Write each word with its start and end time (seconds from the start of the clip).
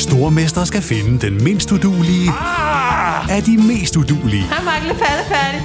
Stormester 0.00 0.64
skal 0.64 0.82
finde 0.82 1.26
den 1.26 1.44
mindst 1.44 1.72
udulige 1.72 2.30
Ah! 2.30 3.36
af 3.36 3.42
de 3.42 3.56
mest 3.56 3.96
udulige. 3.96 4.42
Hej, 4.42 4.64
Mark. 4.64 4.82
Lidt 4.82 4.98
færdig. 4.98 5.60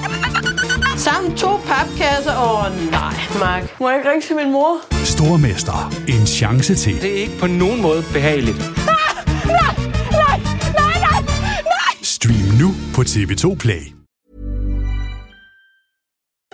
Sammen 0.99 1.37
to 1.37 1.57
papkasser. 1.57 2.35
Åh, 2.37 2.65
oh, 2.65 2.91
nej, 2.91 3.13
Mark. 3.39 3.79
Må 3.79 3.89
jeg 3.89 3.97
ikke 3.99 4.09
ringe 4.11 4.27
til 4.27 4.35
min 4.35 4.51
mor? 4.51 4.77
Stormester. 5.05 5.93
En 6.07 6.27
chance 6.27 6.75
til. 6.75 7.01
Det 7.01 7.11
er 7.11 7.21
ikke 7.21 7.37
på 7.39 7.47
nogen 7.47 7.81
måde 7.81 8.03
behageligt. 8.13 8.57
Stream 12.03 12.47
nu 12.61 12.69
på 12.95 13.01
TV2 13.01 13.55
Play. 13.55 13.91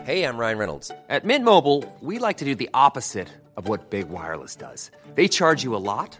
Hey, 0.06 0.24
I'm 0.28 0.38
Ryan 0.40 0.58
Reynolds. 0.60 0.92
At 1.10 1.24
Mint 1.26 1.44
Mobile, 1.44 1.82
we 2.02 2.14
like 2.28 2.38
to 2.40 2.46
do 2.46 2.56
the 2.56 2.68
opposite 2.74 3.28
of 3.58 3.70
what 3.70 3.80
Big 3.92 4.06
Wireless 4.10 4.56
does. 4.56 4.92
They 5.16 5.28
charge 5.28 5.64
you 5.66 5.76
a 5.76 5.80
lot, 5.80 6.20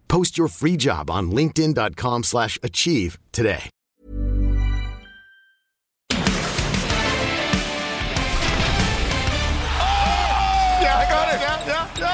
Post 0.11 0.37
your 0.37 0.49
free 0.49 0.75
job 0.75 1.09
on 1.09 1.31
linkedin.com/achieve 1.31 2.23
slash 2.23 2.57
achieve 2.63 3.17
today. 3.31 3.69
Ja, 10.81 10.97
jeg 10.97 11.07
gør 11.13 11.23
det. 11.31 11.37
Ja, 11.47 11.53
ja, 11.73 11.81
ja. 11.97 12.13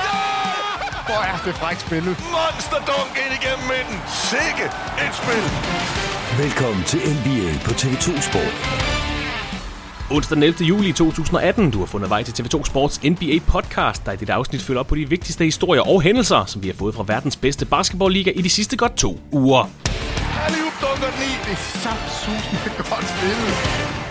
Hvor 1.07 1.21
er 1.31 1.37
det 1.45 1.55
frækt 1.55 1.81
spillet. 1.81 2.17
Monster 2.35 2.79
dunk 2.89 3.13
ind 3.23 3.33
igennem 3.39 3.67
midten. 3.73 3.97
Sikke 4.31 4.65
et 5.05 5.13
spil. 5.21 5.45
Velkommen 6.43 6.83
til 6.83 6.99
NBA 6.99 7.49
på 7.65 7.71
TV2 7.71 8.21
Sport. 8.29 9.06
Onsdag 10.11 10.35
den 10.35 10.43
11. 10.43 10.65
juli 10.67 10.91
2018. 10.91 11.71
Du 11.71 11.79
har 11.79 11.85
fundet 11.85 12.09
vej 12.09 12.23
til 12.23 12.43
TV2 12.43 12.63
Sports 12.63 13.03
NBA 13.03 13.39
podcast, 13.47 14.05
der 14.05 14.11
i 14.11 14.15
dette 14.15 14.33
afsnit 14.33 14.61
følger 14.61 14.79
op 14.79 14.87
på 14.87 14.95
de 14.95 15.09
vigtigste 15.09 15.43
historier 15.43 15.81
og 15.81 16.01
hændelser, 16.01 16.45
som 16.45 16.63
vi 16.63 16.67
har 16.67 16.75
fået 16.75 16.95
fra 16.95 17.03
verdens 17.07 17.35
bedste 17.35 17.65
basketballliga 17.65 18.31
i 18.35 18.41
de 18.41 18.49
sidste 18.49 18.77
godt 18.77 18.97
to 18.97 19.19
uger. 19.31 19.69
Alley-oop 20.45 20.81
dunker 20.81 21.11
den 21.11 21.23
i. 21.23 21.31
Det 21.45 21.51
er 21.51 21.79
samt 21.79 22.89
godt 22.89 23.09
spillet. 23.09 24.06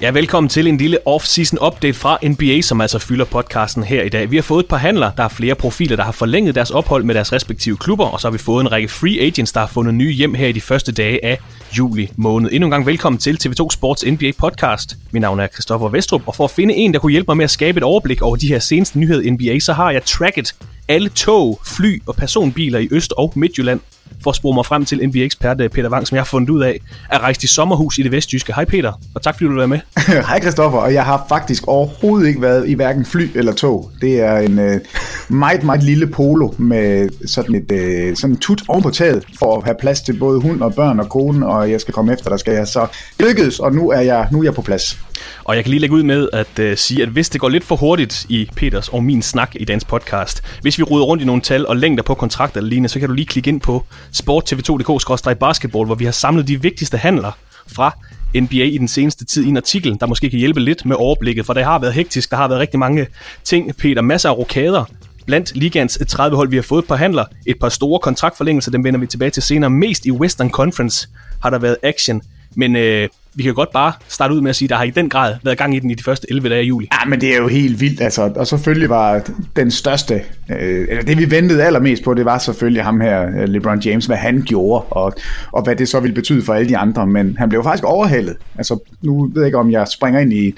Ja, 0.00 0.10
velkommen 0.10 0.48
til 0.48 0.66
en 0.66 0.76
lille 0.76 0.98
off-season 1.08 1.66
update 1.66 1.94
fra 1.94 2.18
NBA, 2.22 2.60
som 2.62 2.80
altså 2.80 2.98
fylder 2.98 3.24
podcasten 3.24 3.84
her 3.84 4.02
i 4.02 4.08
dag. 4.08 4.30
Vi 4.30 4.36
har 4.36 4.42
fået 4.42 4.64
et 4.64 4.68
par 4.68 4.76
handler, 4.76 5.10
der 5.16 5.22
er 5.22 5.28
flere 5.28 5.54
profiler, 5.54 5.96
der 5.96 6.02
har 6.02 6.12
forlænget 6.12 6.54
deres 6.54 6.70
ophold 6.70 7.04
med 7.04 7.14
deres 7.14 7.32
respektive 7.32 7.76
klubber, 7.76 8.06
og 8.06 8.20
så 8.20 8.28
har 8.28 8.32
vi 8.32 8.38
fået 8.38 8.60
en 8.60 8.72
række 8.72 8.88
free 8.88 9.20
agents, 9.20 9.52
der 9.52 9.60
har 9.60 9.66
fundet 9.66 9.94
nye 9.94 10.12
hjem 10.12 10.34
her 10.34 10.46
i 10.48 10.52
de 10.52 10.60
første 10.60 10.92
dage 10.92 11.24
af 11.24 11.38
juli 11.78 12.10
måned. 12.16 12.50
Endnu 12.52 12.66
en 12.66 12.70
gang 12.70 12.86
velkommen 12.86 13.18
til 13.18 13.38
TV2 13.44 13.70
Sports 13.70 14.04
NBA 14.06 14.32
podcast. 14.38 14.96
Mit 15.10 15.20
navn 15.20 15.40
er 15.40 15.46
Christoffer 15.46 15.88
Vestrup, 15.88 16.22
og 16.26 16.34
for 16.34 16.44
at 16.44 16.50
finde 16.50 16.74
en, 16.74 16.92
der 16.92 16.98
kunne 16.98 17.12
hjælpe 17.12 17.28
mig 17.28 17.36
med 17.36 17.44
at 17.44 17.50
skabe 17.50 17.78
et 17.78 17.84
overblik 17.84 18.22
over 18.22 18.36
de 18.36 18.48
her 18.48 18.58
seneste 18.58 18.98
nyheder 18.98 19.22
i 19.22 19.30
NBA, 19.30 19.58
så 19.58 19.72
har 19.72 19.90
jeg 19.90 20.04
tracket 20.04 20.54
alle 20.88 21.08
tog, 21.08 21.60
fly 21.66 22.02
og 22.06 22.16
personbiler 22.16 22.78
i 22.78 22.88
Øst- 22.90 23.12
og 23.16 23.32
Midtjylland 23.36 23.80
for 24.22 24.30
at 24.30 24.36
spore 24.36 24.54
mig 24.54 24.66
frem 24.66 24.84
til 24.84 25.08
NBA-ekspert 25.08 25.60
øh, 25.60 25.70
Peter 25.70 25.90
Wang, 25.90 26.06
som 26.06 26.14
jeg 26.14 26.20
har 26.20 26.26
fundet 26.26 26.50
ud 26.50 26.62
af, 26.62 26.80
er 27.10 27.18
rejst 27.18 27.44
i 27.44 27.46
sommerhus 27.46 27.98
i 27.98 28.02
det 28.02 28.12
vestjyske. 28.12 28.52
Hej 28.54 28.64
Peter, 28.64 28.92
og 29.14 29.22
tak 29.22 29.34
fordi 29.34 29.44
du 29.44 29.50
vil 29.50 29.58
være 29.58 29.68
med. 29.68 29.80
Hej 30.28 30.40
Christoffer, 30.40 30.78
og 30.78 30.94
jeg 30.94 31.04
har 31.04 31.26
faktisk 31.28 31.68
overhovedet 31.68 32.28
ikke 32.28 32.42
været 32.42 32.68
i 32.68 32.74
hverken 32.74 33.04
fly 33.04 33.30
eller 33.34 33.52
tog. 33.52 33.90
Det 34.00 34.20
er 34.20 34.38
en 34.38 34.58
øh, 34.58 34.80
meget, 35.28 35.64
meget 35.64 35.82
lille 35.82 36.06
polo 36.06 36.50
med 36.58 37.08
sådan 37.26 37.54
et 37.54 37.72
øh, 37.72 38.16
sådan 38.16 38.36
tut 38.36 38.62
oven 38.68 38.82
på 38.82 38.90
taget, 38.90 39.24
for 39.38 39.56
at 39.56 39.64
have 39.64 39.76
plads 39.80 40.00
til 40.00 40.18
både 40.18 40.40
hund 40.40 40.62
og 40.62 40.74
børn 40.74 41.00
og 41.00 41.08
kone, 41.08 41.46
og 41.46 41.70
jeg 41.70 41.80
skal 41.80 41.94
komme 41.94 42.12
efter, 42.12 42.30
der 42.30 42.36
skal 42.36 42.54
jeg. 42.54 42.68
Så 42.68 42.86
lykkedes, 43.20 43.60
og 43.60 43.72
nu 43.72 43.90
er 43.90 44.00
jeg, 44.00 44.28
nu 44.32 44.38
er 44.38 44.44
jeg 44.44 44.54
på 44.54 44.62
plads. 44.62 44.98
Og 45.44 45.56
jeg 45.56 45.64
kan 45.64 45.70
lige 45.70 45.80
lægge 45.80 45.96
ud 45.96 46.02
med 46.02 46.28
at 46.32 46.58
øh, 46.58 46.76
sige, 46.76 47.02
at 47.02 47.08
hvis 47.08 47.28
det 47.28 47.40
går 47.40 47.48
lidt 47.48 47.64
for 47.64 47.76
hurtigt 47.76 48.26
i 48.28 48.50
Peters 48.56 48.88
og 48.88 49.04
min 49.04 49.22
snak 49.22 49.52
i 49.54 49.64
dagens 49.64 49.84
podcast, 49.84 50.42
hvis 50.62 50.78
vi 50.78 50.82
ruder 50.82 51.04
rundt 51.04 51.22
i 51.22 51.26
nogle 51.26 51.42
tal 51.42 51.66
og 51.66 51.76
længder 51.76 52.02
på 52.02 52.14
kontrakter 52.14 52.58
eller 52.58 52.68
lignende, 52.68 52.88
så 52.88 53.00
kan 53.00 53.08
du 53.08 53.14
lige 53.14 53.26
klikke 53.26 53.48
ind 53.48 53.60
på 53.60 53.84
sporttv2.dk-basketball, 54.12 55.86
hvor 55.86 55.94
vi 55.94 56.04
har 56.04 56.12
samlet 56.12 56.48
de 56.48 56.62
vigtigste 56.62 56.96
handler 56.96 57.32
fra 57.66 57.96
NBA 58.40 58.64
i 58.64 58.78
den 58.78 58.88
seneste 58.88 59.24
tid 59.24 59.44
i 59.44 59.48
en 59.48 59.56
artikel, 59.56 59.96
der 60.00 60.06
måske 60.06 60.30
kan 60.30 60.38
hjælpe 60.38 60.60
lidt 60.60 60.86
med 60.86 60.96
overblikket, 60.98 61.46
for 61.46 61.52
det 61.52 61.64
har 61.64 61.78
været 61.78 61.94
hektisk, 61.94 62.30
der 62.30 62.36
har 62.36 62.48
været 62.48 62.60
rigtig 62.60 62.78
mange 62.78 63.06
ting, 63.44 63.76
Peter, 63.76 64.02
masser 64.02 64.28
af 64.28 64.38
rokader, 64.38 64.84
blandt 65.26 65.56
ligands 65.56 65.98
30 66.08 66.36
hold, 66.36 66.48
vi 66.48 66.56
har 66.56 66.62
fået 66.62 66.82
et 66.82 66.88
par 66.88 66.96
handler, 66.96 67.24
et 67.46 67.56
par 67.60 67.68
store 67.68 67.98
kontraktforlængelser, 67.98 68.70
dem 68.70 68.84
vender 68.84 69.00
vi 69.00 69.06
tilbage 69.06 69.30
til 69.30 69.42
senere. 69.42 69.70
Mest 69.70 70.06
i 70.06 70.10
Western 70.10 70.50
Conference 70.50 71.08
har 71.42 71.50
der 71.50 71.58
været 71.58 71.76
action, 71.82 72.22
men 72.56 72.76
øh, 72.76 73.08
vi 73.34 73.42
kan 73.42 73.54
godt 73.54 73.72
bare 73.72 73.92
starte 74.08 74.34
ud 74.34 74.40
med 74.40 74.50
at 74.50 74.56
sige, 74.56 74.68
der 74.68 74.76
har 74.76 74.84
i 74.84 74.90
den 74.90 75.08
grad 75.08 75.34
været 75.42 75.58
gang 75.58 75.76
i 75.76 75.78
den 75.78 75.90
i 75.90 75.94
de 75.94 76.02
første 76.02 76.26
11 76.30 76.48
dage 76.48 76.60
af 76.60 76.64
juli. 76.64 76.88
Ja, 76.92 77.08
men 77.08 77.20
det 77.20 77.34
er 77.34 77.36
jo 77.36 77.48
helt 77.48 77.80
vildt, 77.80 78.00
altså. 78.00 78.32
Og 78.36 78.46
selvfølgelig 78.46 78.88
var 78.88 79.26
den 79.56 79.70
største, 79.70 80.14
øh, 80.50 80.86
eller 80.88 81.02
det 81.02 81.18
vi 81.18 81.30
ventede 81.30 81.64
allermest 81.64 82.04
på, 82.04 82.14
det 82.14 82.24
var 82.24 82.38
selvfølgelig 82.38 82.84
ham 82.84 83.00
her, 83.00 83.28
øh, 83.28 83.48
LeBron 83.48 83.80
James, 83.80 84.06
hvad 84.06 84.16
han 84.16 84.42
gjorde, 84.46 84.84
og, 84.84 85.12
og 85.52 85.62
hvad 85.62 85.76
det 85.76 85.88
så 85.88 86.00
ville 86.00 86.14
betyde 86.14 86.42
for 86.42 86.54
alle 86.54 86.68
de 86.68 86.76
andre. 86.76 87.06
Men 87.06 87.36
han 87.38 87.48
blev 87.48 87.62
faktisk 87.62 87.84
overhalet. 87.84 88.36
Altså, 88.58 88.78
nu 89.02 89.30
ved 89.32 89.42
jeg 89.42 89.46
ikke, 89.46 89.58
om 89.58 89.70
jeg 89.70 89.88
springer 89.88 90.20
ind 90.20 90.32
i, 90.32 90.54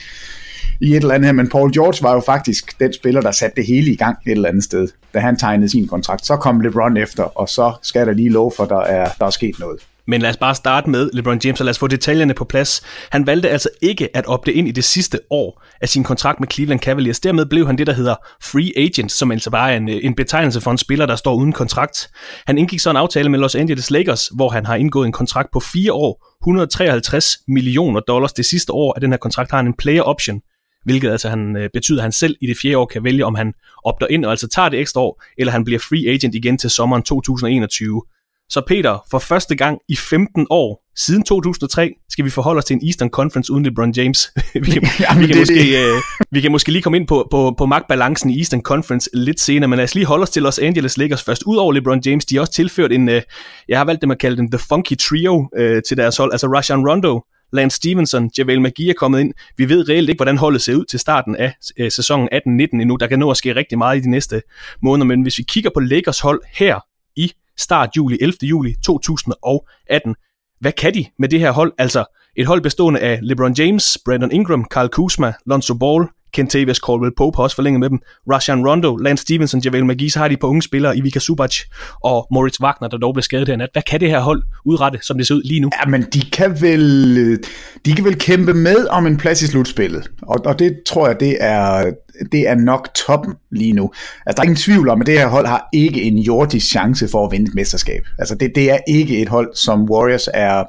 i 0.81 0.91
et 0.91 0.97
eller 0.97 1.15
andet 1.15 1.27
her, 1.27 1.33
men 1.33 1.49
Paul 1.49 1.73
George 1.73 2.03
var 2.03 2.15
jo 2.15 2.21
faktisk 2.21 2.79
den 2.81 2.93
spiller, 2.93 3.21
der 3.21 3.31
satte 3.31 3.57
det 3.57 3.67
hele 3.67 3.93
i 3.93 3.97
gang 3.97 4.17
et 4.27 4.33
eller 4.33 4.49
andet 4.49 4.65
sted, 4.65 4.89
da 5.15 5.19
han 5.19 5.37
tegnede 5.37 5.69
sin 5.69 5.89
kontrakt. 5.89 6.27
Så 6.27 6.37
kom 6.37 6.61
LeBron 6.61 6.97
efter, 6.97 7.23
og 7.23 7.49
så 7.49 7.73
skal 7.83 8.07
der 8.07 8.13
lige 8.13 8.29
lov 8.29 8.53
for, 8.57 8.65
der 8.65 8.81
er, 8.81 9.09
der 9.19 9.27
er 9.27 9.31
sket 9.31 9.59
noget. 9.59 9.79
Men 10.07 10.21
lad 10.23 10.31
os 10.31 10.37
bare 10.37 10.55
starte 10.55 10.91
med 10.91 11.11
LeBron 11.13 11.41
James, 11.45 11.61
og 11.61 11.65
lad 11.65 11.71
os 11.71 11.79
få 11.79 11.87
detaljerne 11.87 12.35
på 12.35 12.45
plads. 12.45 12.83
Han 13.11 13.27
valgte 13.27 13.51
altså 13.51 13.69
ikke 13.83 14.17
at 14.17 14.27
opte 14.27 14.53
ind 14.53 14.69
i 14.69 14.71
det 14.71 14.85
sidste 14.85 15.21
år 15.31 15.63
af 15.81 15.89
sin 15.89 16.05
kontrakt 16.05 16.41
med 16.41 16.49
Cleveland 16.53 16.81
Cavaliers. 16.81 17.21
Dermed 17.21 17.47
blev 17.47 17.67
han 17.67 17.79
det, 17.79 17.87
der 17.87 17.93
hedder 17.93 18.15
free 18.43 18.73
agent, 18.77 19.13
som 19.13 19.31
altså 19.33 19.51
bare 19.51 19.73
er 19.73 19.77
en, 19.77 19.89
en 19.89 20.15
betegnelse 20.15 20.61
for 20.61 20.71
en 20.71 20.79
spiller, 20.79 21.07
der 21.07 21.17
står 21.17 21.35
uden 21.35 21.53
kontrakt. 21.53 22.11
Han 22.47 22.59
indgik 22.59 22.81
så 22.81 22.91
en 22.91 22.97
aftale 22.97 23.29
med 23.29 23.39
Los 23.39 23.55
Angeles 23.55 23.91
Lakers, 23.91 24.29
hvor 24.35 24.49
han 24.49 24.67
har 24.67 24.77
indgået 24.77 25.07
en 25.07 25.13
kontrakt 25.13 25.49
på 25.53 25.61
fire 25.61 25.93
år, 25.93 26.37
153 26.43 27.39
millioner 27.49 28.01
dollars. 28.01 28.33
Det 28.33 28.45
sidste 28.45 28.73
år 28.73 28.95
af 28.95 29.01
den 29.01 29.13
her 29.13 29.19
kontrakt 29.19 29.51
har 29.51 29.59
han 29.59 29.67
en 29.67 29.75
player 29.79 30.03
option, 30.03 30.41
hvilket 30.85 31.11
altså 31.11 31.29
han 31.29 31.57
øh, 31.57 31.71
betyder, 31.73 31.99
at 31.99 32.03
han 32.03 32.13
selv 32.13 32.37
i 32.41 32.47
det 32.47 32.57
fjerde 32.63 32.79
år 32.79 32.87
kan 32.87 33.05
vælge, 33.05 33.25
om 33.25 33.35
han 33.35 33.53
opter 33.85 34.07
ind 34.07 34.25
og 34.25 34.31
altså 34.31 34.49
tager 34.49 34.69
det 34.69 34.81
ekstra 34.81 35.01
år, 35.01 35.23
eller 35.39 35.53
han 35.53 35.65
bliver 35.65 35.79
free 35.79 36.15
agent 36.15 36.35
igen 36.35 36.59
til 36.59 36.71
sommeren 36.71 37.03
2021. 37.03 38.03
Så 38.51 38.63
Peter, 38.67 39.05
for 39.11 39.19
første 39.19 39.57
gang 39.57 39.79
i 39.89 39.97
15 39.97 40.47
år, 40.51 40.87
siden 40.97 41.23
2003, 41.23 41.91
skal 42.11 42.25
vi 42.25 42.31
forholde 42.31 42.59
os 42.59 42.65
til 42.65 42.75
en 42.75 42.87
Eastern 42.87 43.11
Conference 43.11 43.53
uden 43.53 43.65
LeBron 43.65 43.93
James. 43.97 44.33
vi, 44.55 44.71
kan, 44.71 44.83
Jamen, 45.01 45.23
vi, 45.23 45.27
kan 45.27 45.35
det 45.35 45.41
måske, 45.41 45.85
øh, 45.85 46.03
vi 46.31 46.41
kan 46.41 46.53
måske 46.53 46.73
lige 46.73 46.83
komme 46.83 46.99
ind 46.99 47.07
på, 47.07 47.29
på, 47.31 47.55
på 47.59 47.67
magtbalancen 47.67 48.31
i 48.31 48.39
Eastern 48.39 48.63
Conference 48.63 49.11
lidt 49.15 49.41
senere, 49.41 49.69
men 49.69 49.77
lad 49.77 49.85
os 49.85 49.95
lige 49.95 50.07
holde 50.07 50.23
os 50.23 50.31
til 50.31 50.43
Los 50.43 50.59
Angeles 50.59 50.99
Lakers 50.99 51.23
først. 51.23 51.43
Udover 51.43 51.73
LeBron 51.73 52.01
James, 52.07 52.25
de 52.25 52.35
har 52.35 52.41
også 52.41 52.53
tilført 52.53 52.93
en, 52.93 53.09
øh, 53.09 53.23
jeg 53.69 53.79
har 53.79 53.85
valgt 53.85 54.03
dem 54.03 54.11
at 54.11 54.19
kalde 54.19 54.37
den 54.37 54.51
The 54.51 54.59
Funky 54.59 54.99
Trio 54.99 55.49
øh, 55.57 55.83
til 55.89 55.97
deres 55.97 56.17
hold, 56.17 56.33
altså 56.33 56.47
Rajon 56.47 56.89
Rondo, 56.89 57.21
Lance 57.53 57.77
Stevenson, 57.77 58.31
JaVale 58.39 58.61
McGee 58.61 58.91
er 58.91 58.95
kommet 58.95 59.21
ind. 59.21 59.33
Vi 59.57 59.69
ved 59.69 59.89
reelt 59.89 60.09
ikke, 60.09 60.19
hvordan 60.19 60.39
holdet 60.39 60.63
ser 60.63 60.75
ud 60.75 60.85
til 60.85 60.99
starten 60.99 61.37
af 61.37 61.53
øh, 61.79 61.91
sæsonen 61.91 62.29
18-19 62.33 62.39
endnu. 62.81 62.97
Der 62.97 63.07
kan 63.07 63.19
nå 63.19 63.31
at 63.31 63.37
ske 63.37 63.55
rigtig 63.55 63.79
meget 63.79 63.97
i 63.97 64.01
de 64.01 64.11
næste 64.11 64.43
måneder, 64.83 65.07
men 65.07 65.23
hvis 65.23 65.39
vi 65.39 65.45
kigger 65.49 65.71
på 65.75 65.81
Lakers 65.81 66.21
hold 66.21 66.41
her 66.53 66.81
i 67.17 67.33
start 67.59 67.97
juli, 67.97 68.19
11. 68.21 68.37
juli 68.43 68.75
2018, 68.85 70.15
hvad 70.61 70.73
kan 70.73 70.95
de 70.95 71.07
med 71.19 71.29
det 71.29 71.41
her 71.41 71.51
hold? 71.51 71.73
Altså 71.79 72.05
et 72.37 72.47
hold 72.47 72.63
bestående 72.63 73.01
af 73.01 73.19
LeBron 73.23 73.55
James, 73.59 73.99
Brandon 74.05 74.33
Ingram, 74.33 74.65
Kyle 74.65 74.89
Kuzma, 74.89 75.33
Lonzo 75.47 75.75
Ball, 75.75 76.09
Kentavious 76.37 76.77
Caldwell 76.87 77.13
Pope 77.17 77.37
har 77.37 77.43
også 77.43 77.57
forlænget 77.57 77.81
med 77.81 77.91
dem, 77.91 77.99
Rajan 78.33 78.67
Rondo, 78.67 78.97
Lance 78.97 79.23
Stevenson, 79.23 79.61
Javel 79.61 79.87
McGee, 79.87 80.11
så 80.11 80.19
har 80.19 80.29
de 80.29 80.37
på 80.37 80.47
unge 80.47 80.63
spillere, 80.63 80.97
Ivica 80.97 81.19
Subac 81.19 81.57
og 82.05 82.27
Moritz 82.31 82.61
Wagner, 82.61 82.89
der 82.89 82.99
dog 82.99 83.15
blev 83.15 83.23
skadet 83.23 83.49
her 83.49 83.57
nat. 83.57 83.69
Hvad 83.73 83.83
kan 83.83 84.01
det 84.01 84.11
her 84.11 84.21
hold 84.21 84.43
udrette, 84.65 84.99
som 85.03 85.17
det 85.17 85.27
ser 85.27 85.35
ud 85.35 85.43
lige 85.43 85.61
nu? 85.61 85.71
Ja, 85.81 85.91
men 85.91 86.03
de 86.03 86.21
kan 86.31 86.61
vel, 86.61 87.39
de 87.85 87.93
kan 87.93 88.05
vel 88.05 88.19
kæmpe 88.19 88.55
med 88.55 88.87
om 88.91 89.07
en 89.07 89.17
plads 89.17 89.43
i 89.43 89.47
slutspillet, 89.47 90.11
og, 90.23 90.37
og 90.45 90.59
det 90.59 90.77
tror 90.87 91.07
jeg, 91.07 91.21
det 91.21 91.37
er, 91.41 91.93
det 92.33 92.49
er 92.49 92.55
nok 92.55 92.89
toppen 92.95 93.35
lige 93.51 93.73
nu. 93.73 93.91
Altså, 94.27 94.37
der 94.37 94.41
er 94.41 94.45
ingen 94.45 94.57
tvivl 94.57 94.89
om, 94.89 95.01
at 95.01 95.07
det 95.07 95.19
her 95.19 95.29
hold 95.29 95.47
har 95.47 95.69
ikke 95.73 96.03
en 96.03 96.19
jordisk 96.19 96.71
chance 96.71 97.09
for 97.09 97.27
at 97.27 97.33
vinde 97.33 97.47
et 97.49 97.55
mesterskab. 97.55 98.03
Altså, 98.19 98.35
det, 98.35 98.53
det 98.55 98.71
er 98.71 98.79
ikke 98.89 99.19
et 99.19 99.29
hold, 99.29 99.55
som 99.55 99.91
Warriors 99.91 100.29
er, 100.35 100.65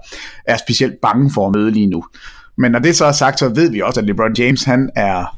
er 0.47 0.57
specielt 0.57 0.93
bange 1.01 1.31
for 1.33 1.47
at 1.47 1.55
møde 1.55 1.71
lige 1.71 1.87
nu. 1.87 2.03
Men 2.57 2.71
når 2.71 2.79
det 2.79 2.95
så 2.95 3.05
er 3.05 3.11
sagt, 3.11 3.39
så 3.39 3.49
ved 3.49 3.71
vi 3.71 3.81
også, 3.81 3.99
at 3.99 4.05
LeBron 4.05 4.35
James, 4.37 4.63
han 4.63 4.89
er 4.95 5.37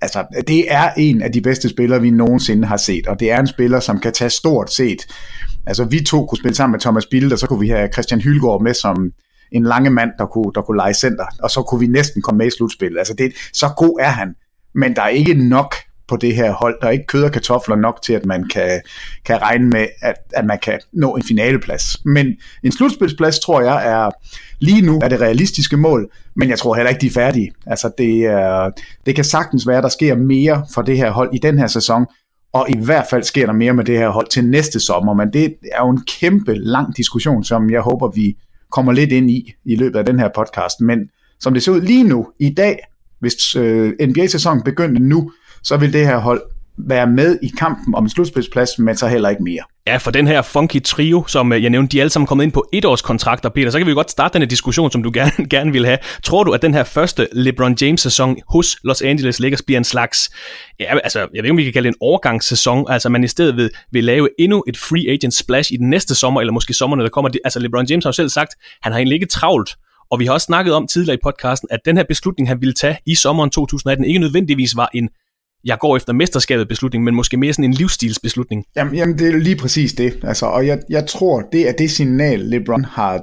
altså, 0.00 0.24
det 0.48 0.72
er 0.72 0.90
en 0.96 1.22
af 1.22 1.32
de 1.32 1.40
bedste 1.40 1.68
spillere, 1.68 2.00
vi 2.00 2.10
nogensinde 2.10 2.68
har 2.68 2.76
set, 2.76 3.06
og 3.06 3.20
det 3.20 3.30
er 3.30 3.40
en 3.40 3.46
spiller, 3.46 3.80
som 3.80 4.00
kan 4.00 4.12
tage 4.12 4.30
stort 4.30 4.72
set. 4.72 5.06
Altså, 5.66 5.84
vi 5.84 6.04
to 6.04 6.26
kunne 6.26 6.38
spille 6.38 6.54
sammen 6.54 6.72
med 6.72 6.80
Thomas 6.80 7.06
Bilde, 7.06 7.34
og 7.34 7.38
så 7.38 7.46
kunne 7.46 7.60
vi 7.60 7.68
have 7.68 7.88
Christian 7.92 8.20
Hylgaard 8.20 8.62
med 8.62 8.74
som 8.74 9.10
en 9.52 9.62
lange 9.62 9.90
mand, 9.90 10.10
der 10.18 10.26
kunne, 10.26 10.52
der 10.54 10.62
kunne 10.62 10.76
lege 10.76 10.94
center, 10.94 11.24
og 11.42 11.50
så 11.50 11.62
kunne 11.62 11.80
vi 11.80 11.86
næsten 11.86 12.22
komme 12.22 12.38
med 12.38 12.46
i 12.46 12.50
slutspillet. 12.50 12.98
Altså, 12.98 13.14
det, 13.18 13.32
så 13.52 13.68
god 13.76 13.98
er 14.00 14.08
han, 14.08 14.34
men 14.74 14.96
der 14.96 15.02
er 15.02 15.08
ikke 15.08 15.34
nok 15.34 15.74
på 16.10 16.16
det 16.16 16.34
her 16.34 16.52
hold. 16.52 16.76
Der 16.80 16.86
er 16.86 16.90
ikke 16.90 17.06
kød 17.06 17.24
og 17.24 17.32
kartofler 17.32 17.76
nok 17.76 18.02
til, 18.02 18.12
at 18.12 18.26
man 18.26 18.48
kan, 18.48 18.80
kan 19.24 19.42
regne 19.42 19.68
med, 19.68 19.86
at, 20.02 20.14
at 20.34 20.44
man 20.44 20.58
kan 20.62 20.78
nå 20.92 21.16
en 21.16 21.22
finaleplads. 21.22 22.04
Men 22.04 22.26
en 22.62 22.72
slutspilsplads, 22.72 23.38
tror 23.38 23.60
jeg, 23.60 23.88
er 23.88 24.10
lige 24.58 24.82
nu 24.82 24.98
er 25.02 25.08
det 25.08 25.20
realistiske 25.20 25.76
mål, 25.76 26.10
men 26.36 26.48
jeg 26.48 26.58
tror 26.58 26.74
heller 26.74 26.90
ikke, 26.90 27.00
de 27.00 27.06
er 27.06 27.10
færdige. 27.10 27.52
Altså, 27.66 27.90
det, 27.98 28.24
er, 28.24 28.70
det 29.06 29.14
kan 29.14 29.24
sagtens 29.24 29.66
være, 29.66 29.76
at 29.76 29.82
der 29.82 29.88
sker 29.88 30.14
mere 30.14 30.66
for 30.74 30.82
det 30.82 30.96
her 30.96 31.10
hold 31.10 31.34
i 31.34 31.38
den 31.38 31.58
her 31.58 31.66
sæson, 31.66 32.06
og 32.52 32.66
i 32.70 32.76
hvert 32.84 33.06
fald 33.10 33.22
sker 33.22 33.46
der 33.46 33.52
mere 33.52 33.72
med 33.72 33.84
det 33.84 33.98
her 33.98 34.08
hold 34.08 34.26
til 34.26 34.44
næste 34.44 34.80
sommer, 34.80 35.14
men 35.14 35.32
det 35.32 35.54
er 35.72 35.82
jo 35.82 35.90
en 35.90 36.00
kæmpe 36.20 36.54
lang 36.54 36.96
diskussion, 36.96 37.44
som 37.44 37.70
jeg 37.70 37.80
håber, 37.80 38.08
vi 38.08 38.36
kommer 38.70 38.92
lidt 38.92 39.12
ind 39.12 39.30
i 39.30 39.52
i 39.64 39.76
løbet 39.76 39.98
af 39.98 40.06
den 40.06 40.20
her 40.20 40.28
podcast. 40.34 40.80
Men 40.80 40.98
som 41.40 41.54
det 41.54 41.62
ser 41.62 41.72
ud 41.72 41.80
lige 41.80 42.04
nu, 42.04 42.28
i 42.38 42.54
dag, 42.54 42.78
hvis 43.20 43.56
øh, 43.56 43.92
NBA-sæsonen 44.08 44.62
begyndte 44.62 45.02
nu, 45.02 45.32
så 45.62 45.76
vil 45.76 45.92
det 45.92 46.06
her 46.06 46.18
hold 46.18 46.42
være 46.88 47.06
med 47.06 47.38
i 47.42 47.48
kampen 47.58 47.94
om 47.94 48.04
en 48.04 48.10
slutspilsplads, 48.10 48.78
men 48.78 48.96
så 48.96 49.08
heller 49.08 49.28
ikke 49.28 49.42
mere. 49.42 49.62
Ja, 49.86 49.96
for 49.96 50.10
den 50.10 50.26
her 50.26 50.42
funky 50.42 50.82
trio, 50.82 51.24
som 51.26 51.52
øh, 51.52 51.62
jeg 51.62 51.70
nævnte, 51.70 51.92
de 51.92 51.98
er 51.98 52.02
alle 52.02 52.10
sammen 52.10 52.26
kommet 52.26 52.44
ind 52.44 52.52
på 52.52 52.68
etårskontrakter, 52.72 53.48
Peter, 53.48 53.70
så 53.70 53.78
kan 53.78 53.86
vi 53.86 53.92
godt 53.92 54.10
starte 54.10 54.32
den 54.32 54.42
her 54.42 54.48
diskussion, 54.48 54.90
som 54.90 55.02
du 55.02 55.10
gerne, 55.14 55.32
gerne 55.50 55.72
vil 55.72 55.86
have. 55.86 55.98
Tror 56.22 56.44
du, 56.44 56.52
at 56.52 56.62
den 56.62 56.74
her 56.74 56.84
første 56.84 57.28
LeBron 57.32 57.76
James-sæson 57.80 58.36
hos 58.48 58.76
Los 58.84 59.02
Angeles 59.02 59.40
Lakers 59.40 59.62
bliver 59.62 59.78
en 59.78 59.84
slags, 59.84 60.30
ja, 60.80 60.98
altså, 60.98 61.18
jeg 61.18 61.28
ved 61.32 61.44
ikke, 61.44 61.50
om 61.50 61.56
vi 61.56 61.64
kan 61.64 61.72
kalde 61.72 61.88
det 61.88 61.94
en 61.94 61.98
overgangssæson, 62.00 62.86
altså 62.88 63.08
man 63.08 63.24
i 63.24 63.28
stedet 63.28 63.56
vil, 63.56 63.70
vil 63.92 64.04
lave 64.04 64.28
endnu 64.38 64.64
et 64.68 64.76
free 64.76 65.10
agent 65.12 65.34
splash 65.34 65.72
i 65.72 65.76
den 65.76 65.90
næste 65.90 66.14
sommer, 66.14 66.40
eller 66.40 66.52
måske 66.52 66.74
sommeren, 66.74 67.00
der 67.00 67.08
kommer. 67.08 67.30
Altså 67.44 67.58
LeBron 67.58 67.86
James 67.90 68.04
har 68.04 68.08
jo 68.08 68.12
selv 68.12 68.28
sagt, 68.28 68.54
han 68.82 68.92
har 68.92 68.98
egentlig 68.98 69.14
ikke 69.14 69.26
travlt 69.26 69.76
og 70.10 70.20
vi 70.20 70.26
har 70.26 70.32
også 70.32 70.44
snakket 70.44 70.74
om 70.74 70.86
tidligere 70.86 71.14
i 71.14 71.20
podcasten, 71.22 71.68
at 71.72 71.80
den 71.84 71.96
her 71.96 72.04
beslutning, 72.04 72.48
han 72.48 72.60
ville 72.60 72.72
tage 72.72 72.98
i 73.06 73.14
sommeren 73.14 73.50
2018, 73.50 74.04
ikke 74.04 74.20
nødvendigvis 74.20 74.76
var 74.76 74.90
en 74.94 75.08
jeg 75.64 75.78
går 75.78 75.96
efter 75.96 76.12
mesterskabet 76.12 76.68
beslutning, 76.68 77.04
men 77.04 77.14
måske 77.14 77.36
mere 77.36 77.52
sådan 77.52 77.64
en 77.64 77.72
livsstilsbeslutning. 77.72 78.64
Jamen, 78.76 78.94
jamen 78.94 79.18
det 79.18 79.34
er 79.34 79.38
lige 79.38 79.56
præcis 79.56 79.92
det. 79.92 80.18
Altså, 80.22 80.46
og 80.46 80.66
jeg, 80.66 80.78
jeg 80.90 81.06
tror, 81.06 81.42
det 81.52 81.68
er 81.68 81.72
det 81.72 81.90
signal, 81.90 82.40
LeBron 82.40 82.84
har, 82.84 83.22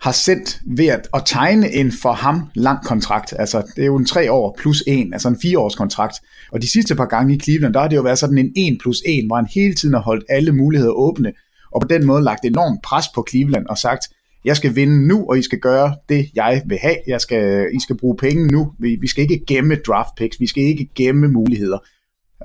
har 0.00 0.12
sendt 0.12 0.60
ved 0.76 0.86
at, 0.86 1.08
at 1.14 1.22
tegne 1.26 1.72
en 1.72 1.92
for 2.02 2.12
ham 2.12 2.42
lang 2.54 2.84
kontrakt. 2.84 3.34
Altså, 3.38 3.62
det 3.76 3.82
er 3.82 3.86
jo 3.86 3.96
en 3.96 4.06
tre 4.06 4.32
år 4.32 4.58
plus 4.58 4.82
en, 4.86 5.12
altså 5.12 5.28
en 5.28 5.38
fire 5.42 5.58
års 5.58 5.74
kontrakt. 5.74 6.16
Og 6.52 6.62
de 6.62 6.70
sidste 6.70 6.94
par 6.94 7.06
gange 7.06 7.34
i 7.34 7.38
Cleveland, 7.38 7.74
der 7.74 7.80
har 7.80 7.88
det 7.88 7.96
jo 7.96 8.02
været 8.02 8.18
sådan 8.18 8.38
en 8.38 8.72
1 8.74 8.78
plus 8.80 9.02
1, 9.06 9.26
hvor 9.26 9.36
han 9.36 9.48
hele 9.54 9.74
tiden 9.74 9.94
har 9.94 10.02
holdt 10.02 10.24
alle 10.28 10.52
muligheder 10.52 10.92
åbne, 10.92 11.32
og 11.74 11.80
på 11.80 11.88
den 11.88 12.06
måde 12.06 12.24
lagt 12.24 12.44
enormt 12.44 12.82
pres 12.82 13.04
på 13.14 13.26
Cleveland 13.30 13.66
og 13.66 13.78
sagt, 13.78 14.08
jeg 14.44 14.56
skal 14.56 14.76
vinde 14.76 15.06
nu, 15.06 15.26
og 15.28 15.38
I 15.38 15.42
skal 15.42 15.58
gøre 15.58 15.96
det, 16.08 16.26
jeg 16.34 16.62
vil 16.66 16.78
have. 16.82 16.96
Jeg 17.06 17.20
skal, 17.20 17.66
I 17.74 17.80
skal 17.80 17.96
bruge 17.96 18.16
penge 18.16 18.46
nu. 18.46 18.72
Vi, 18.78 18.96
vi 19.00 19.06
skal 19.06 19.22
ikke 19.22 19.44
gemme 19.46 19.76
draft 19.86 20.14
picks. 20.16 20.40
Vi 20.40 20.46
skal 20.46 20.62
ikke 20.62 20.88
gemme 20.94 21.28
muligheder. 21.28 21.78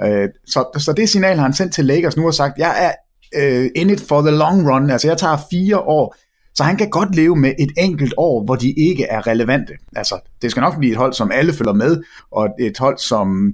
Øh, 0.04 0.30
så, 0.46 0.66
så 0.78 0.94
det 0.94 1.10
signal 1.10 1.36
har 1.36 1.44
han 1.44 1.54
sendt 1.54 1.74
til 1.74 1.86
Lakers 1.86 2.18
nu 2.18 2.26
og 2.26 2.34
sagt, 2.34 2.58
jeg 2.58 2.76
er 2.86 2.92
øh, 3.42 3.70
in 3.76 3.90
it 3.90 4.02
for 4.02 4.22
the 4.22 4.32
long 4.32 4.72
run. 4.72 4.90
Altså 4.90 5.08
jeg 5.08 5.18
tager 5.18 5.38
fire 5.52 5.80
år. 5.80 6.16
Så 6.56 6.64
han 6.64 6.78
kan 6.78 6.90
godt 6.90 7.16
leve 7.16 7.36
med 7.36 7.54
et 7.60 7.72
enkelt 7.78 8.14
år, 8.18 8.46
hvor 8.46 8.56
de 8.56 8.72
ikke 8.72 9.04
er 9.04 9.28
relevante. 9.28 9.74
Altså, 9.96 10.20
det 10.42 10.52
skal 10.52 10.62
nok 10.62 10.78
blive 10.78 10.92
et 10.92 10.98
hold, 10.98 11.14
som 11.14 11.32
alle 11.32 11.54
følger 11.54 11.74
med, 11.74 12.04
og 12.32 12.50
et 12.60 12.78
hold, 12.78 12.98
som 12.98 13.54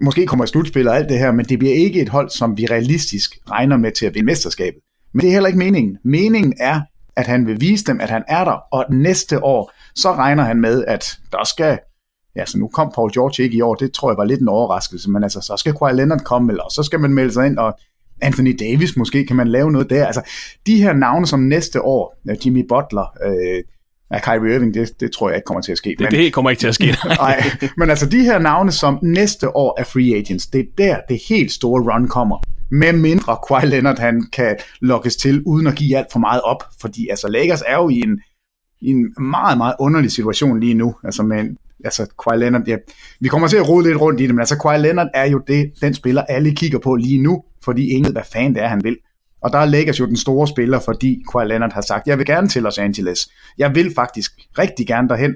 måske 0.00 0.26
kommer 0.26 0.44
i 0.44 0.48
slutspil 0.48 0.88
og 0.88 0.96
alt 0.96 1.08
det 1.08 1.18
her, 1.18 1.32
men 1.32 1.44
det 1.44 1.58
bliver 1.58 1.74
ikke 1.74 2.02
et 2.02 2.08
hold, 2.08 2.30
som 2.30 2.58
vi 2.58 2.66
realistisk 2.66 3.38
regner 3.50 3.76
med 3.76 3.92
til 3.92 4.06
at 4.06 4.14
vinde 4.14 4.26
mesterskabet. 4.26 4.80
Men 5.14 5.20
det 5.20 5.28
er 5.28 5.32
heller 5.32 5.46
ikke 5.46 5.58
meningen. 5.58 5.98
Meningen 6.04 6.54
er, 6.60 6.80
at 7.16 7.26
han 7.26 7.46
vil 7.46 7.60
vise 7.60 7.84
dem, 7.84 8.00
at 8.00 8.10
han 8.10 8.22
er 8.28 8.44
der, 8.44 8.58
og 8.72 8.84
næste 8.90 9.44
år, 9.44 9.72
så 9.94 10.12
regner 10.12 10.44
han 10.44 10.60
med, 10.60 10.84
at 10.84 11.18
der 11.32 11.44
skal, 11.44 11.78
ja, 12.36 12.46
så 12.46 12.58
nu 12.58 12.68
kom 12.68 12.92
Paul 12.94 13.12
George 13.12 13.42
ikke 13.42 13.56
i 13.56 13.60
år, 13.60 13.74
det 13.74 13.92
tror 13.92 14.10
jeg 14.10 14.16
var 14.16 14.24
lidt 14.24 14.40
en 14.40 14.48
overraskelse, 14.48 15.10
men 15.10 15.22
altså, 15.22 15.40
så 15.40 15.56
skal 15.56 15.74
Kawhi 15.74 15.92
Leonard 15.92 16.20
komme, 16.20 16.52
eller 16.52 16.64
så 16.72 16.82
skal 16.82 17.00
man 17.00 17.14
melde 17.14 17.32
sig 17.32 17.46
ind, 17.46 17.58
og 17.58 17.78
Anthony 18.22 18.56
Davis 18.60 18.96
måske, 18.96 19.26
kan 19.26 19.36
man 19.36 19.48
lave 19.48 19.72
noget 19.72 19.90
der. 19.90 20.06
Altså, 20.06 20.22
de 20.66 20.82
her 20.82 20.92
navne 20.92 21.26
som 21.26 21.40
næste 21.40 21.82
år, 21.82 22.16
Jimmy 22.44 22.66
Butler, 22.68 23.16
øh, 23.24 23.64
Ja, 24.10 24.20
Kyrie 24.20 24.54
Irving, 24.54 24.74
det, 24.74 25.00
det 25.00 25.12
tror 25.12 25.28
jeg 25.28 25.36
ikke 25.36 25.44
kommer 25.44 25.60
til 25.60 25.72
at 25.72 25.78
ske. 25.78 25.90
Det, 25.90 26.00
men, 26.00 26.10
det 26.10 26.32
kommer 26.32 26.50
ikke 26.50 26.60
til 26.60 26.68
at 26.68 26.74
ske. 26.74 26.86
nej, 27.04 27.42
men 27.76 27.90
altså 27.90 28.06
de 28.06 28.20
her 28.20 28.38
navne, 28.38 28.72
som 28.72 28.98
næste 29.02 29.56
år 29.56 29.80
er 29.80 29.84
free 29.84 30.16
agents, 30.16 30.46
det 30.46 30.60
er 30.60 30.64
der, 30.78 30.96
det 31.08 31.20
helt 31.28 31.52
store 31.52 31.94
run 31.94 32.08
kommer 32.08 32.38
med 32.70 32.92
mindre 32.92 33.36
Kawhi 33.48 33.66
Leonard 33.66 33.98
han 33.98 34.26
kan 34.32 34.56
lokkes 34.80 35.16
til, 35.16 35.42
uden 35.46 35.66
at 35.66 35.74
give 35.74 35.96
alt 35.96 36.12
for 36.12 36.18
meget 36.18 36.40
op, 36.40 36.64
fordi 36.80 37.08
altså 37.08 37.28
Lakers 37.28 37.62
er 37.66 37.76
jo 37.76 37.88
i 37.88 38.00
en, 38.00 38.20
i 38.80 38.90
en 38.90 39.14
meget, 39.20 39.58
meget 39.58 39.74
underlig 39.80 40.12
situation 40.12 40.60
lige 40.60 40.74
nu, 40.74 40.94
altså 41.04 41.22
men 41.22 41.58
altså 41.84 42.06
Kawhi 42.24 42.38
Leonard, 42.38 42.62
ja, 42.66 42.76
vi 43.20 43.28
kommer 43.28 43.48
til 43.48 43.56
at 43.56 43.68
rode 43.68 43.86
lidt 43.86 44.00
rundt 44.00 44.20
i 44.20 44.26
det, 44.26 44.34
men 44.34 44.40
altså 44.40 44.58
Kawhi 44.58 44.78
Leonard 44.78 45.08
er 45.14 45.24
jo 45.24 45.40
det, 45.46 45.72
den 45.80 45.94
spiller 45.94 46.22
alle 46.22 46.54
kigger 46.54 46.78
på 46.78 46.94
lige 46.94 47.22
nu, 47.22 47.44
fordi 47.64 47.88
ingen 47.88 48.04
ved, 48.04 48.12
hvad 48.12 48.22
fanden 48.32 48.54
det 48.54 48.62
er, 48.62 48.68
han 48.68 48.84
vil. 48.84 48.96
Og 49.42 49.52
der 49.52 49.58
er 49.58 49.66
Lakers 49.66 50.00
jo 50.00 50.06
den 50.06 50.16
store 50.16 50.48
spiller, 50.48 50.80
fordi 50.80 51.22
Kawhi 51.32 51.48
Leonard 51.48 51.72
har 51.72 51.80
sagt, 51.80 52.06
jeg 52.06 52.18
vil 52.18 52.26
gerne 52.26 52.48
til 52.48 52.62
Los 52.62 52.78
Angeles. 52.78 53.28
Jeg 53.58 53.74
vil 53.74 53.94
faktisk 53.94 54.32
rigtig 54.58 54.86
gerne 54.86 55.08
derhen, 55.08 55.34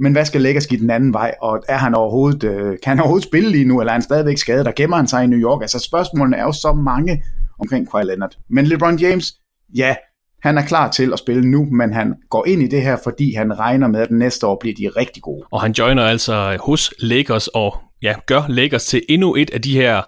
men 0.00 0.12
hvad 0.12 0.24
skal 0.24 0.40
Lakers 0.40 0.66
give 0.66 0.80
den 0.80 0.90
anden 0.90 1.12
vej, 1.12 1.34
og 1.42 1.62
er 1.68 1.76
han 1.76 1.94
overhovedet, 1.94 2.44
øh, 2.44 2.78
kan 2.82 2.90
han 2.90 3.00
overhovedet 3.00 3.28
spille 3.28 3.50
lige 3.50 3.64
nu, 3.64 3.80
eller 3.80 3.90
er 3.90 3.94
han 3.94 4.02
stadigvæk 4.02 4.38
skadet, 4.38 4.66
der 4.66 4.72
gemmer 4.76 4.96
han 4.96 5.06
sig 5.06 5.24
i 5.24 5.26
New 5.26 5.38
York? 5.38 5.62
Altså 5.62 5.78
spørgsmålene 5.78 6.36
er 6.36 6.42
jo 6.42 6.52
så 6.52 6.72
mange 6.72 7.22
omkring 7.60 7.90
Kawhi 7.90 8.04
Leonard. 8.04 8.36
Men 8.50 8.66
LeBron 8.66 8.98
James, 8.98 9.34
ja, 9.74 9.94
han 10.42 10.58
er 10.58 10.62
klar 10.62 10.90
til 10.90 11.12
at 11.12 11.18
spille 11.18 11.50
nu, 11.50 11.64
men 11.64 11.92
han 11.92 12.14
går 12.30 12.46
ind 12.46 12.62
i 12.62 12.66
det 12.66 12.82
her, 12.82 12.96
fordi 13.04 13.34
han 13.34 13.58
regner 13.58 13.88
med, 13.88 14.00
at 14.00 14.10
næste 14.10 14.46
år 14.46 14.56
bliver 14.60 14.74
de 14.74 15.00
rigtig 15.00 15.22
gode. 15.22 15.46
Og 15.50 15.62
han 15.62 15.72
joiner 15.72 16.04
altså 16.04 16.58
hos 16.60 16.94
Lakers 16.98 17.48
og 17.48 17.76
ja, 18.02 18.14
gør 18.26 18.42
Lakers 18.48 18.84
til 18.84 19.02
endnu 19.08 19.34
et 19.34 19.50
af 19.50 19.62
de 19.62 19.74
her 19.74 20.02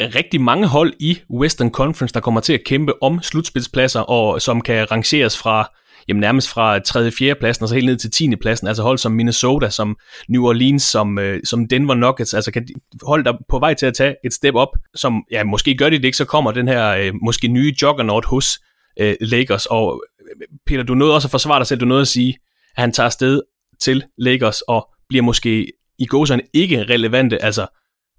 rigtig 0.00 0.40
mange 0.40 0.66
hold 0.66 0.92
i 1.00 1.18
Western 1.30 1.70
Conference, 1.70 2.14
der 2.14 2.20
kommer 2.20 2.40
til 2.40 2.52
at 2.52 2.64
kæmpe 2.66 3.02
om 3.02 3.22
slutspilspladser, 3.22 4.00
og 4.00 4.42
som 4.42 4.60
kan 4.60 4.90
rangeres 4.90 5.38
fra 5.38 5.70
jamen 6.08 6.20
nærmest 6.20 6.48
fra 6.48 6.78
3. 6.78 7.06
og 7.06 7.12
4. 7.12 7.34
pladsen 7.34 7.62
og 7.62 7.68
så 7.68 7.74
helt 7.74 7.86
ned 7.86 7.96
til 7.96 8.10
10. 8.10 8.36
pladsen, 8.36 8.66
altså 8.66 8.82
hold 8.82 8.98
som 8.98 9.12
Minnesota, 9.12 9.70
som 9.70 9.96
New 10.28 10.44
Orleans, 10.44 10.82
som, 10.82 11.18
øh, 11.18 11.40
som 11.44 11.68
Denver 11.68 11.94
Nuggets, 11.94 12.34
altså 12.34 12.50
kan 12.50 12.68
hold 13.02 13.24
der 13.24 13.32
på 13.48 13.58
vej 13.58 13.74
til 13.74 13.86
at 13.86 13.94
tage 13.94 14.16
et 14.24 14.34
step 14.34 14.54
op, 14.54 14.76
som 14.94 15.24
ja, 15.30 15.44
måske 15.44 15.74
gør 15.74 15.88
de 15.88 15.96
det 15.96 16.04
ikke, 16.04 16.16
så 16.16 16.24
kommer 16.24 16.52
den 16.52 16.68
her 16.68 16.88
øh, 16.88 17.12
måske 17.22 17.48
nye 17.48 17.74
juggernaut 17.82 18.24
hos 18.24 18.60
øh, 19.00 19.14
Lakers, 19.20 19.66
og 19.66 20.04
øh, 20.20 20.46
Peter, 20.66 20.82
du 20.82 20.94
nåede 20.94 21.14
også 21.14 21.26
at 21.26 21.30
forsvare 21.30 21.58
dig 21.58 21.66
selv, 21.66 21.80
du 21.80 21.84
nåede 21.84 22.00
at 22.00 22.08
sige, 22.08 22.38
at 22.76 22.82
han 22.82 22.92
tager 22.92 23.06
afsted 23.06 23.40
til 23.80 24.04
Lakers 24.18 24.60
og 24.60 24.88
bliver 25.08 25.22
måske 25.22 25.66
i 25.98 26.06
gåsøjne 26.06 26.42
ikke 26.54 26.82
relevante, 26.82 27.44
altså 27.44 27.66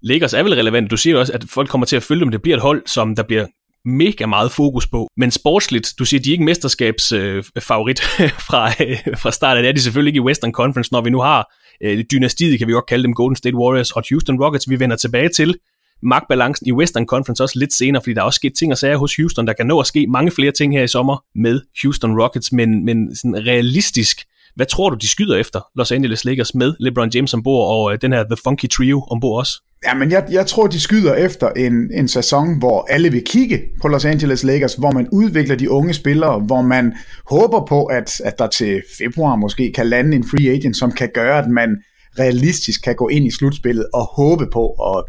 Lakers 0.02 0.34
er 0.34 0.42
vel 0.42 0.54
relevant. 0.54 0.90
Du 0.90 0.96
siger 0.96 1.18
også, 1.18 1.32
at 1.32 1.44
folk 1.48 1.68
kommer 1.68 1.86
til 1.86 1.96
at 1.96 2.02
følge 2.02 2.20
dem. 2.20 2.30
Det 2.30 2.42
bliver 2.42 2.56
et 2.56 2.62
hold, 2.62 2.82
som 2.86 3.16
der 3.16 3.22
bliver 3.22 3.46
mega 3.84 4.26
meget 4.26 4.52
fokus 4.52 4.86
på. 4.86 5.08
Men 5.16 5.30
sportsligt, 5.30 5.94
du 5.98 6.04
siger, 6.04 6.20
de 6.20 6.30
er 6.30 6.32
ikke 6.32 6.44
mesterskabsfavorit 6.44 8.00
øh, 8.20 8.30
fra, 8.48 8.68
øh, 8.68 9.18
fra 9.18 9.32
start. 9.32 9.56
Det 9.56 9.68
er 9.68 9.72
de 9.72 9.80
selvfølgelig 9.80 10.10
ikke 10.10 10.18
i 10.18 10.28
Western 10.28 10.52
Conference, 10.52 10.92
når 10.92 11.00
vi 11.00 11.10
nu 11.10 11.20
har 11.20 11.52
øh, 11.82 12.04
dynastiet, 12.12 12.58
kan 12.58 12.68
vi 12.68 12.72
godt 12.72 12.86
kalde 12.86 13.04
dem 13.04 13.14
Golden 13.14 13.36
State 13.36 13.56
Warriors 13.56 13.90
og 13.90 14.02
Houston 14.10 14.42
Rockets. 14.42 14.70
Vi 14.70 14.80
vender 14.80 14.96
tilbage 14.96 15.28
til 15.28 15.54
magtbalancen 16.02 16.66
i 16.66 16.72
Western 16.72 17.06
Conference 17.06 17.42
også 17.42 17.58
lidt 17.58 17.72
senere, 17.72 18.02
fordi 18.02 18.14
der 18.14 18.20
er 18.20 18.24
også 18.24 18.36
sket 18.36 18.54
ting 18.54 18.72
og 18.72 18.78
sager 18.78 18.96
hos 18.96 19.16
Houston. 19.16 19.46
Der 19.46 19.52
kan 19.52 19.66
nå 19.66 19.80
at 19.80 19.86
ske 19.86 20.06
mange 20.06 20.30
flere 20.30 20.52
ting 20.52 20.74
her 20.76 20.82
i 20.82 20.88
sommer 20.88 21.24
med 21.34 21.60
Houston 21.82 22.20
Rockets, 22.20 22.52
men, 22.52 22.84
men 22.84 23.16
sådan 23.16 23.46
realistisk, 23.46 24.24
Hvad 24.54 24.66
tror 24.66 24.90
du, 24.90 24.96
de 24.96 25.08
skyder 25.08 25.36
efter 25.36 25.60
Los 25.76 25.92
Angeles 25.92 26.24
Lakers 26.24 26.54
med 26.54 26.74
LeBron 26.80 27.10
James 27.14 27.34
ombord 27.34 27.68
og 27.68 27.92
øh, 27.92 27.98
den 28.02 28.12
her 28.12 28.24
The 28.24 28.36
Funky 28.44 28.68
Trio 28.70 29.06
ombord 29.10 29.38
også? 29.38 29.62
Ja, 29.86 29.94
men 29.94 30.10
jeg, 30.10 30.26
jeg 30.30 30.46
tror, 30.46 30.66
de 30.66 30.80
skyder 30.80 31.14
efter 31.14 31.50
en, 31.50 31.90
en 31.94 32.08
sæson, 32.08 32.58
hvor 32.58 32.86
alle 32.90 33.10
vil 33.10 33.22
kigge 33.26 33.62
på 33.82 33.88
Los 33.88 34.04
Angeles 34.04 34.44
Lakers, 34.44 34.74
hvor 34.74 34.90
man 34.90 35.08
udvikler 35.12 35.56
de 35.56 35.70
unge 35.70 35.94
spillere, 35.94 36.40
hvor 36.40 36.62
man 36.62 36.94
håber 37.30 37.66
på, 37.66 37.84
at, 37.84 38.20
at 38.24 38.38
der 38.38 38.46
til 38.46 38.82
februar 38.98 39.36
måske 39.36 39.72
kan 39.74 39.86
lande 39.86 40.16
en 40.16 40.24
free 40.24 40.50
agent, 40.50 40.76
som 40.76 40.92
kan 40.92 41.10
gøre, 41.14 41.38
at 41.38 41.50
man 41.50 41.76
realistisk 42.18 42.82
kan 42.82 42.94
gå 42.94 43.08
ind 43.08 43.26
i 43.26 43.30
slutspillet 43.30 43.86
og 43.94 44.04
håbe 44.04 44.46
på 44.52 44.68
at, 44.70 45.04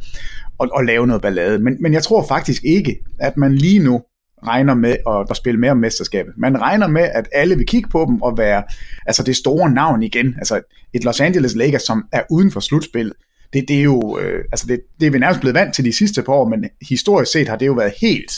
at, 0.63 0.69
at 0.79 0.85
lave 0.85 1.07
noget 1.07 1.21
ballade. 1.21 1.59
Men, 1.59 1.77
men 1.79 1.93
jeg 1.93 2.03
tror 2.03 2.27
faktisk 2.27 2.63
ikke, 2.63 2.99
at 3.19 3.37
man 3.37 3.55
lige 3.55 3.79
nu 3.79 4.01
regner 4.47 4.73
med 4.73 4.97
at, 5.07 5.27
at 5.29 5.37
spille 5.37 5.59
mere 5.59 5.71
om 5.71 5.77
mesterskabet. 5.77 6.33
Man 6.37 6.61
regner 6.61 6.87
med, 6.87 7.01
at 7.01 7.27
alle 7.33 7.57
vil 7.57 7.65
kigge 7.65 7.89
på 7.89 8.05
dem 8.07 8.21
og 8.21 8.37
være 8.37 8.63
altså 9.05 9.23
det 9.23 9.35
store 9.35 9.69
navn 9.69 10.03
igen. 10.03 10.35
Altså 10.37 10.61
et 10.93 11.03
Los 11.03 11.21
Angeles 11.21 11.55
Lakers, 11.55 11.81
som 11.83 12.03
er 12.11 12.21
uden 12.29 12.51
for 12.51 12.59
slutspillet. 12.59 13.13
Det, 13.55 13.67
det 13.67 13.79
er 13.79 13.83
jo, 13.83 14.19
øh, 14.19 14.43
altså 14.51 14.67
det, 14.67 14.79
det 14.99 15.07
er 15.07 15.11
vi 15.11 15.19
nærmest 15.19 15.39
blevet 15.39 15.55
vant 15.55 15.75
til 15.75 15.85
de 15.85 15.93
sidste 15.93 16.23
par 16.23 16.33
år, 16.33 16.47
men 16.47 16.65
historisk 16.89 17.31
set 17.31 17.49
har 17.49 17.55
det 17.55 17.67
jo 17.67 17.73
været 17.73 17.93
helt 18.01 18.31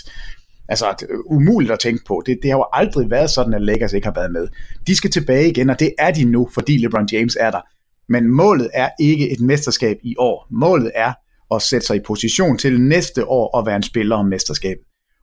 altså, 0.69 1.05
øh, 1.09 1.19
umuligt 1.25 1.71
at 1.71 1.79
tænke 1.79 2.03
på. 2.07 2.23
Det, 2.25 2.39
det 2.41 2.51
har 2.51 2.57
jo 2.57 2.65
aldrig 2.73 3.09
været 3.09 3.29
sådan, 3.29 3.53
at 3.53 3.61
Lakers 3.61 3.93
ikke 3.93 4.07
har 4.07 4.13
været 4.13 4.31
med. 4.31 4.47
De 4.87 4.95
skal 4.95 5.11
tilbage 5.11 5.49
igen, 5.49 5.69
og 5.69 5.79
det 5.79 5.93
er 5.99 6.11
de 6.11 6.23
nu, 6.23 6.49
fordi 6.53 6.77
LeBron 6.77 7.07
James 7.11 7.37
er 7.39 7.51
der. 7.51 7.61
Men 8.09 8.27
målet 8.27 8.69
er 8.73 8.89
ikke 8.99 9.31
et 9.31 9.39
mesterskab 9.39 9.97
i 10.03 10.15
år. 10.17 10.47
Målet 10.51 10.91
er 10.95 11.13
at 11.55 11.61
sætte 11.61 11.87
sig 11.87 11.95
i 11.95 11.99
position 12.07 12.57
til 12.57 12.81
næste 12.81 13.25
år 13.25 13.57
at 13.59 13.65
være 13.65 13.75
en 13.75 13.83
spiller 13.83 14.15
om 14.15 14.25
mesterskab. 14.25 14.77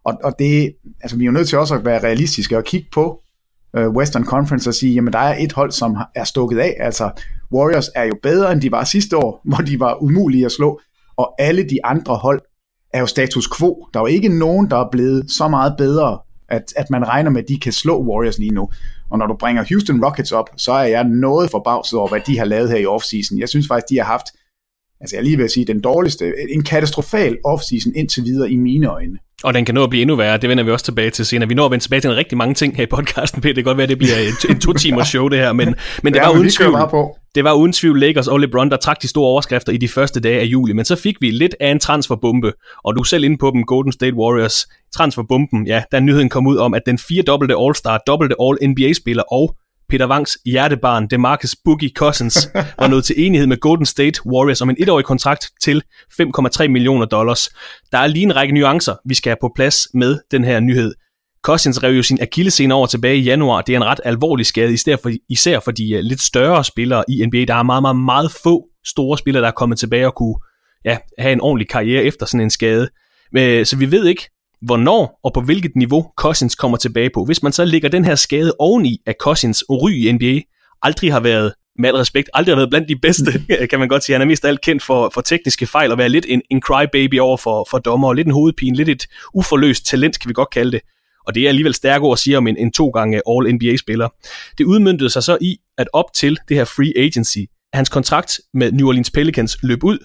Og, 0.04 0.18
og 0.24 0.34
det, 0.38 0.74
altså 1.02 1.16
vi 1.16 1.24
er 1.24 1.26
jo 1.26 1.32
nødt 1.32 1.48
til 1.48 1.58
også 1.58 1.74
at 1.74 1.84
være 1.84 2.02
realistiske 2.02 2.56
og 2.56 2.64
kigge 2.64 2.88
på 2.92 3.23
Øh, 3.76 3.88
Western 3.88 4.24
Conference 4.24 4.70
og 4.70 4.74
sige, 4.74 4.94
jamen 4.94 5.12
der 5.12 5.18
er 5.18 5.36
et 5.38 5.52
hold, 5.52 5.72
som 5.72 5.96
er 6.14 6.24
stukket 6.24 6.58
af. 6.58 6.76
Altså 6.80 7.10
Warriors 7.52 7.90
er 7.94 8.04
jo 8.04 8.14
bedre, 8.22 8.52
end 8.52 8.60
de 8.60 8.72
var 8.72 8.84
sidste 8.84 9.16
år, 9.16 9.40
hvor 9.48 9.58
de 9.58 9.80
var 9.80 10.02
umulige 10.02 10.44
at 10.44 10.52
slå. 10.52 10.80
Og 11.16 11.34
alle 11.38 11.62
de 11.62 11.84
andre 11.84 12.16
hold 12.16 12.40
er 12.92 13.00
jo 13.00 13.06
status 13.06 13.48
quo. 13.58 13.88
Der 13.94 14.00
er 14.00 14.04
jo 14.04 14.06
ikke 14.06 14.38
nogen, 14.38 14.70
der 14.70 14.76
er 14.76 14.90
blevet 14.92 15.30
så 15.30 15.48
meget 15.48 15.74
bedre, 15.78 16.18
at, 16.48 16.62
at 16.76 16.90
man 16.90 17.08
regner 17.08 17.30
med, 17.30 17.42
at 17.42 17.48
de 17.48 17.60
kan 17.60 17.72
slå 17.72 18.04
Warriors 18.04 18.38
lige 18.38 18.54
nu. 18.54 18.68
Og 19.10 19.18
når 19.18 19.26
du 19.26 19.36
bringer 19.40 19.64
Houston 19.68 20.04
Rockets 20.04 20.32
op, 20.32 20.50
så 20.56 20.72
er 20.72 20.84
jeg 20.84 21.04
noget 21.04 21.50
forbavset 21.50 21.98
over, 21.98 22.08
hvad 22.08 22.20
de 22.26 22.38
har 22.38 22.44
lavet 22.44 22.70
her 22.70 22.76
i 22.76 22.86
offseason. 22.86 23.38
Jeg 23.38 23.48
synes 23.48 23.68
faktisk, 23.68 23.90
de 23.90 23.96
har 23.96 24.04
haft, 24.04 24.26
altså 25.00 25.16
jeg 25.16 25.24
lige 25.24 25.36
vil 25.36 25.50
sige, 25.50 25.66
den 25.66 25.80
dårligste, 25.80 26.32
en 26.50 26.62
katastrofal 26.62 27.36
offseason 27.44 27.92
indtil 27.96 28.24
videre 28.24 28.50
i 28.50 28.56
mine 28.56 28.86
øjne. 28.86 29.18
Og 29.44 29.54
den 29.54 29.64
kan 29.64 29.74
nå 29.74 29.84
at 29.84 29.90
blive 29.90 30.02
endnu 30.02 30.16
værre, 30.16 30.36
det 30.38 30.50
vender 30.50 30.64
vi 30.64 30.70
også 30.70 30.84
tilbage 30.84 31.10
til 31.10 31.26
senere. 31.26 31.48
Vi 31.48 31.54
når 31.54 31.64
at 31.64 31.70
vende 31.70 31.84
tilbage 31.84 32.00
til 32.00 32.10
en 32.10 32.16
rigtig 32.16 32.38
mange 32.38 32.54
ting 32.54 32.76
her 32.76 32.82
i 32.82 32.86
podcasten, 32.86 33.40
Peter. 33.40 33.54
Det 33.54 33.64
kan 33.64 33.70
godt 33.70 33.76
være, 33.76 33.82
at 33.82 33.88
det 33.88 33.98
bliver 33.98 34.16
en, 34.18 34.50
en 34.50 34.60
to-timers 34.60 35.08
show 35.08 35.28
det 35.28 35.38
her, 35.38 35.52
men, 35.52 35.74
men 36.02 36.12
det, 36.14 36.20
ja, 36.20 36.26
var 36.26 36.38
uden 36.38 36.50
tvivl, 36.50 36.76
på. 36.90 37.16
det 37.34 37.44
var 37.44 37.52
uden 37.52 37.72
tvivl 37.72 38.00
Lakers 38.00 38.28
og 38.28 38.40
LeBron, 38.40 38.70
der 38.70 38.76
trak 38.76 39.02
de 39.02 39.08
store 39.08 39.28
overskrifter 39.28 39.72
i 39.72 39.76
de 39.76 39.88
første 39.88 40.20
dage 40.20 40.40
af 40.40 40.44
juli. 40.44 40.72
Men 40.72 40.84
så 40.84 40.96
fik 40.96 41.16
vi 41.20 41.30
lidt 41.30 41.56
af 41.60 41.70
en 41.70 41.80
transferbombe, 41.80 42.52
og 42.84 42.96
du 42.96 43.00
er 43.00 43.04
selv 43.04 43.24
inde 43.24 43.38
på 43.38 43.50
dem, 43.54 43.64
Golden 43.64 43.92
State 43.92 44.16
Warriors. 44.16 44.66
Transferbomben, 44.94 45.66
ja, 45.66 45.82
da 45.92 46.00
nyheden 46.00 46.28
kom 46.28 46.46
ud 46.46 46.56
om, 46.56 46.74
at 46.74 46.82
den 46.86 46.98
fire 46.98 47.22
dobbelte 47.22 47.54
All-Star, 47.54 47.98
dobbelte 48.06 48.34
All-NBA-spiller 48.40 49.22
og 49.32 49.56
Peter 49.88 50.08
Wangs 50.08 50.38
hjertebarn, 50.44 51.06
Demarcus 51.06 51.56
Boogie 51.64 51.90
Cousins, 51.96 52.48
var 52.78 52.86
nået 52.86 53.04
til 53.04 53.26
enighed 53.26 53.46
med 53.46 53.56
Golden 53.56 53.86
State 53.86 54.26
Warriors 54.26 54.60
om 54.60 54.70
en 54.70 54.76
etårig 54.78 55.04
kontrakt 55.04 55.50
til 55.62 55.82
5,3 56.22 56.68
millioner 56.68 57.06
dollars. 57.06 57.48
Der 57.92 57.98
er 57.98 58.06
lige 58.06 58.22
en 58.22 58.36
række 58.36 58.54
nuancer, 58.54 58.94
vi 59.08 59.14
skal 59.14 59.30
have 59.30 59.36
på 59.40 59.52
plads 59.56 59.88
med 59.94 60.18
den 60.30 60.44
her 60.44 60.60
nyhed. 60.60 60.94
Cousins 61.44 61.82
rev 61.82 61.96
jo 61.96 62.02
sin 62.02 62.18
akillescene 62.22 62.74
over 62.74 62.86
tilbage 62.86 63.16
i 63.16 63.20
januar. 63.20 63.62
Det 63.62 63.72
er 63.72 63.76
en 63.76 63.84
ret 63.84 64.00
alvorlig 64.04 64.46
skade, 64.46 64.72
især 64.72 64.96
for, 65.02 65.10
især 65.28 65.60
for 65.60 65.70
de 65.70 65.98
uh, 65.98 66.00
lidt 66.00 66.20
større 66.20 66.64
spillere 66.64 67.04
i 67.08 67.26
NBA. 67.26 67.44
Der 67.44 67.54
er 67.54 67.62
meget, 67.62 67.82
meget, 67.82 67.96
meget 67.96 68.30
få 68.42 68.64
store 68.86 69.18
spillere, 69.18 69.42
der 69.42 69.48
er 69.48 69.52
kommet 69.52 69.78
tilbage 69.78 70.06
og 70.06 70.14
kunne 70.14 70.34
ja, 70.84 70.98
have 71.18 71.32
en 71.32 71.40
ordentlig 71.40 71.68
karriere 71.68 72.02
efter 72.02 72.26
sådan 72.26 72.40
en 72.40 72.50
skade. 72.50 72.88
Men, 73.32 73.64
så 73.64 73.76
vi 73.76 73.90
ved 73.90 74.06
ikke, 74.06 74.30
hvornår 74.62 75.20
og 75.24 75.32
på 75.32 75.40
hvilket 75.40 75.76
niveau 75.76 76.10
Cousins 76.16 76.54
kommer 76.54 76.76
tilbage 76.76 77.10
på. 77.14 77.24
Hvis 77.24 77.42
man 77.42 77.52
så 77.52 77.64
lægger 77.64 77.88
den 77.88 78.04
her 78.04 78.14
skade 78.14 78.54
oveni, 78.58 79.00
at 79.06 79.14
Cousins 79.20 79.64
ry 79.70 79.90
i 79.90 80.12
NBA 80.12 80.40
aldrig 80.82 81.12
har 81.12 81.20
været 81.20 81.52
med 81.78 81.88
al 81.88 81.96
respekt, 81.96 82.30
aldrig 82.34 82.52
har 82.54 82.56
været 82.56 82.70
blandt 82.70 82.88
de 82.88 82.96
bedste, 82.96 83.32
kan 83.70 83.78
man 83.78 83.88
godt 83.88 84.04
sige. 84.04 84.14
Han 84.14 84.22
er 84.22 84.26
mest 84.26 84.44
alt 84.44 84.60
kendt 84.60 84.82
for, 84.82 85.10
for 85.14 85.20
tekniske 85.20 85.66
fejl 85.66 85.92
og 85.92 85.98
være 85.98 86.08
lidt 86.08 86.26
en, 86.28 86.42
en 86.50 86.60
crybaby 86.60 87.20
over 87.20 87.36
for, 87.36 87.66
for 87.70 87.78
dommer, 87.78 88.08
og 88.08 88.14
lidt 88.14 88.26
en 88.26 88.32
hovedpine, 88.32 88.76
lidt 88.76 88.88
et 88.88 89.06
uforløst 89.34 89.86
talent, 89.86 90.20
kan 90.20 90.28
vi 90.28 90.34
godt 90.34 90.50
kalde 90.50 90.72
det. 90.72 90.80
Og 91.26 91.34
det 91.34 91.42
er 91.42 91.48
alligevel 91.48 91.74
stærke 91.74 92.04
ord 92.04 92.12
at 92.12 92.18
sige 92.18 92.38
om 92.38 92.46
en, 92.46 92.56
en 92.56 92.72
to 92.72 92.88
gange 92.88 93.22
All-NBA-spiller. 93.28 94.08
Det 94.58 94.64
udmyndtede 94.64 95.10
sig 95.10 95.22
så 95.22 95.38
i, 95.40 95.56
at 95.78 95.88
op 95.92 96.12
til 96.14 96.38
det 96.48 96.56
her 96.56 96.64
free 96.64 96.92
agency, 96.96 97.38
hans 97.72 97.88
kontrakt 97.88 98.40
med 98.54 98.72
New 98.72 98.88
Orleans 98.88 99.10
Pelicans 99.10 99.58
løb 99.62 99.84
ud, 99.84 99.98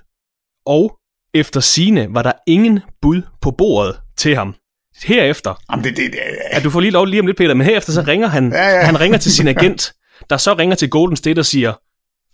og 0.65 0.98
efter 1.34 1.60
sine 1.60 2.08
var 2.10 2.24
der 2.24 2.32
ingen 2.48 2.79
bud 3.01 3.22
på 3.41 3.51
bordet 3.51 4.00
til 4.20 4.36
ham. 4.36 4.56
Herefter, 5.04 5.54
Jamen, 5.72 5.84
det, 5.84 5.98
det, 5.98 6.12
det, 6.12 6.20
at 6.52 6.64
du 6.64 6.70
får 6.70 6.80
lige 6.80 6.92
lov 6.92 7.06
lige 7.06 7.20
om 7.20 7.26
lidt, 7.26 7.38
Peter, 7.38 7.54
men 7.54 7.66
herefter 7.66 7.94
så 7.94 8.02
ringer 8.08 8.28
han, 8.28 8.52
Ja, 8.52 8.70
ja. 8.70 8.86
han 8.86 9.00
ringer 9.00 9.18
til 9.18 9.32
sin 9.34 9.48
agent, 9.58 9.94
der 10.30 10.38
så 10.38 10.54
ringer 10.54 10.76
til 10.76 10.90
Golden 10.90 11.18
State 11.18 11.40
og 11.40 11.46
siger, 11.46 11.74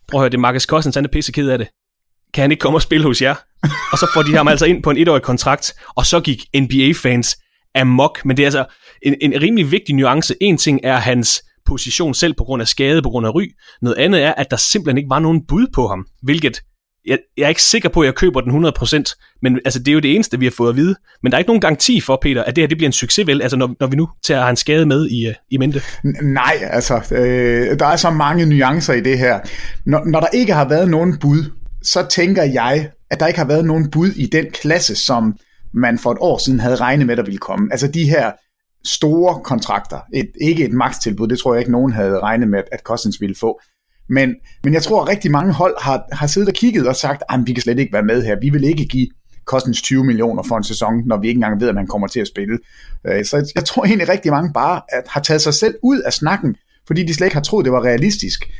prøv 0.07 0.19
at 0.19 0.21
høre, 0.21 0.29
det 0.29 0.37
er 0.37 0.41
Marcus 0.41 0.63
Cousins, 0.63 0.95
han 0.95 1.05
er 1.05 1.09
pisse 1.09 1.31
ked 1.31 1.49
af 1.49 1.57
det. 1.57 1.67
Kan 2.33 2.41
han 2.41 2.51
ikke 2.51 2.61
komme 2.61 2.77
og 2.77 2.81
spille 2.81 3.05
hos 3.05 3.21
jer? 3.21 3.35
og 3.91 3.97
så 3.97 4.07
får 4.13 4.21
de 4.21 4.35
ham 4.35 4.47
altså 4.47 4.65
ind 4.65 4.83
på 4.83 4.89
en 4.89 4.97
etårig 4.97 5.21
kontrakt, 5.21 5.73
og 5.95 6.05
så 6.05 6.19
gik 6.19 6.45
NBA-fans 6.61 7.37
amok. 7.75 8.25
Men 8.25 8.37
det 8.37 8.43
er 8.43 8.47
altså 8.47 8.65
en, 9.01 9.15
en 9.21 9.41
rimelig 9.41 9.71
vigtig 9.71 9.95
nuance. 9.95 10.35
En 10.41 10.57
ting 10.57 10.79
er 10.83 10.97
hans 10.97 11.43
position 11.65 12.13
selv 12.13 12.33
på 12.33 12.43
grund 12.43 12.61
af 12.61 12.67
skade, 12.67 13.01
på 13.01 13.09
grund 13.09 13.27
af 13.27 13.35
ry. 13.35 13.47
Noget 13.81 13.97
andet 13.97 14.23
er, 14.23 14.33
at 14.33 14.51
der 14.51 14.57
simpelthen 14.57 14.97
ikke 14.97 15.09
var 15.09 15.19
nogen 15.19 15.45
bud 15.47 15.67
på 15.73 15.87
ham, 15.87 16.05
hvilket 16.23 16.61
jeg, 17.07 17.19
jeg 17.37 17.43
er 17.43 17.49
ikke 17.49 17.63
sikker 17.63 17.89
på, 17.89 18.01
at 18.01 18.05
jeg 18.05 18.15
køber 18.15 18.41
den 18.41 18.65
100%, 18.65 19.37
men 19.41 19.59
altså, 19.65 19.79
det 19.79 19.87
er 19.87 19.93
jo 19.93 19.99
det 19.99 20.15
eneste, 20.15 20.39
vi 20.39 20.45
har 20.45 20.51
fået 20.57 20.69
at 20.69 20.75
vide. 20.75 20.95
Men 21.23 21.31
der 21.31 21.37
er 21.37 21.39
ikke 21.39 21.49
nogen 21.49 21.61
garanti 21.61 22.01
for, 22.01 22.19
Peter, 22.21 22.43
at 22.43 22.55
det 22.55 22.61
her 22.61 22.67
det 22.67 22.77
bliver 22.77 22.89
en 22.89 22.93
succes, 22.93 23.27
vel? 23.27 23.41
Altså, 23.41 23.57
når, 23.57 23.75
når 23.79 23.87
vi 23.87 23.95
nu 23.95 24.09
tager 24.23 24.45
han 24.45 24.55
skade 24.55 24.85
med 24.85 25.07
i, 25.09 25.27
øh, 25.27 25.33
i 25.51 25.57
mente. 25.57 25.79
N- 25.79 26.23
Nej, 26.23 26.57
altså, 26.61 27.01
øh, 27.11 27.79
der 27.79 27.85
er 27.85 27.95
så 27.95 28.09
mange 28.09 28.45
nuancer 28.45 28.93
i 28.93 29.01
det 29.01 29.19
her. 29.19 29.39
Når, 29.85 30.05
når 30.05 30.19
der 30.19 30.27
ikke 30.33 30.53
har 30.53 30.69
været 30.69 30.89
nogen 30.89 31.17
bud, 31.19 31.51
så 31.83 32.05
tænker 32.09 32.43
jeg, 32.43 32.89
at 33.11 33.19
der 33.19 33.27
ikke 33.27 33.39
har 33.39 33.47
været 33.47 33.65
nogen 33.65 33.91
bud 33.91 34.09
i 34.09 34.25
den 34.25 34.45
klasse, 34.51 34.95
som 34.95 35.35
man 35.73 35.99
for 35.99 36.11
et 36.11 36.17
år 36.21 36.37
siden 36.37 36.59
havde 36.59 36.75
regnet 36.75 37.07
med, 37.07 37.15
der 37.17 37.23
ville 37.23 37.37
komme. 37.37 37.67
Altså 37.71 37.87
de 37.87 38.09
her 38.09 38.31
store 38.85 39.39
kontrakter. 39.43 39.99
Et, 40.13 40.29
ikke 40.41 40.65
et 40.65 40.73
makstilbud, 40.73 41.27
det 41.27 41.39
tror 41.39 41.53
jeg 41.53 41.59
ikke, 41.61 41.71
nogen 41.71 41.93
havde 41.93 42.19
regnet 42.19 42.47
med, 42.47 42.61
at 42.71 42.79
Cousins 42.83 43.21
ville 43.21 43.35
få. 43.39 43.59
Men, 44.09 44.35
men 44.63 44.73
jeg 44.73 44.83
tror, 44.83 45.01
at 45.01 45.09
rigtig 45.09 45.31
mange 45.31 45.53
hold 45.53 45.75
har, 45.81 46.05
har 46.11 46.27
siddet 46.27 46.49
og 46.49 46.55
kigget 46.55 46.87
og 46.87 46.95
sagt, 46.95 47.23
at 47.29 47.39
vi 47.45 47.53
kan 47.53 47.61
slet 47.61 47.79
ikke 47.79 47.93
være 47.93 48.03
med 48.03 48.23
her. 48.23 48.39
Vi 48.41 48.49
vil 48.49 48.63
ikke 48.63 48.85
give 48.85 49.07
Kostens 49.45 49.81
20 49.81 50.03
millioner 50.03 50.43
for 50.43 50.57
en 50.57 50.63
sæson, 50.63 50.93
når 51.05 51.17
vi 51.17 51.27
ikke 51.27 51.37
engang 51.37 51.61
ved, 51.61 51.69
at 51.69 51.75
man 51.75 51.87
kommer 51.87 52.07
til 52.07 52.19
at 52.19 52.27
spille. 52.27 52.59
Øh, 53.07 53.25
så 53.25 53.51
jeg 53.55 53.65
tror 53.65 53.85
egentlig 53.85 54.09
rigtig 54.09 54.31
mange 54.31 54.53
bare 54.53 54.81
at 54.89 55.03
har 55.07 55.21
taget 55.21 55.41
sig 55.41 55.53
selv 55.53 55.75
ud 55.83 55.99
af 55.99 56.13
snakken, 56.13 56.55
fordi 56.87 57.03
de 57.03 57.13
slet 57.13 57.27
ikke 57.27 57.35
har 57.35 57.43
troet, 57.43 57.65
det 57.65 57.73
var 57.73 57.85
realistisk. 57.85 58.51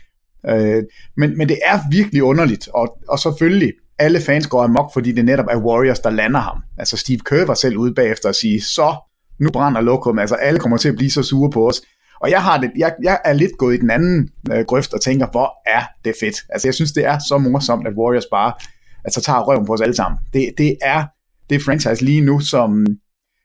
Øh, 0.50 0.84
men, 1.18 1.38
men 1.38 1.50
det 1.50 1.58
er 1.66 1.80
virkelig 1.92 2.24
underligt, 2.24 2.68
og, 2.68 2.98
og 3.08 3.20
selvfølgelig, 3.20 3.74
alle 4.00 4.22
fans 4.22 4.48
går 4.48 4.64
amok, 4.64 4.94
fordi 4.94 5.12
det 5.12 5.26
netop 5.26 5.46
er 5.52 5.58
Warriors, 5.58 6.00
der 6.00 6.10
lander 6.10 6.40
ham. 6.40 6.58
Altså 6.78 6.98
Steve 6.98 7.20
Kerr 7.20 7.46
var 7.46 7.54
selv 7.54 7.78
ude 7.78 7.94
bagefter 7.94 8.30
at 8.30 8.36
sige, 8.36 8.62
så 8.62 8.96
nu 9.40 9.50
brænder 9.50 9.82
lokum, 9.82 10.20
altså 10.20 10.36
alle 10.36 10.60
kommer 10.60 10.78
til 10.78 10.90
at 10.90 10.96
blive 10.96 11.12
så 11.12 11.24
sure 11.24 11.52
på 11.52 11.68
os. 11.68 11.82
Og 12.26 12.32
jeg, 12.32 12.44
har 12.44 12.58
det, 12.58 12.72
jeg, 12.78 12.94
jeg 13.04 13.20
er 13.26 13.34
lidt 13.34 13.58
gået 13.58 13.76
i 13.76 13.78
den 13.78 13.90
anden 13.90 14.30
øh, 14.52 14.66
grøft 14.68 14.94
og 14.94 15.02
tænker, 15.02 15.28
hvor 15.32 15.52
er 15.66 15.82
det 16.06 16.14
fedt. 16.20 16.36
Altså 16.50 16.68
jeg 16.68 16.74
synes, 16.74 16.92
det 16.92 17.06
er 17.06 17.20
så 17.28 17.38
morsomt, 17.38 17.88
at 17.88 17.94
Warriors 17.94 18.26
bare 18.32 18.54
altså, 19.04 19.22
tager 19.22 19.40
røven 19.40 19.66
på 19.66 19.74
os 19.74 19.82
alle 19.82 19.96
sammen. 19.96 20.20
Det, 20.34 20.54
det 20.58 20.78
er 20.82 21.04
det 21.50 21.64
franchise 21.64 22.06
lige 22.06 22.22
nu, 22.22 22.40
som 22.40 22.86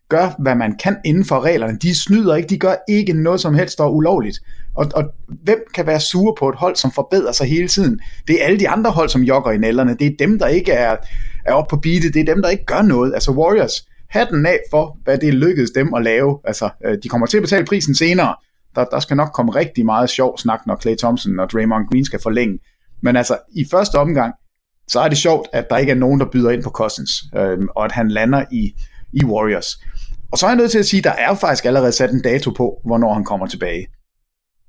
gør, 0.08 0.34
hvad 0.38 0.54
man 0.54 0.76
kan 0.82 0.96
inden 1.04 1.24
for 1.24 1.40
reglerne. 1.40 1.78
De 1.78 1.94
snyder 1.94 2.34
ikke, 2.34 2.48
de 2.48 2.58
gør 2.58 2.74
ikke 2.88 3.12
noget 3.12 3.40
som 3.40 3.54
helst, 3.54 3.78
der 3.78 3.84
er 3.84 3.88
ulovligt. 3.88 4.40
Og, 4.76 4.86
og 4.94 5.04
hvem 5.44 5.58
kan 5.74 5.86
være 5.86 6.00
sure 6.00 6.34
på 6.38 6.48
et 6.48 6.54
hold, 6.54 6.76
som 6.76 6.92
forbedrer 6.92 7.32
sig 7.32 7.46
hele 7.48 7.68
tiden? 7.68 8.00
Det 8.28 8.42
er 8.42 8.46
alle 8.46 8.60
de 8.60 8.68
andre 8.68 8.90
hold, 8.90 9.08
som 9.08 9.22
jogger 9.22 9.50
i 9.50 9.58
nælderne. 9.58 9.94
Det 9.94 10.06
er 10.06 10.16
dem, 10.18 10.38
der 10.38 10.46
ikke 10.46 10.72
er, 10.72 10.96
er 11.46 11.52
oppe 11.52 11.70
på 11.70 11.80
beatet. 11.80 12.14
Det 12.14 12.20
er 12.20 12.34
dem, 12.34 12.42
der 12.42 12.48
ikke 12.48 12.64
gør 12.64 12.82
noget. 12.82 13.14
Altså 13.14 13.32
Warriors, 13.32 13.88
hatten 14.10 14.46
af 14.46 14.58
for, 14.70 14.98
hvad 15.04 15.18
det 15.18 15.34
lykkedes 15.34 15.70
dem 15.70 15.94
at 15.94 16.02
lave. 16.02 16.38
Altså, 16.44 16.70
øh, 16.84 16.98
de 17.02 17.08
kommer 17.08 17.26
til 17.26 17.36
at 17.36 17.42
betale 17.42 17.64
prisen 17.64 17.94
senere. 17.94 18.34
Der, 18.74 18.84
der 18.84 19.00
skal 19.00 19.16
nok 19.16 19.32
komme 19.32 19.54
rigtig 19.54 19.84
meget 19.84 20.10
sjov 20.10 20.38
snak, 20.38 20.60
når 20.66 20.76
Clay 20.82 20.96
Thompson 20.96 21.40
og 21.40 21.50
Draymond 21.50 21.86
Green 21.90 22.04
skal 22.04 22.20
forlænge. 22.22 22.58
Men 23.02 23.16
altså, 23.16 23.38
i 23.56 23.64
første 23.70 23.96
omgang, 23.96 24.34
så 24.88 25.00
er 25.00 25.08
det 25.08 25.18
sjovt, 25.18 25.48
at 25.52 25.70
der 25.70 25.76
ikke 25.76 25.92
er 25.92 25.96
nogen, 25.96 26.20
der 26.20 26.26
byder 26.32 26.50
ind 26.50 26.62
på 26.62 26.70
Cousins, 26.70 27.10
øh, 27.36 27.58
og 27.76 27.84
at 27.84 27.92
han 27.92 28.08
lander 28.08 28.44
i, 28.52 28.72
i 29.12 29.24
Warriors. 29.24 29.80
Og 30.32 30.38
så 30.38 30.46
er 30.46 30.50
jeg 30.50 30.56
nødt 30.56 30.70
til 30.70 30.78
at 30.78 30.86
sige, 30.86 30.98
at 30.98 31.04
der 31.04 31.10
er 31.10 31.28
jo 31.28 31.34
faktisk 31.34 31.64
allerede 31.64 31.92
sat 31.92 32.10
en 32.10 32.22
dato 32.22 32.50
på, 32.50 32.80
hvornår 32.84 33.14
han 33.14 33.24
kommer 33.24 33.46
tilbage. 33.46 33.86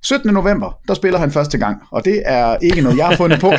17. 0.04 0.34
november, 0.34 0.78
der 0.88 0.94
spiller 0.94 1.20
han 1.20 1.32
første 1.32 1.58
gang, 1.58 1.78
og 1.92 2.06
det 2.06 2.22
er 2.26 2.58
ikke 2.62 2.82
noget, 2.82 2.98
jeg 2.98 3.08
har 3.08 3.16
fundet 3.16 3.40
på. 3.40 3.50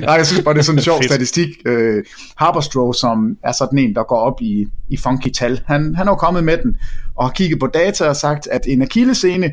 Nej, 0.00 0.14
jeg 0.14 0.26
synes 0.26 0.42
bare, 0.44 0.54
det 0.54 0.60
er 0.60 0.64
sådan 0.64 0.78
en 0.78 0.82
sjov 0.82 0.98
Fedt. 0.98 1.10
statistik. 1.10 1.48
Øh, 1.66 2.04
Harborstroh, 2.36 2.94
som 2.94 3.36
er 3.44 3.52
sådan 3.52 3.78
en, 3.78 3.94
der 3.94 4.02
går 4.02 4.16
op 4.16 4.40
i, 4.40 4.66
i 4.88 4.96
funky 4.96 5.30
tal, 5.30 5.60
han, 5.66 5.94
han 5.94 6.06
er 6.08 6.12
jo 6.12 6.16
kommet 6.16 6.44
med 6.44 6.58
den, 6.58 6.76
og 7.16 7.24
har 7.24 7.32
kigget 7.32 7.60
på 7.60 7.66
data 7.66 8.04
og 8.08 8.16
sagt, 8.16 8.46
at 8.46 8.60
en 8.66 8.82
akillescene, 8.82 9.50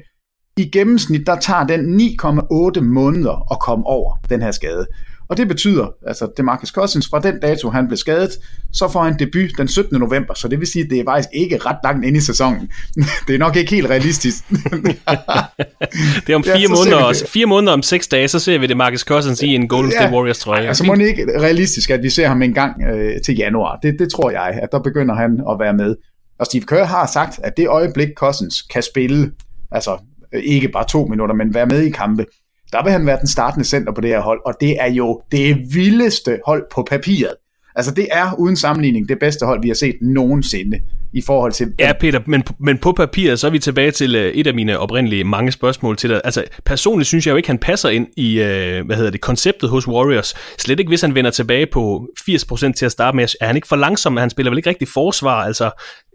I 0.58 0.70
gennemsnit, 0.70 1.28
der 1.28 1.36
tager 1.36 1.64
den 1.64 2.02
9,8 2.02 2.82
måneder 2.82 3.52
at 3.52 3.60
komme 3.60 3.86
over 3.86 4.20
den 4.30 4.42
her 4.42 4.52
skade. 4.52 4.88
Og 5.30 5.38
det 5.38 5.48
betyder, 5.48 5.88
altså 6.08 6.30
det 6.38 6.46
Marcus 6.46 6.70
Cousins, 6.70 7.08
fra 7.10 7.20
den 7.20 7.40
dato 7.40 7.70
han 7.70 7.88
blev 7.88 7.98
skadet, 7.98 8.32
så 8.74 8.88
får 8.88 9.04
han 9.04 9.20
debut 9.20 9.50
den 9.58 9.68
17. 9.68 10.00
november, 10.00 10.34
så 10.34 10.48
det 10.48 10.60
vil 10.60 10.68
sige, 10.68 10.84
at 10.84 10.90
det 10.90 11.00
er 11.00 11.04
faktisk 11.08 11.30
ikke 11.34 11.58
ret 11.58 11.78
langt 11.84 12.06
ind 12.06 12.18
i 12.18 12.20
sæsonen. 12.20 12.70
det 13.28 13.36
er 13.36 13.40
nok 13.40 13.56
ikke 13.56 13.72
helt 13.72 13.90
realistisk. 13.90 14.50
det 14.50 16.30
er 16.30 16.36
om 16.36 16.44
fire, 16.44 16.60
ja, 16.60 16.68
måneder, 16.68 17.04
også. 17.04 17.28
fire 17.28 17.46
måneder 17.46 17.74
om 17.74 17.82
seks 17.82 18.08
dage, 18.08 18.28
så 18.28 18.40
ser 18.40 18.58
vi 18.58 18.68
det 18.68 18.78
Marcus 18.78 19.02
Cousins 19.02 19.42
i 19.42 19.48
en 19.48 19.68
Golden 19.68 19.92
State 19.92 20.06
ja, 20.06 20.14
Warriors 20.14 20.40
trøje. 20.40 20.68
Altså 20.68 20.84
må 20.84 20.96
det 20.96 21.08
ikke 21.08 21.40
realistisk, 21.42 21.90
at 21.90 22.04
vi 22.04 22.10
ser 22.10 22.28
ham 22.28 22.42
en 22.42 22.54
gang 22.54 22.84
øh, 22.84 23.22
til 23.26 23.36
januar. 23.36 23.80
Det, 23.84 23.96
det 24.00 24.12
tror 24.12 24.32
jeg, 24.32 24.60
at 24.64 24.70
der 24.72 24.80
begynder 24.80 25.16
han 25.16 25.42
at 25.52 25.60
være 25.60 25.74
med. 25.74 25.96
Og 26.40 26.46
Steve 26.46 26.64
Kerr 26.64 26.84
har 26.84 27.10
sagt, 27.14 27.40
at 27.44 27.58
det 27.58 27.68
øjeblik 27.68 28.08
Cousins 28.16 28.62
kan 28.62 28.84
spille, 28.84 29.32
altså 29.72 29.98
ikke 30.34 30.70
bare 30.70 30.86
to 30.88 31.06
minutter, 31.06 31.36
men 31.36 31.54
være 31.54 31.66
med 31.66 31.82
i 31.82 31.90
kampe, 31.90 32.26
der 32.72 32.84
vil 32.84 32.92
han 32.92 33.06
være 33.06 33.20
den 33.20 33.28
startende 33.28 33.66
center 33.66 33.94
på 33.94 34.02
det 34.02 34.10
her 34.10 34.22
hold, 34.22 34.40
og 34.46 34.54
det 34.62 34.82
er 34.82 34.92
jo 34.92 35.22
det 35.32 35.58
vildeste 35.74 36.40
hold 36.46 36.66
på 36.72 36.88
papiret. 36.90 37.34
Altså 37.78 37.94
det 37.94 38.08
er 38.12 38.40
uden 38.40 38.56
sammenligning 38.56 39.10
det 39.10 39.20
bedste 39.20 39.46
hold, 39.46 39.62
vi 39.62 39.68
har 39.68 39.76
set 39.76 39.96
nogensinde 40.02 40.80
i 41.14 41.22
forhold 41.22 41.52
til... 41.52 41.74
Ja, 41.80 41.92
Peter, 42.00 42.20
men, 42.26 42.44
men 42.60 42.78
på 42.78 42.92
papiret, 42.92 43.40
så 43.40 43.48
er 43.48 43.52
vi 43.52 43.60
tilbage 43.60 43.92
til 43.92 44.16
øh, 44.16 44.34
et 44.34 44.48
af 44.48 44.54
mine 44.54 44.80
oprindelige 44.80 45.24
mange 45.24 45.52
spørgsmål 45.52 45.98
til 45.98 46.10
dig. 46.10 46.22
Altså 46.24 46.44
personligt 46.66 47.08
synes 47.08 47.28
jeg 47.28 47.32
jo 47.32 47.38
ikke, 47.38 47.50
han 47.50 47.58
passer 47.58 47.90
ind 47.90 48.08
i, 48.18 48.42
øh, 48.42 48.86
hvad 48.86 48.96
hedder 48.96 49.12
det, 49.12 49.22
konceptet 49.22 49.70
hos 49.70 49.88
Warriors. 49.88 50.34
Slet 50.58 50.80
ikke, 50.80 50.90
hvis 50.90 51.02
han 51.02 51.16
vender 51.16 51.32
tilbage 51.32 51.68
på 51.74 52.08
80% 52.30 52.74
til 52.74 52.86
at 52.86 52.92
starte 52.92 53.16
med. 53.16 53.28
Er 53.42 53.48
han 53.48 53.56
ikke 53.56 53.68
for 53.68 53.76
langsom? 53.76 54.18
Han 54.18 54.30
spiller 54.30 54.52
vel 54.52 54.58
ikke 54.58 54.70
rigtig 54.70 54.88
forsvar? 54.88 55.44
Altså 55.44 55.66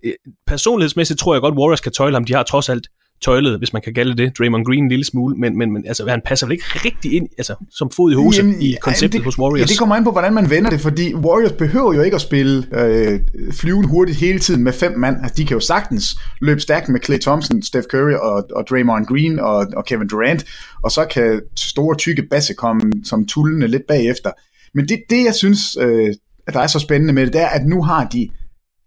uh, 0.06 0.10
personlighedsmæssigt 0.46 1.20
tror 1.20 1.34
jeg 1.34 1.40
godt, 1.40 1.54
Warriors 1.54 1.80
kan 1.80 1.92
tøjle 1.92 2.14
ham. 2.14 2.24
De 2.24 2.34
har 2.34 2.42
trods 2.42 2.68
alt 2.68 2.86
tøjlet, 3.22 3.58
hvis 3.58 3.72
man 3.72 3.82
kan 3.82 3.94
kalde 3.94 4.16
det, 4.16 4.38
Draymond 4.38 4.64
Green 4.64 4.84
en 4.84 4.88
lille 4.88 5.04
smule, 5.04 5.36
men, 5.36 5.58
men, 5.58 5.72
men 5.72 5.86
altså, 5.86 6.06
han 6.08 6.20
passer 6.24 6.46
vel 6.46 6.52
ikke 6.52 6.64
rigtig 6.84 7.12
ind 7.12 7.28
altså, 7.38 7.54
som 7.70 7.90
fod 7.90 8.12
i 8.12 8.14
hose 8.14 8.38
jamen, 8.38 8.62
i 8.62 8.76
konceptet 8.80 9.18
det, 9.18 9.24
hos 9.24 9.38
Warriors? 9.38 9.60
Ja, 9.60 9.64
det 9.64 9.78
kommer 9.78 9.96
an 9.96 10.04
på, 10.04 10.10
hvordan 10.10 10.34
man 10.34 10.50
vender 10.50 10.70
det, 10.70 10.80
fordi 10.80 11.14
Warriors 11.14 11.52
behøver 11.52 11.94
jo 11.94 12.02
ikke 12.02 12.14
at 12.14 12.20
spille 12.20 12.66
øh, 12.80 13.20
flyven 13.52 13.84
hurtigt 13.84 14.18
hele 14.18 14.38
tiden 14.38 14.62
med 14.64 14.72
fem 14.72 14.98
mand. 14.98 15.16
Altså, 15.22 15.34
de 15.36 15.44
kan 15.44 15.54
jo 15.54 15.60
sagtens 15.60 16.16
løbe 16.40 16.60
stærkt 16.60 16.88
med 16.88 17.00
Clay 17.00 17.18
Thompson, 17.18 17.62
Steph 17.62 17.86
Curry 17.86 18.12
og, 18.12 18.44
og 18.56 18.64
Draymond 18.70 19.06
Green 19.06 19.38
og, 19.38 19.66
og 19.76 19.84
Kevin 19.84 20.08
Durant, 20.08 20.44
og 20.82 20.90
så 20.90 21.04
kan 21.04 21.40
store, 21.56 21.96
tykke 21.96 22.22
basse 22.30 22.54
komme 22.54 22.92
som 23.04 23.26
tullende 23.26 23.66
lidt 23.66 23.86
bagefter. 23.88 24.30
Men 24.74 24.88
det, 24.88 24.98
det 25.10 25.24
jeg 25.24 25.34
synes, 25.34 25.76
øh, 25.80 26.14
der 26.52 26.60
er 26.60 26.66
så 26.66 26.78
spændende 26.78 27.12
med 27.14 27.26
det, 27.26 27.32
det 27.32 27.40
er, 27.40 27.46
at 27.46 27.66
nu 27.66 27.82
har 27.82 28.08
de 28.08 28.28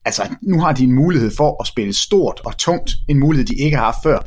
altså, 0.05 0.35
nu 0.41 0.59
har 0.59 0.73
de 0.73 0.83
en 0.83 0.91
mulighed 0.91 1.31
for 1.37 1.61
at 1.61 1.67
spille 1.67 1.93
stort 1.93 2.41
og 2.45 2.57
tungt, 2.57 2.91
en 3.07 3.19
mulighed, 3.19 3.45
de 3.45 3.55
ikke 3.55 3.77
har 3.77 3.85
haft 3.85 4.03
før. 4.03 4.19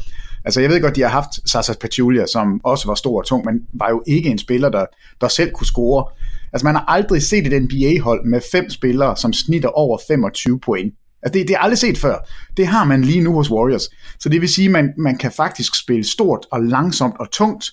Altså, 0.44 0.60
jeg 0.60 0.70
ved 0.70 0.80
godt, 0.80 0.96
de 0.96 1.00
har 1.00 1.08
haft 1.08 1.50
Sasa 1.50 1.72
Pachulia, 1.80 2.26
som 2.26 2.60
også 2.64 2.86
var 2.86 2.94
stor 2.94 3.18
og 3.18 3.26
tung, 3.26 3.44
men 3.44 3.60
var 3.74 3.90
jo 3.90 4.02
ikke 4.06 4.28
en 4.28 4.38
spiller, 4.38 4.68
der, 4.68 4.86
der 5.20 5.28
selv 5.28 5.50
kunne 5.50 5.66
score. 5.66 6.04
Altså, 6.52 6.66
man 6.66 6.74
har 6.74 6.84
aldrig 6.88 7.22
set 7.22 7.46
et 7.46 7.62
NBA-hold 7.62 8.26
med 8.26 8.40
fem 8.52 8.70
spillere, 8.70 9.16
som 9.16 9.32
snitter 9.32 9.68
over 9.68 9.98
25 10.08 10.60
point. 10.60 10.94
Altså, 11.22 11.38
det, 11.38 11.48
det 11.48 11.54
er 11.54 11.58
aldrig 11.58 11.78
set 11.78 11.98
før. 11.98 12.28
Det 12.56 12.66
har 12.66 12.84
man 12.84 13.02
lige 13.02 13.20
nu 13.20 13.32
hos 13.32 13.50
Warriors. 13.50 13.88
Så 14.20 14.28
det 14.28 14.40
vil 14.40 14.48
sige, 14.48 14.66
at 14.66 14.72
man, 14.72 14.92
man 14.98 15.18
kan 15.18 15.32
faktisk 15.32 15.74
spille 15.74 16.04
stort 16.04 16.46
og 16.52 16.62
langsomt 16.62 17.14
og 17.20 17.30
tungt 17.30 17.64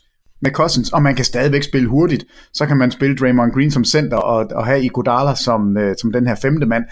med 0.42 0.52
Cousins, 0.52 0.90
og 0.90 1.02
man 1.02 1.16
kan 1.16 1.26
stadigvæk 1.26 1.64
spille 1.64 1.88
hurtigt. 1.88 2.26
Så 2.54 2.66
kan 2.66 2.78
man 2.78 2.92
spille 2.92 3.16
Draymond 3.16 3.52
Green 3.52 3.72
som 3.72 3.86
center 3.86 4.18
og, 4.18 4.46
og 4.52 4.66
have 4.66 4.84
Iguodala 4.84 5.36
som, 5.36 5.78
øh, 5.78 5.96
som 6.02 6.12
den 6.12 6.28
her 6.28 6.36
femte 6.36 6.66
mand. 6.66 6.84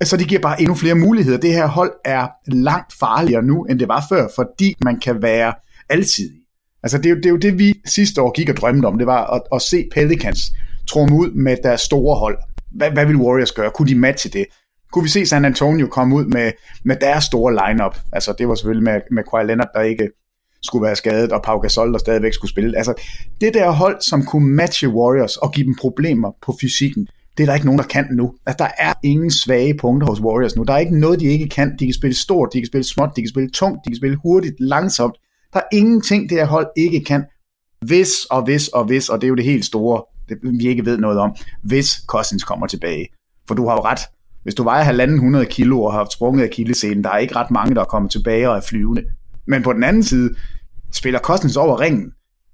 Altså 0.00 0.16
det 0.16 0.28
giver 0.28 0.40
bare 0.40 0.60
endnu 0.60 0.74
flere 0.74 0.94
muligheder. 0.94 1.38
Det 1.38 1.52
her 1.52 1.66
hold 1.66 1.92
er 2.04 2.28
langt 2.46 2.92
farligere 3.00 3.42
nu, 3.42 3.64
end 3.64 3.78
det 3.78 3.88
var 3.88 4.06
før, 4.08 4.28
fordi 4.34 4.74
man 4.84 5.00
kan 5.00 5.22
være 5.22 5.52
alsidig. 5.88 6.40
Altså 6.82 6.98
det 6.98 7.06
er, 7.06 7.10
jo, 7.10 7.16
det 7.16 7.26
er 7.26 7.30
jo 7.30 7.36
det, 7.36 7.58
vi 7.58 7.74
sidste 7.86 8.22
år 8.22 8.32
gik 8.32 8.48
og 8.48 8.56
drømte 8.56 8.86
om, 8.86 8.98
det 8.98 9.06
var 9.06 9.26
at, 9.26 9.42
at 9.54 9.62
se 9.62 9.88
Pelicans 9.94 10.52
tromme 10.88 11.16
ud 11.16 11.30
med 11.30 11.56
deres 11.62 11.80
store 11.80 12.16
hold. 12.16 12.38
Hvad, 12.70 12.90
hvad 12.90 13.06
vil 13.06 13.16
Warriors 13.16 13.52
gøre? 13.52 13.70
Kunne 13.70 13.88
de 13.88 13.94
matche 13.94 14.30
det? 14.30 14.46
Kunne 14.92 15.02
vi 15.02 15.08
se 15.08 15.26
San 15.26 15.44
Antonio 15.44 15.86
komme 15.86 16.16
ud 16.16 16.24
med, 16.24 16.52
med 16.84 16.96
deres 17.00 17.24
store 17.24 17.52
lineup? 17.52 17.98
Altså 18.12 18.34
det 18.38 18.48
var 18.48 18.54
selvfølgelig 18.54 18.84
med, 18.84 19.00
med 19.10 19.22
Kawhi 19.30 19.46
Leonard, 19.46 19.68
der 19.74 19.80
ikke 19.80 20.08
skulle 20.62 20.86
være 20.86 20.96
skadet, 20.96 21.32
og 21.32 21.42
Pau 21.42 21.58
Gasol, 21.58 21.92
der 21.92 21.98
stadigvæk 21.98 22.34
skulle 22.34 22.50
spille. 22.50 22.76
Altså 22.76 22.94
det 23.40 23.54
der 23.54 23.70
hold, 23.70 24.00
som 24.00 24.24
kunne 24.24 24.48
matche 24.48 24.88
Warriors 24.88 25.36
og 25.36 25.52
give 25.52 25.66
dem 25.66 25.76
problemer 25.80 26.30
på 26.42 26.56
fysikken, 26.60 27.08
det 27.36 27.42
er 27.42 27.46
der 27.46 27.54
ikke 27.54 27.66
nogen, 27.66 27.78
der 27.78 27.84
kan 27.84 28.06
nu. 28.10 28.34
Altså, 28.46 28.64
der 28.64 28.70
er 28.78 28.92
ingen 29.02 29.30
svage 29.30 29.74
punkter 29.74 30.08
hos 30.08 30.20
Warriors 30.20 30.56
nu. 30.56 30.62
Der 30.62 30.74
er 30.74 30.78
ikke 30.78 30.98
noget, 30.98 31.20
de 31.20 31.26
ikke 31.26 31.48
kan. 31.48 31.76
De 31.78 31.84
kan 31.84 31.94
spille 31.94 32.16
stort, 32.16 32.48
de 32.52 32.60
kan 32.60 32.66
spille 32.66 32.84
småt, 32.84 33.10
de 33.16 33.20
kan 33.20 33.28
spille 33.28 33.50
tungt, 33.50 33.84
de 33.84 33.90
kan 33.90 33.96
spille 33.96 34.16
hurtigt, 34.22 34.54
langsomt. 34.60 35.14
Der 35.52 35.58
er 35.58 35.64
ingenting, 35.72 36.30
det 36.30 36.38
her 36.38 36.46
hold 36.46 36.66
ikke 36.76 37.04
kan. 37.04 37.24
Hvis 37.86 38.24
og 38.30 38.44
hvis 38.44 38.68
og 38.68 38.84
hvis, 38.84 39.08
og 39.08 39.20
det 39.20 39.26
er 39.26 39.28
jo 39.28 39.34
det 39.34 39.44
helt 39.44 39.64
store, 39.64 40.02
det 40.28 40.38
vi 40.42 40.68
ikke 40.68 40.84
ved 40.84 40.98
noget 40.98 41.18
om, 41.18 41.34
hvis 41.62 42.04
Cousins 42.06 42.44
kommer 42.44 42.66
tilbage. 42.66 43.06
For 43.48 43.54
du 43.54 43.68
har 43.68 43.74
jo 43.74 43.80
ret. 43.80 44.00
Hvis 44.42 44.54
du 44.54 44.62
vejer 44.62 44.84
halvanden 44.84 45.16
100 45.16 45.46
kilo 45.46 45.82
og 45.82 45.92
har 45.92 46.08
sprunget 46.12 46.42
af 46.42 46.50
kildescenen, 46.50 47.04
der 47.04 47.10
er 47.10 47.18
ikke 47.18 47.36
ret 47.36 47.50
mange, 47.50 47.74
der 47.74 47.80
er 47.80 47.84
kommet 47.84 48.10
tilbage 48.10 48.50
og 48.50 48.56
er 48.56 48.60
flyvende. 48.60 49.02
Men 49.46 49.62
på 49.62 49.72
den 49.72 49.84
anden 49.84 50.02
side, 50.02 50.34
spiller 50.92 51.20
Cousins 51.20 51.56
over 51.56 51.80
ringen, 51.80 52.12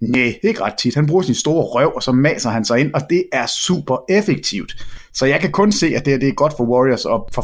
Nej, 0.08 0.38
ikke 0.42 0.60
ret 0.62 0.74
tit. 0.78 0.94
Han 0.94 1.06
bruger 1.06 1.22
sin 1.22 1.34
store 1.34 1.64
røv, 1.64 1.92
og 1.94 2.02
så 2.02 2.12
maser 2.12 2.50
han 2.50 2.64
sig 2.64 2.80
ind, 2.80 2.94
og 2.94 3.00
det 3.10 3.24
er 3.32 3.46
super 3.46 3.96
effektivt. 4.08 4.86
Så 5.12 5.26
jeg 5.26 5.40
kan 5.40 5.52
kun 5.52 5.72
se, 5.72 5.86
at 5.86 6.06
det, 6.06 6.20
det 6.20 6.28
er 6.28 6.32
godt 6.32 6.54
for 6.56 6.64
Warriors, 6.64 7.04
og 7.04 7.28
for 7.32 7.42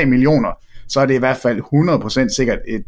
5,3 0.00 0.04
millioner, 0.04 0.48
så 0.88 1.00
er 1.00 1.06
det 1.06 1.14
i 1.14 1.18
hvert 1.18 1.36
fald 1.36 1.60
100% 2.30 2.34
sikkert 2.36 2.58
et, 2.68 2.84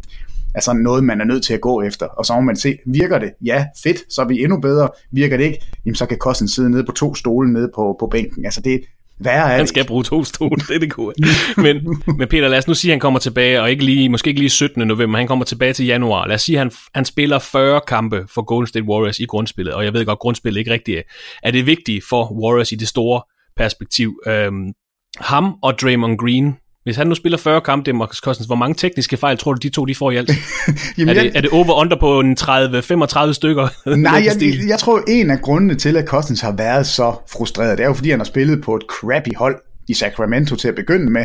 altså 0.55 0.73
noget, 0.73 1.05
man 1.05 1.21
er 1.21 1.25
nødt 1.25 1.45
til 1.45 1.55
at 1.55 1.61
gå 1.61 1.83
efter. 1.83 2.07
Og 2.07 2.27
så 2.27 2.35
må 2.35 2.41
man 2.41 2.57
se, 2.57 2.79
virker 2.87 3.19
det? 3.19 3.33
Ja, 3.45 3.67
fedt, 3.83 4.15
så 4.15 4.23
er 4.23 4.27
vi 4.27 4.43
endnu 4.43 4.61
bedre. 4.61 4.89
Virker 5.11 5.37
det 5.37 5.45
ikke? 5.45 5.67
Jamen, 5.85 5.95
så 5.95 6.07
kan 6.07 6.19
Kosten 6.19 6.49
sidde 6.49 6.71
nede 6.71 6.85
på 6.85 6.93
to 6.93 7.15
stole 7.15 7.53
nede 7.53 7.71
på, 7.75 7.97
på 8.01 8.07
bænken. 8.07 8.45
Altså, 8.45 8.61
det, 8.61 8.81
Værre 9.21 9.53
er 9.53 9.57
han 9.57 9.67
skal 9.67 9.87
bruge 9.87 10.05
to 10.05 10.25
stole, 10.25 10.61
det 10.69 10.75
er 10.75 10.79
det 10.79 10.91
gode. 10.91 11.15
Men, 11.63 12.03
men 12.19 12.29
Peter, 12.29 12.49
lad 12.49 12.59
os 12.59 12.69
nu 12.69 12.75
sige, 12.75 12.91
at 12.91 12.93
han 12.93 13.01
kommer 13.01 13.21
tilbage, 13.21 13.63
og 13.63 13.71
ikke 13.71 13.85
lige, 13.85 14.09
måske 14.09 14.29
ikke 14.29 14.41
lige 14.41 14.51
17. 14.51 14.89
november, 14.89 15.19
han 15.19 15.27
kommer 15.27 15.45
tilbage 15.45 15.73
til 15.73 15.87
januar. 15.87 16.27
Lad 16.27 16.35
os 16.35 16.43
sige, 16.43 16.57
at 16.57 16.59
han, 16.59 16.73
han 16.95 17.05
spiller 17.05 17.39
40 17.39 17.81
kampe 17.89 18.25
for 18.35 18.43
Golden 18.43 18.67
State 18.67 18.85
Warriors 18.85 19.19
i 19.19 19.25
grundspillet, 19.25 19.75
og 19.75 19.85
jeg 19.85 19.93
ved 19.93 20.07
godt, 20.07 20.19
grundspillet 20.19 20.59
ikke 20.59 20.71
rigtigt 20.71 21.03
er 21.43 21.51
det 21.51 21.67
vigtigt 21.67 22.05
for 22.09 22.33
Warriors 22.43 22.73
i 22.73 22.75
det 22.75 22.89
store 22.89 23.23
perspektiv. 23.57 24.21
Øhm, 24.27 24.73
ham 25.21 25.55
og 25.63 25.81
Draymond 25.81 26.19
Green 26.19 26.57
hvis 26.85 26.97
han 26.97 27.07
nu 27.07 27.15
spiller 27.15 27.39
40 27.39 27.61
kampe, 27.61 27.87
det 27.87 27.95
Marcus 27.95 28.19
Cousins, 28.19 28.47
hvor 28.47 28.57
mange 28.57 28.75
tekniske 28.75 29.17
fejl 29.17 29.39
tror 29.39 29.53
du, 29.53 29.59
de 29.63 29.69
to 29.69 29.85
de 29.85 29.95
får 29.95 30.11
i 30.11 30.17
alt? 30.17 30.31
Jamen, 30.99 31.09
er, 31.09 31.15
det, 31.15 31.25
jeg... 31.25 31.33
er 31.35 31.41
det 31.41 31.51
over-under 31.51 31.97
på 32.01 32.21
en 32.21 32.37
30-35 32.41 33.33
stykker? 33.33 33.69
Nej, 33.97 34.13
jeg, 34.13 34.43
jeg, 34.43 34.69
jeg 34.69 34.79
tror, 34.79 35.03
en 35.09 35.31
af 35.31 35.41
grundene 35.41 35.75
til, 35.75 35.97
at 35.97 36.07
Cousins 36.07 36.41
har 36.41 36.53
været 36.53 36.87
så 36.87 37.15
frustreret, 37.33 37.79
det 37.79 37.85
er 37.85 37.89
jo, 37.89 37.95
fordi 37.95 38.11
han 38.11 38.21
har 38.21 38.25
spillet 38.25 38.63
på 38.63 38.77
et 38.77 38.83
crappy 38.89 39.37
hold 39.37 39.57
i 39.89 39.95
Sacramento 39.95 40.57
til 40.57 40.69
at 40.69 40.75
begynde 40.75 41.11
med. 41.11 41.25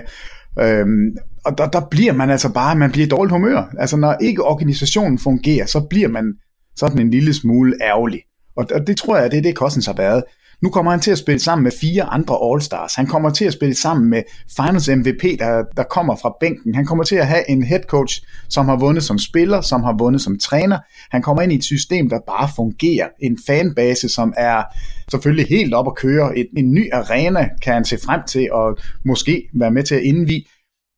Øhm, 0.60 1.18
og 1.46 1.58
der, 1.58 1.68
der 1.70 1.82
bliver 1.92 2.14
man 2.14 2.30
altså 2.30 2.54
bare, 2.54 2.76
man 2.76 2.92
bliver 2.92 3.06
i 3.06 3.10
dårligt 3.10 3.32
humør. 3.32 3.64
Altså 3.80 3.98
når 3.98 4.16
ikke 4.22 4.44
organisationen 4.44 5.20
fungerer, 5.20 5.66
så 5.66 5.80
bliver 5.90 6.08
man 6.08 6.34
sådan 6.76 7.00
en 7.00 7.12
lille 7.12 7.34
smule 7.34 7.74
ærgerlig. 7.82 8.20
Og, 8.58 8.66
og 8.74 8.88
det 8.88 8.98
tror 8.98 9.18
jeg, 9.18 9.32
det 9.32 9.38
er 9.38 9.42
det, 9.42 9.56
Cousins 9.56 9.86
har 9.86 9.94
været. 9.94 10.24
Nu 10.62 10.70
kommer 10.70 10.92
han 10.92 11.00
til 11.00 11.12
at 11.12 11.18
spille 11.18 11.40
sammen 11.40 11.64
med 11.64 11.72
fire 11.82 12.04
andre 12.04 12.36
All-Stars. 12.36 12.96
Han 12.96 13.08
kommer 13.08 13.30
til 13.30 13.46
at 13.46 13.54
spille 13.54 13.76
sammen 13.76 14.10
med 14.10 14.24
Finals 14.56 14.90
MVP, 14.90 15.40
der, 15.40 15.64
der 15.78 15.84
kommer 15.84 16.16
fra 16.16 16.36
bænken. 16.40 16.76
Han 16.76 16.86
kommer 16.86 17.04
til 17.04 17.16
at 17.16 17.28
have 17.28 17.50
en 17.50 17.64
head 17.64 17.82
coach, 17.88 18.24
som 18.50 18.66
har 18.66 18.78
vundet 18.78 19.04
som 19.04 19.20
spiller, 19.20 19.62
som 19.62 19.84
har 19.84 19.96
vundet 20.00 20.22
som 20.22 20.40
træner. 20.40 20.80
Han 21.12 21.22
kommer 21.22 21.42
ind 21.42 21.52
i 21.52 21.56
et 21.56 21.64
system, 21.64 22.10
der 22.10 22.20
bare 22.28 22.50
fungerer. 22.56 23.08
En 23.22 23.38
fanbase, 23.48 24.10
som 24.10 24.34
er 24.38 24.64
selvfølgelig 25.12 25.48
helt 25.48 25.74
op 25.74 25.88
at 25.88 25.96
køre. 25.96 26.38
Et, 26.38 26.48
en 26.58 26.72
ny 26.72 26.94
arena 26.94 27.50
kan 27.62 27.74
han 27.74 27.86
se 27.86 27.98
frem 28.06 28.22
til 28.28 28.52
og 28.52 28.78
måske 29.06 29.50
være 29.54 29.72
med 29.72 29.84
til 29.84 29.96
at 29.96 30.02
indvige. 30.02 30.46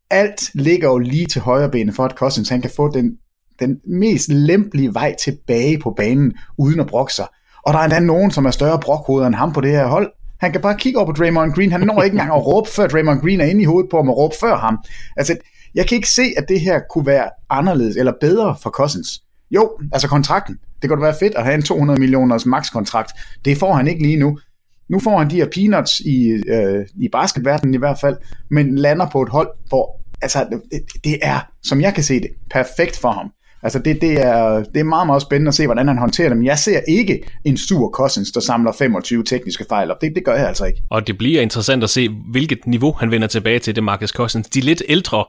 Alt 0.10 0.52
ligger 0.54 0.88
jo 0.88 0.98
lige 0.98 1.26
til 1.26 1.42
højre 1.42 1.70
benet 1.70 1.96
for, 1.96 2.06
at 2.06 2.12
Cousins 2.12 2.50
han 2.50 2.62
kan 2.62 2.72
få 2.76 2.92
den, 2.94 3.12
den 3.60 3.80
mest 3.88 4.30
lempelige 4.30 4.94
vej 4.94 5.16
tilbage 5.16 5.80
på 5.80 5.94
banen, 5.98 6.34
uden 6.58 6.80
at 6.80 6.88
brokke 6.88 7.14
sig. 7.14 7.28
Og 7.64 7.74
der 7.74 7.80
er 7.80 7.84
endda 7.84 8.00
nogen, 8.00 8.32
som 8.32 8.46
er 8.46 8.52
større 8.52 8.80
brokhoveder 8.80 9.28
end 9.28 9.36
ham 9.36 9.54
på 9.54 9.62
det 9.62 9.72
her 9.72 9.86
hold. 9.86 10.12
Han 10.40 10.52
kan 10.52 10.62
bare 10.62 10.78
kigge 10.78 11.00
over 11.00 11.06
på 11.06 11.12
Draymond 11.12 11.54
Green. 11.54 11.72
Han 11.72 11.82
når 11.82 12.02
ikke 12.04 12.14
engang 12.14 12.32
at 12.32 12.46
råbe, 12.48 12.70
før 12.70 12.88
Draymond 12.88 13.22
Green 13.22 13.42
er 13.42 13.46
inde 13.46 13.62
i 13.62 13.66
hovedet 13.66 13.90
på 13.90 13.98
ham 13.98 14.10
og 14.10 14.18
råbe 14.18 14.36
før 14.42 14.58
ham. 14.58 14.78
Altså, 15.18 15.38
jeg 15.76 15.88
kan 15.88 15.96
ikke 15.96 16.10
se, 16.10 16.24
at 16.38 16.46
det 16.48 16.62
her 16.62 16.80
kunne 16.90 17.06
være 17.06 17.30
anderledes 17.50 17.96
eller 17.96 18.14
bedre 18.22 18.56
for 18.62 18.70
Cousins. 18.70 19.22
Jo, 19.52 19.70
altså 19.94 20.08
kontrakten. 20.08 20.58
Det 20.82 20.90
kunne 20.90 21.02
være 21.02 21.16
fedt 21.20 21.36
at 21.36 21.44
have 21.44 21.56
en 21.56 21.64
200 21.64 22.00
millioners 22.00 22.46
max-kontrakt. 22.46 23.12
Det 23.46 23.58
får 23.58 23.74
han 23.74 23.88
ikke 23.88 24.02
lige 24.02 24.18
nu. 24.18 24.40
Nu 24.90 25.00
får 25.00 25.18
han 25.18 25.30
de 25.30 25.36
her 25.36 25.48
peanuts 25.56 26.00
i, 26.00 26.28
øh, 26.28 26.86
i 26.96 27.10
basketverdenen 27.10 27.74
i 27.74 27.78
hvert 27.78 28.00
fald, 28.00 28.18
men 28.50 28.76
lander 28.78 29.10
på 29.10 29.22
et 29.22 29.30
hold, 29.30 29.50
hvor 29.68 30.02
altså, 30.22 30.48
det, 30.72 30.82
det 31.04 31.20
er, 31.22 31.40
som 31.64 31.82
jeg 31.82 31.94
kan 31.94 32.04
se 32.04 32.20
det, 32.20 32.30
perfekt 32.52 33.00
for 33.00 33.12
ham. 33.12 33.32
Altså 33.64 33.80
det, 33.80 34.02
det, 34.02 34.22
er, 34.22 34.64
det 34.74 34.80
er 34.80 34.84
meget, 34.84 35.08
meget 35.08 35.22
spændende 35.22 35.50
at 35.50 35.56
se, 35.56 35.66
hvordan 35.66 35.88
han 35.88 35.98
håndterer 35.98 36.30
dem. 36.30 36.46
Jeg 36.46 36.60
ser 36.60 36.80
ikke 36.88 37.24
en 37.46 37.58
sur 37.58 37.90
Cousins, 37.90 38.32
der 38.32 38.40
samler 38.40 38.72
25 38.72 39.24
tekniske 39.24 39.66
fejl 39.70 39.92
op. 39.92 40.02
Det, 40.02 40.12
det 40.16 40.26
gør 40.26 40.36
jeg 40.36 40.48
altså 40.48 40.66
ikke. 40.66 40.82
Og 40.90 41.08
det 41.08 41.18
bliver 41.18 41.42
interessant 41.42 41.84
at 41.84 41.90
se, 41.90 42.10
hvilket 42.32 42.60
niveau 42.68 42.92
han 43.00 43.12
vender 43.12 43.28
tilbage 43.28 43.60
til, 43.60 43.76
det 43.76 43.84
Marcus 43.84 44.10
Cousins. 44.10 44.50
De 44.50 44.62
lidt 44.62 44.84
ældre 44.90 45.26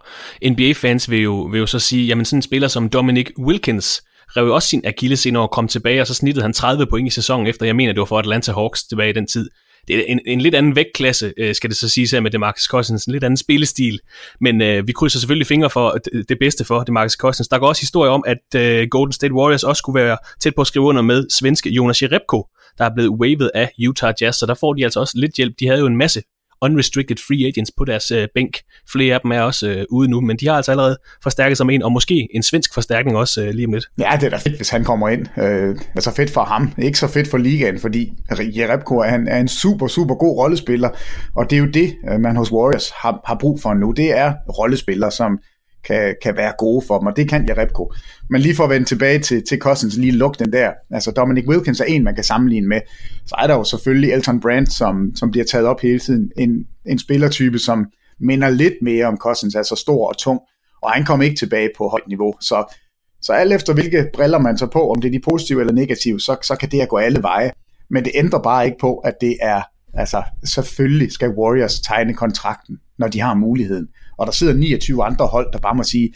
NBA-fans 0.51 1.11
vil 1.11 1.23
jo, 1.23 1.43
vil 1.43 1.59
jo 1.59 1.67
så 1.67 1.79
sige, 1.79 2.07
jamen 2.07 2.25
sådan 2.25 2.39
en 2.39 2.43
spiller 2.43 2.69
som 2.69 2.89
Dominic 2.89 3.31
Wilkins 3.39 4.03
rev 4.37 4.47
jo 4.47 4.55
også 4.55 4.69
sin 4.69 4.83
Achilles 4.85 5.27
og 5.27 5.51
kom 5.51 5.69
tilbage, 5.69 6.01
og 6.01 6.07
så 6.07 6.15
snittede 6.15 6.43
han 6.43 6.53
30 6.53 6.87
point 6.87 7.07
i 7.07 7.11
sæsonen 7.11 7.47
efter, 7.47 7.67
jeg 7.67 7.77
mener, 7.77 7.93
det 7.93 8.01
var 8.01 8.05
for 8.05 8.19
Atlanta 8.19 8.53
Hawks 8.53 8.85
tilbage 8.85 9.11
i 9.11 9.13
den 9.13 9.27
tid. 9.27 9.51
Det 9.89 9.97
er 9.97 10.05
en, 10.07 10.21
en 10.27 10.41
lidt 10.41 10.55
anden 10.55 10.77
vægtklasse, 10.77 11.33
øh, 11.37 11.55
skal 11.55 11.71
det 11.71 11.77
så 11.77 11.89
sige 11.89 12.09
her 12.13 12.21
med 12.21 12.31
DeMarcus 12.31 12.65
Cousins, 12.65 13.05
en 13.05 13.13
lidt 13.13 13.25
anden 13.25 13.37
spillestil, 13.37 14.01
men 14.41 14.63
øh, 14.63 14.87
vi 14.87 14.93
krydser 14.93 15.19
selvfølgelig 15.19 15.47
fingre 15.47 15.71
for 15.71 15.91
det, 15.91 16.29
det 16.29 16.39
bedste 16.39 16.65
for 16.65 16.85
DeMarcus 16.85 17.13
Cousins. 17.13 17.49
Der 17.49 17.59
går 17.59 17.69
også 17.69 17.83
historie 17.83 18.11
om, 18.11 18.25
at 18.27 18.61
øh, 18.61 18.89
Golden 18.91 19.13
State 19.13 19.35
Warriors 19.35 19.65
også 19.65 19.79
skulle 19.79 20.05
være 20.05 20.17
tæt 20.41 20.55
på 20.55 20.61
at 20.61 20.67
skrive 20.67 20.85
under 20.85 21.03
med 21.03 21.27
svenske 21.31 21.71
Jonas 21.71 22.03
Jerebko, 22.03 22.47
der 22.79 22.85
er 22.85 22.95
blevet 22.95 23.11
wavet 23.11 23.51
af 23.55 23.71
Utah 23.89 24.15
Jazz, 24.21 24.39
så 24.39 24.47
der 24.47 24.55
får 24.55 24.73
de 24.73 24.85
altså 24.85 25.01
også 25.01 25.19
lidt 25.19 25.37
hjælp. 25.37 25.55
De 25.61 25.67
havde 25.67 25.81
jo 25.81 25.87
en 25.87 25.97
masse 25.97 26.23
unrestricted 26.63 27.17
free 27.27 27.47
agents 27.47 27.71
på 27.79 27.85
deres 27.85 28.11
øh, 28.11 28.29
bænk. 28.35 28.59
Flere 28.93 29.15
af 29.15 29.21
dem 29.21 29.31
er 29.31 29.41
også 29.41 29.69
øh, 29.69 29.85
ude 29.91 30.09
nu, 30.09 30.21
men 30.21 30.37
de 30.37 30.47
har 30.47 30.55
altså 30.55 30.71
allerede 30.71 30.97
forstærket 31.23 31.57
sig 31.57 31.67
med 31.67 31.75
en, 31.75 31.83
og 31.83 31.93
måske 31.93 32.29
en 32.35 32.43
svensk 32.43 32.75
forstærkning 32.75 33.17
også 33.17 33.43
øh, 33.43 33.51
lige 33.55 33.67
om 33.67 33.73
lidt. 33.73 33.87
Ja, 33.99 34.11
det 34.21 34.27
er 34.27 34.31
da 34.31 34.37
fedt, 34.37 34.57
hvis 34.57 34.71
han 34.71 34.85
kommer 34.85 35.09
ind. 35.09 35.27
Øh, 35.39 35.77
altså 35.95 36.15
fedt 36.15 36.31
for 36.31 36.45
ham, 36.45 36.73
ikke 36.79 36.99
så 36.99 37.07
fedt 37.07 37.29
for 37.29 37.39
ligaen, 37.39 37.79
fordi 37.79 38.13
Jerebko 38.57 38.99
er 38.99 39.15
en, 39.15 39.29
er 39.29 39.39
en 39.39 39.49
super, 39.49 39.87
super 39.87 40.15
god 40.15 40.39
rollespiller, 40.39 40.89
og 41.37 41.51
det 41.51 41.57
er 41.57 41.61
jo 41.61 41.67
det, 41.67 41.95
øh, 42.11 42.21
man 42.21 42.37
hos 42.37 42.53
Warriors 42.53 42.91
har, 42.91 43.21
har 43.27 43.37
brug 43.41 43.61
for 43.61 43.75
nu. 43.75 43.91
Det 43.91 44.19
er 44.19 44.33
rollespillere, 44.59 45.11
som 45.11 45.39
kan, 45.85 46.15
kan 46.23 46.37
være 46.37 46.53
gode 46.59 46.85
for 46.87 46.99
dem, 46.99 47.07
og 47.07 47.17
det 47.17 47.29
kan 47.29 47.49
Jerebko. 47.49 47.93
Men 48.31 48.41
lige 48.41 48.57
for 48.57 48.65
at 48.65 48.71
vende 48.71 48.87
tilbage 48.87 49.19
til, 49.19 49.43
til 49.49 49.59
Cousins, 49.59 49.97
lige 49.97 50.13
luk 50.13 50.39
den 50.39 50.53
der. 50.53 50.73
Altså 50.91 51.11
Dominic 51.11 51.49
Wilkins 51.49 51.81
er 51.81 51.85
en, 51.85 52.05
man 52.05 52.15
kan 52.15 52.25
sammenligne 52.25 52.69
med. 52.69 52.81
Så 53.27 53.35
er 53.39 53.47
der 53.47 53.55
jo 53.55 53.65
selvfølgelig 53.65 54.13
Elton 54.13 54.41
Brand, 54.41 54.67
som, 54.67 55.17
som 55.17 55.31
bliver 55.31 55.45
taget 55.45 55.67
op 55.67 55.81
hele 55.81 55.99
tiden. 55.99 56.31
En, 56.37 56.67
en 56.87 56.99
spillertype, 56.99 57.59
som 57.59 57.87
minder 58.21 58.51
lidt 58.51 58.75
mere 58.83 59.07
om 59.07 59.17
Cousins, 59.17 59.55
altså 59.55 59.77
stor 59.77 60.09
og 60.09 60.19
tung, 60.19 60.41
og 60.83 60.91
han 60.91 61.05
kom 61.05 61.23
ikke 61.23 61.37
tilbage 61.37 61.71
på 61.77 61.89
højt 61.89 62.09
niveau. 62.09 62.35
Så, 62.41 62.75
så 63.23 63.33
alt 63.33 63.53
efter 63.53 63.75
hvilke 63.75 64.09
briller 64.15 64.39
man 64.39 64.57
tager 64.57 64.71
på, 64.71 64.91
om 64.91 65.01
det 65.01 65.09
er 65.09 65.13
de 65.13 65.21
positive 65.31 65.61
eller 65.61 65.73
negative, 65.73 66.21
så, 66.21 66.37
så 66.43 66.57
kan 66.57 66.71
det 66.71 66.79
her 66.79 66.87
gå 66.87 66.97
alle 66.97 67.23
veje. 67.23 67.51
Men 67.91 68.05
det 68.05 68.13
ændrer 68.15 68.43
bare 68.43 68.65
ikke 68.67 68.79
på, 68.81 68.97
at 68.97 69.15
det 69.21 69.37
er, 69.43 69.63
altså 69.95 70.23
selvfølgelig 70.45 71.13
skal 71.13 71.31
Warriors 71.31 71.81
tegne 71.81 72.15
kontrakten, 72.15 72.79
når 72.99 73.09
de 73.09 73.21
har 73.21 73.35
muligheden 73.35 73.89
og 74.23 74.27
der 74.27 74.33
sidder 74.33 74.55
29 74.55 75.05
andre 75.05 75.27
hold, 75.27 75.53
der 75.53 75.59
bare 75.59 75.75
må 75.75 75.83
sige, 75.83 76.13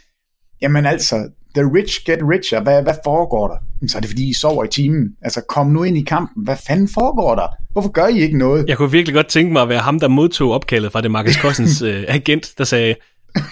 jamen 0.63 0.87
altså, 0.87 1.29
the 1.55 1.65
rich 1.75 2.05
get 2.05 2.19
richer, 2.23 2.61
hvad, 2.61 2.83
hvad 2.83 2.95
foregår 3.05 3.49
der? 3.49 3.89
Så 3.89 3.99
er 3.99 4.01
det 4.01 4.11
fordi, 4.11 4.29
I 4.29 4.33
sover 4.33 4.65
i 4.65 4.69
timen. 4.69 5.09
Altså, 5.23 5.41
kom 5.49 5.67
nu 5.67 5.83
ind 5.83 5.97
i 5.99 6.03
kampen. 6.03 6.45
Hvad 6.45 6.57
fanden 6.67 6.89
foregår 6.95 7.35
der? 7.35 7.47
Hvorfor 7.73 7.91
gør 7.91 8.07
I 8.07 8.19
ikke 8.19 8.39
noget? 8.39 8.69
Jeg 8.69 8.77
kunne 8.77 8.91
virkelig 8.91 9.15
godt 9.15 9.27
tænke 9.27 9.53
mig 9.53 9.63
at 9.63 9.69
være 9.69 9.79
ham, 9.79 10.01
der 10.01 10.09
modtog 10.09 10.53
opkaldet 10.53 10.93
fra 10.93 11.01
det 11.01 11.11
Marcus 11.11 11.35
Cousins 11.35 11.83
uh, 11.83 11.89
agent, 12.19 12.55
der 12.59 12.65
sagde, 12.65 12.95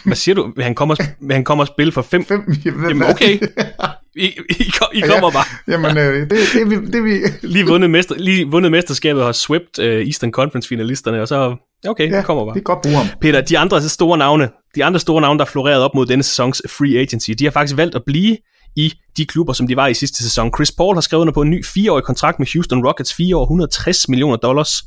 hvad 0.04 0.16
siger 0.16 0.34
du? 0.34 0.52
Vil 0.56 0.64
han 0.64 0.74
komme 0.74 0.94
og, 0.94 0.98
vil 1.20 1.34
han 1.34 1.44
komme 1.44 1.62
og 1.62 1.66
spille 1.66 1.92
for 1.92 2.02
5? 2.02 2.24
Jamen 2.64 3.02
okay. 3.02 3.38
I, 4.16 4.24
I, 4.24 4.72
I 4.94 5.00
kommer 5.00 5.29
ja, 5.29 5.31
bare. 5.31 5.44
Jamen, 5.68 5.98
øh, 5.98 6.20
det, 6.20 6.31
det, 6.31 6.70
det, 6.70 6.92
det 6.92 7.05
vi... 7.05 7.20
lige, 7.42 7.66
vundet 7.66 7.90
mester, 7.90 8.14
lige 8.18 8.46
vundet 8.46 8.72
mesterskabet 8.72 9.22
og 9.22 9.29
har 9.29 9.33
swept 9.33 9.79
uh, 9.79 9.85
Eastern 9.85 10.33
Conference 10.33 10.68
finalisterne, 10.68 11.22
og 11.22 11.29
så, 11.29 11.57
okay, 11.88 12.11
ja, 12.11 12.22
kommer 12.22 12.44
bare. 12.44 12.55
det 12.55 12.61
er 12.61 12.64
godt 12.64 12.83
bruge 12.83 12.96
ham. 12.96 13.07
Peter, 13.20 13.40
de 13.40 13.59
andre 13.59 13.83
store 13.83 14.18
navne, 14.18 14.48
de 14.74 14.85
andre 14.85 15.00
store 15.00 15.20
navne, 15.20 15.38
der 15.38 15.44
florerede 15.44 15.85
op 15.85 15.94
mod 15.94 16.07
denne 16.07 16.22
sæsons 16.22 16.62
free 16.68 16.98
agency, 16.98 17.31
de 17.31 17.44
har 17.44 17.50
faktisk 17.50 17.77
valgt 17.77 17.94
at 17.94 18.03
blive 18.07 18.37
i 18.77 18.92
de 19.16 19.27
klubber, 19.27 19.53
som 19.53 19.68
de 19.68 19.77
var 19.77 19.87
i 19.87 19.94
sidste 19.94 20.22
sæson. 20.22 20.50
Chris 20.57 20.72
Paul 20.72 20.96
har 20.96 21.00
skrevet 21.00 21.20
under 21.20 21.33
på 21.33 21.42
en 21.42 21.50
ny 21.50 21.64
fireårig 21.64 22.05
kontrakt 22.05 22.38
med 22.38 22.46
Houston 22.53 22.87
Rockets, 22.87 23.14
4 23.14 23.37
år, 23.37 23.42
160 23.42 24.09
millioner 24.09 24.37
dollars, 24.37 24.83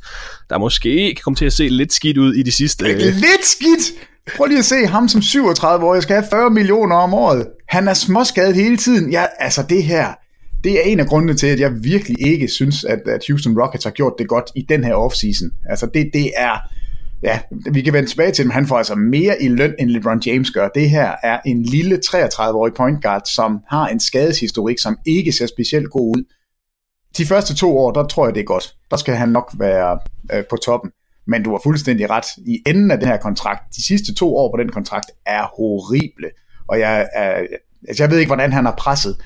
der 0.50 0.58
måske 0.58 1.14
kan 1.14 1.22
komme 1.24 1.36
til 1.36 1.44
at 1.44 1.52
se 1.52 1.68
lidt 1.68 1.92
skidt 1.92 2.18
ud 2.18 2.34
i 2.34 2.42
de 2.42 2.52
sidste... 2.52 2.84
Lidt 2.98 3.44
skidt? 3.44 3.92
Prøv 4.36 4.46
lige 4.46 4.58
at 4.58 4.64
se 4.64 4.86
ham 4.86 5.08
som 5.08 5.22
37 5.22 5.86
år, 5.86 5.94
jeg 5.94 6.02
skal 6.02 6.16
have 6.16 6.26
40 6.30 6.50
millioner 6.50 6.96
om 6.96 7.14
året. 7.14 7.46
Han 7.68 7.88
er 7.88 7.94
småskadet 7.94 8.54
hele 8.54 8.76
tiden. 8.76 9.12
Ja, 9.12 9.24
altså 9.38 9.62
det 9.62 9.82
her, 9.82 10.14
det 10.64 10.72
er 10.72 10.82
en 10.82 11.00
af 11.00 11.06
grundene 11.06 11.34
til, 11.34 11.46
at 11.46 11.60
jeg 11.60 11.84
virkelig 11.84 12.26
ikke 12.26 12.48
synes, 12.48 12.84
at, 12.84 12.98
at 13.06 13.24
Houston 13.28 13.60
Rockets 13.60 13.84
har 13.84 13.90
gjort 13.90 14.12
det 14.18 14.28
godt 14.28 14.50
i 14.54 14.62
den 14.68 14.84
her 14.84 14.94
offseason. 14.94 15.50
Altså 15.68 15.86
det, 15.94 16.10
det 16.12 16.30
er, 16.36 16.58
ja, 17.22 17.38
vi 17.72 17.82
kan 17.82 17.92
vende 17.92 18.08
tilbage 18.08 18.32
til 18.32 18.46
men 18.46 18.52
han 18.52 18.66
får 18.66 18.78
altså 18.78 18.94
mere 18.94 19.42
i 19.42 19.48
løn, 19.48 19.74
end 19.78 19.90
LeBron 19.90 20.22
James 20.26 20.50
gør. 20.50 20.68
Det 20.68 20.90
her 20.90 21.14
er 21.22 21.40
en 21.46 21.62
lille 21.62 22.00
33-årig 22.06 22.74
point 22.74 23.02
guard, 23.02 23.22
som 23.34 23.58
har 23.68 23.88
en 23.88 24.00
skadeshistorik, 24.00 24.78
som 24.78 24.98
ikke 25.06 25.32
ser 25.32 25.46
specielt 25.46 25.90
god 25.90 26.16
ud. 26.16 26.24
De 27.18 27.26
første 27.26 27.54
to 27.54 27.78
år, 27.78 27.90
der 27.90 28.06
tror 28.06 28.26
jeg, 28.26 28.34
det 28.34 28.40
er 28.40 28.44
godt. 28.44 28.74
Der 28.90 28.96
skal 28.96 29.14
han 29.14 29.28
nok 29.28 29.54
være 29.58 29.98
øh, 30.32 30.44
på 30.50 30.56
toppen. 30.56 30.90
Men 31.28 31.42
du 31.42 31.50
har 31.50 31.60
fuldstændig 31.62 32.10
ret. 32.10 32.26
I 32.36 32.62
enden 32.66 32.90
af 32.90 32.98
den 32.98 33.08
her 33.08 33.16
kontrakt, 33.16 33.76
de 33.76 33.86
sidste 33.86 34.14
to 34.14 34.36
år 34.36 34.52
på 34.52 34.62
den 34.62 34.72
kontrakt, 34.72 35.10
er 35.26 35.42
horrible. 35.42 36.30
Og 36.68 36.78
jeg, 36.78 37.08
er, 37.14 37.46
altså 37.88 38.02
jeg 38.02 38.10
ved 38.10 38.18
ikke, 38.18 38.28
hvordan 38.28 38.52
han 38.52 38.64
har 38.64 38.74
presset 38.78 39.16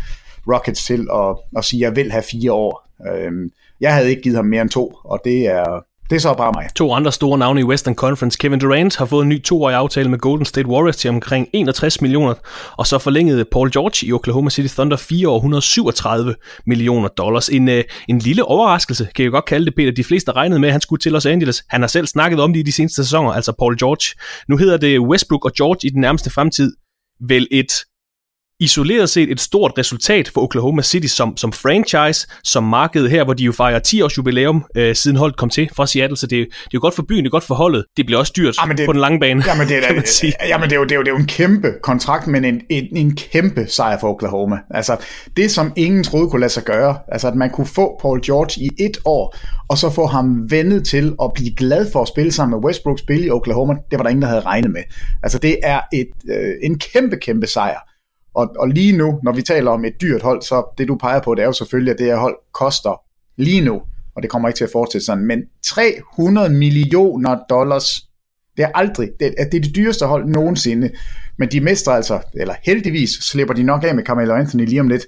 Rockets 0.52 0.84
til 0.84 1.06
at, 1.14 1.36
at 1.56 1.64
sige, 1.64 1.86
at 1.86 1.88
jeg 1.88 1.96
vil 1.96 2.12
have 2.12 2.22
fire 2.22 2.52
år. 2.52 2.88
Øhm, 3.08 3.50
jeg 3.80 3.94
havde 3.94 4.10
ikke 4.10 4.22
givet 4.22 4.36
ham 4.36 4.44
mere 4.44 4.62
end 4.62 4.70
to, 4.70 4.94
og 5.04 5.20
det 5.24 5.46
er, 5.46 5.84
det 6.12 6.18
er 6.18 6.20
så 6.20 6.34
bare 6.34 6.52
mig. 6.52 6.68
To 6.76 6.92
andre 6.92 7.12
store 7.12 7.38
navne 7.38 7.60
i 7.60 7.64
Western 7.64 7.94
Conference. 7.94 8.38
Kevin 8.40 8.58
Durant 8.58 8.96
har 8.96 9.04
fået 9.04 9.22
en 9.22 9.28
ny 9.28 9.42
toårig 9.42 9.76
aftale 9.76 10.08
med 10.10 10.18
Golden 10.18 10.46
State 10.46 10.68
Warriors 10.68 10.96
til 10.96 11.10
omkring 11.10 11.48
61 11.52 12.00
millioner, 12.00 12.34
og 12.76 12.86
så 12.86 12.98
forlængede 12.98 13.44
Paul 13.44 13.70
George 13.72 14.06
i 14.06 14.12
Oklahoma 14.12 14.50
City 14.50 14.74
Thunder 14.74 14.96
4 14.96 15.28
år 15.28 15.36
137 15.36 16.34
millioner 16.66 17.08
dollars. 17.08 17.48
En, 17.48 17.68
øh, 17.68 17.84
en 18.08 18.18
lille 18.18 18.44
overraskelse, 18.44 19.08
kan 19.14 19.22
jeg 19.22 19.32
godt 19.32 19.44
kalde 19.44 19.66
det, 19.66 19.74
Peter. 19.74 19.92
De 19.92 20.04
fleste 20.04 20.32
regnede 20.32 20.60
med, 20.60 20.68
at 20.68 20.72
han 20.72 20.80
skulle 20.80 21.00
til 21.00 21.12
Los 21.12 21.26
Angeles. 21.26 21.64
Han 21.68 21.80
har 21.80 21.88
selv 21.88 22.06
snakket 22.06 22.40
om 22.40 22.52
det 22.52 22.60
i 22.60 22.62
de 22.62 22.72
seneste 22.72 23.04
sæsoner, 23.04 23.32
altså 23.32 23.52
Paul 23.58 23.78
George. 23.78 24.18
Nu 24.48 24.56
hedder 24.56 24.76
det 24.76 25.00
Westbrook 25.00 25.44
og 25.44 25.52
George 25.52 25.86
i 25.86 25.90
den 25.90 26.00
nærmeste 26.00 26.30
fremtid. 26.30 26.72
Vel 27.28 27.48
et 27.50 27.72
isoleret 28.62 29.10
set 29.10 29.30
et 29.30 29.40
stort 29.40 29.72
resultat 29.78 30.28
for 30.34 30.40
Oklahoma 30.40 30.82
City 30.82 31.06
som, 31.06 31.36
som 31.36 31.52
franchise, 31.52 32.26
som 32.44 32.64
marked 32.64 33.08
her, 33.08 33.24
hvor 33.24 33.34
de 33.34 33.44
jo 33.44 33.52
fejrer 33.52 33.78
10 33.78 34.02
års 34.02 34.18
jubilæum, 34.18 34.64
øh, 34.76 34.94
siden 34.94 35.16
holdet 35.16 35.36
kom 35.36 35.50
til 35.50 35.70
fra 35.76 35.86
Seattle, 35.86 36.16
så 36.16 36.26
det, 36.26 36.38
det 36.38 36.46
er 36.46 36.68
jo 36.74 36.80
godt 36.80 36.94
for 36.94 37.02
byen, 37.02 37.18
det 37.18 37.26
er 37.26 37.30
godt 37.30 37.44
for 37.44 37.54
holdet. 37.54 37.84
Det 37.96 38.06
bliver 38.06 38.18
også 38.18 38.32
dyrt 38.36 38.56
jamen 38.62 38.76
det, 38.76 38.86
på 38.86 38.92
den 38.92 39.00
lange 39.00 39.20
bane, 39.20 39.44
jamen 39.46 39.68
det, 39.68 39.76
er, 39.76 39.80
kan 39.86 39.96
man 39.96 40.06
sige. 40.06 40.32
Jamen 40.48 40.70
det 40.70 40.76
er, 40.76 40.80
jo, 40.80 40.84
det, 40.84 40.92
er 40.92 40.96
jo, 40.96 41.02
det 41.02 41.08
er 41.08 41.12
jo 41.12 41.18
en 41.18 41.26
kæmpe 41.26 41.72
kontrakt, 41.82 42.26
men 42.26 42.44
en, 42.44 42.60
en, 42.70 42.96
en 42.96 43.16
kæmpe 43.16 43.66
sejr 43.68 43.98
for 44.00 44.08
Oklahoma. 44.08 44.58
Altså 44.70 44.96
det, 45.36 45.50
som 45.50 45.72
ingen 45.76 46.04
troede 46.04 46.30
kunne 46.30 46.40
lade 46.40 46.52
sig 46.52 46.64
gøre, 46.64 46.98
altså 47.08 47.28
at 47.28 47.34
man 47.34 47.50
kunne 47.50 47.66
få 47.66 47.98
Paul 48.02 48.20
George 48.26 48.62
i 48.64 48.70
et 48.78 48.96
år, 49.04 49.36
og 49.68 49.78
så 49.78 49.90
få 49.90 50.06
ham 50.06 50.50
vendet 50.50 50.86
til 50.88 51.14
at 51.22 51.30
blive 51.34 51.54
glad 51.54 51.92
for 51.92 52.02
at 52.02 52.08
spille 52.08 52.32
sammen 52.32 52.60
med 52.60 52.64
Westbrook, 52.64 52.98
spille 52.98 53.26
i 53.26 53.30
Oklahoma, 53.30 53.74
det 53.90 53.98
var 53.98 54.02
der 54.02 54.10
ingen, 54.10 54.22
der 54.22 54.28
havde 54.28 54.40
regnet 54.40 54.70
med. 54.70 54.82
Altså 55.22 55.38
det 55.38 55.56
er 55.62 55.80
et, 55.92 56.08
øh, 56.30 56.54
en 56.62 56.78
kæmpe, 56.78 57.16
kæmpe 57.16 57.46
sejr. 57.46 57.91
Og, 58.34 58.54
og 58.58 58.68
lige 58.68 58.96
nu, 58.96 59.20
når 59.22 59.32
vi 59.32 59.42
taler 59.42 59.70
om 59.70 59.84
et 59.84 60.00
dyrt 60.00 60.22
hold, 60.22 60.42
så 60.42 60.74
det 60.78 60.88
du 60.88 60.96
peger 60.96 61.20
på, 61.20 61.34
det 61.34 61.42
er 61.42 61.46
jo 61.46 61.52
selvfølgelig, 61.52 61.92
at 61.92 61.98
det 61.98 62.06
her 62.06 62.16
hold 62.16 62.36
koster 62.52 63.00
lige 63.36 63.60
nu, 63.60 63.82
og 64.16 64.22
det 64.22 64.30
kommer 64.30 64.48
ikke 64.48 64.58
til 64.58 64.64
at 64.64 64.70
fortsætte 64.72 65.04
sådan, 65.04 65.26
men 65.26 65.42
300 65.64 66.50
millioner 66.50 67.38
dollars. 67.50 68.08
Det 68.56 68.62
er 68.62 68.70
aldrig, 68.74 69.10
det 69.20 69.34
er, 69.38 69.44
det 69.44 69.58
er 69.58 69.62
det 69.62 69.76
dyreste 69.76 70.06
hold 70.06 70.28
nogensinde, 70.28 70.90
men 71.38 71.48
de 71.48 71.60
mister 71.60 71.92
altså, 71.92 72.20
eller 72.34 72.54
heldigvis 72.62 73.10
slipper 73.10 73.54
de 73.54 73.62
nok 73.62 73.84
af 73.84 73.94
med 73.94 74.04
Carmelo 74.04 74.34
Anthony 74.34 74.66
lige 74.66 74.80
om 74.80 74.88
lidt, 74.88 75.06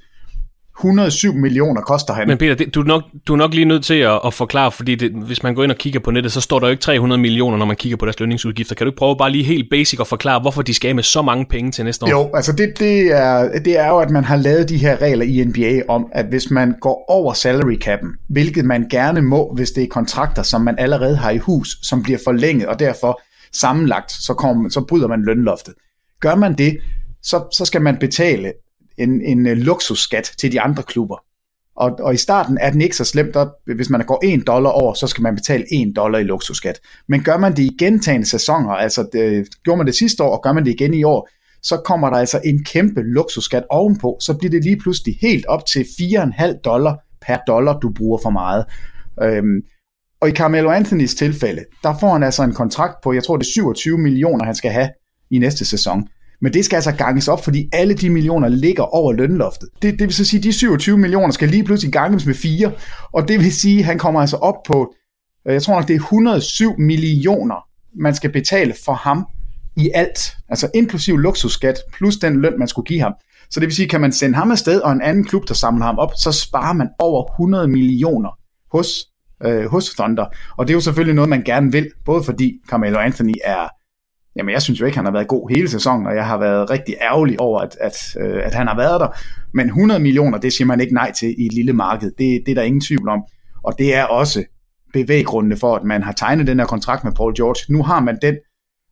107 0.78 1.34
millioner 1.34 1.80
koster 1.80 2.14
han. 2.14 2.28
Men 2.28 2.38
Peter, 2.38 2.54
det, 2.54 2.74
du, 2.74 2.80
er 2.80 2.84
nok, 2.84 3.02
du 3.26 3.32
er 3.32 3.36
nok 3.36 3.54
lige 3.54 3.64
nødt 3.64 3.84
til 3.84 3.94
at, 3.94 4.20
at 4.26 4.34
forklare, 4.34 4.72
fordi 4.72 4.94
det, 4.94 5.10
hvis 5.10 5.42
man 5.42 5.54
går 5.54 5.62
ind 5.64 5.72
og 5.72 5.78
kigger 5.78 6.00
på 6.00 6.10
nettet, 6.10 6.32
så 6.32 6.40
står 6.40 6.58
der 6.58 6.66
jo 6.66 6.70
ikke 6.70 6.80
300 6.80 7.20
millioner, 7.20 7.58
når 7.58 7.66
man 7.66 7.76
kigger 7.76 7.96
på 7.96 8.06
deres 8.06 8.20
lønningsudgifter. 8.20 8.74
Kan 8.74 8.84
du 8.84 8.88
ikke 8.90 8.98
prøve 8.98 9.16
bare 9.16 9.30
lige 9.30 9.44
helt 9.44 9.70
basic 9.70 10.00
at 10.00 10.06
forklare, 10.06 10.40
hvorfor 10.40 10.62
de 10.62 10.74
skal 10.74 10.94
med 10.94 11.02
så 11.02 11.22
mange 11.22 11.46
penge 11.46 11.70
til 11.70 11.84
næste 11.84 12.04
år? 12.04 12.10
Jo, 12.10 12.30
altså 12.34 12.52
det, 12.52 12.78
det, 12.78 13.12
er, 13.12 13.58
det 13.58 13.78
er 13.78 13.88
jo, 13.88 13.98
at 13.98 14.10
man 14.10 14.24
har 14.24 14.36
lavet 14.36 14.68
de 14.68 14.76
her 14.76 15.02
regler 15.02 15.24
i 15.24 15.44
NBA 15.44 15.82
om, 15.88 16.06
at 16.12 16.26
hvis 16.26 16.50
man 16.50 16.74
går 16.80 17.04
over 17.08 17.32
salary 17.32 17.76
cap'en, 17.84 18.26
hvilket 18.28 18.64
man 18.64 18.86
gerne 18.90 19.22
må, 19.22 19.54
hvis 19.54 19.70
det 19.70 19.82
er 19.82 19.88
kontrakter, 19.88 20.42
som 20.42 20.60
man 20.60 20.74
allerede 20.78 21.16
har 21.16 21.30
i 21.30 21.38
hus, 21.38 21.78
som 21.82 22.02
bliver 22.02 22.18
forlænget, 22.24 22.68
og 22.68 22.78
derfor 22.78 23.20
sammenlagt, 23.52 24.12
så, 24.12 24.34
kommer, 24.34 24.68
så 24.68 24.80
bryder 24.80 25.08
man 25.08 25.22
lønloftet. 25.22 25.74
Gør 26.20 26.34
man 26.34 26.54
det, 26.54 26.78
så, 27.22 27.44
så 27.52 27.64
skal 27.64 27.82
man 27.82 27.96
betale 27.96 28.52
en, 28.98 29.22
en 29.22 29.46
øh, 29.46 29.56
luksusskat 29.56 30.32
til 30.38 30.52
de 30.52 30.60
andre 30.60 30.82
klubber. 30.82 31.16
Og, 31.76 31.90
og 32.00 32.14
i 32.14 32.16
starten 32.16 32.58
er 32.60 32.70
den 32.70 32.80
ikke 32.80 32.96
så 32.96 33.04
slemt, 33.04 33.34
der, 33.34 33.74
hvis 33.74 33.90
man 33.90 34.06
går 34.06 34.20
1 34.24 34.46
dollar 34.46 34.70
over, 34.70 34.94
så 34.94 35.06
skal 35.06 35.22
man 35.22 35.34
betale 35.34 35.64
1 35.72 35.96
dollar 35.96 36.18
i 36.18 36.22
luksusskat. 36.22 36.80
Men 37.08 37.22
gør 37.22 37.36
man 37.36 37.56
det 37.56 37.62
i 37.62 37.76
gentagende 37.78 38.26
sæsoner, 38.26 38.70
altså 38.70 39.08
det, 39.12 39.48
gjorde 39.64 39.76
man 39.76 39.86
det 39.86 39.94
sidste 39.94 40.22
år, 40.22 40.36
og 40.36 40.42
gør 40.42 40.52
man 40.52 40.64
det 40.64 40.70
igen 40.70 40.94
i 40.94 41.04
år, 41.04 41.28
så 41.62 41.76
kommer 41.84 42.10
der 42.10 42.16
altså 42.16 42.40
en 42.44 42.64
kæmpe 42.64 43.00
luksusskat 43.02 43.64
ovenpå, 43.70 44.18
så 44.20 44.34
bliver 44.38 44.50
det 44.50 44.64
lige 44.64 44.78
pludselig 44.80 45.18
helt 45.20 45.46
op 45.46 45.66
til 45.66 45.80
4,5 45.80 46.60
dollar 46.64 46.98
per 47.26 47.36
dollar, 47.46 47.78
du 47.78 47.92
bruger 47.92 48.18
for 48.22 48.30
meget. 48.30 48.64
Øhm, 49.22 49.60
og 50.20 50.28
i 50.28 50.32
Carmelo 50.32 50.70
Anthonys 50.70 51.14
tilfælde, 51.14 51.64
der 51.82 51.98
får 52.00 52.12
han 52.12 52.22
altså 52.22 52.42
en 52.42 52.52
kontrakt 52.52 52.94
på, 53.02 53.12
jeg 53.12 53.24
tror 53.24 53.36
det 53.36 53.46
er 53.46 53.50
27 53.50 53.98
millioner, 53.98 54.44
han 54.44 54.54
skal 54.54 54.70
have 54.70 54.88
i 55.30 55.38
næste 55.38 55.64
sæson. 55.64 56.08
Men 56.44 56.52
det 56.52 56.64
skal 56.64 56.76
altså 56.76 56.92
ganges 56.92 57.28
op, 57.28 57.44
fordi 57.44 57.68
alle 57.72 57.94
de 57.94 58.10
millioner 58.10 58.48
ligger 58.48 58.82
over 58.82 59.12
lønloftet. 59.12 59.68
Det, 59.82 59.92
det 59.92 60.00
vil 60.00 60.14
så 60.14 60.24
sige, 60.24 60.38
at 60.38 60.44
de 60.44 60.52
27 60.52 60.98
millioner 60.98 61.30
skal 61.30 61.48
lige 61.48 61.64
pludselig 61.64 61.92
ganges 61.92 62.26
med 62.26 62.34
4, 62.34 62.72
og 63.12 63.28
det 63.28 63.40
vil 63.40 63.52
sige, 63.52 63.78
at 63.78 63.84
han 63.84 63.98
kommer 63.98 64.20
altså 64.20 64.36
op 64.36 64.54
på, 64.66 64.94
øh, 65.46 65.52
jeg 65.52 65.62
tror 65.62 65.74
nok, 65.74 65.88
det 65.88 65.94
er 65.94 65.98
107 65.98 66.78
millioner, 66.78 67.66
man 68.02 68.14
skal 68.14 68.32
betale 68.32 68.74
for 68.84 68.92
ham 68.92 69.26
i 69.76 69.90
alt. 69.94 70.36
Altså 70.48 70.70
inklusiv 70.74 71.16
luksusskat, 71.16 71.78
plus 71.96 72.16
den 72.16 72.40
løn, 72.40 72.58
man 72.58 72.68
skulle 72.68 72.86
give 72.86 73.00
ham. 73.00 73.12
Så 73.50 73.60
det 73.60 73.66
vil 73.66 73.74
sige, 73.74 73.88
kan 73.88 74.00
man 74.00 74.12
sende 74.12 74.34
ham 74.34 74.50
afsted, 74.50 74.80
og 74.80 74.92
en 74.92 75.02
anden 75.02 75.24
klub, 75.24 75.48
der 75.48 75.54
samler 75.54 75.84
ham 75.84 75.98
op, 75.98 76.10
så 76.16 76.32
sparer 76.32 76.72
man 76.72 76.88
over 76.98 77.32
100 77.32 77.68
millioner 77.68 78.38
hos, 78.72 78.88
øh, 79.44 79.66
hos 79.66 79.90
Thunder. 79.90 80.26
Og 80.56 80.66
det 80.66 80.72
er 80.72 80.76
jo 80.76 80.80
selvfølgelig 80.80 81.14
noget, 81.14 81.28
man 81.28 81.42
gerne 81.42 81.72
vil, 81.72 81.90
både 82.04 82.24
fordi 82.24 82.60
Carmelo 82.68 82.98
Anthony 82.98 83.34
er 83.44 83.68
Jamen, 84.36 84.52
jeg 84.52 84.62
synes 84.62 84.80
jo 84.80 84.86
ikke, 84.86 84.98
han 84.98 85.04
har 85.04 85.12
været 85.12 85.28
god 85.28 85.50
hele 85.50 85.68
sæsonen, 85.68 86.06
og 86.06 86.14
jeg 86.14 86.26
har 86.26 86.38
været 86.38 86.70
rigtig 86.70 86.94
ærgerlig 87.00 87.40
over, 87.40 87.60
at, 87.60 87.76
at, 87.80 88.16
øh, 88.20 88.40
at 88.44 88.54
han 88.54 88.66
har 88.66 88.76
været 88.76 89.00
der. 89.00 89.08
Men 89.54 89.66
100 89.66 90.00
millioner, 90.00 90.38
det 90.38 90.52
siger 90.52 90.66
man 90.66 90.80
ikke 90.80 90.94
nej 90.94 91.12
til 91.12 91.34
i 91.38 91.46
et 91.46 91.52
lille 91.52 91.72
marked. 91.72 92.10
Det, 92.10 92.42
det 92.46 92.48
er 92.48 92.54
der 92.54 92.62
ingen 92.62 92.80
tvivl 92.80 93.08
om. 93.08 93.22
Og 93.62 93.74
det 93.78 93.94
er 93.94 94.04
også 94.04 94.44
bevæggrundene 94.92 95.56
for, 95.56 95.76
at 95.76 95.84
man 95.84 96.02
har 96.02 96.12
tegnet 96.12 96.46
den 96.46 96.58
her 96.58 96.66
kontrakt 96.66 97.04
med 97.04 97.12
Paul 97.12 97.36
George. 97.36 97.72
Nu 97.72 97.82
har 97.82 98.00
man 98.00 98.18
den 98.22 98.36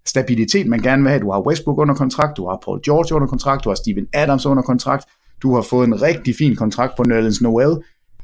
stabilitet, 0.07 0.66
man 0.66 0.81
gerne 0.81 1.02
vil 1.02 1.11
have. 1.11 1.20
Du 1.20 1.31
har 1.33 1.46
Westbrook 1.46 1.78
under 1.78 1.94
kontrakt, 1.94 2.37
du 2.37 2.48
har 2.48 2.59
Paul 2.64 2.81
George 2.85 3.14
under 3.14 3.28
kontrakt, 3.28 3.64
du 3.64 3.68
har 3.70 3.74
Steven 3.74 4.07
Adams 4.12 4.46
under 4.46 4.62
kontrakt, 4.62 5.05
du 5.42 5.55
har 5.55 5.62
fået 5.62 5.87
en 5.87 6.02
rigtig 6.02 6.35
fin 6.38 6.57
kontrakt 6.57 6.96
på 6.96 7.02
Nerlens 7.02 7.40
Noel. 7.42 7.76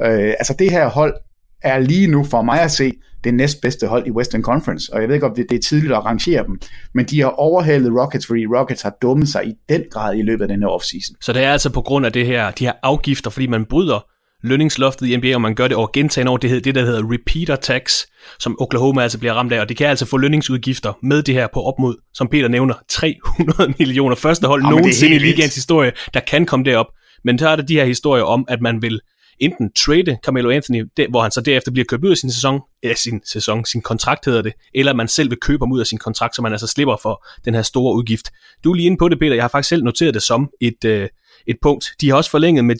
Øh, 0.02 0.34
altså 0.38 0.54
det 0.58 0.70
her 0.70 0.88
hold 0.88 1.14
er 1.62 1.78
lige 1.78 2.06
nu 2.06 2.24
for 2.24 2.42
mig 2.42 2.60
at 2.60 2.70
se 2.70 2.92
det 3.24 3.34
næstbedste 3.34 3.86
hold 3.86 4.06
i 4.06 4.10
Western 4.10 4.42
Conference, 4.42 4.94
og 4.94 5.00
jeg 5.00 5.08
ved 5.08 5.14
ikke, 5.14 5.26
om 5.26 5.34
det, 5.34 5.46
det 5.50 5.56
er 5.56 5.62
tidligt 5.62 5.92
at 5.92 6.04
rangere 6.04 6.44
dem, 6.46 6.60
men 6.94 7.04
de 7.04 7.20
har 7.20 7.28
overhalet 7.28 7.92
Rockets, 8.00 8.26
fordi 8.26 8.46
Rockets 8.46 8.82
har 8.82 8.96
dummet 9.02 9.28
sig 9.28 9.46
i 9.46 9.52
den 9.68 9.84
grad 9.90 10.16
i 10.16 10.22
løbet 10.22 10.42
af 10.42 10.48
den 10.48 10.62
her 10.62 10.68
offseason. 10.68 11.16
Så 11.20 11.32
det 11.32 11.42
er 11.42 11.52
altså 11.52 11.70
på 11.70 11.82
grund 11.82 12.06
af 12.06 12.12
det 12.12 12.26
her, 12.26 12.50
de 12.50 12.64
her 12.64 12.72
afgifter, 12.82 13.30
fordi 13.30 13.46
man 13.46 13.64
bryder 13.64 14.06
lønningsloftet 14.42 15.06
i 15.06 15.16
NBA, 15.16 15.34
og 15.34 15.40
man 15.40 15.54
gør 15.54 15.68
det 15.68 15.76
over 15.76 15.88
gentagende 15.92 16.32
år, 16.32 16.36
det, 16.36 16.50
hedder, 16.50 16.62
det 16.62 16.74
der 16.74 16.84
hedder 16.84 17.12
repeater 17.12 17.56
tax, 17.56 18.02
som 18.38 18.56
Oklahoma 18.60 19.02
altså 19.02 19.18
bliver 19.18 19.34
ramt 19.34 19.52
af, 19.52 19.60
og 19.60 19.68
det 19.68 19.76
kan 19.76 19.86
altså 19.86 20.06
få 20.06 20.16
lønningsudgifter 20.16 20.92
med 21.02 21.22
det 21.22 21.34
her 21.34 21.46
på 21.54 21.62
op 21.62 21.78
mod, 21.78 21.96
som 22.14 22.28
Peter 22.28 22.48
nævner, 22.48 22.74
300 22.88 23.74
millioner. 23.78 24.16
Første 24.16 24.46
hold 24.46 24.62
ja, 24.62 24.70
nogensinde 24.70 25.16
i 25.16 25.18
ligaens 25.18 25.54
historie, 25.54 25.92
der 26.14 26.20
kan 26.20 26.46
komme 26.46 26.64
derop. 26.64 26.86
Men 27.24 27.38
så 27.38 27.48
er 27.48 27.56
der 27.56 27.62
de 27.62 27.74
her 27.74 27.84
historier 27.84 28.24
om, 28.24 28.44
at 28.48 28.60
man 28.60 28.82
vil 28.82 29.00
enten 29.40 29.72
trade 29.72 30.18
Carmelo 30.24 30.50
Anthony, 30.50 30.84
det, 30.96 31.06
hvor 31.10 31.22
han 31.22 31.30
så 31.30 31.40
derefter 31.40 31.72
bliver 31.72 31.84
købt 31.88 32.04
ud 32.04 32.10
af 32.10 32.16
sin 32.16 32.32
sæson, 32.32 32.60
ja, 32.82 32.94
sin 32.94 33.20
sæson, 33.24 33.64
sin 33.64 33.82
kontrakt 33.82 34.24
hedder 34.24 34.42
det, 34.42 34.52
eller 34.74 34.94
man 34.94 35.08
selv 35.08 35.30
vil 35.30 35.38
købe 35.40 35.64
ham 35.64 35.72
ud 35.72 35.80
af 35.80 35.86
sin 35.86 35.98
kontrakt, 35.98 36.36
så 36.36 36.42
man 36.42 36.52
altså 36.52 36.66
slipper 36.66 36.96
for 37.02 37.26
den 37.44 37.54
her 37.54 37.62
store 37.62 37.96
udgift. 37.96 38.30
Du 38.64 38.70
er 38.70 38.74
lige 38.74 38.86
inde 38.86 38.96
på 38.98 39.08
det, 39.08 39.18
Peter. 39.18 39.34
Jeg 39.34 39.44
har 39.44 39.48
faktisk 39.48 39.68
selv 39.68 39.84
noteret 39.84 40.14
det 40.14 40.22
som 40.22 40.50
et, 40.60 40.84
øh, 40.84 41.08
et 41.46 41.56
punkt. 41.62 41.86
De 42.00 42.08
har 42.08 42.16
også 42.16 42.30
forlænget 42.30 42.64
med 42.64 42.76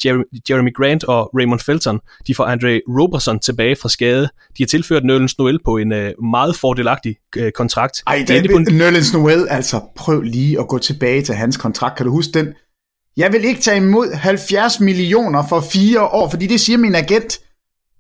Jeremy 0.51 0.75
Grant 0.75 1.05
og 1.05 1.31
Raymond 1.39 1.61
Felton. 1.61 2.01
De 2.27 2.35
får 2.35 2.45
Andre 2.45 2.81
Roberson 2.89 3.39
tilbage 3.41 3.77
fra 3.77 3.89
skade. 3.89 4.29
De 4.59 4.63
har 4.63 4.67
tilført 4.67 5.05
Nerlens 5.05 5.39
Noel 5.39 5.59
på 5.65 5.77
en 5.77 5.93
øh, 5.93 6.13
meget 6.31 6.57
fordelagtig 6.57 7.17
øh, 7.37 7.53
kontrakt. 7.53 8.03
Ej, 8.07 8.25
det, 8.29 8.43
det, 8.43 8.51
på 8.51 8.57
en... 8.57 8.67
Noel, 9.13 9.47
altså 9.51 9.81
prøv 9.97 10.21
lige 10.21 10.61
at 10.61 10.69
gå 10.69 10.79
tilbage 10.79 11.23
til 11.23 11.35
hans 11.35 11.57
kontrakt. 11.57 11.97
Kan 11.97 12.07
du 12.07 12.13
huske 12.13 12.33
den? 12.33 12.55
Jeg 13.19 13.33
vil 13.33 13.45
ikke 13.45 13.61
tage 13.61 13.77
imod 13.77 14.15
70 14.15 14.81
millioner 14.81 15.47
for 15.49 15.61
fire 15.61 16.03
år, 16.03 16.31
fordi 16.31 16.47
det 16.47 16.61
siger 16.61 16.79
min 16.79 16.95
agent. 16.95 17.41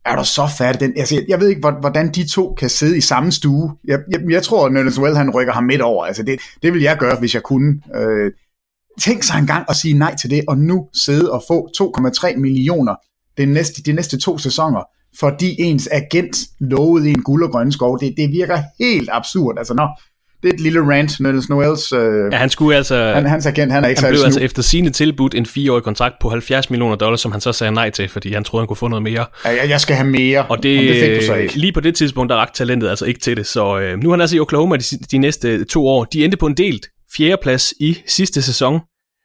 Er 0.05 0.17
du 0.17 0.25
så 0.25 0.49
færdig? 0.59 0.81
Den, 0.81 0.93
altså, 0.97 1.25
jeg 1.29 1.41
ved 1.41 1.49
ikke, 1.49 1.61
hvordan 1.81 2.13
de 2.13 2.29
to 2.29 2.55
kan 2.55 2.71
sidde 2.71 2.97
i 2.97 3.01
samme 3.01 3.33
stue. 3.33 3.73
Jeg, 3.85 3.99
jeg, 4.13 4.21
jeg 4.31 4.43
tror, 4.43 4.67
at 4.67 4.73
Nerlens 4.73 5.17
han 5.17 5.31
rykker 5.31 5.53
ham 5.53 5.65
midt 5.65 5.81
over. 5.81 6.05
Altså, 6.05 6.23
det, 6.23 6.41
det 6.63 6.73
vil 6.73 6.83
jeg 6.83 6.97
gøre, 6.99 7.17
hvis 7.19 7.35
jeg 7.35 7.43
kunne. 7.43 7.83
Øh, 7.95 8.33
tænk 9.01 9.23
sig 9.23 9.39
engang 9.39 9.65
at 9.69 9.77
sige 9.77 9.95
nej 9.95 10.17
til 10.17 10.31
det, 10.31 10.45
og 10.49 10.59
nu 10.59 10.89
sidde 11.05 11.33
og 11.33 11.43
få 11.49 11.69
2,3 11.83 12.37
millioner 12.37 12.95
de 13.39 13.47
næste, 13.47 13.83
de 13.83 13.93
næste 13.93 14.19
to 14.19 14.39
sæsoner, 14.39 14.83
fordi 15.21 15.63
ens 15.63 15.89
agent 15.93 16.37
lovede 16.61 17.09
en 17.09 17.23
guld 17.23 17.45
og 17.45 17.51
grønne 17.51 17.73
skov. 17.73 18.01
Det, 18.01 18.15
det 18.17 18.31
virker 18.31 18.63
helt 18.79 19.09
absurd. 19.13 19.59
Altså, 19.59 19.75
nå, 19.75 19.89
det 20.43 20.49
er 20.49 20.55
et 20.55 20.61
lille 20.61 20.81
rant, 20.81 21.21
Niels 21.21 21.49
Noels... 21.49 21.93
Øh, 21.93 22.33
ja, 22.33 22.37
han 22.37 22.51
skulle 22.51 22.77
altså... 22.77 23.13
Han, 23.15 23.27
hans 23.27 23.47
agent, 23.47 23.73
han 23.73 23.85
er 23.85 23.89
ikke 23.89 24.03
han 24.03 24.13
blev 24.13 24.23
altså 24.25 24.41
efter 24.41 24.63
sine 24.63 24.91
tilbudt 24.91 25.35
en 25.35 25.47
fireårig 25.47 25.83
kontrakt 25.83 26.15
på 26.21 26.29
70 26.29 26.71
millioner 26.71 26.97
dollars, 26.97 27.21
som 27.21 27.33
han 27.33 27.41
så 27.41 27.53
sagde 27.53 27.73
nej 27.73 27.91
til, 27.91 28.09
fordi 28.09 28.33
han 28.33 28.45
troede, 28.45 28.63
han 28.63 28.67
kunne 28.67 28.77
få 28.77 28.89
noget 28.89 29.03
mere. 29.03 29.27
Ja, 29.45 29.51
jeg, 29.51 29.69
jeg 29.69 29.81
skal 29.81 29.97
have 29.97 30.09
mere, 30.09 30.47
og 30.49 30.63
det, 30.63 30.81
det 30.81 31.05
fik 31.05 31.21
du 31.21 31.27
så 31.27 31.35
ikke. 31.35 31.57
Lige 31.57 31.73
på 31.73 31.81
det 31.81 31.95
tidspunkt, 31.95 32.31
der 32.31 32.37
rakte 32.37 32.59
talentet 32.59 32.89
altså 32.89 33.05
ikke 33.05 33.21
til 33.21 33.37
det, 33.37 33.47
så 33.47 33.79
øh, 33.79 33.99
nu 33.99 34.09
er 34.09 34.13
han 34.13 34.21
altså 34.21 34.37
i 34.37 34.41
Oklahoma 34.41 34.77
de, 34.77 34.99
de 35.11 35.19
næste 35.19 35.65
to 35.65 35.87
år. 35.87 36.05
De 36.05 36.25
endte 36.25 36.37
på 36.37 36.47
en 36.47 36.55
delt 36.55 36.87
fjerdeplads 37.17 37.75
i 37.81 37.99
sidste 38.07 38.43
sæson, 38.43 38.81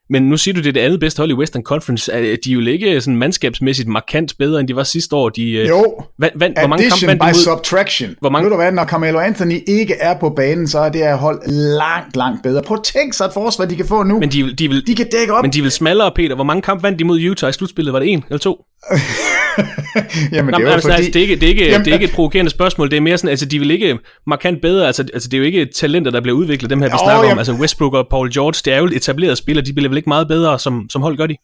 men 0.09 0.23
nu 0.23 0.37
siger 0.37 0.55
du, 0.55 0.59
det 0.59 0.67
er 0.67 0.73
det 0.73 0.79
andet 0.79 0.99
bedste 0.99 1.19
hold 1.19 1.31
i 1.31 1.33
Western 1.33 1.63
Conference. 1.63 2.11
De 2.11 2.51
er 2.51 2.53
jo 2.53 2.59
ikke 2.59 3.01
sådan 3.01 3.17
mandskabsmæssigt 3.17 3.87
markant 3.87 4.33
bedre, 4.39 4.59
end 4.59 4.67
de 4.67 4.75
var 4.75 4.83
sidste 4.83 5.15
år. 5.15 5.29
De, 5.29 5.51
øh, 5.51 5.69
jo, 5.69 6.03
vand, 6.19 6.31
vand, 6.35 6.53
hvor 6.59 6.67
mange 6.67 6.85
addition 6.85 7.17
by 7.17 7.23
mod, 7.23 7.33
subtraction. 7.33 8.15
Hvor 8.19 8.29
mange, 8.29 8.45
Ved 8.45 8.51
du 8.51 8.55
hvad, 8.55 8.71
når 8.71 8.85
Carmelo 8.85 9.19
Anthony 9.19 9.59
ikke 9.67 9.93
er 9.93 10.19
på 10.19 10.29
banen, 10.29 10.67
så 10.67 10.79
er 10.79 10.89
det 10.89 11.01
her 11.01 11.15
hold 11.15 11.41
langt, 11.77 12.15
langt 12.15 12.43
bedre. 12.43 12.61
Prøv 12.61 12.77
at 12.77 12.83
tænke 12.83 13.17
sig 13.17 13.25
et 13.25 13.33
forsvar, 13.33 13.65
de 13.65 13.75
kan 13.75 13.85
få 13.85 14.03
nu. 14.03 14.19
Men 14.19 14.31
de, 14.31 14.53
de, 14.53 14.67
vil, 14.67 14.87
de 14.87 14.95
kan 14.95 15.07
dække 15.11 15.33
op. 15.33 15.41
Men 15.41 15.53
de 15.53 15.61
vil 15.61 15.71
smallere, 15.71 16.11
Peter. 16.15 16.35
Hvor 16.35 16.43
mange 16.43 16.61
kampe 16.61 16.83
vandt 16.83 16.99
de 16.99 17.03
mod 17.03 17.19
Utah 17.31 17.49
i 17.49 17.53
slutspillet? 17.53 17.93
Var 17.93 17.99
det 17.99 18.13
en 18.13 18.23
eller 18.27 18.39
to? 18.39 18.65
jamen, 20.31 20.51
Nå, 20.51 20.57
det, 20.57 20.67
altså, 20.67 20.89
fordi... 20.89 20.95
altså, 20.95 21.11
det, 21.11 21.15
er 21.15 21.21
ikke, 21.21 21.35
det, 21.35 21.43
er 21.43 21.47
ikke, 21.47 21.65
jamen, 21.65 21.85
det 21.85 21.91
er 21.91 21.95
ikke 21.95 22.05
et 22.05 22.11
provokerende 22.11 22.51
spørgsmål, 22.51 22.91
det 22.91 22.97
er 22.97 23.01
mere 23.01 23.17
sådan, 23.17 23.29
altså 23.29 23.45
de 23.45 23.59
vil 23.59 23.71
ikke 23.71 23.99
markant 24.27 24.61
bedre, 24.61 24.87
altså, 24.87 25.05
altså 25.13 25.29
det 25.29 25.37
er 25.37 25.39
jo 25.39 25.43
ikke 25.43 25.65
talenter, 25.65 26.11
der 26.11 26.21
bliver 26.21 26.37
udviklet, 26.37 26.69
dem 26.69 26.81
her 26.81 26.87
vi 26.87 26.93
oh, 26.93 26.99
snakker 26.99 27.23
jamen. 27.23 27.31
om, 27.31 27.37
altså 27.37 27.53
Westbrook 27.53 27.93
og 27.93 28.07
Paul 28.09 28.33
George, 28.33 28.61
det 28.65 28.73
er 28.73 28.77
jo 28.77 28.85
etablerede 28.85 29.35
spillere, 29.35 29.65
de 29.65 29.73
bliver 29.73 29.89
vel 29.89 29.97
ikke 29.97 30.09
meget 30.09 30.27
bedre 30.27 30.59
som, 30.59 30.89
som 30.89 31.01
hold, 31.01 31.17
gør 31.17 31.27
de? 31.27 31.35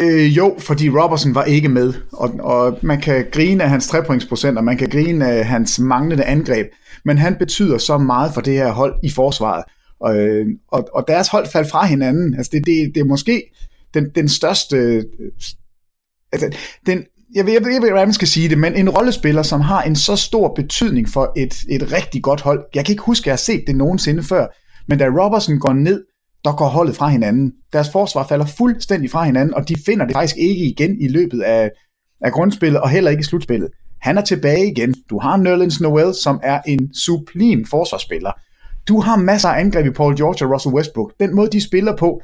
Øh, 0.00 0.36
jo, 0.36 0.56
fordi 0.58 0.90
Robertson 0.90 1.34
var 1.34 1.44
ikke 1.44 1.68
med, 1.68 1.92
og, 2.12 2.30
og 2.40 2.78
man 2.82 3.00
kan 3.00 3.26
grine 3.32 3.64
af 3.64 3.70
hans 3.70 3.88
trepointsprocent, 3.88 4.58
og 4.58 4.64
man 4.64 4.76
kan 4.76 4.88
grine 4.88 5.28
af 5.28 5.44
hans 5.44 5.78
manglende 5.78 6.24
angreb, 6.24 6.66
men 7.04 7.18
han 7.18 7.36
betyder 7.38 7.78
så 7.78 7.98
meget 7.98 8.34
for 8.34 8.40
det 8.40 8.54
her 8.54 8.72
hold 8.72 8.94
i 9.02 9.10
forsvaret, 9.10 9.64
og, 10.00 10.16
og, 10.72 10.88
og 10.94 11.04
deres 11.08 11.28
hold 11.28 11.46
faldt 11.52 11.70
fra 11.70 11.86
hinanden, 11.86 12.34
altså 12.34 12.50
det, 12.52 12.66
det, 12.66 12.94
det 12.94 13.00
er 13.00 13.04
måske 13.04 13.42
den, 13.94 14.10
den 14.14 14.28
største 14.28 15.04
altså, 16.34 16.58
den, 16.86 17.04
jeg 17.34 17.46
ved, 17.46 17.52
jeg 17.52 17.62
ved 17.62 17.70
ikke, 17.70 17.80
hvordan 17.80 18.08
man 18.08 18.12
skal 18.12 18.28
sige 18.28 18.48
det, 18.48 18.58
men 18.58 18.74
en 18.74 18.90
rollespiller, 18.90 19.42
som 19.42 19.60
har 19.60 19.82
en 19.82 19.96
så 19.96 20.16
stor 20.16 20.52
betydning 20.56 21.08
for 21.08 21.32
et, 21.36 21.54
et 21.70 21.92
rigtig 21.92 22.22
godt 22.22 22.40
hold. 22.40 22.64
Jeg 22.74 22.84
kan 22.84 22.92
ikke 22.92 23.02
huske, 23.02 23.22
at 23.22 23.26
jeg 23.26 23.32
har 23.32 23.36
set 23.36 23.64
det 23.66 23.76
nogensinde 23.76 24.22
før, 24.22 24.46
men 24.88 24.98
da 24.98 25.04
Robertson 25.04 25.58
går 25.58 25.72
ned, 25.72 26.04
der 26.44 26.52
går 26.52 26.66
holdet 26.66 26.96
fra 26.96 27.08
hinanden. 27.08 27.52
Deres 27.72 27.90
forsvar 27.90 28.26
falder 28.26 28.46
fuldstændig 28.46 29.10
fra 29.10 29.24
hinanden, 29.24 29.54
og 29.54 29.68
de 29.68 29.74
finder 29.86 30.06
det 30.06 30.14
faktisk 30.14 30.36
ikke 30.36 30.64
igen 30.64 31.00
i 31.00 31.08
løbet 31.08 31.42
af, 31.42 31.70
af 32.20 32.32
grundspillet, 32.32 32.80
og 32.80 32.90
heller 32.90 33.10
ikke 33.10 33.20
i 33.20 33.24
slutspillet. 33.24 33.68
Han 34.00 34.18
er 34.18 34.22
tilbage 34.22 34.70
igen. 34.70 34.94
Du 35.10 35.18
har 35.18 35.36
Nerlens 35.36 35.80
Noel, 35.80 36.14
som 36.14 36.40
er 36.42 36.60
en 36.66 36.94
sublim 36.94 37.66
forsvarsspiller. 37.66 38.32
Du 38.88 39.00
har 39.00 39.16
masser 39.16 39.48
af 39.48 39.60
angreb 39.60 39.86
i 39.86 39.90
Paul 39.90 40.16
George 40.16 40.46
og 40.46 40.52
Russell 40.52 40.74
Westbrook. 40.74 41.12
Den 41.20 41.34
måde, 41.34 41.50
de 41.52 41.60
spiller 41.60 41.96
på, 41.96 42.22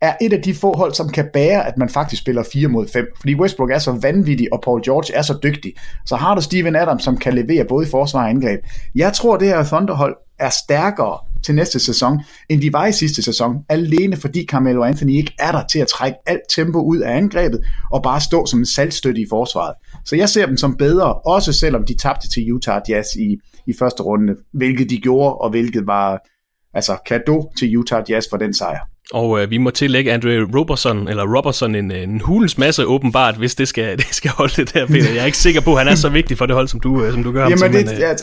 er 0.00 0.14
et 0.20 0.32
af 0.32 0.42
de 0.42 0.54
få 0.54 0.76
hold, 0.76 0.94
som 0.94 1.08
kan 1.08 1.28
bære, 1.32 1.66
at 1.66 1.78
man 1.78 1.88
faktisk 1.88 2.22
spiller 2.22 2.42
4 2.52 2.68
mod 2.68 2.88
5. 2.88 3.06
Fordi 3.20 3.34
Westbrook 3.34 3.70
er 3.70 3.78
så 3.78 3.92
vanvittig, 3.92 4.52
og 4.52 4.60
Paul 4.64 4.84
George 4.84 5.14
er 5.14 5.22
så 5.22 5.38
dygtig. 5.42 5.74
Så 6.06 6.16
har 6.16 6.34
du 6.34 6.40
Steven 6.40 6.76
Adams, 6.76 7.04
som 7.04 7.16
kan 7.16 7.34
levere 7.34 7.64
både 7.64 7.86
i 7.86 7.90
forsvar 7.90 8.22
og 8.22 8.30
angreb. 8.30 8.60
Jeg 8.94 9.12
tror, 9.12 9.36
det 9.36 9.48
her 9.48 9.64
Thunderhold 9.64 10.16
er 10.38 10.50
stærkere 10.50 11.18
til 11.44 11.54
næste 11.54 11.78
sæson, 11.80 12.20
end 12.48 12.62
de 12.62 12.72
var 12.72 12.86
i 12.86 12.92
sidste 12.92 13.22
sæson, 13.22 13.56
alene 13.68 14.16
fordi 14.16 14.46
Carmelo 14.46 14.84
Anthony 14.84 15.10
ikke 15.10 15.34
er 15.38 15.52
der 15.52 15.66
til 15.66 15.78
at 15.78 15.88
trække 15.88 16.18
alt 16.26 16.40
tempo 16.50 16.80
ud 16.80 16.98
af 16.98 17.16
angrebet, 17.16 17.64
og 17.92 18.02
bare 18.02 18.20
stå 18.20 18.46
som 18.46 18.58
en 18.58 18.66
saltstøtte 18.66 19.20
i 19.20 19.26
forsvaret. 19.30 19.74
Så 20.04 20.16
jeg 20.16 20.28
ser 20.28 20.46
dem 20.46 20.56
som 20.56 20.76
bedre, 20.76 21.14
også 21.14 21.52
selvom 21.52 21.84
de 21.84 21.96
tabte 21.96 22.28
til 22.28 22.52
Utah 22.52 22.82
Jazz 22.88 23.08
i, 23.16 23.36
i 23.66 23.72
første 23.78 24.02
runde, 24.02 24.36
hvilket 24.52 24.90
de 24.90 24.98
gjorde, 24.98 25.34
og 25.34 25.50
hvilket 25.50 25.86
var 25.86 26.28
altså 26.74 26.96
kado 27.06 27.52
til 27.58 27.76
Utah 27.76 28.04
Jazz 28.10 28.26
for 28.30 28.36
den 28.36 28.54
sejr. 28.54 28.95
Og 29.12 29.42
øh, 29.42 29.50
vi 29.50 29.58
må 29.58 29.70
tillægge 29.70 30.12
Andre 30.12 30.46
Robertson, 30.58 31.08
eller 31.08 31.36
Robertson 31.36 31.74
en, 31.74 31.90
en 31.90 32.20
hulens 32.20 32.58
masse 32.58 32.86
åbenbart, 32.86 33.36
hvis 33.36 33.54
det 33.54 33.68
skal, 33.68 33.96
det 33.98 34.06
skal 34.10 34.30
holde 34.30 34.52
det 34.56 34.74
der, 34.74 34.86
Peter. 34.86 35.12
Jeg 35.12 35.22
er 35.22 35.26
ikke 35.26 35.38
sikker 35.38 35.60
på, 35.60 35.72
at 35.72 35.78
han 35.78 35.88
er 35.88 35.94
så 35.94 36.08
vigtig 36.08 36.38
for 36.38 36.46
det 36.46 36.54
hold, 36.54 36.68
som 36.68 36.80
du, 36.80 37.04
øh, 37.04 37.12
som 37.12 37.22
du 37.22 37.32
gør 37.32 37.42
Jamen, 37.42 37.62
ham 37.62 37.72
til. 37.72 37.86
Det, 37.86 37.92
øh, 37.92 38.00
ja, 38.00 38.14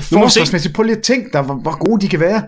forsvarsmæssigt, 0.00 0.74
prøv 0.74 0.82
lige 0.82 0.96
at 0.96 1.02
tænke 1.02 1.30
dig, 1.32 1.42
hvor, 1.42 1.54
hvor 1.54 1.86
gode 1.86 2.00
de 2.00 2.08
kan 2.08 2.20
være. 2.20 2.42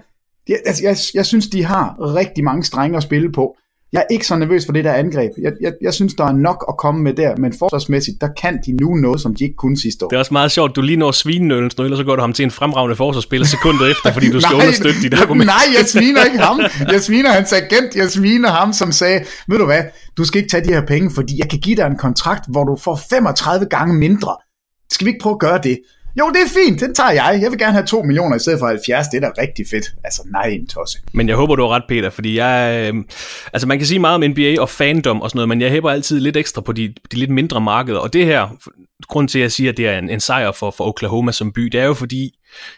Jeg, 0.49 0.59
altså, 0.67 0.83
jeg, 0.85 0.97
jeg 1.15 1.27
synes, 1.27 1.47
de 1.47 1.65
har 1.65 2.15
rigtig 2.15 2.45
mange 2.45 2.65
strenge 2.65 2.97
at 2.97 3.03
spille 3.03 3.33
på. 3.33 3.57
Jeg 3.95 4.01
er 4.01 4.15
ikke 4.15 4.27
så 4.27 4.37
nervøs 4.37 4.67
for 4.67 4.73
det 4.73 4.85
der 4.85 4.93
angreb. 4.93 5.31
Jeg, 5.43 5.53
jeg, 5.61 5.73
jeg 5.81 5.95
synes, 5.95 6.15
der 6.15 6.25
er 6.25 6.33
nok 6.33 6.65
at 6.69 6.77
komme 6.77 7.03
med 7.03 7.15
der, 7.15 7.37
men 7.37 7.53
forsvarsmæssigt, 7.59 8.21
der 8.21 8.29
kan 8.41 8.59
de 8.67 8.73
nu 8.73 8.95
noget, 8.95 9.21
som 9.21 9.35
de 9.35 9.45
ikke 9.45 9.57
kunne 9.57 9.77
sidste 9.77 10.05
år. 10.05 10.09
Det 10.09 10.17
er 10.17 10.21
også 10.21 10.35
meget 10.35 10.53
sjovt, 10.53 10.77
du 10.77 10.81
lige 10.81 10.97
når 10.97 11.11
svinenølen, 11.11 11.71
og 11.79 11.97
så 11.97 12.05
går 12.05 12.17
du 12.17 12.21
ham 12.21 12.33
til 12.33 12.43
en 12.43 12.51
fremragende 12.51 12.97
forsvarsspiller 12.97 13.47
sekundet 13.47 13.91
efter, 13.91 14.13
fordi 14.13 14.31
du 14.31 14.41
skal 14.45 14.55
understøtte 14.55 15.01
dit 15.03 15.15
argument. 15.15 15.47
Nej, 15.47 15.65
jeg 15.79 15.87
sviner 15.87 16.25
ikke 16.25 16.39
ham. 16.39 16.61
Jeg 16.93 17.01
sviner 17.01 17.31
hans 17.31 17.53
agent. 17.53 17.97
Jeg 17.97 18.11
sviner 18.11 18.49
ham, 18.49 18.73
som 18.73 18.93
sagde, 18.93 19.25
ved 19.49 19.59
du 19.59 19.65
hvad, 19.65 19.83
du 20.17 20.25
skal 20.25 20.39
ikke 20.39 20.51
tage 20.51 20.65
de 20.65 20.73
her 20.73 20.87
penge, 20.87 21.11
fordi 21.15 21.39
jeg 21.39 21.49
kan 21.49 21.59
give 21.59 21.77
dig 21.77 21.87
en 21.87 21.97
kontrakt, 21.97 22.45
hvor 22.51 22.65
du 22.65 22.77
får 22.77 23.01
35 23.11 23.67
gange 23.67 23.95
mindre. 23.95 24.37
Skal 24.93 25.05
vi 25.05 25.11
ikke 25.11 25.23
prøve 25.23 25.35
at 25.35 25.41
gøre 25.41 25.61
det? 25.63 25.79
Jo, 26.19 26.29
det 26.29 26.37
er 26.37 26.65
fint, 26.65 26.81
den 26.81 26.95
tager 26.95 27.11
jeg. 27.11 27.39
Jeg 27.43 27.51
vil 27.51 27.59
gerne 27.59 27.73
have 27.73 27.87
2 27.87 28.03
millioner 28.03 28.37
i 28.37 28.39
stedet 28.39 28.59
for 28.59 28.67
70. 28.67 29.09
Det 29.09 29.17
er 29.17 29.21
da 29.21 29.43
rigtig 29.43 29.67
fedt. 29.71 29.85
Altså, 30.05 30.23
nej, 30.33 30.47
en 30.47 30.67
tosse. 30.67 30.99
Men 31.13 31.29
jeg 31.29 31.37
håber, 31.37 31.57
du 31.57 31.63
har 31.63 31.69
ret, 31.69 31.83
Peter, 31.89 32.11
fordi 32.11 32.39
jeg... 32.39 32.91
Øh, 32.95 33.05
altså, 33.53 33.69
man 33.69 33.79
kan 33.79 33.87
sige 33.87 33.99
meget 33.99 34.15
om 34.15 34.31
NBA 34.31 34.61
og 34.61 34.69
fandom 34.69 35.23
og 35.23 35.31
sådan 35.31 35.39
noget, 35.39 35.49
men 35.49 35.61
jeg 35.61 35.71
hæber 35.71 35.91
altid 35.91 36.21
lidt 36.21 36.37
ekstra 36.37 36.61
på 36.61 36.73
de, 36.73 36.95
de 37.13 37.17
lidt 37.17 37.31
mindre 37.31 37.61
markeder. 37.61 37.99
Og 37.99 38.13
det 38.13 38.27
her, 38.27 38.49
grund 39.09 39.29
til, 39.29 39.39
at 39.39 39.43
jeg 39.43 39.53
siger, 39.53 39.71
at 39.71 39.77
det 39.77 39.89
er 39.89 39.99
en, 39.99 40.11
en 40.11 40.21
sejr 40.21 40.53
for, 40.53 40.71
for 40.71 40.85
Oklahoma 40.85 41.33
som 41.33 41.53
by, 41.53 41.63
det 41.63 41.81
er 41.81 41.85
jo 41.85 41.95
fordi, 41.95 42.31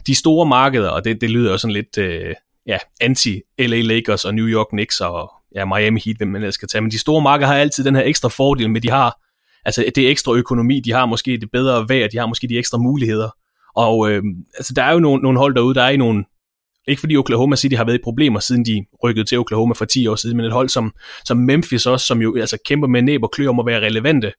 de 0.06 0.14
store 0.14 0.46
markeder, 0.46 0.88
og 0.88 1.04
det, 1.04 1.20
det 1.20 1.30
lyder 1.30 1.50
jo 1.50 1.58
sådan 1.58 1.74
lidt... 1.74 1.98
Øh, 1.98 2.34
ja, 2.66 2.78
anti-LA 3.02 3.82
Lakers 3.82 4.24
og 4.24 4.34
New 4.34 4.46
York 4.46 4.66
Knicks 4.66 5.00
og 5.00 5.32
ja, 5.54 5.64
Miami 5.64 6.00
Heat, 6.04 6.16
hvem 6.16 6.28
man 6.28 6.42
ellers 6.42 6.54
skal 6.54 6.68
tage. 6.68 6.82
Men 6.82 6.90
de 6.90 6.98
store 6.98 7.22
markeder 7.22 7.46
har 7.46 7.56
altid 7.56 7.84
den 7.84 7.94
her 7.94 8.02
ekstra 8.02 8.28
fordel 8.28 8.70
med, 8.70 8.80
de 8.80 8.90
har 8.90 9.25
altså 9.66 9.84
det 9.94 10.10
ekstra 10.10 10.32
økonomi, 10.32 10.80
de 10.80 10.92
har 10.92 11.06
måske 11.06 11.38
det 11.40 11.50
bedre 11.52 11.88
vejr, 11.88 12.08
de 12.08 12.18
har 12.18 12.26
måske 12.26 12.48
de 12.48 12.58
ekstra 12.58 12.78
muligheder. 12.78 13.30
Og 13.76 14.10
øh, 14.10 14.22
altså, 14.58 14.72
der 14.76 14.82
er 14.82 14.92
jo 14.92 14.98
nogle, 14.98 15.22
nogle 15.22 15.38
hold 15.38 15.54
derude, 15.54 15.74
der 15.74 15.82
er 15.82 15.90
i 15.90 15.96
nogle, 15.96 16.24
ikke 16.88 17.00
fordi 17.00 17.16
Oklahoma 17.16 17.56
City 17.56 17.76
har 17.76 17.84
været 17.84 17.98
i 17.98 18.02
problemer, 18.04 18.40
siden 18.40 18.64
de 18.64 18.84
rykkede 19.04 19.26
til 19.26 19.38
Oklahoma 19.38 19.74
for 19.74 19.84
10 19.84 20.06
år 20.06 20.16
siden, 20.16 20.36
men 20.36 20.46
et 20.46 20.52
hold 20.52 20.68
som, 20.68 20.92
som 21.24 21.36
Memphis 21.36 21.86
også, 21.86 22.06
som 22.06 22.22
jo 22.22 22.36
altså 22.36 22.58
kæmper 22.64 22.88
med 22.88 23.02
næb 23.02 23.22
og 23.22 23.30
klør 23.30 23.48
om 23.48 23.60
at 23.60 23.66
være 23.66 23.80
relevante. 23.80 24.32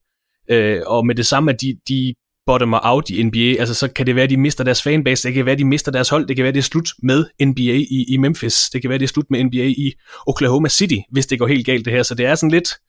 Øh, 0.50 0.80
og 0.86 1.06
med 1.06 1.14
det 1.14 1.26
samme, 1.26 1.52
at 1.52 1.60
de, 1.60 1.78
de 1.88 2.14
bottomer 2.46 2.80
out 2.82 3.10
i 3.10 3.22
NBA, 3.22 3.60
altså 3.60 3.74
så 3.74 3.88
kan 3.88 4.06
det 4.06 4.14
være, 4.14 4.24
at 4.24 4.30
de 4.30 4.36
mister 4.36 4.64
deres 4.64 4.82
fanbase, 4.82 5.28
det 5.28 5.34
kan 5.34 5.44
være, 5.44 5.52
at 5.52 5.58
de 5.58 5.64
mister 5.64 5.92
deres 5.92 6.08
hold, 6.08 6.26
det 6.26 6.36
kan 6.36 6.42
være, 6.42 6.48
at 6.48 6.54
det 6.54 6.60
er 6.60 6.64
slut 6.64 6.88
med 7.02 7.24
NBA 7.46 7.76
i, 7.90 8.04
i 8.08 8.16
Memphis, 8.16 8.70
det 8.72 8.82
kan 8.82 8.88
være, 8.88 8.94
at 8.94 9.00
det 9.00 9.06
er 9.06 9.12
slut 9.12 9.30
med 9.30 9.44
NBA 9.44 9.56
i 9.56 9.92
Oklahoma 10.26 10.68
City, 10.68 10.98
hvis 11.10 11.26
det 11.26 11.38
går 11.38 11.46
helt 11.46 11.66
galt 11.66 11.84
det 11.84 11.92
her. 11.92 12.02
Så 12.02 12.14
det 12.14 12.26
er 12.26 12.34
sådan 12.34 12.50
lidt, 12.50 12.68
øh, 12.72 12.87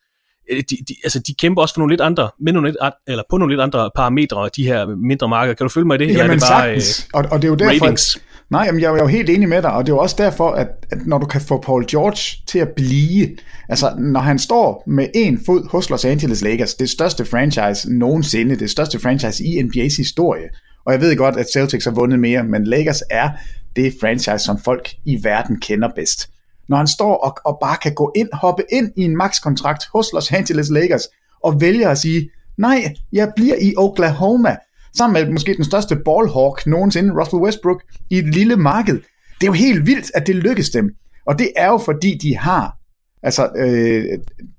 de, 0.49 0.77
de, 0.87 0.95
altså 1.03 1.19
de 1.19 1.33
kæmper 1.33 1.61
også 1.61 1.73
for 1.73 1.79
nogle 1.79 1.91
lidt 1.91 2.01
andre, 2.01 2.29
med 2.41 2.53
nogle 2.53 2.69
lidt, 2.69 2.77
eller 3.07 3.23
på 3.29 3.37
nogle 3.37 3.53
lidt 3.53 3.61
andre 3.61 3.91
parametre, 3.95 4.49
de 4.55 4.63
her 4.63 4.85
mindre 4.85 5.29
markeder. 5.29 5.55
Kan 5.55 5.65
du 5.65 5.69
følge 5.69 5.87
mig 5.87 5.95
i 5.95 5.97
det? 5.97 6.07
Jamen 6.07 6.19
eller 6.19 6.33
er 6.33 6.37
det 6.37 6.41
bare, 6.41 6.63
sagtens. 6.63 7.07
Og, 7.13 7.25
og 7.31 7.41
det 7.41 7.47
er 7.47 7.49
jo 7.49 7.55
derfor, 7.55 7.85
ratings? 7.85 8.15
At, 8.15 8.21
nej, 8.49 8.63
jamen, 8.65 8.81
jeg 8.81 8.93
er 8.93 8.97
jo 8.97 9.07
helt 9.07 9.29
enig 9.29 9.49
med 9.49 9.61
dig, 9.61 9.71
og 9.71 9.85
det 9.85 9.91
er 9.91 9.95
jo 9.95 9.99
også 9.99 10.15
derfor, 10.19 10.51
at, 10.51 10.67
at 10.91 10.97
når 11.05 11.17
du 11.17 11.25
kan 11.25 11.41
få 11.41 11.61
Paul 11.61 11.85
George 11.87 12.43
til 12.47 12.59
at 12.59 12.69
blive, 12.75 13.37
altså 13.69 13.95
når 13.97 14.19
han 14.19 14.39
står 14.39 14.83
med 14.87 15.07
en 15.15 15.39
fod 15.45 15.69
hos 15.69 15.89
Los 15.89 16.05
Angeles 16.05 16.41
Lakers, 16.41 16.73
det 16.73 16.89
største 16.89 17.25
franchise 17.25 17.93
nogensinde, 17.93 18.59
det 18.59 18.69
største 18.69 18.99
franchise 18.99 19.43
i 19.43 19.59
NBA's 19.59 19.97
historie, 19.97 20.49
og 20.85 20.93
jeg 20.93 21.01
ved 21.01 21.15
godt, 21.15 21.37
at 21.37 21.45
Celtics 21.53 21.85
har 21.85 21.91
vundet 21.91 22.19
mere, 22.19 22.43
men 22.43 22.63
Lakers 22.63 23.01
er 23.09 23.29
det 23.75 23.93
franchise, 24.01 24.45
som 24.45 24.59
folk 24.65 24.89
i 25.05 25.19
verden 25.23 25.59
kender 25.59 25.89
bedst 25.95 26.29
når 26.69 26.77
han 26.77 26.87
står 26.87 27.15
og, 27.15 27.37
og 27.45 27.57
bare 27.61 27.77
kan 27.77 27.93
gå 27.93 28.11
ind, 28.15 28.29
hoppe 28.33 28.63
ind 28.71 28.91
i 28.97 29.01
en 29.01 29.17
max-kontrakt 29.17 29.83
hos 29.93 30.07
Los 30.13 30.31
Angeles 30.31 30.69
Lakers, 30.69 31.07
og 31.43 31.61
vælger 31.61 31.89
at 31.89 31.97
sige, 31.97 32.29
nej, 32.57 32.93
jeg 33.13 33.31
bliver 33.35 33.55
i 33.61 33.73
Oklahoma, 33.77 34.55
sammen 34.97 35.23
med 35.23 35.31
måske 35.31 35.53
den 35.53 35.63
største 35.63 35.95
ballhawk 35.95 36.65
nogensinde, 36.67 37.21
Russell 37.21 37.41
Westbrook, 37.41 37.83
i 38.09 38.17
et 38.17 38.35
lille 38.35 38.55
marked. 38.55 38.95
Det 39.41 39.43
er 39.43 39.47
jo 39.47 39.53
helt 39.53 39.85
vildt, 39.85 40.11
at 40.15 40.27
det 40.27 40.35
lykkes 40.35 40.69
dem. 40.69 40.89
Og 41.25 41.39
det 41.39 41.51
er 41.55 41.67
jo 41.67 41.77
fordi, 41.77 42.17
de 42.21 42.37
har, 42.37 42.77
altså 43.23 43.49
øh, 43.55 44.05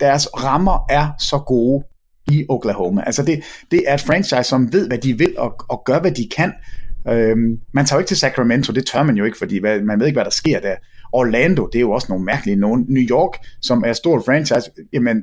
deres 0.00 0.28
rammer 0.44 0.86
er 0.90 1.08
så 1.18 1.38
gode 1.38 1.84
i 2.30 2.46
Oklahoma. 2.48 3.02
Altså 3.06 3.22
det, 3.22 3.42
det 3.70 3.82
er 3.86 3.94
et 3.94 4.00
franchise, 4.00 4.44
som 4.44 4.72
ved, 4.72 4.86
hvad 4.88 4.98
de 4.98 5.18
vil 5.18 5.34
og, 5.38 5.54
og 5.68 5.82
gør, 5.84 6.00
hvad 6.00 6.12
de 6.12 6.28
kan. 6.36 6.52
Øhm, 7.08 7.58
man 7.72 7.84
tager 7.84 7.98
jo 7.98 8.00
ikke 8.00 8.08
til 8.08 8.16
Sacramento, 8.16 8.72
det 8.72 8.86
tør 8.86 9.02
man 9.02 9.16
jo 9.16 9.24
ikke, 9.24 9.38
fordi 9.38 9.58
hvad, 9.58 9.80
man 9.80 10.00
ved 10.00 10.06
ikke, 10.06 10.16
hvad 10.16 10.24
der 10.24 10.30
sker 10.30 10.60
der. 10.60 10.74
Orlando, 11.12 11.66
det 11.66 11.78
er 11.78 11.80
jo 11.80 11.90
også 11.90 12.06
nogle 12.08 12.24
mærkelige 12.24 12.56
nogen. 12.56 12.86
New 12.88 13.02
York, 13.02 13.32
som 13.62 13.84
er 13.86 13.92
stort 13.92 14.22
franchise, 14.26 14.70
jamen 14.92 15.22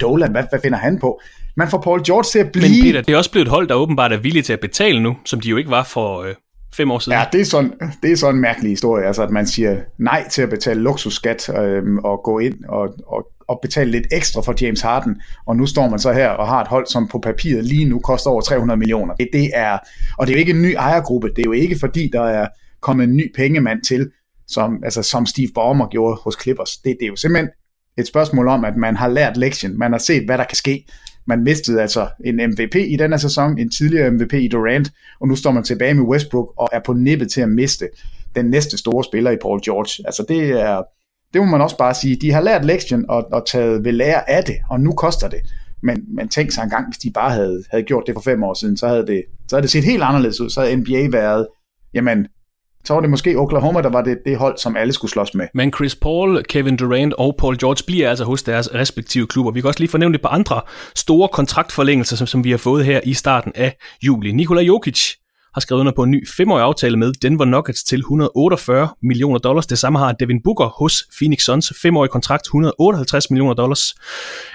Dolan, 0.00 0.30
hvad, 0.30 0.44
hvad 0.50 0.60
finder 0.62 0.78
han 0.78 0.98
på? 0.98 1.20
Man 1.56 1.68
får 1.68 1.80
Paul 1.80 2.04
George 2.04 2.24
til 2.24 2.38
at 2.38 2.52
blive... 2.52 2.68
Men 2.68 2.82
Peter, 2.82 3.02
det 3.02 3.12
er 3.12 3.16
også 3.16 3.30
blevet 3.30 3.46
et 3.46 3.50
hold, 3.50 3.68
der 3.68 3.74
åbenbart 3.74 4.12
er 4.12 4.16
villige 4.16 4.42
til 4.42 4.52
at 4.52 4.60
betale 4.60 5.02
nu, 5.02 5.16
som 5.24 5.40
de 5.40 5.48
jo 5.48 5.56
ikke 5.56 5.70
var 5.70 5.84
for 5.84 6.22
øh, 6.22 6.34
fem 6.74 6.90
år 6.90 6.98
siden. 6.98 7.18
Ja, 7.18 7.24
det 7.32 7.40
er, 7.40 7.44
sådan, 7.44 7.72
det 8.02 8.12
er 8.12 8.16
sådan 8.16 8.34
en 8.34 8.40
mærkelig 8.40 8.70
historie, 8.70 9.06
altså 9.06 9.22
at 9.22 9.30
man 9.30 9.46
siger 9.46 9.76
nej 9.98 10.28
til 10.28 10.42
at 10.42 10.50
betale 10.50 10.80
luksusskat 10.80 11.48
øh, 11.58 11.82
og 12.04 12.20
gå 12.24 12.38
ind 12.38 12.64
og, 12.68 12.88
og, 13.06 13.26
og 13.48 13.58
betale 13.62 13.90
lidt 13.90 14.06
ekstra 14.12 14.40
for 14.40 14.54
James 14.60 14.80
Harden, 14.80 15.20
og 15.46 15.56
nu 15.56 15.66
står 15.66 15.88
man 15.88 15.98
så 15.98 16.12
her 16.12 16.28
og 16.28 16.48
har 16.48 16.60
et 16.60 16.68
hold, 16.68 16.86
som 16.86 17.08
på 17.08 17.18
papiret 17.18 17.64
lige 17.64 17.84
nu 17.84 18.00
koster 18.00 18.30
over 18.30 18.40
300 18.40 18.78
millioner. 18.78 19.14
Det, 19.14 19.28
det 19.32 19.50
er, 19.54 19.78
og 20.18 20.26
det 20.26 20.32
er 20.32 20.36
jo 20.36 20.40
ikke 20.40 20.52
en 20.52 20.62
ny 20.62 20.74
ejergruppe, 20.74 21.28
det 21.28 21.38
er 21.38 21.44
jo 21.46 21.52
ikke 21.52 21.76
fordi, 21.80 22.10
der 22.12 22.22
er 22.22 22.48
kommet 22.80 23.04
en 23.04 23.16
ny 23.16 23.32
pengemand 23.36 23.82
til, 23.82 24.10
som, 24.52 24.80
altså, 24.84 25.02
som 25.02 25.26
Steve 25.26 25.48
Ballmer 25.54 25.88
gjorde 25.88 26.16
hos 26.24 26.36
Clippers. 26.42 26.76
Det, 26.76 26.96
det 27.00 27.04
er 27.04 27.08
jo 27.08 27.16
simpelthen 27.16 27.50
et 27.98 28.06
spørgsmål 28.06 28.48
om, 28.48 28.64
at 28.64 28.76
man 28.76 28.96
har 28.96 29.08
lært 29.08 29.36
lektien, 29.36 29.78
man 29.78 29.92
har 29.92 29.98
set, 29.98 30.24
hvad 30.24 30.38
der 30.38 30.44
kan 30.44 30.56
ske. 30.56 30.86
Man 31.26 31.42
mistede 31.42 31.82
altså 31.82 32.08
en 32.24 32.36
MVP 32.36 32.74
i 32.74 32.96
denne 32.96 33.18
sæson, 33.18 33.58
en 33.58 33.70
tidligere 33.70 34.10
MVP 34.10 34.32
i 34.32 34.48
Durant, 34.48 34.92
og 35.20 35.28
nu 35.28 35.36
står 35.36 35.50
man 35.50 35.64
tilbage 35.64 35.94
med 35.94 36.04
Westbrook 36.04 36.52
og 36.56 36.68
er 36.72 36.80
på 36.86 36.92
nippet 36.92 37.30
til 37.30 37.40
at 37.40 37.48
miste 37.48 37.88
den 38.34 38.46
næste 38.46 38.78
store 38.78 39.04
spiller 39.04 39.30
i 39.30 39.36
Paul 39.42 39.60
George. 39.64 40.06
Altså 40.06 40.24
det 40.28 40.60
er, 40.60 40.82
det 41.32 41.40
må 41.40 41.44
man 41.44 41.60
også 41.60 41.78
bare 41.78 41.94
sige, 41.94 42.16
de 42.16 42.32
har 42.32 42.40
lært 42.40 42.64
lektien 42.64 43.04
og, 43.08 43.28
og 43.32 43.46
taget 43.46 43.84
ved 43.84 43.92
lære 43.92 44.30
af 44.30 44.44
det, 44.44 44.56
og 44.70 44.80
nu 44.80 44.92
koster 44.92 45.28
det. 45.28 45.40
Men, 45.82 46.04
men 46.16 46.28
tænk 46.28 46.50
sig 46.52 46.62
engang, 46.62 46.86
hvis 46.88 46.98
de 46.98 47.10
bare 47.10 47.30
havde, 47.30 47.64
havde 47.70 47.84
gjort 47.84 48.04
det 48.06 48.14
for 48.14 48.22
fem 48.22 48.42
år 48.42 48.54
siden, 48.54 48.76
så 48.76 48.88
havde 48.88 49.06
det, 49.06 49.22
så 49.48 49.56
havde 49.56 49.62
det 49.62 49.70
set 49.70 49.84
helt 49.84 50.02
anderledes 50.02 50.40
ud. 50.40 50.50
Så 50.50 50.60
havde 50.60 50.76
NBA 50.76 51.08
været, 51.12 51.46
jamen, 51.94 52.26
så 52.84 52.94
var 52.94 53.00
det 53.00 53.10
måske 53.10 53.38
Oklahoma, 53.38 53.82
der 53.82 53.90
var 53.90 54.02
det, 54.02 54.18
det 54.26 54.36
hold, 54.36 54.58
som 54.58 54.76
alle 54.76 54.92
skulle 54.92 55.10
slås 55.10 55.34
med. 55.34 55.46
Men 55.54 55.72
Chris 55.72 55.96
Paul, 55.96 56.44
Kevin 56.48 56.76
Durant 56.76 57.14
og 57.14 57.34
Paul 57.38 57.58
George 57.58 57.82
bliver 57.86 58.08
altså 58.08 58.24
hos 58.24 58.42
deres 58.42 58.74
respektive 58.74 59.26
klubber. 59.26 59.52
Vi 59.52 59.60
kan 59.60 59.68
også 59.68 59.80
lige 59.80 59.90
fornævne 59.90 60.14
et 60.14 60.22
par 60.22 60.28
andre 60.28 60.60
store 60.94 61.28
kontraktforlængelser, 61.28 62.16
som, 62.16 62.26
som 62.26 62.44
vi 62.44 62.50
har 62.50 62.58
fået 62.58 62.84
her 62.84 63.00
i 63.04 63.14
starten 63.14 63.52
af 63.54 63.76
juli. 64.02 64.32
Nikola 64.32 64.60
Jokic 64.60 65.14
har 65.54 65.60
skrevet 65.60 65.80
under 65.80 65.92
på 65.92 66.02
en 66.02 66.10
ny 66.10 66.28
femårig 66.28 66.64
aftale 66.64 66.96
med 66.96 67.12
Denver 67.12 67.44
Nuggets 67.44 67.84
til 67.84 67.98
148 67.98 68.88
millioner 69.02 69.38
dollars. 69.38 69.66
Det 69.66 69.78
samme 69.78 69.98
har 69.98 70.12
Devin 70.12 70.42
Booker 70.44 70.68
hos 70.78 71.04
Phoenix 71.18 71.42
Suns. 71.42 71.72
Femårig 71.82 72.10
kontrakt, 72.10 72.46
158 72.46 73.30
millioner 73.30 73.54
dollars. 73.54 73.94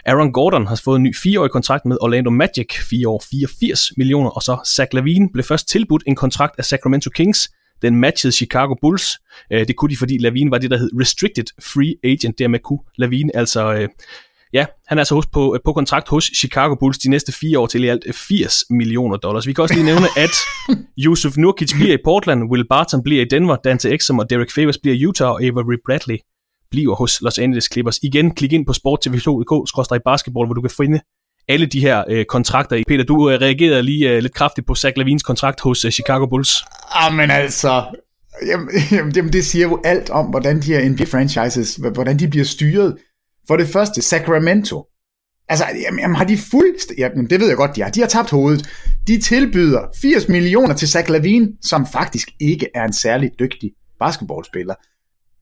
Aaron 0.05 0.31
Gordon 0.31 0.67
har 0.67 0.81
fået 0.83 0.97
en 0.97 1.03
ny 1.03 1.15
fireårig 1.15 1.51
kontrakt 1.51 1.85
med 1.85 1.97
Orlando 2.01 2.29
Magic, 2.29 2.67
4 2.89 3.09
år 3.09 3.23
84 3.29 3.97
millioner. 3.97 4.29
Og 4.29 4.41
så 4.41 4.57
Zach 4.65 4.93
Lavine 4.93 5.29
blev 5.33 5.43
først 5.43 5.67
tilbudt 5.67 6.03
en 6.07 6.15
kontrakt 6.15 6.55
af 6.57 6.65
Sacramento 6.65 7.09
Kings 7.09 7.49
den 7.81 7.95
matchede 7.95 8.31
Chicago 8.31 8.75
Bulls. 8.81 9.17
Øh, 9.53 9.67
det 9.67 9.75
kunne 9.75 9.89
de, 9.89 9.97
fordi 9.97 10.17
Lavine 10.17 10.51
var 10.51 10.57
det, 10.57 10.71
der 10.71 10.77
hed 10.77 10.89
Restricted 11.01 11.45
Free 11.61 11.95
Agent. 12.03 12.39
Dermed 12.39 12.59
kunne 12.59 12.79
Lavine 12.97 13.35
altså... 13.35 13.73
Øh, 13.73 13.89
ja, 14.53 14.65
han 14.87 14.97
er 14.97 15.01
altså 15.01 15.15
hos, 15.15 15.25
på, 15.25 15.57
på 15.65 15.73
kontrakt 15.73 16.09
hos 16.09 16.31
Chicago 16.37 16.75
Bulls 16.75 16.97
de 16.97 17.09
næste 17.09 17.31
fire 17.31 17.59
år 17.59 17.67
til 17.67 17.83
i 17.83 17.87
alt 17.87 18.15
80 18.15 18.63
millioner 18.69 19.17
dollars. 19.17 19.47
Vi 19.47 19.53
kan 19.53 19.61
også 19.61 19.75
lige 19.75 19.85
nævne, 19.85 20.07
at 20.17 20.35
Yusuf 21.05 21.37
Nurkic 21.37 21.73
bliver 21.73 21.93
i 21.93 22.01
Portland, 22.03 22.51
Will 22.51 22.67
Barton 22.67 23.03
bliver 23.03 23.21
i 23.21 23.25
Denver, 23.25 23.55
Dante 23.55 23.95
Exum 23.95 24.19
og 24.19 24.29
Derek 24.29 24.51
Favors 24.51 24.77
bliver 24.77 24.95
i 24.95 25.05
Utah, 25.05 25.29
og 25.29 25.43
Avery 25.43 25.77
Bradley 25.85 26.17
bliver 26.71 26.95
hos 26.95 27.21
Los 27.21 27.39
Angeles 27.39 27.69
Clippers. 27.71 27.99
Igen, 28.03 28.35
klik 28.35 28.53
ind 28.53 28.65
på 28.65 28.71
sporttv2.dk-basketball, 28.71 30.45
hvor 30.45 30.53
du 30.53 30.61
kan 30.61 30.71
finde 30.77 31.01
alle 31.49 31.65
de 31.65 31.81
her 31.81 32.03
øh, 32.09 32.25
kontrakter 32.25 32.75
i. 32.75 32.83
Peter, 32.87 33.03
du 33.03 33.29
øh, 33.29 33.41
reagerede 33.41 33.83
lige 33.83 34.09
øh, 34.09 34.21
lidt 34.21 34.33
kraftigt 34.33 34.67
på 34.67 34.75
Zach 34.75 34.97
Lavins 34.97 35.23
kontrakt 35.23 35.61
hos 35.61 35.85
øh, 35.85 35.91
Chicago 35.91 36.25
Bulls. 36.25 36.63
Ah, 36.91 37.13
men 37.13 37.31
altså, 37.31 37.83
jamen, 38.47 38.69
jamen, 39.15 39.33
det 39.33 39.45
siger 39.45 39.67
jo 39.67 39.81
alt 39.83 40.09
om, 40.09 40.25
hvordan 40.25 40.61
de 40.61 40.73
her 40.73 40.89
NBA-franchises, 40.89 41.91
hvordan 41.93 42.19
de 42.19 42.27
bliver 42.27 42.45
styret. 42.45 42.97
For 43.47 43.57
det 43.57 43.67
første, 43.67 44.01
Sacramento. 44.01 44.85
Altså, 45.49 45.65
jamen, 45.85 45.99
jamen 45.99 46.15
har 46.15 46.25
de 46.25 46.37
fuldst... 46.37 46.91
Jamen, 46.97 47.29
det 47.29 47.39
ved 47.39 47.47
jeg 47.47 47.57
godt, 47.57 47.75
de 47.75 47.81
har. 47.81 47.89
De 47.89 47.99
har 47.99 48.07
tabt 48.07 48.29
hovedet. 48.29 48.69
De 49.07 49.21
tilbyder 49.21 49.81
80 50.01 50.27
millioner 50.27 50.73
til 50.73 50.87
Zach 50.87 51.09
Lavin, 51.09 51.49
som 51.61 51.87
faktisk 51.93 52.29
ikke 52.39 52.67
er 52.75 52.83
en 52.83 52.93
særlig 52.93 53.31
dygtig 53.39 53.71
basketballspiller. 53.99 54.73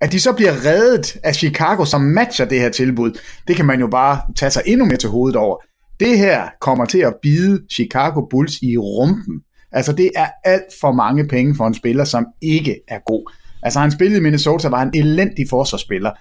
At 0.01 0.11
de 0.11 0.19
så 0.19 0.33
bliver 0.33 0.65
reddet 0.65 1.17
af 1.23 1.35
Chicago, 1.35 1.85
som 1.85 2.01
matcher 2.01 2.45
det 2.45 2.59
her 2.59 2.69
tilbud, 2.69 3.19
det 3.47 3.55
kan 3.55 3.65
man 3.65 3.79
jo 3.79 3.87
bare 3.87 4.21
tage 4.35 4.49
sig 4.49 4.63
endnu 4.65 4.85
mere 4.85 4.97
til 4.97 5.09
hovedet 5.09 5.35
over. 5.35 5.57
Det 5.99 6.17
her 6.17 6.49
kommer 6.61 6.85
til 6.85 6.99
at 6.99 7.13
bide 7.21 7.61
Chicago 7.73 8.27
Bulls 8.29 8.61
i 8.61 8.77
rumpen. 8.77 9.41
Altså 9.71 9.93
det 9.93 10.11
er 10.15 10.27
alt 10.43 10.73
for 10.81 10.91
mange 10.91 11.27
penge 11.27 11.55
for 11.55 11.67
en 11.67 11.73
spiller, 11.73 12.03
som 12.03 12.25
ikke 12.41 12.79
er 12.87 12.99
god. 13.05 13.31
Altså 13.63 13.79
han 13.79 13.91
spillede 13.91 14.19
i 14.19 14.23
Minnesota, 14.23 14.69
var 14.69 14.81
en 14.81 14.91
elendig 14.95 15.45
forsvarsspiller. 15.49 16.11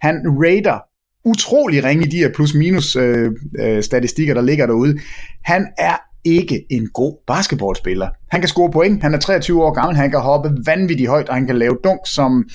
Han 0.00 0.22
raider 0.26 0.78
utrolig 1.24 1.84
ringe 1.84 2.06
i 2.06 2.08
de 2.08 2.16
her 2.16 2.32
plus-minus 2.34 2.96
øh, 2.96 3.32
øh, 3.58 3.82
statistikker, 3.82 4.34
der 4.34 4.42
ligger 4.42 4.66
derude. 4.66 4.98
Han 5.44 5.66
er 5.78 5.96
ikke 6.24 6.66
en 6.70 6.88
god 6.88 7.16
basketballspiller. 7.26 8.08
Han 8.30 8.40
kan 8.40 8.48
score 8.48 8.70
point, 8.70 9.02
han 9.02 9.14
er 9.14 9.18
23 9.18 9.64
år 9.64 9.72
gammel, 9.72 9.96
han 9.96 10.10
kan 10.10 10.20
hoppe 10.20 10.50
vanvittigt 10.66 11.08
højt, 11.08 11.28
og 11.28 11.34
han 11.34 11.46
kan 11.46 11.58
lave 11.58 11.78
dunk, 11.84 12.00
som, 12.06 12.48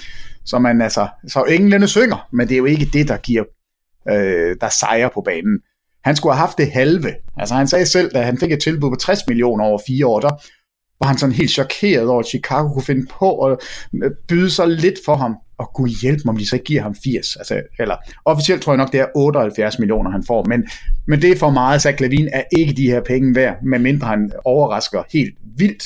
som 0.46 0.62
man 0.62 0.82
altså, 0.82 1.08
så 1.28 1.44
englene 1.44 1.88
synger, 1.88 2.28
men 2.32 2.48
det 2.48 2.54
er 2.54 2.58
jo 2.58 2.65
ikke 2.65 2.89
det, 2.94 3.08
der 3.08 3.18
giver, 3.18 3.44
øh, 4.10 4.56
der 4.62 4.70
sejrer 4.70 5.10
på 5.13 5.22
banen. 5.22 5.60
Han 6.04 6.16
skulle 6.16 6.34
have 6.34 6.48
haft 6.48 6.58
det 6.58 6.72
halve. 6.72 7.16
Altså 7.38 7.56
han 7.56 7.68
sagde 7.68 7.86
selv, 7.86 8.12
da 8.12 8.21
han 8.21 8.38
fik 8.38 8.52
et 8.52 8.62
tilbud 8.62 8.90
på 8.90 8.96
60 8.96 9.28
millioner 9.28 9.65
over 9.65 9.80
fire 9.88 10.08
år, 10.08 10.19
der 10.19 10.30
var 11.00 11.08
han 11.08 11.17
sådan 11.17 11.36
helt 11.36 11.52
chokeret 11.52 12.08
over, 12.08 12.19
at 12.19 12.28
Chicago 12.28 12.73
kunne 12.73 12.84
finde 12.84 13.08
på 13.19 13.46
at 13.46 13.58
øh, 14.04 14.12
byde 14.28 14.50
så 14.52 14.65
lidt 14.65 15.00
for 15.06 15.15
ham, 15.15 15.36
og 15.58 15.71
kunne 15.76 15.90
hjælpe 16.02 16.21
mig, 16.26 16.32
om 16.32 16.38
de 16.38 16.50
så 16.50 16.56
ikke 16.56 16.65
giver 16.65 16.82
ham 16.82 16.96
80. 17.04 17.36
Altså, 17.36 17.62
eller 17.80 17.96
officielt 18.26 18.62
tror 18.62 18.73
jeg 18.73 18.78
nok, 18.78 18.92
det 18.92 19.00
er 19.00 19.06
78 19.15 19.80
millioner, 19.80 20.12
han 20.12 20.23
får, 20.28 20.44
men, 20.44 20.67
men 21.08 21.21
det 21.21 21.32
er 21.32 21.38
for 21.38 21.50
meget. 21.50 21.82
så 21.82 21.94
Levine 22.00 22.30
er 22.34 22.44
ikke 22.58 22.73
de 22.73 22.92
her 22.92 23.02
penge 23.02 23.36
værd, 23.36 23.58
medmindre 23.63 24.08
han 24.08 24.32
overrasker 24.46 25.04
helt 25.13 25.38
vildt. 25.58 25.84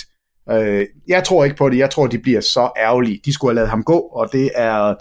Øh, 0.51 0.85
jeg 1.07 1.23
tror 1.23 1.43
ikke 1.43 1.55
på 1.55 1.69
det. 1.69 1.77
Jeg 1.77 1.89
tror, 1.89 2.07
de 2.07 2.19
bliver 2.19 2.41
så 2.41 2.69
ærgerlige. 2.77 3.21
De 3.25 3.33
skulle 3.33 3.49
have 3.49 3.55
lavet 3.55 3.69
ham 3.69 3.83
gå, 3.83 3.97
og 3.97 4.29
det 4.31 4.51
er... 4.55 4.95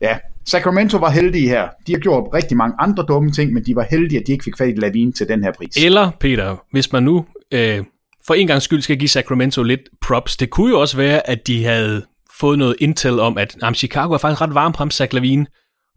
Ja, 0.00 0.18
Sacramento 0.46 0.96
var 0.96 1.10
heldige 1.10 1.48
her. 1.48 1.68
De 1.86 1.92
har 1.92 1.98
gjort 1.98 2.28
rigtig 2.34 2.56
mange 2.56 2.74
andre 2.78 3.04
dumme 3.08 3.32
ting, 3.32 3.52
men 3.52 3.64
de 3.64 3.76
var 3.76 3.86
heldige, 3.90 4.20
at 4.20 4.26
de 4.26 4.32
ikke 4.32 4.44
fik 4.44 4.58
fat 4.58 4.68
i 4.68 4.72
Lavine 4.80 5.12
til 5.12 5.28
den 5.28 5.44
her 5.44 5.52
pris. 5.52 5.76
Eller, 5.76 6.10
Peter, 6.20 6.56
hvis 6.72 6.92
man 6.92 7.02
nu 7.02 7.26
øh, 7.52 7.84
for 8.26 8.34
en 8.34 8.46
gang 8.46 8.62
skyld 8.62 8.82
skal 8.82 8.98
give 8.98 9.08
Sacramento 9.08 9.62
lidt 9.62 9.80
props, 10.00 10.36
det 10.36 10.50
kunne 10.50 10.70
jo 10.70 10.80
også 10.80 10.96
være, 10.96 11.30
at 11.30 11.46
de 11.46 11.64
havde 11.64 12.06
fået 12.40 12.58
noget 12.58 12.76
intel 12.78 13.20
om, 13.20 13.38
at 13.38 13.56
jamen, 13.62 13.74
Chicago 13.74 14.14
er 14.14 14.18
faktisk 14.18 14.40
ret 14.40 14.54
varm 14.54 14.72
på 14.72 14.78
ham, 14.78 14.90
Zach 14.90 15.14
Lavine, 15.14 15.46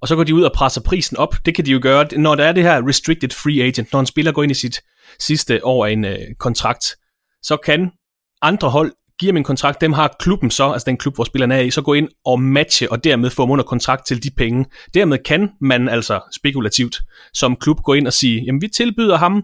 og 0.01 0.07
så 0.07 0.15
går 0.15 0.23
de 0.23 0.35
ud 0.35 0.43
og 0.43 0.51
presser 0.55 0.81
prisen 0.81 1.17
op. 1.17 1.35
Det 1.45 1.55
kan 1.55 1.65
de 1.65 1.71
jo 1.71 1.79
gøre, 1.81 2.07
når 2.17 2.35
der 2.35 2.43
er 2.43 2.51
det 2.51 2.63
her 2.63 2.87
restricted 2.87 3.29
free 3.29 3.63
agent, 3.63 3.93
når 3.93 3.99
en 3.99 4.05
spiller 4.05 4.31
går 4.31 4.43
ind 4.43 4.51
i 4.51 4.55
sit 4.55 4.81
sidste 5.19 5.65
år 5.65 5.85
af 5.85 5.91
en 5.91 6.05
øh, 6.05 6.17
kontrakt, 6.39 6.85
så 7.41 7.57
kan 7.57 7.91
andre 8.41 8.69
hold 8.69 8.91
giver 9.19 9.33
ham 9.33 9.37
en 9.37 9.43
kontrakt, 9.43 9.81
dem 9.81 9.93
har 9.93 10.15
klubben 10.19 10.51
så, 10.51 10.71
altså 10.71 10.85
den 10.85 10.97
klub, 10.97 11.15
hvor 11.15 11.23
spilleren 11.23 11.51
er 11.51 11.59
i, 11.59 11.71
så 11.71 11.81
gå 11.81 11.93
ind 11.93 12.09
og 12.25 12.41
matche, 12.41 12.91
og 12.91 13.03
dermed 13.03 13.29
få 13.29 13.43
dem 13.43 13.51
under 13.51 13.65
kontrakt 13.65 14.05
til 14.05 14.23
de 14.23 14.29
penge. 14.37 14.65
Dermed 14.93 15.17
kan 15.17 15.49
man 15.61 15.89
altså 15.89 16.19
spekulativt 16.35 17.01
som 17.33 17.55
klub 17.55 17.77
gå 17.83 17.93
ind 17.93 18.07
og 18.07 18.13
sige, 18.13 18.43
jamen 18.45 18.61
vi 18.61 18.67
tilbyder 18.67 19.17
ham 19.17 19.43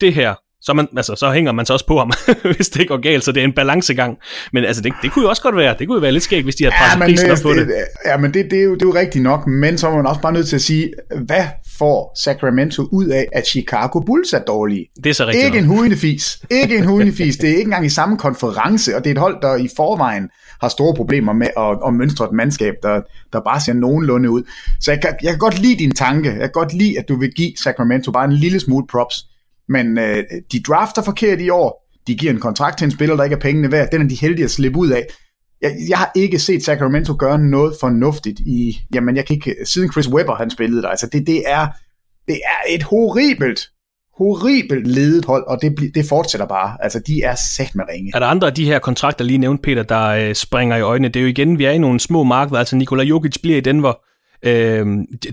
det 0.00 0.14
her, 0.14 0.34
så, 0.62 0.72
man, 0.74 0.88
altså, 0.96 1.14
så 1.14 1.30
hænger 1.30 1.52
man 1.52 1.66
så 1.66 1.72
også 1.72 1.86
på 1.86 1.98
ham, 1.98 2.12
hvis 2.56 2.68
det 2.68 2.88
går 2.88 2.96
galt, 2.96 3.24
så 3.24 3.32
det 3.32 3.40
er 3.40 3.44
en 3.44 3.52
balancegang. 3.52 4.18
Men 4.52 4.64
altså, 4.64 4.82
det, 4.82 4.92
det 5.02 5.12
kunne 5.12 5.22
jo 5.22 5.28
også 5.28 5.42
godt 5.42 5.56
være, 5.56 5.74
det 5.78 5.86
kunne 5.86 5.96
jo 5.96 6.00
være 6.00 6.12
lidt 6.12 6.24
skægt, 6.24 6.44
hvis 6.44 6.56
de 6.56 6.64
havde 6.64 6.74
presset 6.80 7.00
ja, 7.00 7.04
prisen 7.04 7.30
op 7.30 7.38
på 7.42 7.52
det. 7.54 7.74
Ja, 8.06 8.16
men 8.16 8.34
det, 8.34 8.50
det, 8.50 8.58
er 8.58 8.62
jo, 8.62 8.74
det 8.74 8.82
er 8.82 8.86
jo 8.86 8.94
rigtigt 8.94 9.22
nok, 9.22 9.46
men 9.46 9.78
så 9.78 9.88
er 9.88 9.96
man 9.96 10.06
også 10.06 10.20
bare 10.20 10.32
nødt 10.32 10.48
til 10.48 10.56
at 10.56 10.62
sige, 10.62 10.92
hvad 11.26 11.44
får 11.78 12.12
Sacramento 12.22 12.88
ud 12.92 13.06
af, 13.06 13.28
at 13.32 13.46
Chicago 13.46 14.00
Bulls 14.00 14.32
er 14.32 14.38
dårlige? 14.38 14.86
Det 15.04 15.10
er 15.10 15.14
så 15.14 15.26
rigtigt 15.26 15.44
Ikke 15.44 15.60
nok. 15.60 15.70
en 15.70 15.76
huindefis. 15.76 16.42
Ikke 16.50 16.76
en 16.76 16.84
huindefis. 16.84 17.36
Det 17.36 17.50
er 17.50 17.56
ikke 17.56 17.62
engang 17.62 17.86
i 17.86 17.88
samme 17.88 18.18
konference, 18.18 18.96
og 18.96 19.04
det 19.04 19.10
er 19.10 19.14
et 19.14 19.18
hold, 19.18 19.42
der 19.42 19.56
i 19.56 19.68
forvejen 19.76 20.28
har 20.60 20.68
store 20.68 20.94
problemer 20.94 21.32
med 21.32 21.46
at, 21.56 21.78
at 21.86 21.94
mønstre 21.94 22.24
et 22.24 22.32
mandskab, 22.32 22.74
der, 22.82 23.00
der 23.32 23.40
bare 23.40 23.60
ser 23.60 23.72
nogenlunde 23.72 24.30
ud. 24.30 24.42
Så 24.80 24.90
jeg 24.90 25.00
kan, 25.00 25.10
jeg 25.22 25.32
kan 25.32 25.38
godt 25.38 25.58
lide 25.58 25.78
din 25.78 25.94
tanke. 25.94 26.30
Jeg 26.30 26.40
kan 26.40 26.50
godt 26.52 26.72
lide, 26.72 26.98
at 26.98 27.08
du 27.08 27.16
vil 27.16 27.32
give 27.36 27.52
Sacramento 27.56 28.12
bare 28.12 28.24
en 28.24 28.32
lille 28.32 28.60
smule 28.60 28.86
props 28.86 29.24
men 29.68 29.98
øh, 29.98 30.24
de 30.52 30.62
drafter 30.62 31.02
forkert 31.02 31.40
i 31.40 31.48
år. 31.50 31.88
De 32.06 32.16
giver 32.16 32.32
en 32.32 32.40
kontrakt 32.40 32.78
til 32.78 32.84
en 32.84 32.90
spiller, 32.90 33.16
der 33.16 33.24
ikke 33.24 33.36
er 33.36 33.40
pengene 33.40 33.72
værd. 33.72 33.88
Den 33.92 34.02
er 34.02 34.08
de 34.08 34.14
heldige 34.14 34.44
at 34.44 34.50
slippe 34.50 34.78
ud 34.78 34.88
af. 34.88 35.06
Jeg, 35.62 35.76
jeg 35.88 35.98
har 35.98 36.10
ikke 36.16 36.38
set 36.38 36.64
Sacramento 36.64 37.16
gøre 37.18 37.38
noget 37.38 37.74
fornuftigt 37.80 38.40
i, 38.40 38.80
jamen 38.94 39.16
jeg 39.16 39.26
kan 39.26 39.34
ikke, 39.34 39.54
siden 39.64 39.92
Chris 39.92 40.08
Webber 40.08 40.34
han 40.34 40.50
spillede 40.50 40.82
der, 40.82 40.88
altså 40.88 41.08
det, 41.12 41.26
det 41.26 41.42
er, 41.46 41.66
det 42.26 42.34
er 42.34 42.74
et 42.74 42.82
horribelt, 42.82 43.60
horribelt 44.18 44.86
ledet 44.86 45.24
hold, 45.24 45.46
og 45.46 45.58
det, 45.62 45.94
det 45.94 46.04
fortsætter 46.08 46.46
bare. 46.46 46.76
Altså, 46.80 47.00
de 47.06 47.22
er 47.22 47.34
sat 47.56 47.74
med 47.74 47.84
ringe. 47.92 48.10
Er 48.14 48.18
der 48.18 48.26
andre 48.26 48.46
af 48.46 48.54
de 48.54 48.64
her 48.64 48.78
kontrakter, 48.78 49.24
lige 49.24 49.38
nævnt, 49.38 49.62
Peter, 49.62 49.82
der 49.82 50.06
øh, 50.06 50.34
springer 50.34 50.76
i 50.76 50.80
øjnene? 50.80 51.08
Det 51.08 51.20
er 51.20 51.22
jo 51.22 51.28
igen, 51.28 51.58
vi 51.58 51.64
er 51.64 51.70
i 51.70 51.78
nogle 51.78 52.00
små 52.00 52.22
markeder. 52.22 52.58
Altså, 52.58 52.76
Nikola 52.76 53.02
Jokic 53.02 53.36
bliver 53.42 53.56
i 53.56 53.60
Denver. 53.60 53.92
Øh, 54.42 54.86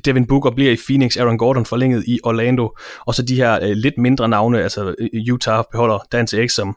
Devin 0.05 0.27
Booker 0.27 0.51
bliver 0.51 0.71
i 0.71 0.77
Phoenix, 0.87 1.17
Aaron 1.17 1.37
Gordon 1.37 1.65
forlænget 1.65 2.03
i 2.07 2.19
Orlando, 2.23 2.77
og 3.05 3.15
så 3.15 3.21
de 3.21 3.35
her 3.35 3.59
øh, 3.63 3.71
lidt 3.71 3.97
mindre 3.97 4.29
navne, 4.29 4.63
altså 4.63 4.95
øh, 4.99 5.33
Utah 5.33 5.63
beholder 5.71 5.99
Dante 6.11 6.43
Exum, 6.43 6.75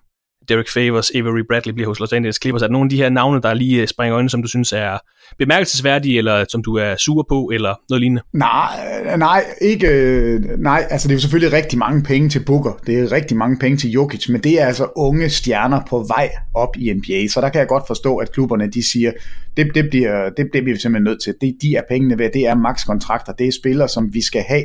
Derek 0.49 0.69
Favors, 0.69 1.11
Avery 1.15 1.43
Bradley 1.49 1.75
bliver 1.75 1.89
hos 1.89 2.01
Los 2.01 2.13
Angeles 2.13 2.39
Clippers. 2.43 2.63
Er 2.63 2.67
der 2.67 2.73
nogle 2.73 2.87
af 2.87 2.91
de 2.91 2.97
her 2.97 3.09
navne, 3.09 3.41
der 3.43 3.55
lige 3.55 3.83
øh, 3.83 3.89
springer 3.89 4.15
øjnene, 4.15 4.31
som 4.31 4.43
du 4.43 4.49
synes 4.49 4.73
er 4.73 4.99
bemærkelsesværdige, 5.39 6.19
eller 6.19 6.45
som 6.49 6.63
du 6.63 6.75
er 6.75 6.97
sur 6.97 7.27
på, 7.29 7.51
eller 7.55 7.75
noget 7.91 8.01
lignende? 8.01 8.23
Nej, 8.33 9.03
øh, 9.13 9.19
nej, 9.19 9.45
ikke, 9.61 9.89
øh, 9.89 10.41
nej, 10.59 10.87
altså 10.91 11.09
det 11.09 11.15
er 11.15 11.17
jo 11.17 11.21
selvfølgelig 11.21 11.53
rigtig 11.53 11.79
mange 11.79 12.03
penge 12.03 12.29
til 12.29 12.45
Booker, 12.45 12.73
det 12.87 12.99
er 12.99 13.13
rigtig 13.13 13.37
mange 13.37 13.59
penge 13.59 13.77
til 13.77 13.91
Jokic, 13.91 14.29
men 14.29 14.41
det 14.41 14.63
er 14.63 14.67
altså 14.67 14.89
unge 14.97 15.29
stjerner 15.31 15.81
på 15.91 16.05
vej 16.09 16.31
op 16.55 16.77
i 16.77 16.93
NBA, 16.93 17.29
så 17.29 17.41
der 17.41 17.49
kan 17.49 17.59
jeg 17.59 17.69
godt 17.69 17.85
forstå, 17.87 18.17
at 18.17 18.33
klubberne 18.33 18.71
de 18.71 18.91
siger, 18.91 19.13
det, 19.57 19.75
det, 19.75 19.91
bliver, 19.91 20.31
det, 20.37 20.37
det 20.53 20.63
bliver 20.63 20.75
vi 20.75 20.81
simpelthen 20.81 21.05
nødt 21.05 21.23
til, 21.23 21.35
det, 21.41 21.57
de 21.63 21.77
er 21.77 21.83
pengene 21.89 22.19
ved, 22.19 22.31
det 22.35 22.47
er 22.47 22.55
max-kontrakter, 22.55 23.33
det 23.33 23.49
er 23.49 23.53
spillere, 23.53 23.89
som 23.89 24.15
vi 24.15 24.23
skal 24.23 24.43
have 24.49 24.65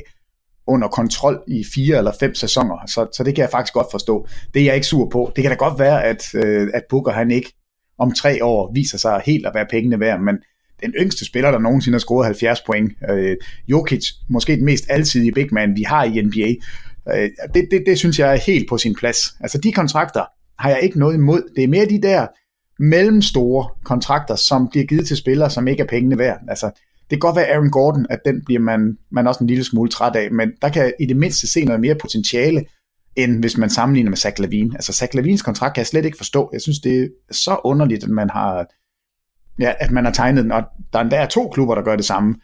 under 0.68 0.88
kontrol 0.88 1.43
i 1.47 1.64
fire 1.76 1.97
eller 1.97 2.11
fem 2.20 2.36
sæsoner, 2.36 2.76
så, 2.88 3.07
så 3.14 3.24
det 3.24 3.36
kan 3.36 3.41
jeg 3.41 3.51
faktisk 3.51 3.74
godt 3.74 3.88
forstå. 3.91 4.28
Det 4.53 4.61
er 4.61 4.66
jeg 4.66 4.76
ikke 4.76 4.88
sur 4.88 5.09
på. 5.09 5.32
Det 5.36 5.41
kan 5.41 5.51
da 5.51 5.55
godt 5.55 5.80
være, 5.80 6.03
at, 6.03 6.24
øh, 6.36 6.70
at 6.74 6.84
Booker 6.89 7.11
han 7.11 7.32
ikke 7.32 7.53
om 7.99 8.11
tre 8.11 8.43
år 8.43 8.72
viser 8.74 8.97
sig 8.97 9.22
helt 9.26 9.45
at 9.45 9.51
være 9.55 9.66
pengene 9.72 9.99
værd, 9.99 10.20
men 10.20 10.36
den 10.84 10.93
yngste 10.99 11.26
spiller, 11.26 11.51
der 11.51 11.59
nogensinde 11.59 11.95
har 11.95 11.99
scoret 11.99 12.26
70 12.26 12.61
point. 12.61 12.91
Øh, 13.09 13.38
Jokic, 13.68 14.05
måske 14.30 14.55
den 14.55 14.66
mest 14.66 14.86
alsidige 14.89 15.32
big 15.32 15.47
man, 15.51 15.76
vi 15.76 15.84
har 15.84 16.03
i 16.03 16.22
NBA. 16.22 16.53
Øh, 17.16 17.30
det, 17.53 17.68
det, 17.72 17.84
det 17.86 17.97
synes 17.97 18.20
jeg 18.20 18.32
er 18.32 18.39
helt 18.47 18.70
på 18.70 18.78
sin 18.78 18.95
plads. 18.95 19.18
Altså 19.39 19.57
de 19.57 19.72
kontrakter 19.72 20.24
har 20.59 20.70
jeg 20.70 20.82
ikke 20.82 20.99
noget 20.99 21.16
imod. 21.16 21.41
Det 21.55 21.64
er 21.64 21.68
mere 21.68 21.86
de 21.86 22.01
der 22.01 22.28
mellemstore 22.80 23.70
kontrakter, 23.84 24.36
som 24.36 24.68
bliver 24.72 24.86
givet 24.86 25.07
til 25.07 25.18
spillere, 25.18 25.49
som 25.49 25.68
ikke 25.68 25.84
er 25.84 25.88
pengene 25.88 26.18
værd. 26.18 26.39
Altså, 26.49 26.72
det 27.10 27.10
kan 27.10 27.20
godt 27.20 27.36
være 27.36 27.47
Aaron 27.47 27.72
Gordon, 27.72 28.06
at 28.10 28.20
den 28.26 28.45
bliver 28.45 28.60
man, 28.62 28.97
man 29.12 29.28
også 29.28 29.43
en 29.43 29.47
lille 29.47 29.64
smule 29.64 29.89
træt 29.89 30.16
af, 30.16 30.32
men 30.32 30.51
der 30.62 30.70
kan 30.70 30.93
i 30.99 31.06
det 31.06 31.18
mindste 31.18 31.47
se 31.47 31.66
noget 31.66 31.82
mere 31.82 31.95
potentiale, 31.95 32.66
end 33.16 33.39
hvis 33.39 33.58
man 33.58 33.70
sammenligner 33.70 34.10
med 34.10 34.18
Zach 34.18 34.39
Lavine. 34.39 34.76
Altså 34.76 34.93
Zach 34.93 35.16
Lavines 35.16 35.41
kontrakt 35.41 35.74
kan 35.74 35.80
jeg 35.80 35.88
slet 35.88 36.06
ikke 36.06 36.18
forstå. 36.18 36.49
Jeg 36.54 36.62
synes, 36.62 36.80
det 36.80 37.04
er 37.04 37.34
så 37.34 37.60
underligt, 37.64 38.04
at 38.04 38.10
man 38.10 38.30
har, 38.30 38.66
ja, 39.60 39.74
at 39.80 39.91
man 39.91 40.06
har 40.06 40.12
tegnet 40.12 40.43
den, 40.43 40.51
og 40.51 40.64
der 40.93 40.99
er 40.99 41.04
endda 41.04 41.26
to 41.26 41.49
klubber, 41.49 41.76
der 41.76 41.82
gør 41.82 41.95
det 41.95 42.06
samme. 42.06 42.36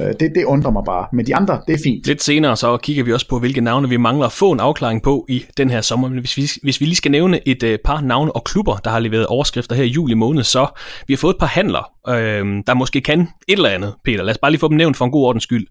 Øh, 0.00 0.14
det, 0.20 0.32
det 0.34 0.44
undrer 0.44 0.70
mig 0.70 0.82
bare. 0.86 1.06
Men 1.12 1.26
de 1.26 1.36
andre, 1.36 1.60
det 1.66 1.74
er 1.74 1.78
fint. 1.84 2.06
Lidt 2.06 2.22
senere 2.22 2.56
så 2.56 2.76
kigger 2.76 3.04
vi 3.04 3.12
også 3.12 3.28
på, 3.28 3.38
hvilke 3.38 3.60
navne 3.60 3.88
vi 3.88 3.96
mangler 3.96 4.26
at 4.26 4.32
få 4.32 4.52
en 4.52 4.60
afklaring 4.60 5.02
på 5.02 5.26
i 5.28 5.44
den 5.56 5.70
her 5.70 5.80
sommer. 5.80 6.08
Men 6.08 6.18
hvis 6.18 6.36
vi, 6.36 6.50
hvis 6.62 6.80
vi 6.80 6.86
lige 6.86 6.96
skal 6.96 7.10
nævne 7.10 7.48
et 7.48 7.62
uh, 7.62 7.70
par 7.84 8.00
navne 8.00 8.36
og 8.36 8.44
klubber, 8.44 8.76
der 8.76 8.90
har 8.90 8.98
leveret 8.98 9.26
overskrifter 9.26 9.76
her 9.76 9.84
i 9.84 9.88
juli 9.88 10.14
måned, 10.14 10.42
så 10.42 10.66
vi 11.06 11.14
har 11.14 11.18
fået 11.18 11.34
et 11.34 11.40
par 11.40 11.46
handler, 11.46 11.90
øh, 12.08 12.62
der 12.66 12.74
måske 12.74 13.00
kan 13.00 13.20
et 13.20 13.28
eller 13.48 13.68
andet, 13.68 13.94
Peter. 14.04 14.22
Lad 14.22 14.34
os 14.34 14.38
bare 14.38 14.50
lige 14.50 14.60
få 14.60 14.68
dem 14.68 14.76
nævnt 14.76 14.96
for 14.96 15.04
en 15.04 15.10
god 15.10 15.24
ordens 15.24 15.42
skyld. 15.42 15.66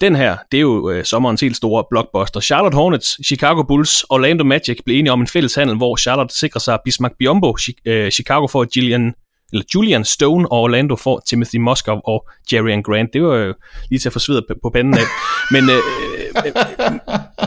Den 0.00 0.16
her, 0.16 0.36
det 0.52 0.58
er 0.58 0.60
jo 0.60 0.90
øh, 0.90 1.04
sommerens 1.04 1.40
helt 1.40 1.56
store 1.56 1.84
blockbuster. 1.90 2.40
Charlotte 2.40 2.76
Hornets, 2.76 3.26
Chicago 3.26 3.62
Bulls, 3.62 4.04
Orlando 4.10 4.44
Magic 4.44 4.78
blev 4.84 4.98
enige 4.98 5.12
om 5.12 5.20
en 5.20 5.26
fælles 5.26 5.54
handel, 5.54 5.76
hvor 5.76 5.96
Charlotte 5.96 6.38
sikrer 6.38 6.58
sig 6.58 6.78
Bismarck 6.84 7.14
Biombo, 7.18 7.56
øh, 7.86 8.10
Chicago 8.10 8.46
får 8.46 8.64
Gillian 8.64 9.14
eller 9.52 9.64
Julian 9.74 10.04
Stone 10.04 10.52
og 10.52 10.60
Orlando 10.60 10.96
får 10.96 11.22
Timothy 11.26 11.56
Moskov 11.56 12.00
og 12.04 12.28
Jerry 12.52 12.82
Grant. 12.82 13.12
Det 13.12 13.22
var 13.22 13.36
jo 13.36 13.54
lige 13.90 13.98
til 13.98 14.08
at 14.08 14.12
forsvide 14.12 14.42
på 14.62 14.70
panden 14.70 14.94
af. 14.94 15.04
Men 15.50 15.70
øh, 15.70 15.76
øh, 16.46 16.98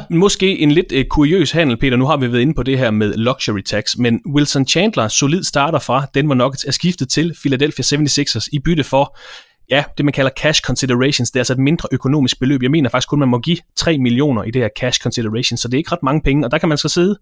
måske 0.09 0.59
en 0.59 0.71
lidt 0.71 0.91
øh, 0.91 1.05
kuriøs 1.05 1.51
handel, 1.51 1.77
Peter. 1.77 1.97
Nu 1.97 2.05
har 2.05 2.17
vi 2.17 2.31
været 2.31 2.41
inde 2.41 2.53
på 2.53 2.63
det 2.63 2.77
her 2.77 2.91
med 2.91 3.13
luxury 3.13 3.61
tax, 3.61 3.97
men 3.97 4.21
Wilson 4.35 4.67
Chandler, 4.67 5.07
solid 5.07 5.43
starter 5.43 5.79
fra 5.79 6.05
Denver 6.13 6.35
Nuggets, 6.35 6.63
er 6.63 6.71
skiftet 6.71 7.09
til 7.09 7.35
Philadelphia 7.41 7.83
76ers 7.83 8.47
i 8.53 8.59
bytte 8.59 8.83
for 8.83 9.17
ja, 9.69 9.83
det 9.97 10.05
man 10.05 10.13
kalder 10.13 10.31
cash 10.37 10.61
considerations, 10.61 11.31
det 11.31 11.35
er 11.35 11.41
altså 11.41 11.53
et 11.53 11.59
mindre 11.59 11.89
økonomisk 11.91 12.39
beløb. 12.39 12.63
Jeg 12.63 12.71
mener 12.71 12.89
faktisk 12.89 13.09
kun, 13.09 13.19
man 13.19 13.29
må 13.29 13.39
give 13.39 13.57
3 13.75 13.97
millioner 13.97 14.43
i 14.43 14.51
det 14.51 14.61
her 14.61 14.69
cash 14.79 15.01
considerations, 15.01 15.61
så 15.61 15.67
det 15.67 15.73
er 15.73 15.77
ikke 15.77 15.91
ret 15.91 16.03
mange 16.03 16.21
penge, 16.21 16.45
og 16.45 16.51
der 16.51 16.57
kan 16.57 16.69
man 16.69 16.77
så 16.77 16.89
sidde 16.89 17.19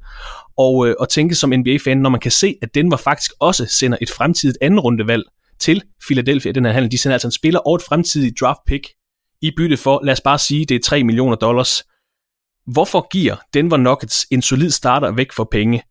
og, 0.58 0.88
øh, 0.88 0.96
og 1.00 1.10
tænke 1.10 1.36
som 1.36 1.54
NBA-fan, 1.56 1.98
når 1.98 2.10
man 2.10 2.20
kan 2.20 2.32
se, 2.32 2.56
at 2.62 2.76
Denver 2.76 2.98
faktisk 2.98 3.32
også 3.40 3.66
sender 3.66 3.98
et 4.02 4.10
fremtidigt 4.10 4.58
anden 4.62 4.80
rundevalg 4.80 5.24
til 5.60 5.82
Philadelphia 6.08 6.50
i 6.50 6.54
den 6.54 6.66
her 6.66 6.72
handel. 6.72 6.92
De 6.92 6.98
sender 6.98 7.16
altså 7.16 7.28
en 7.28 7.32
spiller 7.32 7.60
og 7.60 7.76
et 7.76 7.82
fremtidigt 7.82 8.40
draft 8.40 8.60
pick 8.68 8.88
i 9.42 9.52
bytte 9.58 9.78
for, 9.78 10.00
lad 10.04 10.14
os 10.14 10.22
bare 10.22 10.40
sige, 10.40 10.66
det 10.66 10.76
er 10.76 10.80
3 10.80 11.04
millioner 11.04 11.36
dollars. 11.36 11.84
Hvorfor 12.68 13.08
giver 13.12 13.36
Denver 13.54 13.78
Nuggets 13.78 14.26
en 14.32 14.42
solid 14.42 14.70
starter 14.70 15.12
væk 15.12 15.32
for 15.32 15.48
penge? 15.52 15.82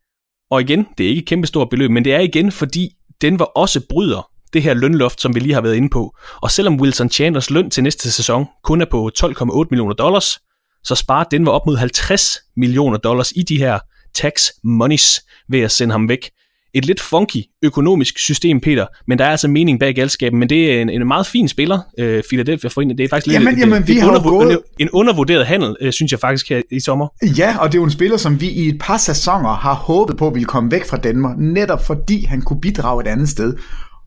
Og 0.51 0.61
igen, 0.61 0.87
det 0.99 1.07
er 1.07 1.09
ikke 1.09 1.21
et 1.21 1.29
kæmpestort 1.29 1.69
beløb, 1.71 1.91
men 1.91 2.05
det 2.05 2.15
er 2.15 2.21
igen, 2.21 2.53
fordi 2.53 2.91
Denver 3.23 3.45
også 3.45 3.87
bryder 3.89 4.32
det 4.53 4.63
her 4.63 4.75
lønloft, 4.75 5.21
som 5.21 5.35
vi 5.35 5.41
lige 5.41 5.55
har 5.55 5.61
været 5.61 5.75
inde 5.75 5.89
på. 5.89 6.17
Og 6.43 6.51
selvom 6.51 6.81
Wilson 6.81 7.11
Chandlers 7.11 7.51
løn 7.51 7.71
til 7.71 7.83
næste 7.83 8.11
sæson 8.11 8.47
kun 8.65 8.81
er 8.81 8.87
på 8.91 9.11
12,8 9.19 9.67
millioner 9.71 9.95
dollars, 9.95 10.39
så 10.85 10.95
sparer 10.95 11.25
den 11.25 11.47
var 11.47 11.53
op 11.53 11.67
mod 11.67 11.77
50 11.77 12.39
millioner 12.57 12.99
dollars 12.99 13.33
i 13.37 13.43
de 13.43 13.59
her 13.59 13.79
tax 14.15 14.43
monies 14.65 15.21
ved 15.49 15.61
at 15.61 15.71
sende 15.71 15.93
ham 15.93 16.09
væk. 16.09 16.31
Et 16.75 16.85
lidt 16.85 17.01
funky 17.01 17.43
økonomisk 17.63 18.19
system, 18.19 18.61
Peter, 18.61 18.87
men 19.07 19.19
der 19.19 19.25
er 19.25 19.31
altså 19.31 19.49
mening 19.49 19.81
bag 19.81 19.95
galskaben, 19.95 20.39
men 20.39 20.49
det 20.49 20.73
er 20.73 20.83
en, 20.83 20.89
en 20.89 21.07
meget 21.07 21.27
fin 21.27 21.49
spiller, 21.49 21.79
uh, 21.99 22.21
Philadelphia 22.29 22.71
Forening. 22.71 22.99
Det 22.99 23.05
er 23.05 23.09
faktisk 23.09 23.35
jamen, 23.35 23.55
lidt, 23.55 23.61
jamen, 23.61 23.89
vi 23.89 23.93
en, 23.93 24.01
har 24.01 24.23
gået... 24.29 24.61
en 24.79 24.91
undervurderet 24.91 25.47
handel, 25.47 25.77
uh, 25.85 25.91
synes 25.91 26.13
jeg 26.13 26.21
faktisk 26.21 26.49
her 26.49 26.63
i 26.71 26.81
sommer. 26.81 27.09
Ja, 27.39 27.57
og 27.59 27.73
det 27.73 27.79
er 27.79 27.81
jo 27.81 27.85
en 27.85 27.91
spiller, 27.91 28.17
som 28.17 28.41
vi 28.41 28.49
i 28.49 28.69
et 28.69 28.79
par 28.81 28.97
sæsoner 28.97 29.55
har 29.55 29.75
håbet 29.75 30.17
på 30.17 30.31
ville 30.31 30.47
komme 30.47 30.71
væk 30.71 30.87
fra 30.87 30.97
Danmark, 30.97 31.39
netop 31.39 31.87
fordi 31.87 32.25
han 32.25 32.43
kunne 32.43 32.61
bidrage 32.61 33.03
et 33.03 33.09
andet 33.09 33.29
sted. 33.29 33.55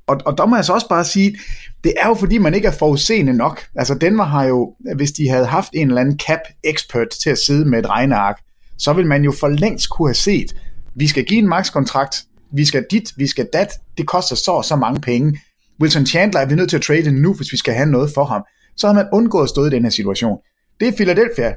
Og, 0.08 0.18
og 0.26 0.38
der 0.38 0.46
må 0.46 0.56
jeg 0.56 0.66
så 0.66 0.74
også 0.74 0.90
bare 0.90 1.06
sige, 1.06 1.38
det 1.84 1.94
er 1.98 2.08
jo 2.08 2.14
fordi, 2.14 2.38
man 2.38 2.54
ikke 2.54 2.68
er 2.68 2.72
forudseende 2.72 3.34
nok. 3.34 3.66
Altså 3.76 3.94
Denver 3.94 4.24
har 4.24 4.44
jo, 4.44 4.76
hvis 4.96 5.12
de 5.12 5.30
havde 5.30 5.46
haft 5.46 5.70
en 5.74 5.88
eller 5.88 6.02
anden 6.02 6.20
cap-expert 6.20 7.08
til 7.24 7.30
at 7.30 7.38
sidde 7.38 7.66
med 7.66 7.80
et 7.80 7.90
regneark, 7.90 8.42
så 8.78 8.94
vil 8.94 9.08
man 9.08 9.24
jo 9.24 9.34
for 9.40 9.48
længst 9.48 9.90
kunne 9.90 10.08
have 10.08 10.16
set, 10.16 10.56
vi 10.96 11.08
skal 11.08 11.26
give 11.26 11.40
en 11.40 11.48
max-kontrakt, 11.48 12.24
vi 12.54 12.66
skal 12.66 12.86
dit, 12.92 13.14
vi 13.18 13.28
skal 13.28 13.48
dat, 13.54 13.72
det 13.98 14.08
koster 14.08 14.36
så 14.36 14.62
så 14.62 14.76
mange 14.76 15.02
penge. 15.02 15.40
Wilson 15.82 16.06
Chandler 16.06 16.40
er 16.40 16.46
vi 16.46 16.56
nødt 16.56 16.70
til 16.70 16.78
at 16.78 16.84
trade 16.84 17.12
nu, 17.12 17.34
hvis 17.34 17.52
vi 17.52 17.58
skal 17.58 17.74
have 17.74 17.90
noget 17.90 18.12
for 18.16 18.26
ham. 18.26 18.42
Så 18.78 18.88
har 18.88 18.94
man 18.94 19.08
undgået 19.14 19.44
at 19.44 19.50
stå 19.50 19.66
i 19.66 19.70
den 19.70 19.84
her 19.84 19.90
situation. 19.90 20.38
Det 20.80 20.88
er 20.88 20.92
Philadelphia. 20.92 21.54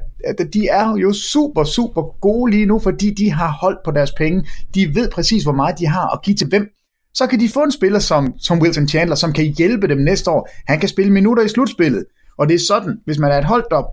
De 0.53 0.67
er 0.67 0.97
jo 0.97 1.13
super, 1.13 1.63
super 1.63 2.19
gode 2.19 2.51
lige 2.51 2.65
nu, 2.65 2.79
fordi 2.79 3.13
de 3.13 3.31
har 3.31 3.57
holdt 3.61 3.79
på 3.85 3.91
deres 3.91 4.11
penge. 4.11 4.45
De 4.75 4.95
ved 4.95 5.09
præcis, 5.11 5.43
hvor 5.43 5.51
meget 5.51 5.79
de 5.79 5.87
har 5.87 6.07
at 6.07 6.21
give 6.23 6.35
til 6.35 6.47
hvem 6.47 6.67
så 7.13 7.27
kan 7.27 7.39
de 7.39 7.49
få 7.49 7.63
en 7.63 7.71
spiller 7.71 7.99
som, 7.99 8.33
som 8.39 8.61
Wilson 8.61 8.87
Chandler, 8.87 9.15
som 9.15 9.33
kan 9.33 9.45
hjælpe 9.45 9.87
dem 9.87 9.97
næste 9.97 10.31
år. 10.31 10.49
Han 10.67 10.79
kan 10.79 10.89
spille 10.89 11.11
minutter 11.11 11.43
i 11.43 11.47
slutspillet. 11.47 12.05
Og 12.37 12.47
det 12.47 12.55
er 12.55 12.59
sådan, 12.67 12.97
hvis 13.05 13.17
man 13.17 13.31
er 13.31 13.37
et 13.37 13.45
hold, 13.45 13.65
der 13.71 13.83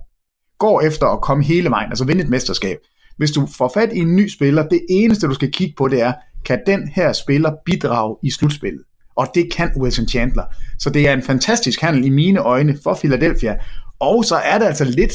går 0.59 0.81
efter 0.81 1.07
at 1.07 1.21
komme 1.21 1.45
hele 1.45 1.71
vejen, 1.71 1.89
altså 1.91 2.05
vinde 2.05 2.23
et 2.23 2.29
mesterskab. 2.29 2.77
Hvis 3.17 3.31
du 3.31 3.49
får 3.59 3.71
fat 3.75 3.93
i 3.93 3.99
en 3.99 4.17
ny 4.17 4.29
spiller, 4.29 4.69
det 4.69 4.81
eneste 4.91 5.27
du 5.27 5.35
skal 5.35 5.53
kigge 5.53 5.75
på, 5.79 5.89
det 5.89 6.03
er, 6.03 6.13
kan 6.45 6.61
den 6.67 6.89
her 6.89 7.13
spiller 7.13 7.53
bidrage 7.65 8.17
i 8.23 8.31
slutspillet? 8.31 8.83
Og 9.17 9.27
det 9.35 9.53
kan 9.53 9.71
Wilson 9.81 10.09
Chandler. 10.09 10.45
Så 10.79 10.91
det 10.91 11.09
er 11.09 11.13
en 11.13 11.23
fantastisk 11.23 11.81
handel 11.81 12.05
i 12.05 12.11
mine 12.11 12.41
øjne 12.41 12.79
for 12.83 12.95
Philadelphia. 12.95 13.57
Og 14.01 14.25
så 14.25 14.37
er 14.37 14.59
det 14.59 14.67
altså 14.67 14.85
lidt, 14.85 15.13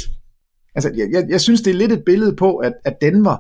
altså 0.76 0.91
jeg, 0.95 1.08
jeg, 1.12 1.26
jeg 1.30 1.41
synes, 1.41 1.62
det 1.62 1.72
er 1.72 1.76
lidt 1.76 1.91
et 1.91 2.04
billede 2.06 2.36
på, 2.36 2.56
at, 2.56 2.74
at 2.86 2.93
Denver 3.02 3.38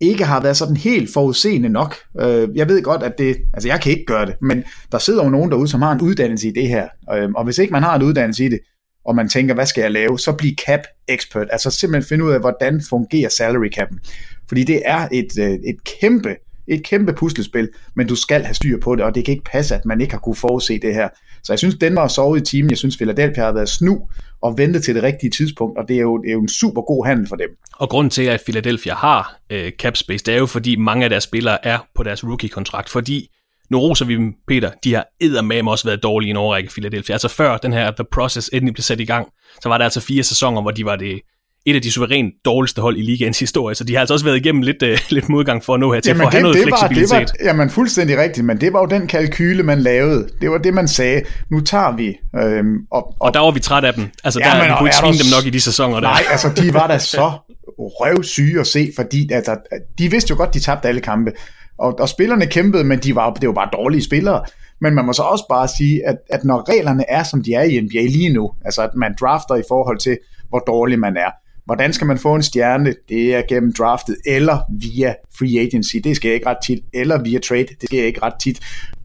ikke 0.00 0.24
har 0.24 0.42
været 0.42 0.56
sådan 0.56 0.76
helt 0.76 1.12
forudseende 1.12 1.68
nok. 1.68 1.94
Øh, 2.20 2.48
jeg 2.54 2.68
ved 2.68 2.82
godt, 2.82 3.02
at 3.02 3.18
det, 3.18 3.36
altså 3.54 3.68
jeg 3.68 3.80
kan 3.80 3.92
ikke 3.92 4.04
gøre 4.06 4.26
det, 4.26 4.34
men 4.42 4.64
der 4.92 4.98
sidder 4.98 5.24
jo 5.24 5.30
nogen 5.30 5.50
derude, 5.50 5.68
som 5.68 5.82
har 5.82 5.92
en 5.92 6.00
uddannelse 6.00 6.48
i 6.48 6.52
det 6.52 6.68
her. 6.68 6.88
Øhm, 7.12 7.34
og 7.34 7.44
hvis 7.44 7.58
ikke 7.58 7.72
man 7.72 7.82
har 7.82 7.96
en 7.96 8.02
uddannelse 8.02 8.44
i 8.44 8.48
det, 8.48 8.58
og 9.04 9.14
man 9.14 9.28
tænker, 9.28 9.54
hvad 9.54 9.66
skal 9.66 9.82
jeg 9.82 9.90
lave, 9.90 10.18
så 10.18 10.32
bliv 10.32 10.52
cap 10.66 10.80
expert. 11.08 11.48
Altså 11.52 11.70
simpelthen 11.70 12.08
finde 12.08 12.24
ud 12.24 12.30
af, 12.30 12.40
hvordan 12.40 12.82
fungerer 12.88 13.28
salary 13.28 13.70
cap'en. 13.78 13.98
Fordi 14.48 14.64
det 14.64 14.82
er 14.84 15.08
et, 15.12 15.38
øh, 15.38 15.50
et 15.50 15.84
kæmpe 16.00 16.36
et 16.68 16.84
kæmpe 16.84 17.12
puslespil, 17.12 17.68
men 17.96 18.06
du 18.06 18.14
skal 18.14 18.42
have 18.42 18.54
styr 18.54 18.80
på 18.80 18.96
det, 18.96 19.04
og 19.04 19.14
det 19.14 19.24
kan 19.24 19.32
ikke 19.32 19.50
passe, 19.52 19.74
at 19.74 19.84
man 19.84 20.00
ikke 20.00 20.12
har 20.12 20.20
kunne 20.20 20.34
forudse 20.36 20.78
det 20.78 20.94
her. 20.94 21.08
Så 21.44 21.52
jeg 21.52 21.58
synes, 21.58 21.74
den 21.74 21.96
var 21.96 22.08
sovet 22.08 22.40
i 22.40 22.44
timen. 22.44 22.70
Jeg 22.70 22.78
synes, 22.78 22.96
Philadelphia 22.96 23.44
har 23.44 23.52
været 23.52 23.68
snu 23.68 24.00
og 24.42 24.58
vente 24.58 24.80
til 24.80 24.94
det 24.94 25.02
rigtige 25.02 25.30
tidspunkt, 25.30 25.78
og 25.78 25.88
det 25.88 25.96
er 25.96 26.00
jo, 26.00 26.18
det 26.18 26.28
er 26.28 26.32
jo 26.32 26.40
en 26.40 26.48
super 26.48 26.82
god 26.82 27.06
handel 27.06 27.28
for 27.28 27.36
dem. 27.36 27.48
Og 27.78 27.88
grunden 27.88 28.10
til, 28.10 28.22
at 28.22 28.40
Philadelphia 28.46 28.94
har 28.94 29.36
øh, 29.50 29.72
cap 29.72 29.96
space, 29.96 30.24
det 30.24 30.34
er 30.34 30.38
jo, 30.38 30.46
fordi 30.46 30.76
mange 30.76 31.04
af 31.04 31.10
deres 31.10 31.24
spillere 31.24 31.66
er 31.66 31.78
på 31.94 32.02
deres 32.02 32.24
rookie-kontrakt, 32.24 32.88
fordi 32.88 33.28
nu 33.70 33.78
roser 33.78 34.04
vi 34.04 34.14
dem, 34.14 34.34
Peter, 34.48 34.70
de 34.84 34.94
har 34.94 35.06
eddermame 35.20 35.70
også 35.70 35.88
været 35.88 36.02
dårlige 36.02 36.28
i 36.28 36.30
en 36.30 36.36
overrække 36.36 36.70
Philadelphia. 36.70 37.14
Altså 37.14 37.28
før 37.28 37.56
den 37.56 37.72
her 37.72 37.90
The 37.90 38.04
Process 38.12 38.50
endelig 38.52 38.74
blev 38.74 38.82
sat 38.82 39.00
i 39.00 39.04
gang, 39.04 39.28
så 39.62 39.68
var 39.68 39.78
der 39.78 39.84
altså 39.84 40.00
fire 40.00 40.22
sæsoner, 40.22 40.62
hvor 40.62 40.70
de 40.70 40.84
var 40.84 40.96
det 40.96 41.20
et 41.70 41.74
af 41.74 41.82
de 41.82 41.92
suverænt 41.92 42.34
dårligste 42.44 42.82
hold 42.82 42.96
i 42.96 43.02
ligaens 43.02 43.38
historie, 43.38 43.74
så 43.74 43.84
de 43.84 43.92
har 43.92 44.00
altså 44.00 44.14
også 44.14 44.24
været 44.24 44.36
igennem 44.36 44.62
lidt, 44.62 44.82
uh, 44.82 44.88
lidt 45.10 45.28
modgang 45.28 45.64
for 45.64 45.74
at 45.74 45.80
nå 45.80 45.92
her 45.92 46.00
til, 46.00 46.10
jamen, 46.10 46.20
for 46.20 46.26
at 46.26 46.32
have 46.32 46.42
noget 46.42 46.56
det 46.56 46.64
fleksibilitet. 46.64 47.10
Var, 47.10 47.24
det 47.24 47.36
var, 47.40 47.46
jamen 47.46 47.70
fuldstændig 47.70 48.18
rigtigt, 48.18 48.46
men 48.46 48.60
det 48.60 48.72
var 48.72 48.80
jo 48.80 48.86
den 48.86 49.06
kalkyle, 49.06 49.62
man 49.62 49.80
lavede. 49.80 50.28
Det 50.40 50.50
var 50.50 50.58
det, 50.58 50.74
man 50.74 50.88
sagde, 50.88 51.22
nu 51.50 51.60
tager 51.60 51.96
vi. 51.96 52.16
Øhm, 52.36 52.76
og, 52.90 53.06
og, 53.06 53.16
og 53.20 53.34
der 53.34 53.40
var 53.40 53.50
vi 53.50 53.60
træt 53.60 53.84
af 53.84 53.94
dem. 53.94 54.04
Altså, 54.24 54.40
ja, 54.40 54.46
der, 54.46 54.64
vi 54.64 54.72
kunne 54.78 54.88
ikke 54.88 54.96
svine 54.96 55.18
dem 55.18 55.30
nok 55.36 55.46
i 55.46 55.50
de 55.50 55.60
sæsoner 55.60 55.94
der. 55.94 56.08
Nej, 56.08 56.22
altså, 56.30 56.48
de 56.56 56.74
var 56.74 56.86
da 56.86 56.98
så 56.98 57.32
røvsyge 57.78 58.60
at 58.60 58.66
se, 58.66 58.92
fordi 58.96 59.32
altså, 59.32 59.56
de 59.98 60.10
vidste 60.10 60.30
jo 60.30 60.36
godt, 60.36 60.54
de 60.54 60.60
tabte 60.60 60.88
alle 60.88 61.00
kampe. 61.00 61.32
Og, 61.78 62.00
og 62.00 62.08
spillerne 62.08 62.46
kæmpede, 62.46 62.84
men 62.84 62.98
de 62.98 63.14
var, 63.14 63.32
det 63.32 63.48
var 63.48 63.54
bare 63.54 63.68
dårlige 63.72 64.04
spillere. 64.04 64.44
Men 64.80 64.94
man 64.94 65.04
må 65.04 65.12
så 65.12 65.22
også 65.22 65.44
bare 65.48 65.68
sige, 65.68 66.06
at, 66.06 66.16
at 66.30 66.44
når 66.44 66.68
reglerne 66.68 67.04
er, 67.08 67.22
som 67.22 67.42
de 67.42 67.54
er 67.54 67.62
i 67.62 67.80
NBA 67.80 68.02
lige 68.02 68.32
nu, 68.32 68.50
altså 68.64 68.82
at 68.82 68.90
man 68.94 69.14
drafter 69.20 69.54
i 69.54 69.62
forhold 69.68 69.98
til, 69.98 70.18
hvor 70.48 70.58
dårlig 70.58 70.98
man 70.98 71.16
er, 71.16 71.30
Hvordan 71.68 71.92
skal 71.92 72.06
man 72.06 72.18
få 72.18 72.34
en 72.34 72.42
stjerne? 72.42 72.94
Det 73.08 73.34
er 73.34 73.42
gennem 73.48 73.72
draftet, 73.72 74.16
eller 74.26 74.58
via 74.80 75.14
free 75.38 75.60
agency. 75.60 75.96
Det 76.04 76.16
sker 76.16 76.32
ikke 76.32 76.46
ret 76.46 76.56
tit. 76.66 76.78
Eller 76.94 77.22
via 77.22 77.38
trade. 77.38 77.66
Det 77.80 77.88
sker 77.88 78.04
ikke 78.04 78.22
ret 78.22 78.34
tit. 78.42 78.60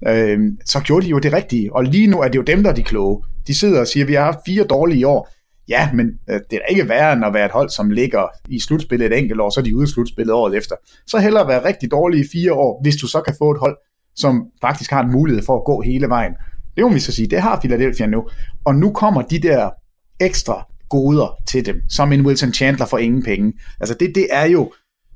Øh, 0.08 0.40
så 0.66 0.80
gjorde 0.80 1.06
de 1.06 1.10
jo 1.10 1.20
det 1.20 1.34
rigtige. 1.34 1.76
Og 1.76 1.84
lige 1.84 2.08
nu 2.08 2.22
er 2.22 2.28
det 2.28 2.36
jo 2.36 2.42
dem, 2.42 2.64
der 2.64 2.70
er 2.70 2.76
de 2.76 2.84
kloge. 2.84 3.24
De 3.48 3.60
sidder 3.60 3.80
og 3.80 3.88
siger, 3.88 4.04
at 4.04 4.08
vi 4.08 4.14
har 4.14 4.24
haft 4.24 4.40
fire 4.46 4.64
dårlige 4.64 5.08
år. 5.08 5.30
Ja, 5.70 5.90
men 5.94 6.06
øh, 6.30 6.40
det 6.50 6.56
er 6.56 6.60
da 6.60 6.66
ikke 6.70 6.90
værre 6.90 7.14
end 7.14 7.26
at 7.26 7.34
være 7.34 7.46
et 7.46 7.52
hold, 7.52 7.70
som 7.70 7.90
ligger 7.90 8.28
i 8.50 8.60
slutspillet 8.60 9.06
et 9.06 9.18
enkelt 9.18 9.42
år, 9.42 9.50
så 9.50 9.60
er 9.60 9.64
de 9.64 9.76
ude 9.76 9.84
i 9.84 9.88
slutspillet 9.88 10.34
året 10.34 10.56
efter. 10.56 10.76
Så 11.08 11.18
hellere 11.18 11.48
være 11.48 11.66
rigtig 11.66 11.92
dårlige 11.92 12.24
i 12.24 12.28
fire 12.32 12.54
år, 12.54 12.82
hvis 12.82 12.96
du 12.96 13.08
så 13.08 13.22
kan 13.22 13.36
få 13.40 13.52
et 13.52 13.60
hold, 13.60 13.78
som 14.16 14.46
faktisk 14.62 14.92
har 14.92 15.04
en 15.04 15.12
mulighed 15.12 15.44
for 15.44 15.56
at 15.56 15.66
gå 15.66 15.82
hele 15.82 16.10
vejen. 16.10 16.34
Det 16.76 16.84
må 16.84 16.90
vi 16.90 17.00
så 17.00 17.12
sige, 17.12 17.28
det 17.28 17.42
har 17.42 17.60
Philadelphia 17.60 18.06
nu. 18.06 18.28
Og 18.66 18.76
nu 18.76 18.92
kommer 18.92 19.22
de 19.22 19.40
der 19.40 19.70
ekstra 20.22 20.73
goder 20.94 21.36
til 21.48 21.66
dem, 21.66 21.76
som 21.90 22.14
en 22.14 22.26
Wilson 22.26 22.54
Chandler 22.54 22.86
for 22.86 22.98
ingen 22.98 23.24
penge. 23.24 23.54
Altså 23.80 23.96
det, 24.00 24.12
det 24.16 24.28
er 24.32 24.46
jo, 24.46 24.72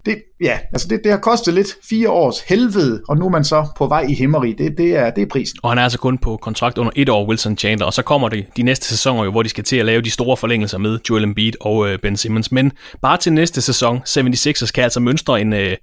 det, 0.06 0.18
ja, 0.42 0.60
altså 0.74 0.88
det, 0.88 1.00
det 1.04 1.12
har 1.12 1.20
kostet 1.20 1.54
lidt 1.54 1.68
fire 1.90 2.10
års 2.10 2.40
helvede, 2.40 3.02
og 3.10 3.18
nu 3.18 3.26
er 3.26 3.30
man 3.30 3.44
så 3.44 3.68
på 3.78 3.88
vej 3.88 4.06
i 4.10 4.14
himmeri. 4.14 4.54
Det, 4.54 4.78
det, 4.78 4.96
er, 4.96 5.10
det 5.10 5.22
er 5.22 5.28
prisen. 5.32 5.58
Og 5.64 5.72
han 5.72 5.78
er 5.78 5.84
altså 5.84 6.00
kun 6.00 6.18
på 6.18 6.38
kontrakt 6.38 6.78
under 6.78 6.92
et 6.96 7.10
år, 7.10 7.28
Wilson 7.28 7.58
Chandler, 7.58 7.86
og 7.86 7.94
så 7.94 8.02
kommer 8.02 8.30
det 8.30 8.46
de 8.58 8.64
næste 8.64 8.88
sæsoner 8.88 9.24
jo, 9.24 9.32
hvor 9.32 9.44
de 9.44 9.50
skal 9.50 9.64
til 9.64 9.76
at 9.76 9.86
lave 9.86 10.02
de 10.02 10.12
store 10.12 10.38
forlængelser 10.38 10.78
med 10.78 11.00
Joel 11.10 11.24
Embiid 11.24 11.54
og 11.62 11.90
øh, 11.90 12.00
Ben 12.00 12.18
Simmons. 12.18 12.52
Men 12.52 12.72
bare 13.02 13.18
til 13.18 13.34
næste 13.34 13.62
sæson, 13.62 13.98
76ers 13.98 14.72
kan 14.72 14.84
altså 14.84 15.00
mønstre 15.00 15.42
en, 15.42 15.54
øh, 15.54 15.78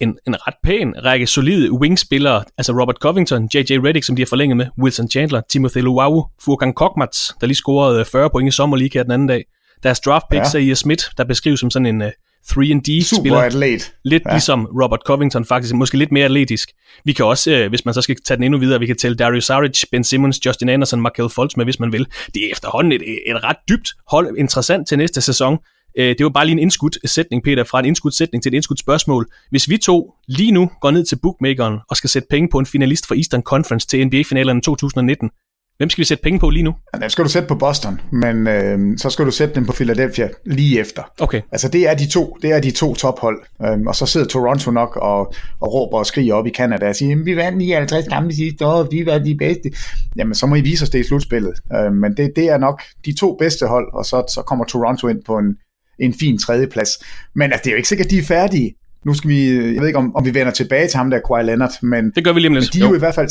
en, 0.00 0.18
en 0.26 0.46
ret 0.46 0.54
pæn 0.64 0.94
række 1.04 1.26
solide 1.26 1.72
wingspillere, 1.72 2.44
altså 2.58 2.72
Robert 2.72 2.96
Covington, 2.96 3.48
J.J. 3.54 3.78
Redick, 3.86 4.04
som 4.04 4.16
de 4.16 4.22
har 4.22 4.26
forlænget 4.26 4.56
med, 4.56 4.66
Wilson 4.82 5.10
Chandler, 5.10 5.40
Timothy 5.50 5.78
Luau, 5.78 6.26
Furkan 6.44 6.72
Kokmats, 6.72 7.34
der 7.40 7.46
lige 7.46 7.56
scorede 7.56 8.04
40 8.04 8.24
øh, 8.24 8.30
point 8.30 8.48
i 8.48 8.50
sommerliga 8.50 9.02
den 9.02 9.10
anden 9.10 9.28
dag. 9.28 9.44
Deres 9.82 10.00
draft 10.00 10.24
pick, 10.30 10.40
ja. 10.40 10.48
Zaire 10.48 10.74
Smith, 10.74 11.04
der 11.16 11.24
beskrives 11.24 11.60
som 11.60 11.70
sådan 11.70 11.86
en 11.86 12.02
uh, 12.02 12.08
3D-spiller. 12.46 13.38
atlet. 13.38 13.92
Lidt 14.04 14.22
ja. 14.26 14.32
ligesom 14.32 14.66
Robert 14.82 15.00
Covington 15.06 15.44
faktisk, 15.44 15.74
måske 15.74 15.98
lidt 15.98 16.12
mere 16.12 16.24
atletisk. 16.24 16.70
Vi 17.04 17.12
kan 17.12 17.24
også, 17.24 17.62
uh, 17.62 17.68
hvis 17.68 17.84
man 17.84 17.94
så 17.94 18.00
skal 18.00 18.16
tage 18.24 18.36
den 18.36 18.44
endnu 18.44 18.58
videre, 18.58 18.80
vi 18.80 18.86
kan 18.86 18.96
tælle 18.96 19.16
Darius 19.16 19.44
Saric, 19.44 19.84
Ben 19.92 20.04
Simmons, 20.04 20.46
Justin 20.46 20.68
Anderson, 20.68 21.00
Markel 21.00 21.28
Fultz 21.28 21.56
med, 21.56 21.64
hvis 21.64 21.80
man 21.80 21.92
vil. 21.92 22.06
Det 22.34 22.44
er 22.44 22.52
efterhånden 22.52 22.92
et, 22.92 23.02
et 23.26 23.44
ret 23.44 23.56
dybt 23.68 23.94
hold, 24.08 24.38
interessant 24.38 24.88
til 24.88 24.98
næste 24.98 25.20
sæson. 25.20 25.58
Øh, 25.98 26.14
det 26.18 26.24
var 26.24 26.30
bare 26.30 26.46
lige 26.46 26.52
en 26.52 26.58
indskudt 26.58 26.98
sætning, 27.04 27.42
Peter, 27.42 27.64
fra 27.64 27.78
en 27.78 27.84
indskudt 27.84 28.14
sætning 28.14 28.42
til 28.42 28.50
et 28.50 28.54
indskudt 28.54 28.78
spørgsmål. 28.78 29.26
Hvis 29.50 29.68
vi 29.68 29.76
to 29.76 30.14
lige 30.28 30.52
nu 30.52 30.70
går 30.80 30.90
ned 30.90 31.04
til 31.04 31.16
bookmakeren 31.22 31.78
og 31.88 31.96
skal 31.96 32.10
sætte 32.10 32.28
penge 32.30 32.48
på 32.52 32.58
en 32.58 32.66
finalist 32.66 33.06
fra 33.06 33.14
Eastern 33.14 33.42
Conference 33.42 33.86
til 33.86 34.06
NBA-finalerne 34.06 34.60
2019, 34.60 35.30
Hvem 35.78 35.90
skal 35.90 36.02
vi 36.02 36.06
sætte 36.06 36.22
penge 36.22 36.38
på 36.38 36.50
lige 36.50 36.62
nu? 36.62 36.74
Ja, 36.94 36.98
dem 36.98 37.10
skal 37.10 37.24
du 37.24 37.30
sætte 37.30 37.48
på 37.48 37.54
Boston, 37.54 38.00
men 38.12 38.46
øh, 38.46 38.98
så 38.98 39.10
skal 39.10 39.26
du 39.26 39.30
sætte 39.30 39.54
dem 39.54 39.66
på 39.66 39.72
Philadelphia 39.72 40.28
lige 40.46 40.80
efter. 40.80 41.02
Okay. 41.20 41.40
Altså 41.52 41.68
det 41.68 41.88
er 41.88 41.94
de 41.94 42.06
to, 42.06 42.36
det 42.42 42.52
er 42.52 42.60
de 42.60 42.70
to 42.70 42.94
tophold, 42.94 43.42
øh, 43.64 43.80
og 43.86 43.94
så 43.94 44.06
sidder 44.06 44.26
Toronto 44.26 44.70
nok 44.70 44.96
og, 44.96 45.32
og 45.60 45.74
råber 45.74 45.98
og 45.98 46.06
skriger 46.06 46.34
op 46.34 46.46
i 46.46 46.50
Canada 46.50 46.88
og 46.88 46.96
siger, 46.96 47.24
vi 47.24 47.36
vandt 47.36 47.58
59 47.58 48.08
kampe 48.08 48.34
sidste 48.34 48.66
år, 48.66 48.82
vi 48.90 49.06
var 49.06 49.18
de 49.18 49.36
bedste. 49.36 49.70
Jamen 50.16 50.34
så 50.34 50.46
må 50.46 50.54
I 50.54 50.60
vise 50.60 50.82
os 50.82 50.90
det 50.90 50.98
i 50.98 51.08
slutspillet. 51.08 51.54
Øh, 51.76 51.92
men 51.92 52.16
det, 52.16 52.32
det 52.36 52.48
er 52.48 52.58
nok 52.58 52.82
de 53.04 53.14
to 53.14 53.36
bedste 53.38 53.66
hold, 53.66 53.94
og 53.94 54.04
så, 54.04 54.24
så 54.34 54.42
kommer 54.42 54.64
Toronto 54.64 55.08
ind 55.08 55.22
på 55.26 55.38
en, 55.38 55.56
en 55.98 56.14
fin 56.14 56.38
tredjeplads. 56.38 56.90
Men 57.34 57.52
altså, 57.52 57.60
det 57.64 57.70
er 57.70 57.72
jo 57.72 57.76
ikke 57.76 57.88
sikkert, 57.88 58.06
at 58.06 58.10
de 58.10 58.18
er 58.18 58.22
færdige. 58.22 58.74
Nu 59.04 59.14
skal 59.14 59.30
vi, 59.30 59.50
jeg 59.50 59.80
ved 59.80 59.86
ikke, 59.86 59.98
om, 59.98 60.16
om 60.16 60.24
vi 60.24 60.34
vender 60.34 60.52
tilbage 60.52 60.88
til 60.88 60.96
ham 60.96 61.10
der, 61.10 61.20
Kawhi 61.28 61.42
Leonard, 61.42 61.82
men, 61.82 62.10
det 62.14 62.24
gør 62.24 62.32
vi 62.32 62.40
lige 62.40 62.50
men 62.50 62.62
de 62.62 62.78
er 62.78 62.84
jo, 62.84 62.88
jo 62.88 62.94
i 62.94 62.98
hvert 62.98 63.14
fald, 63.14 63.30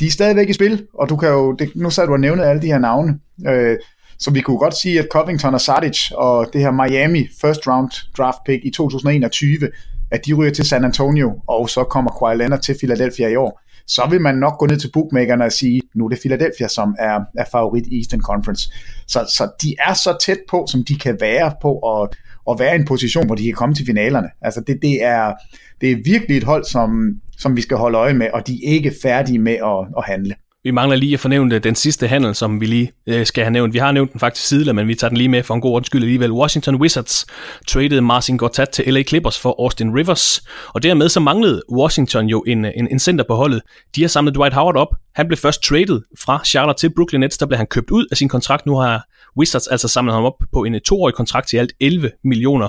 de 0.00 0.06
er 0.06 0.10
stadigvæk 0.10 0.48
i 0.48 0.52
spil, 0.52 0.86
og 0.94 1.08
du 1.08 1.16
kan 1.16 1.28
jo, 1.28 1.52
det, 1.52 1.70
nu 1.74 1.90
sad 1.90 2.06
du 2.06 2.12
og 2.12 2.20
nævnet 2.20 2.44
alle 2.44 2.62
de 2.62 2.66
her 2.66 2.78
navne, 2.78 3.18
øh, 3.48 3.76
så 4.18 4.30
vi 4.30 4.40
kunne 4.40 4.58
godt 4.58 4.76
sige, 4.76 4.98
at 4.98 5.08
Covington 5.12 5.54
og 5.54 5.60
Sadic 5.60 6.10
og 6.10 6.50
det 6.52 6.60
her 6.60 6.70
Miami 6.70 7.28
first 7.40 7.66
round 7.66 7.90
draft 8.18 8.38
pick 8.46 8.64
i 8.64 8.70
2021, 8.70 9.58
at 10.10 10.26
de 10.26 10.32
ryger 10.32 10.52
til 10.52 10.64
San 10.64 10.84
Antonio, 10.84 11.40
og 11.46 11.70
så 11.70 11.84
kommer 11.84 12.10
Kawhi 12.10 12.36
Leonard 12.36 12.60
til 12.60 12.76
Philadelphia 12.80 13.28
i 13.28 13.36
år 13.36 13.63
så 13.86 14.06
vil 14.10 14.20
man 14.20 14.34
nok 14.34 14.58
gå 14.58 14.66
ned 14.66 14.76
til 14.76 14.90
bookmakerne 14.92 15.44
og 15.44 15.52
sige, 15.52 15.82
nu 15.94 16.04
er 16.04 16.08
det 16.08 16.18
Philadelphia, 16.18 16.68
som 16.68 16.96
er, 16.98 17.20
er 17.38 17.44
favorit 17.52 17.86
i 17.86 17.98
Eastern 17.98 18.20
Conference. 18.20 18.72
Så, 19.06 19.26
så 19.28 19.50
de 19.62 19.74
er 19.88 19.94
så 19.94 20.16
tæt 20.20 20.38
på, 20.50 20.66
som 20.70 20.84
de 20.84 20.98
kan 20.98 21.16
være 21.20 21.52
på 21.62 21.78
at, 21.78 22.16
at 22.50 22.58
være 22.58 22.76
i 22.76 22.78
en 22.78 22.86
position, 22.86 23.26
hvor 23.26 23.34
de 23.34 23.44
kan 23.44 23.54
komme 23.54 23.74
til 23.74 23.86
finalerne. 23.86 24.28
Altså 24.42 24.60
det, 24.60 24.78
det, 24.82 25.04
er, 25.04 25.32
det 25.80 25.90
er 25.92 25.96
virkelig 26.04 26.36
et 26.36 26.44
hold, 26.44 26.64
som, 26.64 27.20
som 27.38 27.56
vi 27.56 27.60
skal 27.60 27.76
holde 27.76 27.98
øje 27.98 28.14
med, 28.14 28.28
og 28.34 28.46
de 28.46 28.52
er 28.52 28.70
ikke 28.70 28.94
færdige 29.02 29.38
med 29.38 29.52
at, 29.52 29.86
at 29.98 30.04
handle. 30.04 30.34
Vi 30.64 30.70
mangler 30.70 30.96
lige 30.96 31.14
at 31.14 31.20
fornævne 31.20 31.54
øh, 31.54 31.64
den 31.64 31.74
sidste 31.74 32.08
handel, 32.08 32.34
som 32.34 32.60
vi 32.60 32.66
lige 32.66 32.92
øh, 33.06 33.26
skal 33.26 33.44
have 33.44 33.52
nævnt. 33.52 33.74
Vi 33.74 33.78
har 33.78 33.92
nævnt 33.92 34.12
den 34.12 34.20
faktisk 34.20 34.48
tidligere, 34.48 34.74
men 34.74 34.88
vi 34.88 34.94
tager 34.94 35.08
den 35.08 35.18
lige 35.18 35.28
med 35.28 35.42
for 35.42 35.54
en 35.54 35.60
god 35.60 35.76
undskyld 35.76 36.02
alligevel. 36.02 36.32
Washington 36.32 36.74
Wizards 36.74 37.26
traded 37.66 38.00
Marcin 38.00 38.36
Gortat 38.36 38.68
til 38.68 38.94
LA 38.94 39.02
Clippers 39.02 39.40
for 39.40 39.62
Austin 39.62 39.94
Rivers, 39.96 40.42
og 40.68 40.82
dermed 40.82 41.08
så 41.08 41.20
manglede 41.20 41.62
Washington 41.72 42.26
jo 42.26 42.44
en, 42.46 42.64
øh, 42.64 42.72
en, 42.76 42.88
en 42.90 42.98
center 42.98 43.24
på 43.28 43.34
holdet. 43.34 43.62
De 43.96 44.00
har 44.00 44.08
samlet 44.08 44.34
Dwight 44.34 44.54
Howard 44.54 44.76
op. 44.76 44.88
Han 45.14 45.26
blev 45.26 45.36
først 45.36 45.62
traded 45.62 46.00
fra 46.24 46.44
Charlotte 46.44 46.80
til 46.80 46.94
Brooklyn 46.94 47.20
Nets, 47.20 47.38
der 47.38 47.46
blev 47.46 47.56
han 47.56 47.66
købt 47.66 47.90
ud 47.90 48.06
af 48.10 48.16
sin 48.16 48.28
kontrakt. 48.28 48.66
Nu 48.66 48.76
har 48.76 49.04
Wizards 49.38 49.66
altså 49.66 49.88
samlet 49.88 50.14
ham 50.14 50.24
op 50.24 50.42
på 50.52 50.64
en 50.64 50.74
øh, 50.74 50.80
toårig 50.80 51.14
kontrakt 51.14 51.48
til 51.48 51.56
alt 51.56 51.72
11 51.80 52.10
millioner. 52.24 52.68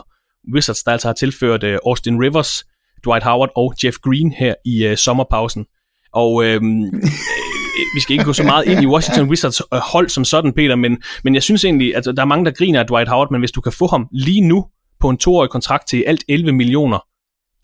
Wizards, 0.54 0.84
der 0.84 0.92
altså 0.92 1.08
har 1.08 1.14
tilført 1.14 1.64
øh, 1.64 1.80
Austin 1.86 2.22
Rivers, 2.22 2.64
Dwight 3.06 3.24
Howard 3.24 3.50
og 3.56 3.74
Jeff 3.84 3.98
Green 3.98 4.32
her 4.32 4.54
i 4.66 4.86
øh, 4.86 4.98
sommerpausen. 4.98 5.66
Og 6.14 6.46
øhm, 6.46 6.84
vi 7.96 8.00
skal 8.00 8.14
ikke 8.14 8.26
gå 8.26 8.34
så 8.34 8.44
meget 8.44 8.66
ind 8.66 8.82
i 8.82 8.86
Washington 8.86 9.30
Wizards 9.30 9.62
øh, 9.74 9.80
hold 9.80 10.10
som 10.10 10.26
sådan, 10.26 10.54
Peter, 10.54 10.76
men, 10.76 10.98
men 11.24 11.36
jeg 11.36 11.44
synes 11.44 11.66
egentlig, 11.66 11.96
at 11.96 12.06
der 12.06 12.22
er 12.22 12.26
mange, 12.26 12.46
der 12.46 12.52
griner 12.52 12.80
af 12.80 12.88
Dwight 12.88 13.10
Howard, 13.10 13.32
men 13.32 13.42
hvis 13.42 13.52
du 13.52 13.62
kan 13.62 13.72
få 13.72 13.88
ham 13.88 14.08
lige 14.12 14.42
nu 14.42 14.66
på 15.00 15.10
en 15.10 15.18
toårig 15.18 15.50
kontrakt 15.50 15.88
til 15.88 16.04
alt 16.08 16.24
11 16.30 16.52
millioner, 16.52 17.00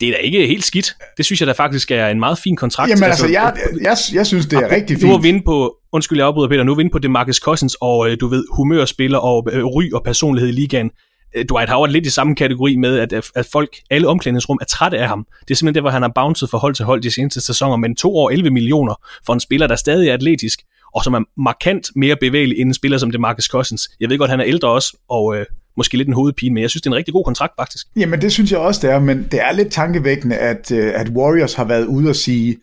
det 0.00 0.08
er 0.08 0.12
da 0.12 0.18
ikke 0.18 0.46
helt 0.46 0.64
skidt. 0.64 0.94
Det 1.16 1.24
synes 1.24 1.40
jeg 1.40 1.46
da 1.46 1.52
faktisk 1.52 1.90
er 1.90 2.08
en 2.08 2.20
meget 2.20 2.38
fin 2.38 2.56
kontrakt. 2.56 2.90
Jamen 2.90 3.04
altså, 3.04 3.24
altså 3.24 3.40
jeg, 3.40 3.54
jeg, 3.82 3.96
jeg 4.14 4.26
synes, 4.26 4.46
det 4.46 4.58
er 4.58 4.66
okay, 4.66 4.74
rigtig 4.74 4.96
fint. 4.96 5.08
Nu 5.08 5.14
er 5.14 5.18
vi 5.18 5.28
inde 5.28 5.42
på, 5.46 5.76
undskyld 5.92 6.18
jeg 6.18 6.26
afbryder 6.26 6.48
Peter, 6.48 6.62
nu 6.62 6.72
er 6.72 6.76
vi 6.76 6.80
inde 6.82 6.92
på 6.92 6.98
DeMarcus 6.98 7.36
Cousins 7.36 7.76
og 7.80 8.08
du 8.20 8.26
ved, 8.26 8.44
humørspiller 8.56 9.18
og 9.18 9.48
øh, 9.52 9.64
ry 9.64 9.92
og 9.92 10.02
personlighed 10.04 10.48
i 10.48 10.52
ligaen. 10.52 10.90
Øh, 11.34 11.44
Dwight 11.50 11.70
Howard 11.70 11.90
lidt 11.90 12.06
i 12.06 12.10
samme 12.10 12.34
kategori 12.34 12.76
med, 12.76 12.98
at, 12.98 13.12
at 13.34 13.46
folk, 13.52 13.76
alle 13.90 14.08
omklædningsrum 14.08 14.58
er 14.60 14.64
trætte 14.64 14.98
af 14.98 15.08
ham. 15.08 15.26
Det 15.40 15.50
er 15.50 15.54
simpelthen 15.54 15.74
det, 15.74 15.82
hvor 15.82 15.90
han 15.90 16.02
har 16.02 16.12
bounced 16.14 16.48
for 16.48 16.58
hold 16.58 16.74
til 16.74 16.84
hold 16.84 17.02
de 17.02 17.10
seneste 17.10 17.40
sæsoner, 17.40 17.76
men 17.76 17.96
to 17.96 18.16
år 18.16 18.30
11 18.30 18.50
millioner 18.50 18.94
for 19.26 19.32
en 19.32 19.40
spiller, 19.40 19.66
der 19.66 19.76
stadig 19.76 20.08
er 20.08 20.14
atletisk, 20.14 20.62
og 20.94 21.04
som 21.04 21.14
er 21.14 21.20
markant 21.36 21.88
mere 21.96 22.16
bevægelig 22.16 22.60
end 22.60 22.68
en 22.68 22.74
spiller 22.74 22.98
som 22.98 23.10
Demarcus 23.10 23.44
Cousins. 23.44 23.90
Jeg 24.00 24.10
ved 24.10 24.18
godt, 24.18 24.30
han 24.30 24.40
er 24.40 24.46
ældre 24.46 24.68
også, 24.68 24.96
og 25.08 25.36
øh, 25.36 25.46
måske 25.76 25.96
lidt 25.96 26.08
en 26.08 26.14
hovedpine, 26.14 26.54
men 26.54 26.62
jeg 26.62 26.70
synes, 26.70 26.82
det 26.82 26.86
er 26.86 26.92
en 26.92 26.96
rigtig 26.96 27.14
god 27.14 27.24
kontrakt 27.24 27.52
faktisk. 27.58 27.86
Jamen 27.96 28.20
det 28.20 28.32
synes 28.32 28.52
jeg 28.52 28.58
også, 28.58 28.86
det 28.86 28.94
er, 28.94 28.98
men 28.98 29.28
det 29.30 29.40
er 29.40 29.52
lidt 29.52 29.72
tankevækkende, 29.72 30.36
at, 30.36 30.72
øh, 30.72 30.92
at 30.94 31.08
Warriors 31.08 31.54
har 31.54 31.64
været 31.64 31.84
ude 31.84 32.08
og 32.08 32.16
sige, 32.16 32.56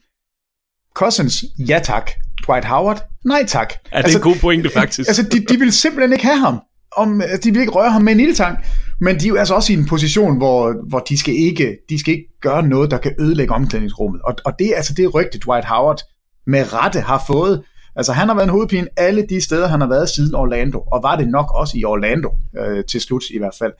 Cousins, 0.93 1.45
ja 1.59 1.79
tak. 1.83 2.11
Dwight 2.47 2.65
Howard, 2.65 3.05
nej 3.25 3.45
tak. 3.47 3.73
Ja, 3.73 3.97
det 3.97 4.01
er 4.01 4.03
altså, 4.03 4.17
en 4.17 4.23
god 4.23 4.35
pointe 4.35 4.69
faktisk. 4.69 5.07
Altså, 5.09 5.23
de, 5.23 5.45
de 5.45 5.59
vil 5.59 5.71
simpelthen 5.71 6.13
ikke 6.13 6.25
have 6.25 6.39
ham 6.39 6.59
om 6.97 7.21
øh, 7.21 7.27
de 7.43 7.51
vil 7.51 7.59
ikke 7.59 7.71
røre 7.71 7.91
ham 7.91 8.01
med 8.01 8.13
en 8.13 8.19
ildtang, 8.19 8.57
men 9.01 9.19
de 9.19 9.25
er 9.25 9.29
jo 9.29 9.35
altså 9.35 9.55
også 9.55 9.73
i 9.73 9.75
en 9.75 9.85
position, 9.85 10.37
hvor, 10.37 10.75
hvor 10.89 10.99
de, 10.99 11.17
skal 11.17 11.33
ikke, 11.35 11.77
de 11.89 11.99
skal 11.99 12.13
ikke 12.13 12.39
gøre 12.41 12.63
noget, 12.63 12.91
der 12.91 12.97
kan 12.97 13.15
ødelægge 13.19 13.53
omklædningsrummet. 13.53 14.21
Og, 14.21 14.35
og 14.45 14.53
det 14.59 14.67
er 14.67 14.75
altså 14.75 14.93
det 14.93 15.13
rygte, 15.13 15.39
Dwight 15.39 15.65
Howard 15.65 16.01
med 16.47 16.73
rette 16.73 17.01
har 17.01 17.23
fået. 17.27 17.63
Altså 17.95 18.13
han 18.13 18.27
har 18.27 18.35
været 18.35 18.45
en 18.45 18.51
hovedpine 18.51 18.87
alle 18.97 19.25
de 19.29 19.41
steder, 19.41 19.67
han 19.67 19.81
har 19.81 19.87
været 19.87 20.09
siden 20.09 20.35
Orlando, 20.35 20.79
og 20.91 21.03
var 21.03 21.15
det 21.15 21.27
nok 21.27 21.51
også 21.55 21.77
i 21.77 21.83
Orlando 21.83 22.29
øh, 22.57 22.83
til 22.85 23.01
slut 23.01 23.23
i 23.29 23.37
hvert 23.37 23.55
fald. 23.59 23.73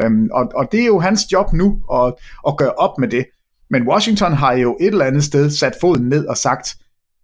Øhm, 0.00 0.28
og, 0.32 0.50
og 0.54 0.68
det 0.72 0.80
er 0.80 0.86
jo 0.86 1.00
hans 1.00 1.20
job 1.32 1.52
nu 1.52 1.78
at, 1.94 2.14
at 2.48 2.56
gøre 2.56 2.72
op 2.72 2.98
med 2.98 3.08
det. 3.08 3.26
Men 3.70 3.88
Washington 3.88 4.32
har 4.32 4.52
jo 4.52 4.76
et 4.80 4.86
eller 4.86 5.04
andet 5.04 5.24
sted 5.24 5.50
sat 5.50 5.72
foden 5.80 6.08
ned 6.08 6.26
og 6.26 6.36
sagt, 6.36 6.76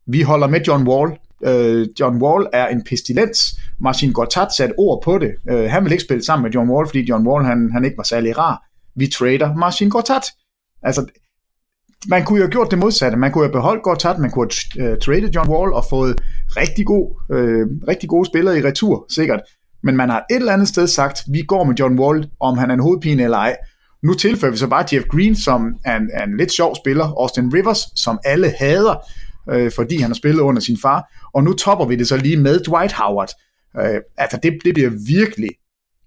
vi 0.06 0.22
holder 0.22 0.46
med 0.46 0.60
John 0.60 0.88
Wall. 0.88 1.12
Øh, 1.44 1.88
John 2.00 2.22
Wall 2.22 2.46
er 2.52 2.66
en 2.66 2.84
pestilens. 2.84 3.60
Martin 3.80 4.12
Gortat 4.12 4.52
satte 4.52 4.74
ord 4.78 5.02
på 5.04 5.18
det. 5.18 5.30
Øh, 5.50 5.70
han 5.70 5.84
vil 5.84 5.92
ikke 5.92 6.04
spille 6.04 6.24
sammen 6.24 6.42
med 6.42 6.50
John 6.50 6.70
Wall, 6.70 6.86
fordi 6.86 7.00
John 7.08 7.26
Wall 7.26 7.44
han, 7.44 7.70
han 7.72 7.84
ikke 7.84 7.96
var 7.96 8.02
særlig 8.02 8.38
rar. 8.38 8.66
Vi 8.96 9.06
trader 9.06 9.54
Martin 9.54 9.90
Gortat. 9.90 10.24
Altså, 10.82 11.06
man 12.08 12.24
kunne 12.24 12.38
jo 12.38 12.44
have 12.44 12.50
gjort 12.50 12.70
det 12.70 12.78
modsatte. 12.78 13.18
Man 13.18 13.32
kunne 13.32 13.44
have 13.44 13.52
beholdt 13.52 13.82
Gortat, 13.82 14.18
man 14.18 14.30
kunne 14.30 14.48
have 14.78 14.88
uh, 14.88 14.92
øh, 14.92 14.98
traded 14.98 15.30
John 15.30 15.50
Wall 15.50 15.72
og 15.72 15.84
fået 15.90 16.20
rigtig, 16.56 16.86
god, 16.86 17.22
øh, 17.30 17.66
rigtig 17.88 18.08
gode 18.08 18.26
spillere 18.26 18.58
i 18.58 18.62
retur, 18.62 19.06
sikkert. 19.08 19.40
Men 19.82 19.96
man 19.96 20.10
har 20.10 20.24
et 20.30 20.36
eller 20.36 20.52
andet 20.52 20.68
sted 20.68 20.86
sagt, 20.86 21.22
vi 21.32 21.42
går 21.42 21.64
med 21.64 21.74
John 21.74 21.98
Wall, 21.98 22.28
om 22.40 22.58
han 22.58 22.70
er 22.70 22.74
en 22.74 22.80
hovedpine 22.80 23.22
eller 23.22 23.38
ej. 23.38 23.56
Nu 24.02 24.14
tilføjer 24.14 24.52
vi 24.52 24.58
så 24.58 24.66
bare 24.66 24.84
Jeff 24.92 25.06
Green, 25.06 25.36
som 25.36 25.74
er 25.84 25.96
en, 25.96 26.10
er 26.12 26.24
en 26.24 26.36
lidt 26.36 26.52
sjov 26.52 26.76
spiller. 26.76 27.04
Austin 27.04 27.54
Rivers, 27.54 28.00
som 28.00 28.18
alle 28.24 28.52
hader, 28.58 28.94
øh, 29.50 29.72
fordi 29.76 29.96
han 30.00 30.10
har 30.10 30.14
spillet 30.14 30.40
under 30.40 30.62
sin 30.62 30.76
far. 30.82 31.12
Og 31.34 31.44
nu 31.44 31.52
topper 31.52 31.86
vi 31.86 31.96
det 31.96 32.08
så 32.08 32.16
lige 32.16 32.36
med 32.36 32.60
Dwight 32.60 32.92
Howard. 32.92 33.28
Øh, 33.78 34.00
altså 34.16 34.38
det, 34.42 34.58
det 34.64 34.74
bliver 34.74 34.90
virkelig 35.06 35.50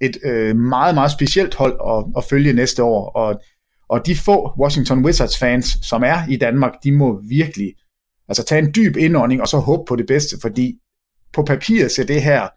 et 0.01 0.17
øh, 0.23 0.55
meget, 0.55 0.95
meget 0.95 1.11
specielt 1.11 1.55
hold 1.55 1.79
at, 1.89 2.17
at 2.17 2.23
følge 2.29 2.53
næste 2.53 2.83
år. 2.83 3.09
Og, 3.09 3.41
og 3.89 4.05
de 4.05 4.15
få 4.15 4.51
Washington 4.59 5.05
Wizards 5.05 5.37
fans, 5.37 5.77
som 5.81 6.03
er 6.03 6.27
i 6.29 6.37
Danmark, 6.37 6.71
de 6.83 6.91
må 6.91 7.21
virkelig 7.29 7.73
altså 8.27 8.45
tage 8.45 8.59
en 8.59 8.73
dyb 8.75 8.97
indånding 8.97 9.41
og 9.41 9.47
så 9.47 9.57
håbe 9.57 9.83
på 9.87 9.95
det 9.95 10.07
bedste, 10.07 10.37
fordi 10.41 10.79
på 11.33 11.43
papiret 11.43 11.91
ser 11.91 12.05
det 12.05 12.21
her, 12.21 12.47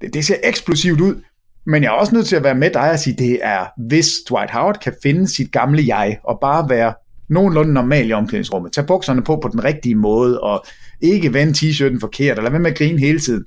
det, 0.00 0.14
det 0.14 0.24
ser 0.24 0.36
eksplosivt 0.44 1.00
ud, 1.00 1.22
men 1.66 1.82
jeg 1.82 1.88
er 1.88 1.92
også 1.92 2.14
nødt 2.14 2.26
til 2.26 2.36
at 2.36 2.44
være 2.44 2.54
med 2.54 2.70
dig 2.70 2.90
og 2.90 2.98
sige, 2.98 3.16
det 3.16 3.38
er, 3.42 3.66
hvis 3.86 4.18
Dwight 4.30 4.50
Howard 4.50 4.78
kan 4.82 4.94
finde 5.02 5.28
sit 5.28 5.52
gamle 5.52 5.84
jeg, 5.86 6.18
og 6.24 6.38
bare 6.40 6.68
være 6.68 6.94
nogenlunde 7.28 7.72
normal 7.72 8.08
i 8.08 8.12
omklædningsrummet, 8.12 8.72
tage 8.72 8.86
bukserne 8.86 9.22
på 9.22 9.36
på 9.42 9.48
den 9.48 9.64
rigtige 9.64 9.94
måde, 9.94 10.40
og 10.40 10.64
ikke 11.00 11.32
vende 11.32 11.52
t-shirten 11.52 12.00
forkert, 12.00 12.38
eller 12.38 12.50
være 12.50 12.60
med 12.60 12.70
at 12.70 12.78
grine 12.78 12.98
hele 12.98 13.20
tiden, 13.20 13.44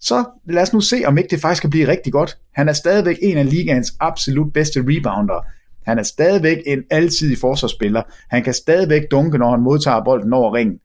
så 0.00 0.24
lad 0.48 0.62
os 0.62 0.72
nu 0.72 0.80
se, 0.80 1.02
om 1.06 1.18
ikke 1.18 1.30
det 1.30 1.40
faktisk 1.40 1.60
kan 1.60 1.70
blive 1.70 1.88
rigtig 1.88 2.12
godt. 2.12 2.38
Han 2.54 2.68
er 2.68 2.72
stadigvæk 2.72 3.16
en 3.22 3.38
af 3.38 3.50
ligaens 3.50 3.92
absolut 4.00 4.52
bedste 4.52 4.80
rebounder. 4.80 5.46
Han 5.86 5.98
er 5.98 6.02
stadigvæk 6.02 6.58
en 6.66 6.82
altidig 6.90 7.38
forsvarsspiller. 7.38 8.02
Han 8.30 8.42
kan 8.44 8.54
stadigvæk 8.54 9.02
dunke, 9.10 9.38
når 9.38 9.50
han 9.50 9.60
modtager 9.60 10.04
bolden 10.04 10.32
over 10.32 10.54
ringen. 10.54 10.78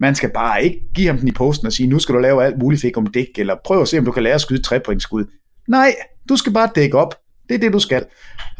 Man 0.00 0.14
skal 0.14 0.30
bare 0.30 0.64
ikke 0.64 0.80
give 0.94 1.06
ham 1.06 1.18
den 1.18 1.28
i 1.28 1.32
posten 1.32 1.66
og 1.66 1.72
sige, 1.72 1.88
nu 1.88 1.98
skal 1.98 2.14
du 2.14 2.20
lave 2.20 2.44
alt 2.44 2.58
muligt 2.58 2.82
fik 2.82 2.96
om 2.96 3.06
dæk, 3.06 3.38
eller 3.38 3.54
prøv 3.64 3.82
at 3.82 3.88
se, 3.88 3.98
om 3.98 4.04
du 4.04 4.12
kan 4.12 4.22
lære 4.22 4.34
at 4.34 4.40
skyde 4.40 4.62
trepointskud. 4.62 5.24
Nej, 5.68 5.94
du 6.28 6.36
skal 6.36 6.52
bare 6.52 6.70
dække 6.74 6.98
op. 6.98 7.14
Det 7.52 7.58
er 7.58 7.60
det, 7.66 7.72
du 7.72 7.78
skal. 7.78 8.04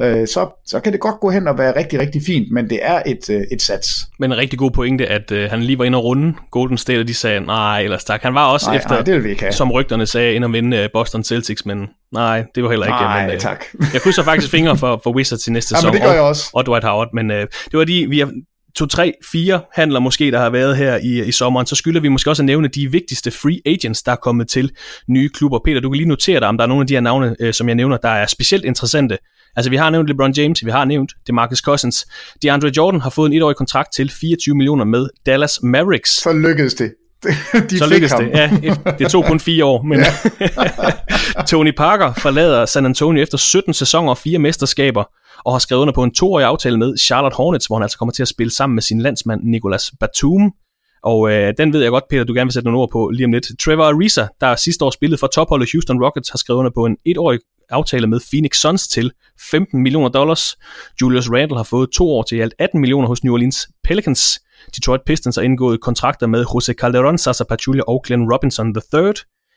Øh, 0.00 0.26
så, 0.28 0.62
så 0.66 0.80
kan 0.80 0.92
det 0.92 1.00
godt 1.00 1.20
gå 1.20 1.30
hen 1.30 1.48
og 1.48 1.58
være 1.58 1.76
rigtig, 1.76 2.00
rigtig 2.00 2.22
fint, 2.26 2.52
men 2.52 2.70
det 2.70 2.78
er 2.82 3.02
et, 3.06 3.30
øh, 3.30 3.42
et 3.52 3.62
sats. 3.62 4.06
Men 4.18 4.32
en 4.32 4.38
rigtig 4.38 4.58
god 4.58 4.70
pointe, 4.70 5.06
at 5.06 5.30
øh, 5.30 5.50
han 5.50 5.62
lige 5.62 5.78
var 5.78 5.84
inde 5.84 5.98
og 5.98 6.04
runde 6.04 6.34
Golden 6.50 6.78
State, 6.78 7.00
og 7.00 7.08
de 7.08 7.14
sagde, 7.14 7.40
nej, 7.40 7.80
eller 7.80 7.98
stak. 7.98 8.22
Han 8.22 8.34
var 8.34 8.46
også 8.46 8.66
nej, 8.70 8.76
efter, 8.76 8.90
nej, 8.90 9.02
det 9.02 9.14
vil 9.14 9.24
vi 9.24 9.30
ikke 9.30 9.42
have. 9.42 9.52
som 9.52 9.72
rygterne 9.72 10.06
sagde, 10.06 10.34
ind 10.34 10.44
og 10.44 10.52
vinde 10.52 10.76
øh, 10.76 10.88
Boston 10.92 11.24
Celtics, 11.24 11.66
men 11.66 11.88
nej, 12.12 12.44
det 12.54 12.62
var 12.62 12.70
heller 12.70 12.86
ikke. 12.86 12.96
Nej, 12.96 13.26
men, 13.26 13.34
øh, 13.34 13.40
tak. 13.40 13.64
jeg 13.92 14.00
krydser 14.00 14.22
faktisk 14.22 14.50
fingre 14.50 14.76
for, 14.76 15.00
for 15.02 15.14
Wizards 15.14 15.42
til 15.42 15.52
næste 15.52 15.72
ja, 15.74 15.80
sæson. 15.80 15.92
det 15.92 16.02
gør 16.02 16.12
jeg 16.12 16.22
også. 16.22 16.50
Og, 16.52 16.58
og 16.58 16.66
Dwight 16.66 16.84
Howard, 16.84 17.08
men 17.14 17.30
øh, 17.30 17.40
det 17.40 17.78
var 17.78 17.84
de, 17.84 18.06
vi 18.08 18.18
har 18.18 18.30
to, 18.74 18.86
tre, 18.86 19.14
fire 19.32 19.60
handler 19.72 20.00
måske, 20.00 20.30
der 20.30 20.38
har 20.38 20.50
været 20.50 20.76
her 20.76 20.96
i, 20.96 21.24
i 21.26 21.32
sommeren, 21.32 21.66
så 21.66 21.74
skylder 21.74 22.00
vi 22.00 22.08
måske 22.08 22.30
også 22.30 22.42
at 22.42 22.46
nævne 22.46 22.68
de 22.68 22.90
vigtigste 22.90 23.30
free 23.30 23.60
agents, 23.66 24.02
der 24.02 24.12
er 24.12 24.16
kommet 24.16 24.48
til 24.48 24.70
nye 25.08 25.28
klubber. 25.28 25.58
Peter, 25.64 25.80
du 25.80 25.90
kan 25.90 25.96
lige 25.96 26.08
notere 26.08 26.40
dig, 26.40 26.48
om 26.48 26.56
der 26.56 26.64
er 26.64 26.68
nogle 26.68 26.82
af 26.82 26.86
de 26.86 26.94
her 26.94 27.00
navne, 27.00 27.36
øh, 27.40 27.54
som 27.54 27.68
jeg 27.68 27.74
nævner, 27.74 27.96
der 27.96 28.08
er 28.08 28.26
specielt 28.26 28.64
interessante. 28.64 29.18
Altså, 29.56 29.70
vi 29.70 29.76
har 29.76 29.90
nævnt 29.90 30.08
LeBron 30.08 30.32
James, 30.32 30.64
vi 30.64 30.70
har 30.70 30.84
nævnt 30.84 31.12
DeMarcus 31.26 31.58
Cousins. 31.58 32.06
DeAndre 32.42 32.70
Jordan 32.76 33.00
har 33.00 33.10
fået 33.10 33.26
en 33.26 33.32
etårig 33.36 33.56
kontrakt 33.56 33.92
til 33.92 34.10
24 34.20 34.54
millioner 34.54 34.84
med 34.84 35.08
Dallas 35.26 35.62
Mavericks. 35.62 36.10
Så 36.10 36.32
lykkedes 36.32 36.74
det. 36.74 36.94
De 37.70 37.78
så 37.78 37.86
lykkedes 37.86 38.12
det. 38.12 38.30
Ja, 38.34 38.50
det 38.98 39.10
tog 39.10 39.24
kun 39.24 39.40
fire 39.40 39.64
år. 39.64 39.82
Men 39.82 40.00
Tony 41.48 41.72
Parker 41.76 42.12
forlader 42.12 42.66
San 42.66 42.86
Antonio 42.86 43.22
efter 43.22 43.38
17 43.38 43.74
sæsoner 43.74 44.10
og 44.10 44.18
fire 44.18 44.38
mesterskaber, 44.38 45.04
og 45.44 45.52
har 45.52 45.58
skrevet 45.58 45.82
under 45.82 45.94
på 45.94 46.04
en 46.04 46.14
toårig 46.14 46.46
aftale 46.46 46.78
med 46.78 46.96
Charlotte 46.98 47.36
Hornets, 47.36 47.66
hvor 47.66 47.76
han 47.76 47.82
altså 47.82 47.98
kommer 47.98 48.12
til 48.12 48.22
at 48.22 48.28
spille 48.28 48.50
sammen 48.50 48.74
med 48.74 48.82
sin 48.82 49.00
landsmand 49.00 49.40
Nicolas 49.44 49.92
Batum. 50.00 50.52
Og 51.02 51.32
øh, 51.32 51.54
den 51.58 51.72
ved 51.72 51.82
jeg 51.82 51.90
godt, 51.90 52.04
Peter, 52.10 52.24
du 52.24 52.34
gerne 52.34 52.46
vil 52.46 52.52
sætte 52.52 52.64
nogle 52.64 52.80
ord 52.80 52.90
på 52.92 53.10
lige 53.14 53.24
om 53.24 53.32
lidt. 53.32 53.46
Trevor 53.64 53.84
Ariza, 53.84 54.26
der 54.40 54.56
sidste 54.56 54.84
år 54.84 54.90
spillede 54.90 55.20
for 55.20 55.26
topholdet 55.26 55.68
Houston 55.72 56.04
Rockets, 56.04 56.30
har 56.30 56.36
skrevet 56.36 56.58
under 56.58 56.70
på 56.74 56.86
en 56.86 56.96
etårig 57.04 57.38
aftale 57.70 58.06
med 58.06 58.20
Phoenix 58.30 58.56
Suns 58.56 58.88
til 58.88 59.12
15 59.50 59.82
millioner 59.82 60.08
dollars. 60.08 60.56
Julius 61.00 61.30
Randle 61.30 61.56
har 61.56 61.64
fået 61.64 61.90
to 61.90 62.10
år 62.10 62.22
til 62.22 62.38
i 62.38 62.40
alt 62.40 62.54
18 62.58 62.80
millioner 62.80 63.08
hos 63.08 63.24
New 63.24 63.34
Orleans 63.34 63.68
Pelicans. 63.84 64.40
Detroit 64.76 65.00
Pistons 65.06 65.36
har 65.36 65.42
indgået 65.42 65.80
kontrakter 65.80 66.26
med 66.26 66.44
Jose 66.54 66.72
Calderon, 66.72 67.18
Sasa 67.18 67.44
Pachulia 67.44 67.82
og 67.88 68.02
Glenn 68.06 68.32
Robinson 68.32 68.76
III. 68.94 69.12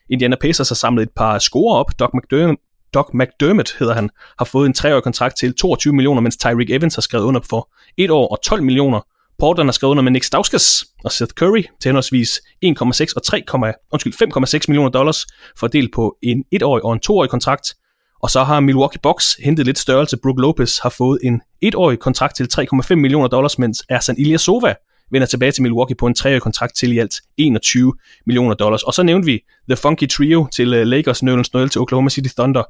Indiana 0.09 0.35
Pacers 0.41 0.69
har 0.69 0.75
samlet 0.75 1.03
et 1.03 1.09
par 1.15 1.39
scorer 1.39 1.79
op. 1.79 1.99
Doc 1.99 2.09
McDermott, 2.13 2.61
Doc 2.95 3.05
McDermott 3.13 3.75
hedder 3.79 3.93
han, 3.93 4.09
har 4.39 4.45
fået 4.45 4.65
en 4.65 4.73
treårig 4.73 5.03
kontrakt 5.03 5.37
til 5.37 5.53
22 5.53 5.93
millioner, 5.93 6.21
mens 6.21 6.37
Tyreek 6.37 6.69
Evans 6.69 6.95
har 6.95 7.01
skrevet 7.01 7.23
under 7.25 7.41
for 7.49 7.69
et 7.97 8.11
år 8.11 8.27
og 8.27 8.41
12 8.43 8.63
millioner. 8.63 9.01
Portland 9.39 9.67
har 9.67 9.71
skrevet 9.71 9.91
under 9.91 10.03
med 10.03 10.11
Nick 10.11 10.25
Stauskas 10.25 10.85
og 11.03 11.11
Seth 11.11 11.33
Curry 11.33 11.61
til 11.61 11.89
henholdsvis 11.89 12.41
1,6 12.65 13.13
og 13.15 13.23
3, 13.23 13.43
undskyld, 13.91 14.13
5,6 14.13 14.65
millioner 14.67 14.89
dollars 14.89 15.25
fordelt 15.59 15.93
på 15.93 16.17
en 16.23 16.43
etårig 16.51 16.85
og 16.85 16.93
en 16.93 16.99
toårig 16.99 17.29
kontrakt. 17.29 17.75
Og 18.23 18.29
så 18.29 18.43
har 18.43 18.59
Milwaukee 18.59 18.99
Bucks 19.03 19.33
hentet 19.43 19.65
lidt 19.65 19.79
størrelse. 19.79 20.17
Brook 20.17 20.39
Lopez 20.39 20.77
har 20.77 20.89
fået 20.89 21.19
en 21.23 21.41
etårig 21.61 21.99
kontrakt 21.99 22.35
til 22.35 22.47
3,5 22.53 22.95
millioner 22.95 23.27
dollars, 23.27 23.59
mens 23.59 23.83
Ersan 23.89 24.17
Ilyasova 24.17 24.73
vender 25.11 25.27
tilbage 25.27 25.51
til 25.51 25.63
Milwaukee 25.63 25.95
på 25.95 26.07
en 26.07 26.13
treårig 26.13 26.41
kontrakt 26.41 26.75
til 26.75 26.91
i 26.91 26.97
alt 26.97 27.15
21 27.37 27.93
millioner 28.25 28.55
dollars. 28.55 28.83
Og 28.83 28.93
så 28.93 29.03
nævnte 29.03 29.25
vi 29.25 29.39
The 29.69 29.75
Funky 29.75 30.07
Trio 30.07 30.47
til 30.55 30.73
øh, 30.73 30.87
Lakers, 30.87 31.23
Nerlens 31.23 31.53
Noel 31.53 31.69
til 31.69 31.81
Oklahoma 31.81 32.09
City 32.09 32.29
Thunder. 32.37 32.63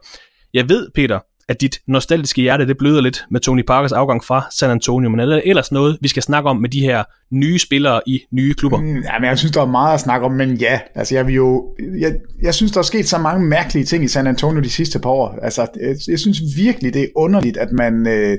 Jeg 0.53 0.69
ved, 0.69 0.89
Peter, 0.95 1.19
at 1.49 1.61
dit 1.61 1.79
nostalgiske 1.87 2.41
hjerte 2.41 2.67
det 2.67 2.77
bløder 2.77 3.01
lidt 3.01 3.25
med 3.31 3.39
Tony 3.39 3.61
Parkers 3.67 3.91
afgang 3.91 4.23
fra 4.23 4.47
San 4.51 4.71
Antonio, 4.71 5.09
men 5.09 5.19
er 5.19 5.25
der 5.25 5.41
ellers 5.45 5.71
noget, 5.71 5.97
vi 6.01 6.07
skal 6.07 6.23
snakke 6.23 6.49
om 6.49 6.57
med 6.57 6.69
de 6.69 6.79
her 6.81 7.03
nye 7.31 7.59
spillere 7.59 8.01
i 8.07 8.21
nye 8.31 8.53
klubber? 8.53 8.81
Mm, 8.81 8.97
ja, 8.97 9.19
men 9.19 9.29
jeg 9.29 9.37
synes, 9.37 9.51
der 9.51 9.61
er 9.61 9.65
meget 9.65 9.93
at 9.93 9.99
snakke 9.99 10.25
om, 10.25 10.31
men 10.31 10.53
ja, 10.55 10.79
altså 10.95 11.15
jeg 11.15 11.27
vil 11.27 11.35
jo, 11.35 11.75
jeg, 11.99 12.15
jeg 12.41 12.53
synes, 12.53 12.71
der 12.71 12.79
er 12.79 12.83
sket 12.83 13.07
så 13.07 13.17
mange 13.17 13.45
mærkelige 13.45 13.85
ting 13.85 14.03
i 14.03 14.07
San 14.07 14.27
Antonio 14.27 14.61
de 14.61 14.69
sidste 14.69 14.99
par 14.99 15.09
år. 15.09 15.39
Altså, 15.41 15.67
jeg, 15.81 15.95
jeg 16.07 16.19
synes 16.19 16.41
virkelig, 16.57 16.93
det 16.93 17.01
er 17.01 17.07
underligt, 17.15 17.57
at 17.57 17.71
man, 17.71 18.07
øh, 18.07 18.37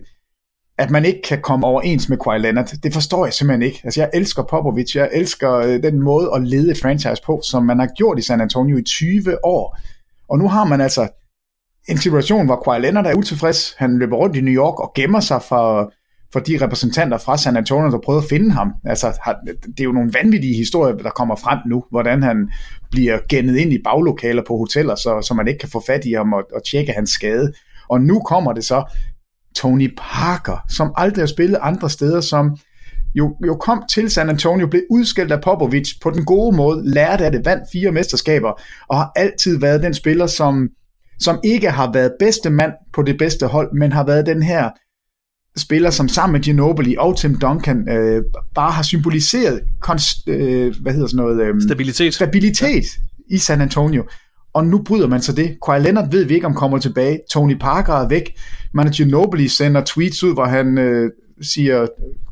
at 0.78 0.90
man 0.90 1.04
ikke 1.04 1.22
kan 1.22 1.42
komme 1.42 1.66
overens 1.66 2.08
med 2.08 2.18
Kawhi 2.18 2.38
Leonard. 2.38 2.66
Det 2.82 2.92
forstår 2.92 3.26
jeg 3.26 3.32
simpelthen 3.32 3.62
ikke. 3.62 3.80
Altså, 3.84 4.00
jeg 4.00 4.10
elsker 4.14 4.42
Popovich, 4.42 4.96
jeg 4.96 5.10
elsker 5.12 5.52
øh, 5.52 5.82
den 5.82 6.02
måde 6.02 6.30
at 6.34 6.42
lede 6.42 6.70
et 6.70 6.78
franchise 6.82 7.22
på, 7.24 7.40
som 7.44 7.62
man 7.62 7.78
har 7.78 7.86
gjort 7.96 8.18
i 8.18 8.22
San 8.22 8.40
Antonio 8.40 8.76
i 8.76 8.82
20 8.82 9.44
år. 9.44 9.78
Og 10.28 10.38
nu 10.38 10.48
har 10.48 10.64
man 10.64 10.80
altså 10.80 11.08
en 11.88 11.98
situation, 11.98 12.46
hvor 12.46 12.62
Kawhi 12.64 12.80
Leonard 12.80 13.06
er 13.06 13.14
utilfreds. 13.14 13.74
Han 13.78 13.98
løber 13.98 14.16
rundt 14.16 14.36
i 14.36 14.40
New 14.40 14.54
York 14.54 14.80
og 14.80 14.92
gemmer 14.94 15.20
sig 15.20 15.42
for, 15.42 15.92
for 16.32 16.40
de 16.40 16.58
repræsentanter 16.60 17.18
fra 17.18 17.36
San 17.36 17.56
Antonio, 17.56 17.90
der 17.90 17.98
prøvede 18.04 18.22
at 18.22 18.28
finde 18.28 18.50
ham. 18.50 18.72
Altså, 18.84 19.06
det 19.46 19.80
er 19.80 19.84
jo 19.84 19.92
nogle 19.92 20.12
vanvittige 20.12 20.56
historier, 20.56 20.96
der 20.96 21.10
kommer 21.10 21.36
frem 21.36 21.58
nu, 21.66 21.84
hvordan 21.90 22.22
han 22.22 22.50
bliver 22.90 23.18
gennet 23.28 23.56
ind 23.56 23.72
i 23.72 23.82
baglokaler 23.84 24.42
på 24.46 24.56
hoteller, 24.56 24.94
så, 24.94 25.22
så 25.22 25.34
man 25.34 25.48
ikke 25.48 25.58
kan 25.58 25.68
få 25.68 25.82
fat 25.86 26.04
i 26.04 26.12
ham 26.12 26.32
og, 26.32 26.42
og 26.54 26.64
tjekke 26.70 26.92
hans 26.92 27.10
skade. 27.10 27.52
Og 27.88 28.00
nu 28.00 28.20
kommer 28.20 28.52
det 28.52 28.64
så 28.64 28.84
Tony 29.56 29.94
Parker, 29.98 30.64
som 30.68 30.92
aldrig 30.96 31.22
har 31.22 31.26
spillet 31.26 31.58
andre 31.62 31.90
steder, 31.90 32.20
som 32.20 32.56
jo, 33.14 33.36
jo 33.46 33.54
kom 33.54 33.82
til 33.90 34.10
San 34.10 34.28
Antonio, 34.28 34.66
blev 34.66 34.82
udskilt 34.90 35.32
af 35.32 35.40
Popovic 35.40 35.88
på 36.02 36.10
den 36.10 36.24
gode 36.24 36.56
måde, 36.56 36.90
lærte 36.90 37.24
af 37.24 37.32
det, 37.32 37.44
vandt 37.44 37.64
fire 37.72 37.92
mesterskaber, 37.92 38.60
og 38.88 38.96
har 38.96 39.12
altid 39.16 39.60
været 39.60 39.82
den 39.82 39.94
spiller, 39.94 40.26
som 40.26 40.68
som 41.20 41.38
ikke 41.44 41.70
har 41.70 41.92
været 41.92 42.12
bedste 42.18 42.50
mand 42.50 42.72
på 42.92 43.02
det 43.02 43.18
bedste 43.18 43.46
hold, 43.46 43.72
men 43.78 43.92
har 43.92 44.06
været 44.06 44.26
den 44.26 44.42
her 44.42 44.70
spiller, 45.56 45.90
som 45.90 46.08
sammen 46.08 46.32
med 46.32 46.40
Ginobili 46.40 46.96
og 46.98 47.18
Tim 47.18 47.34
Duncan 47.34 47.88
øh, 47.88 48.22
bare 48.54 48.72
har 48.72 48.82
symboliseret 48.82 49.60
konst, 49.80 50.28
øh, 50.28 50.74
hvad 50.82 50.92
hedder 50.92 51.06
sådan 51.06 51.24
noget, 51.24 51.40
øh, 51.40 51.54
stabilitet, 51.62 52.14
stabilitet 52.14 52.84
ja. 53.30 53.34
i 53.34 53.38
San 53.38 53.60
Antonio. 53.60 54.04
Og 54.56 54.66
nu 54.66 54.82
bryder 54.82 55.08
man 55.08 55.20
så 55.20 55.32
det. 55.32 55.58
Kawhi 55.66 55.80
Leonard 55.80 56.10
ved 56.10 56.24
vi 56.24 56.34
ikke, 56.34 56.46
om 56.46 56.54
kommer 56.54 56.78
tilbage. 56.78 57.20
Tony 57.30 57.56
Parker 57.60 57.94
er 57.94 58.08
væk. 58.08 58.36
Man 58.74 58.90
Ginobili 58.90 59.48
sender 59.48 59.82
tweets 59.86 60.24
ud, 60.24 60.34
hvor 60.34 60.44
han 60.44 60.78
øh, 60.78 61.10
siger, 61.42 61.86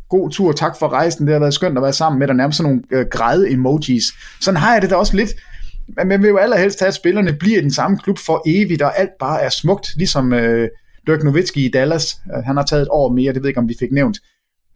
god 0.08 0.30
tur, 0.30 0.52
tak 0.52 0.78
for 0.78 0.88
rejsen, 0.88 1.26
det 1.26 1.32
har 1.32 1.40
været 1.40 1.54
skønt 1.54 1.78
at 1.78 1.82
være 1.82 1.92
sammen 1.92 2.18
med 2.18 2.26
dig, 2.26 2.36
nærmest 2.36 2.56
sådan 2.56 2.72
nogle 2.72 3.00
øh, 3.00 3.06
græde 3.10 3.50
emojis. 3.50 4.04
Sådan 4.40 4.60
har 4.60 4.72
jeg 4.72 4.82
det 4.82 4.90
da 4.90 4.96
også 4.96 5.16
lidt 5.16 5.30
men 5.96 6.08
man 6.08 6.22
vil 6.22 6.28
jo 6.28 6.36
allerhelst 6.36 6.80
have, 6.80 6.88
at 6.88 6.94
spillerne 6.94 7.32
bliver 7.32 7.58
i 7.58 7.62
den 7.62 7.72
samme 7.72 7.98
klub 7.98 8.18
for 8.18 8.42
evigt, 8.46 8.82
og 8.82 8.98
alt 8.98 9.10
bare 9.20 9.42
er 9.42 9.48
smukt, 9.48 9.94
ligesom 9.96 10.32
øh, 10.32 10.68
Dirk 11.06 11.22
Nowitzki 11.22 11.66
i 11.66 11.70
Dallas. 11.70 12.16
Øh, 12.36 12.42
han 12.44 12.56
har 12.56 12.64
taget 12.64 12.82
et 12.82 12.88
år 12.90 13.12
mere, 13.12 13.32
det 13.32 13.42
ved 13.42 13.46
jeg 13.46 13.50
ikke, 13.50 13.60
om 13.60 13.68
vi 13.68 13.76
fik 13.78 13.92
nævnt. 13.92 14.18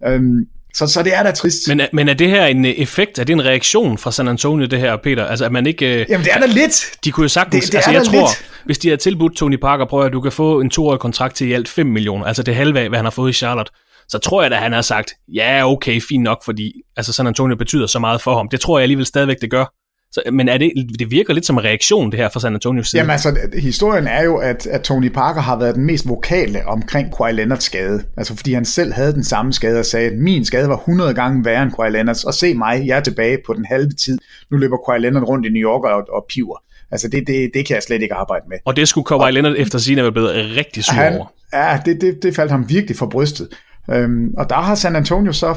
Øhm, 0.07 0.47
så, 0.75 0.87
så 0.87 1.03
det 1.03 1.15
er 1.15 1.23
da 1.23 1.31
trist. 1.31 1.69
Men, 1.69 1.81
men 1.93 2.09
er 2.09 2.15
det 2.15 2.31
her 2.31 2.47
en 2.47 2.65
effekt, 2.65 3.19
er 3.19 3.25
det 3.25 3.33
en 3.33 3.45
reaktion 3.45 3.99
fra 3.99 4.13
San 4.13 4.29
Antonio, 4.29 4.67
det 4.67 4.81
her, 4.81 4.97
Peter? 4.97 5.27
Altså, 5.27 5.45
at 5.45 5.53
man 5.53 5.67
ikke... 5.67 6.07
Jamen, 6.09 6.25
det 6.25 6.33
er 6.33 6.41
da 6.41 6.47
lidt. 6.47 6.91
De 7.05 7.13
kunne 7.13 7.25
jo 7.25 7.29
sagtens... 7.29 7.65
Det, 7.65 7.73
det 7.73 7.79
altså, 7.79 7.91
jeg 7.91 8.05
tror, 8.05 8.29
lidt. 8.29 8.45
hvis 8.65 8.79
de 8.79 8.89
havde 8.89 9.01
tilbudt 9.01 9.37
Tony 9.37 9.57
Parker, 9.57 9.85
prøv 9.85 10.07
at 10.07 10.13
du 10.13 10.21
kan 10.21 10.33
få 10.33 10.61
en 10.61 10.71
toårig 10.71 11.01
kontrakt 11.01 11.37
til 11.37 11.49
i 11.49 11.53
alt 11.53 11.69
5 11.69 11.87
millioner, 11.87 12.25
altså 12.25 12.43
det 12.43 12.55
halve 12.55 12.81
af, 12.81 12.89
hvad 12.89 12.99
han 12.99 13.07
har 13.07 13.11
fået 13.11 13.31
i 13.31 13.33
Charlotte, 13.33 13.73
så 14.09 14.19
tror 14.19 14.43
jeg 14.43 14.51
da, 14.51 14.57
han 14.57 14.73
har 14.73 14.83
sagt, 14.83 15.15
ja, 15.35 15.71
okay, 15.73 16.01
fint 16.09 16.23
nok, 16.23 16.45
fordi 16.45 16.73
altså, 16.97 17.13
San 17.13 17.27
Antonio 17.27 17.57
betyder 17.57 17.87
så 17.87 17.99
meget 17.99 18.21
for 18.21 18.37
ham. 18.37 18.49
Det 18.49 18.61
tror 18.61 18.79
jeg 18.79 18.83
alligevel 18.83 19.07
stadigvæk, 19.07 19.37
det 19.41 19.51
gør. 19.51 19.75
Så, 20.13 20.23
men 20.33 20.49
er 20.49 20.59
det, 20.59 20.73
det 20.99 21.11
virker 21.11 21.35
lidt 21.35 21.47
som 21.47 21.57
en 21.59 21.65
reaktion, 21.65 22.11
det 22.11 22.21
her 22.21 22.29
fra 22.29 22.41
San 22.41 22.55
Antonio 22.55 22.83
side. 22.83 23.01
Jamen 23.01 23.11
altså, 23.11 23.37
historien 23.59 24.07
er 24.07 24.25
jo, 24.25 24.37
at, 24.37 24.67
at 24.67 24.83
Tony 24.83 25.09
Parker 25.09 25.41
har 25.41 25.59
været 25.59 25.75
den 25.75 25.85
mest 25.85 26.09
vokale 26.09 26.67
omkring 26.67 27.17
Kawhi 27.17 27.33
Leonards 27.33 27.65
skade. 27.65 28.05
Altså 28.17 28.37
fordi 28.37 28.53
han 28.53 28.65
selv 28.65 28.93
havde 28.93 29.13
den 29.13 29.25
samme 29.25 29.53
skade 29.53 29.79
og 29.79 29.87
sagde, 29.87 30.11
at 30.11 30.19
min 30.19 30.45
skade 30.45 30.69
var 30.69 30.77
100 30.77 31.15
gange 31.15 31.45
værre 31.45 31.63
end 31.63 31.73
Kawhi 31.73 31.91
Leonards, 31.91 32.25
og 32.25 32.35
se 32.35 32.55
mig, 32.55 32.87
jeg 32.87 32.97
er 32.97 33.01
tilbage 33.01 33.39
på 33.47 33.55
den 33.55 33.65
halve 33.65 33.91
tid. 33.91 34.19
Nu 34.51 34.57
løber 34.57 34.77
Kawhi 34.89 35.01
Leonard 35.01 35.29
rundt 35.29 35.47
i 35.47 35.49
New 35.49 35.71
York 35.71 35.85
og, 35.85 36.15
og 36.17 36.27
piver. 36.29 36.63
Altså 36.91 37.09
det, 37.09 37.27
det, 37.27 37.51
det 37.55 37.67
kan 37.67 37.75
jeg 37.75 37.83
slet 37.83 38.03
ikke 38.03 38.15
arbejde 38.15 38.45
med. 38.49 38.59
Og 38.65 38.77
det 38.77 38.89
skulle 38.89 39.05
Kawhi 39.05 39.33
Leonard 39.33 39.55
efter 39.59 39.79
sin 39.79 39.97
være 39.97 40.13
blevet 40.13 40.57
rigtig 40.57 40.85
sur 40.85 40.95
han, 40.95 41.15
over. 41.17 41.33
Ja, 41.53 41.81
det, 41.85 42.01
det, 42.01 42.23
det 42.23 42.37
faldt 42.37 42.51
ham 42.51 42.69
virkelig 42.69 42.97
for 42.97 43.07
brystet. 43.07 43.49
Øhm, 43.91 44.35
og 44.39 44.51
der 44.51 44.57
har 44.57 44.75
San 44.75 44.97
Antonio 44.97 45.33
så 45.33 45.55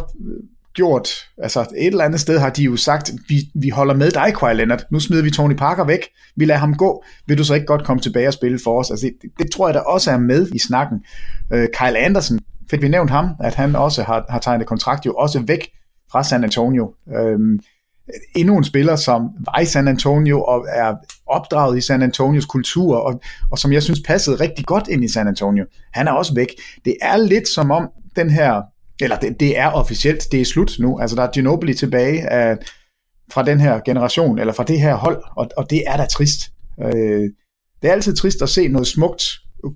gjort, 0.74 1.10
altså 1.38 1.60
et 1.78 1.88
eller 1.88 2.04
andet 2.04 2.20
sted 2.20 2.40
har 2.40 2.50
de 2.50 2.64
jo 2.64 2.76
sagt, 2.76 3.12
vi, 3.30 3.36
vi 3.56 3.70
holder 3.70 3.94
med 3.94 4.12
dig, 4.12 4.34
Kawhi 4.40 4.56
Leonard, 4.56 4.84
nu 4.92 5.00
smider 5.00 5.24
vi 5.24 5.32
Tony 5.32 5.56
Parker 5.56 5.84
væk, 5.84 6.08
vi 6.36 6.46
lader 6.46 6.60
ham 6.60 6.76
gå, 6.76 7.04
vil 7.28 7.38
du 7.38 7.44
så 7.44 7.54
ikke 7.54 7.66
godt 7.66 7.86
komme 7.86 8.02
tilbage 8.02 8.28
og 8.28 8.34
spille 8.34 8.60
for 8.64 8.80
os? 8.80 8.92
Altså 8.92 9.12
det, 9.22 9.32
det 9.40 9.52
tror 9.52 9.68
jeg 9.68 9.74
der 9.74 9.80
også 9.80 10.12
er 10.12 10.18
med 10.18 10.48
i 10.54 10.60
snakken. 10.60 11.04
Øh, 11.54 11.68
Kyle 11.74 11.98
Anderson, 11.98 12.40
fik 12.70 12.82
vi 12.82 12.88
nævnt 12.88 13.12
ham, 13.12 13.30
at 13.40 13.56
han 13.56 13.76
også 13.76 14.04
har, 14.04 14.26
har 14.30 14.40
tegnet 14.40 14.68
kontrakt 14.68 15.06
jo 15.06 15.14
også 15.14 15.44
væk 15.48 15.70
fra 16.12 16.24
San 16.24 16.44
Antonio. 16.44 16.94
Øhm, 17.16 17.60
endnu 18.36 18.58
en 18.58 18.64
spiller, 18.64 18.96
som 18.96 19.30
var 19.46 19.60
i 19.60 19.66
San 19.66 19.88
Antonio 19.88 20.44
og 20.44 20.66
er 20.70 20.96
opdraget 21.28 21.78
i 21.78 21.82
San 21.82 22.02
Antonios 22.02 22.46
kultur, 22.46 22.96
og, 22.96 23.22
og 23.52 23.60
som 23.60 23.74
jeg 23.74 23.84
synes 23.84 24.02
passede 24.06 24.36
rigtig 24.36 24.66
godt 24.66 24.88
ind 24.88 25.04
i 25.04 25.08
San 25.12 25.28
Antonio. 25.28 25.66
Han 25.94 26.08
er 26.08 26.12
også 26.12 26.34
væk. 26.36 26.48
Det 26.86 26.96
er 27.02 27.18
lidt 27.18 27.48
som 27.48 27.72
om 27.72 27.90
den 28.16 28.30
her 28.30 28.62
eller 29.02 29.18
det, 29.18 29.40
det 29.40 29.58
er 29.58 29.68
officielt, 29.68 30.32
det 30.32 30.42
er 30.42 30.46
slut 30.46 30.76
nu. 30.80 31.00
Altså 31.00 31.16
der 31.16 31.24
er 31.24 31.32
Ginobili 31.32 31.74
tilbage 31.74 32.30
af, 32.30 32.58
fra 33.32 33.44
den 33.44 33.60
her 33.60 33.80
generation, 33.86 34.40
eller 34.40 34.54
fra 34.54 34.64
det 34.64 34.82
her 34.82 34.96
hold, 34.96 35.24
og, 35.38 35.50
og 35.58 35.70
det 35.70 35.84
er 35.88 35.98
da 35.98 36.06
trist. 36.06 36.52
Øh, 36.84 37.30
det 37.82 37.88
er 37.88 37.92
altid 37.92 38.16
trist 38.16 38.42
at 38.42 38.50
se 38.50 38.68
noget 38.68 38.88
smukt 38.88 39.24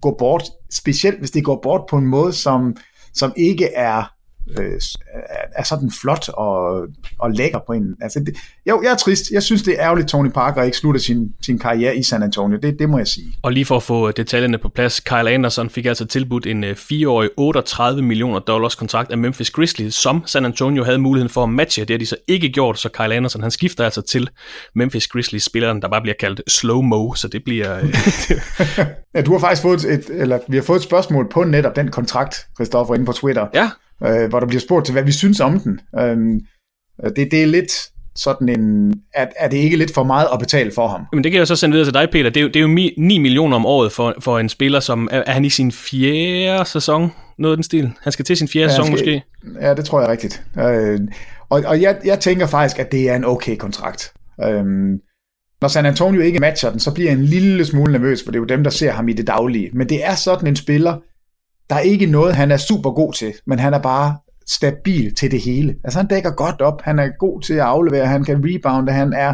gå 0.01 0.15
bort, 0.19 0.43
specielt 0.71 1.19
hvis 1.19 1.32
det 1.32 1.43
går 1.43 1.59
bort 1.63 1.82
på 1.89 1.97
en 1.97 2.05
måde, 2.05 2.34
som, 2.34 2.76
som 3.13 3.34
ikke 3.38 3.65
er 3.65 4.14
øh, 4.59 4.79
er 5.55 5.63
sådan 5.63 5.91
flot 6.01 6.29
og, 6.29 6.87
og 7.19 7.31
lækker 7.31 7.59
på 7.67 7.73
en. 7.73 7.95
Altså, 8.01 8.19
det, 8.19 8.35
jo, 8.69 8.81
jeg 8.83 8.91
er 8.91 8.95
trist. 8.95 9.31
Jeg 9.31 9.43
synes, 9.43 9.63
det 9.63 9.73
er 9.73 9.85
ærgerligt, 9.85 10.07
Tony 10.07 10.29
Parker 10.29 10.63
ikke 10.63 10.77
slutter 10.77 11.01
sin, 11.01 11.33
sin 11.41 11.59
karriere 11.59 11.97
i 11.97 12.03
San 12.03 12.23
Antonio. 12.23 12.57
Det, 12.61 12.79
det 12.79 12.89
må 12.89 12.97
jeg 12.97 13.07
sige. 13.07 13.33
Og 13.41 13.51
lige 13.51 13.65
for 13.65 13.77
at 13.77 13.83
få 13.83 14.11
detaljerne 14.11 14.57
på 14.57 14.69
plads, 14.69 14.99
Kyle 14.99 15.29
Anderson 15.29 15.69
fik 15.69 15.85
altså 15.85 16.05
tilbudt 16.05 16.45
en 16.45 16.63
4-årig 16.63 17.29
38 17.37 18.01
millioner 18.01 18.39
dollars 18.39 18.75
kontrakt 18.75 19.11
af 19.11 19.17
Memphis 19.17 19.51
Grizzlies, 19.51 19.95
som 19.95 20.23
San 20.25 20.45
Antonio 20.45 20.83
havde 20.83 20.97
muligheden 20.97 21.29
for 21.29 21.43
at 21.43 21.49
matche. 21.49 21.85
Det 21.85 21.93
har 21.93 21.97
de 21.97 22.05
så 22.05 22.15
ikke 22.27 22.49
gjort, 22.49 22.79
så 22.79 22.89
Kyle 22.89 23.15
Anderson 23.15 23.41
han 23.41 23.51
skifter 23.51 23.83
altså 23.83 24.01
til 24.01 24.29
Memphis 24.75 25.07
Grizzlies, 25.07 25.43
spilleren, 25.43 25.81
der 25.81 25.87
bare 25.87 26.01
bliver 26.01 26.15
kaldt 26.19 26.41
slow-mo, 26.47 27.13
så 27.15 27.27
det 27.27 27.43
bliver... 27.43 27.75
ja, 29.15 29.21
du 29.21 29.31
har 29.31 29.39
faktisk 29.39 29.61
fået 29.61 29.83
et, 29.83 30.09
eller 30.09 30.39
vi 30.47 30.57
har 30.57 30.63
fået 30.63 30.77
et 30.77 30.83
spørgsmål 30.83 31.29
på 31.29 31.43
netop 31.43 31.75
den 31.75 31.91
kontrakt, 31.91 32.47
Christoffer, 32.55 32.95
inde 32.95 33.05
på 33.05 33.11
Twitter. 33.11 33.47
Ja, 33.53 33.69
øh, 34.03 34.29
hvor 34.29 34.39
der 34.39 34.47
bliver 34.47 34.61
spurgt 34.61 34.85
til, 34.85 34.93
hvad 34.93 35.03
vi 35.03 35.11
synes 35.11 35.39
om 35.39 35.59
den. 35.59 35.79
Øh, 35.99 36.17
det, 37.15 37.31
det 37.31 37.43
er 37.43 37.45
lidt 37.45 37.71
sådan 38.15 38.49
en, 38.49 38.93
er, 39.13 39.27
er 39.39 39.47
det 39.47 39.57
ikke 39.57 39.77
lidt 39.77 39.93
for 39.93 40.03
meget 40.03 40.27
at 40.33 40.39
betale 40.39 40.71
for 40.75 40.87
ham? 40.87 41.05
Men 41.13 41.23
det 41.23 41.31
kan 41.31 41.39
jeg 41.39 41.47
så 41.47 41.55
sende 41.55 41.73
videre 41.73 41.85
til 41.85 41.93
dig, 41.93 42.09
Peter. 42.11 42.29
Det 42.29 42.37
er 42.37 42.41
jo, 42.41 42.47
det 42.47 42.55
er 42.55 42.61
jo 42.61 42.91
9 42.97 43.17
millioner 43.17 43.55
om 43.55 43.65
året 43.65 43.91
for, 43.91 44.15
for 44.19 44.39
en 44.39 44.49
spiller, 44.49 44.79
som 44.79 45.09
er, 45.11 45.23
er 45.25 45.31
han 45.31 45.45
i 45.45 45.49
sin 45.49 45.71
fjerde 45.71 46.65
sæson? 46.65 47.11
Noget 47.37 47.53
af 47.53 47.57
den 47.57 47.63
stil. 47.63 47.91
Han 48.01 48.11
skal 48.11 48.25
til 48.25 48.37
sin 48.37 48.47
fjerde 48.47 48.65
ja, 48.65 48.69
sæson 48.69 48.85
skal, 48.85 48.91
måske. 48.91 49.23
Ja, 49.61 49.73
det 49.73 49.85
tror 49.85 49.99
jeg 49.99 50.09
rigtigt. 50.09 50.43
Øh, 50.59 50.99
og 51.49 51.63
og 51.65 51.81
jeg, 51.81 51.97
jeg 52.05 52.19
tænker 52.19 52.47
faktisk, 52.47 52.79
at 52.79 52.91
det 52.91 53.09
er 53.09 53.15
en 53.15 53.25
okay 53.25 53.55
kontrakt. 53.57 54.13
Øh, 54.43 54.65
når 55.61 55.67
San 55.67 55.85
Antonio 55.85 56.21
ikke 56.21 56.39
matcher 56.39 56.69
den, 56.69 56.79
så 56.79 56.93
bliver 56.93 57.11
jeg 57.11 57.19
en 57.19 57.25
lille 57.25 57.65
smule 57.65 57.91
nervøs, 57.91 58.23
for 58.23 58.31
det 58.31 58.37
er 58.37 58.41
jo 58.41 58.45
dem, 58.45 58.63
der 58.63 58.69
ser 58.69 58.91
ham 58.91 59.07
i 59.07 59.13
det 59.13 59.27
daglige. 59.27 59.69
Men 59.73 59.89
det 59.89 60.05
er 60.05 60.15
sådan 60.15 60.47
en 60.47 60.55
spiller, 60.55 60.97
der 61.70 61.76
er 61.76 61.80
ikke 61.80 62.05
noget, 62.05 62.36
han 62.36 62.51
er 62.51 62.57
super 62.57 62.91
god 62.91 63.13
til, 63.13 63.34
men 63.45 63.59
han 63.59 63.74
er 63.74 63.80
bare 63.80 64.18
stabil 64.47 65.16
til 65.16 65.32
det 65.32 65.41
hele. 65.41 65.76
Altså 65.84 65.99
han 65.99 66.07
dækker 66.07 66.32
godt 66.32 66.61
op, 66.61 66.82
han 66.82 66.99
er 66.99 67.18
god 67.20 67.41
til 67.41 67.53
at 67.53 67.59
aflevere, 67.59 68.07
han 68.07 68.24
kan 68.24 68.43
rebounde, 68.45 68.91
han 68.91 69.13
er, 69.13 69.34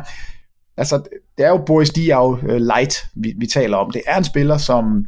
altså 0.78 1.02
det 1.38 1.46
er 1.46 1.50
jo 1.50 1.64
Boris 1.66 1.90
Diaw 1.90 2.38
øh, 2.38 2.62
light, 2.62 2.94
vi, 3.16 3.34
vi 3.38 3.48
taler 3.48 3.78
om. 3.78 3.92
Det 3.92 4.02
er 4.08 4.18
en 4.18 4.24
spiller, 4.24 4.58
som, 4.58 5.06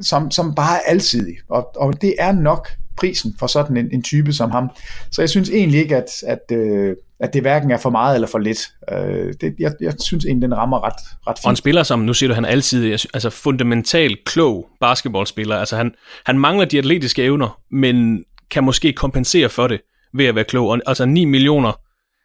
som, 0.00 0.30
som 0.30 0.54
bare 0.54 0.76
er 0.76 0.90
alsidig, 0.90 1.36
og, 1.48 1.70
og 1.76 2.02
det 2.02 2.14
er 2.18 2.32
nok 2.32 2.68
prisen 2.96 3.34
for 3.38 3.46
sådan 3.46 3.76
en, 3.76 3.88
en 3.92 4.02
type 4.02 4.32
som 4.32 4.50
ham. 4.50 4.70
Så 5.10 5.22
jeg 5.22 5.28
synes 5.28 5.50
egentlig 5.50 5.80
ikke, 5.80 5.96
at, 5.96 6.10
at, 6.26 6.56
øh, 6.56 6.96
at 7.24 7.34
det 7.34 7.42
hverken 7.42 7.70
er 7.70 7.76
for 7.76 7.90
meget 7.90 8.14
eller 8.14 8.28
for 8.28 8.38
lidt. 8.38 8.58
Øh, 8.92 9.34
det, 9.40 9.54
jeg, 9.58 9.72
jeg 9.80 9.94
synes 10.00 10.24
egentlig, 10.24 10.48
den 10.48 10.56
rammer 10.56 10.84
ret, 10.84 10.92
ret 11.26 11.38
fint. 11.38 11.46
Og 11.46 11.50
en 11.50 11.56
spiller 11.56 11.82
som, 11.82 11.98
nu 11.98 12.14
siger 12.14 12.28
du, 12.28 12.34
han 12.34 12.44
altid 12.44 12.92
altså 12.92 13.30
fundamentalt 13.30 14.18
klog 14.26 14.66
basketballspiller. 14.80 15.56
Altså 15.56 15.76
han, 15.76 15.94
han 16.26 16.38
mangler 16.38 16.64
de 16.64 16.78
atletiske 16.78 17.22
evner, 17.22 17.60
men 17.70 18.24
kan 18.50 18.64
måske 18.64 18.92
kompensere 18.92 19.48
for 19.48 19.66
det 19.66 19.80
ved 20.14 20.26
at 20.26 20.34
være 20.34 20.44
klog. 20.44 20.68
Og, 20.68 20.80
altså 20.86 21.04
9 21.04 21.24
millioner, 21.24 21.72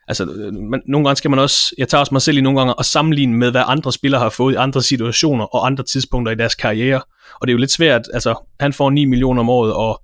altså 0.08 0.26
man, 0.70 0.82
nogle 0.88 1.08
gange 1.08 1.18
skal 1.18 1.30
man 1.30 1.40
også, 1.40 1.76
jeg 1.78 1.88
tager 1.88 2.00
også 2.00 2.14
mig 2.14 2.22
selv 2.22 2.38
i 2.38 2.42
nogle 2.42 2.60
gange, 2.60 2.74
og 2.74 2.86
sammenligne 2.86 3.38
med, 3.38 3.52
hvad 3.52 3.64
andre 3.66 3.94
spillere 3.94 4.22
har 4.22 4.30
fået 4.30 4.54
i 4.54 4.56
andre 4.56 4.82
situationer 4.82 5.46
og 5.46 5.66
andre 5.66 5.84
tidspunkter 5.84 6.32
i 6.32 6.36
deres 6.36 6.56
karriere. 6.56 7.02
Og 7.42 7.48
det 7.48 7.52
er 7.52 7.54
jo 7.54 7.60
lidt 7.60 7.72
svært, 7.72 8.02
altså 8.14 8.48
han 8.60 8.74
får 8.74 8.90
9 8.90 9.06
millioner 9.06 9.40
om 9.40 9.50
året, 9.50 9.74
og 9.74 10.02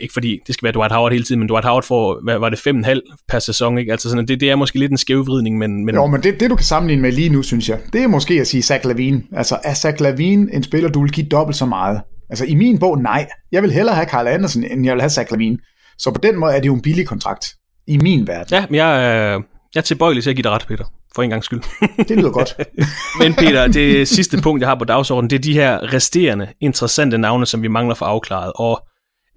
ikke 0.00 0.12
fordi 0.12 0.38
det 0.46 0.54
skal 0.54 0.66
være 0.66 0.72
Dwight 0.72 0.92
Howard 0.92 1.12
hele 1.12 1.24
tiden, 1.24 1.38
men 1.38 1.48
Dwight 1.48 1.64
Howard 1.64 1.82
får, 1.82 2.20
hvad 2.24 2.38
var 2.38 2.48
det, 2.48 2.56
5,5 2.56 3.24
per 3.28 3.38
sæson, 3.38 3.78
ikke? 3.78 3.92
Altså 3.92 4.08
sådan, 4.08 4.26
det, 4.28 4.40
det 4.40 4.50
er 4.50 4.56
måske 4.56 4.78
lidt 4.78 4.90
en 4.90 4.98
skævvridning, 4.98 5.58
men... 5.58 5.84
men... 5.84 5.94
Jo, 5.94 6.06
men 6.06 6.22
det, 6.22 6.40
det 6.40 6.50
du 6.50 6.56
kan 6.56 6.64
sammenligne 6.64 7.02
med 7.02 7.12
lige 7.12 7.28
nu, 7.28 7.42
synes 7.42 7.68
jeg, 7.68 7.78
det 7.92 8.02
er 8.02 8.08
måske 8.08 8.34
at 8.40 8.46
sige 8.46 8.62
Zach 8.62 8.86
Lavine. 8.86 9.22
Altså, 9.32 9.58
er 9.64 9.74
Zach 9.74 10.00
Lavine 10.00 10.54
en 10.54 10.62
spiller, 10.62 10.90
du 10.90 11.02
vil 11.02 11.12
give 11.12 11.26
dobbelt 11.26 11.56
så 11.56 11.66
meget? 11.66 12.00
Altså, 12.30 12.44
i 12.44 12.54
min 12.54 12.78
bog, 12.78 13.02
nej. 13.02 13.26
Jeg 13.52 13.62
vil 13.62 13.72
hellere 13.72 13.94
have 13.94 14.08
Carl 14.08 14.26
Andersen, 14.26 14.64
end 14.64 14.84
jeg 14.84 14.94
vil 14.94 15.02
have 15.02 15.10
Zach 15.10 15.30
Lavine. 15.30 15.58
Så 15.98 16.10
på 16.10 16.20
den 16.22 16.38
måde 16.38 16.52
er 16.52 16.60
det 16.60 16.66
jo 16.66 16.74
en 16.74 16.82
billig 16.82 17.06
kontrakt. 17.06 17.46
I 17.86 17.98
min 17.98 18.26
verden. 18.26 18.54
Ja, 18.54 18.66
men 18.70 18.74
jeg, 18.74 19.06
er, 19.06 19.32
jeg 19.74 19.80
er 19.80 19.80
tilbøjelig 19.80 20.22
til 20.22 20.30
at 20.30 20.36
give 20.36 20.42
dig 20.42 20.50
ret, 20.50 20.64
Peter. 20.68 20.84
For 21.14 21.22
en 21.22 21.30
gang 21.30 21.44
skyld. 21.44 21.60
det 22.08 22.16
lyder 22.16 22.30
godt. 22.30 22.54
men 23.20 23.34
Peter, 23.34 23.66
det 23.66 24.08
sidste 24.08 24.40
punkt, 24.42 24.60
jeg 24.60 24.68
har 24.68 24.74
på 24.74 24.84
dagsordenen, 24.84 25.30
det 25.30 25.36
er 25.36 25.40
de 25.40 25.52
her 25.52 25.92
resterende 25.92 26.48
interessante 26.60 27.18
navne, 27.18 27.46
som 27.46 27.62
vi 27.62 27.68
mangler 27.68 27.94
for 27.94 28.06
afklaret. 28.06 28.52
Og 28.54 28.86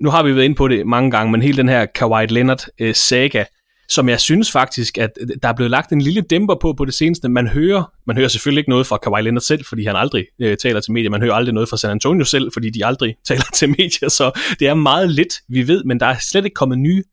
nu 0.02 0.10
har 0.10 0.24
vi 0.24 0.36
været 0.36 0.46
inde 0.46 0.56
på 0.56 0.68
det 0.68 0.88
mange 0.88 1.12
gange, 1.12 1.32
men 1.32 1.42
hele 1.42 1.58
den 1.58 1.70
her 1.70 1.86
Kawhi 1.86 2.26
Leonard 2.26 2.60
øh, 2.80 2.96
saga, 2.96 3.44
som 3.90 4.10
jeg 4.10 4.20
synes 4.20 4.52
faktisk, 4.52 4.98
at 4.98 5.10
øh, 5.22 5.28
der 5.44 5.50
er 5.50 5.54
blevet 5.54 5.72
lagt 5.72 5.92
en 5.92 6.02
lille 6.02 6.22
dæmper 6.22 6.56
på 6.62 6.74
på 6.74 6.86
det 6.86 6.94
seneste. 6.94 7.30
Man 7.30 7.48
hører, 7.48 7.92
man 8.08 8.18
hører 8.18 8.28
selvfølgelig 8.28 8.60
ikke 8.60 8.70
noget 8.70 8.88
fra 8.88 8.98
Kawhi 8.98 9.22
Leonard 9.22 9.42
selv, 9.42 9.66
fordi 9.66 9.86
han 9.86 9.96
aldrig 9.96 10.26
øh, 10.40 10.58
taler 10.58 10.80
til 10.80 10.92
medier. 10.92 11.10
Man 11.10 11.22
hører 11.22 11.34
aldrig 11.34 11.54
noget 11.54 11.70
fra 11.70 11.78
San 11.78 11.92
Antonio 11.92 12.26
selv, 12.26 12.52
fordi 12.54 12.70
de 12.70 12.86
aldrig 12.86 13.16
taler 13.28 13.46
til 13.54 13.70
medier. 13.70 14.10
Så 14.10 14.40
det 14.60 14.68
er 14.68 14.74
meget 14.74 15.12
lidt, 15.12 15.34
vi 15.50 15.68
ved, 15.68 15.84
men 15.84 16.00
der 16.00 16.06
er 16.06 16.16
slet 16.20 16.46
ikke 16.46 16.56
kommet 16.56 16.78
nye, 16.78 17.04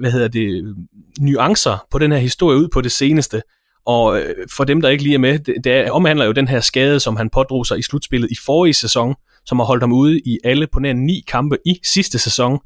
hvad 0.00 0.12
hedder 0.12 0.28
det, 0.28 0.62
øh, 0.62 0.74
nuancer 1.20 1.86
på 1.90 1.98
den 1.98 2.12
her 2.12 2.18
historie 2.18 2.58
ud 2.58 2.68
på 2.68 2.80
det 2.80 2.92
seneste. 2.92 3.42
Og 3.86 4.20
øh, 4.20 4.34
for 4.56 4.64
dem, 4.64 4.80
der 4.80 4.88
ikke 4.88 5.02
lige 5.02 5.14
er 5.14 5.18
med, 5.18 5.38
det, 5.38 5.54
det 5.64 5.90
omhandler 5.90 6.24
jo 6.24 6.32
den 6.32 6.48
her 6.48 6.60
skade, 6.60 7.00
som 7.00 7.16
han 7.16 7.30
pådrog 7.30 7.66
sig 7.66 7.78
i 7.78 7.82
slutspillet 7.82 8.30
i 8.30 8.36
forrige 8.46 8.74
sæson, 8.74 9.14
som 9.46 9.58
har 9.58 9.66
holdt 9.66 9.82
ham 9.82 9.92
ude 9.92 10.20
i 10.20 10.38
alle 10.44 10.66
på 10.72 10.80
nær 10.80 10.92
ni 10.92 11.24
kampe 11.28 11.58
i 11.66 11.80
sidste 11.84 12.18
sæson. 12.18 12.58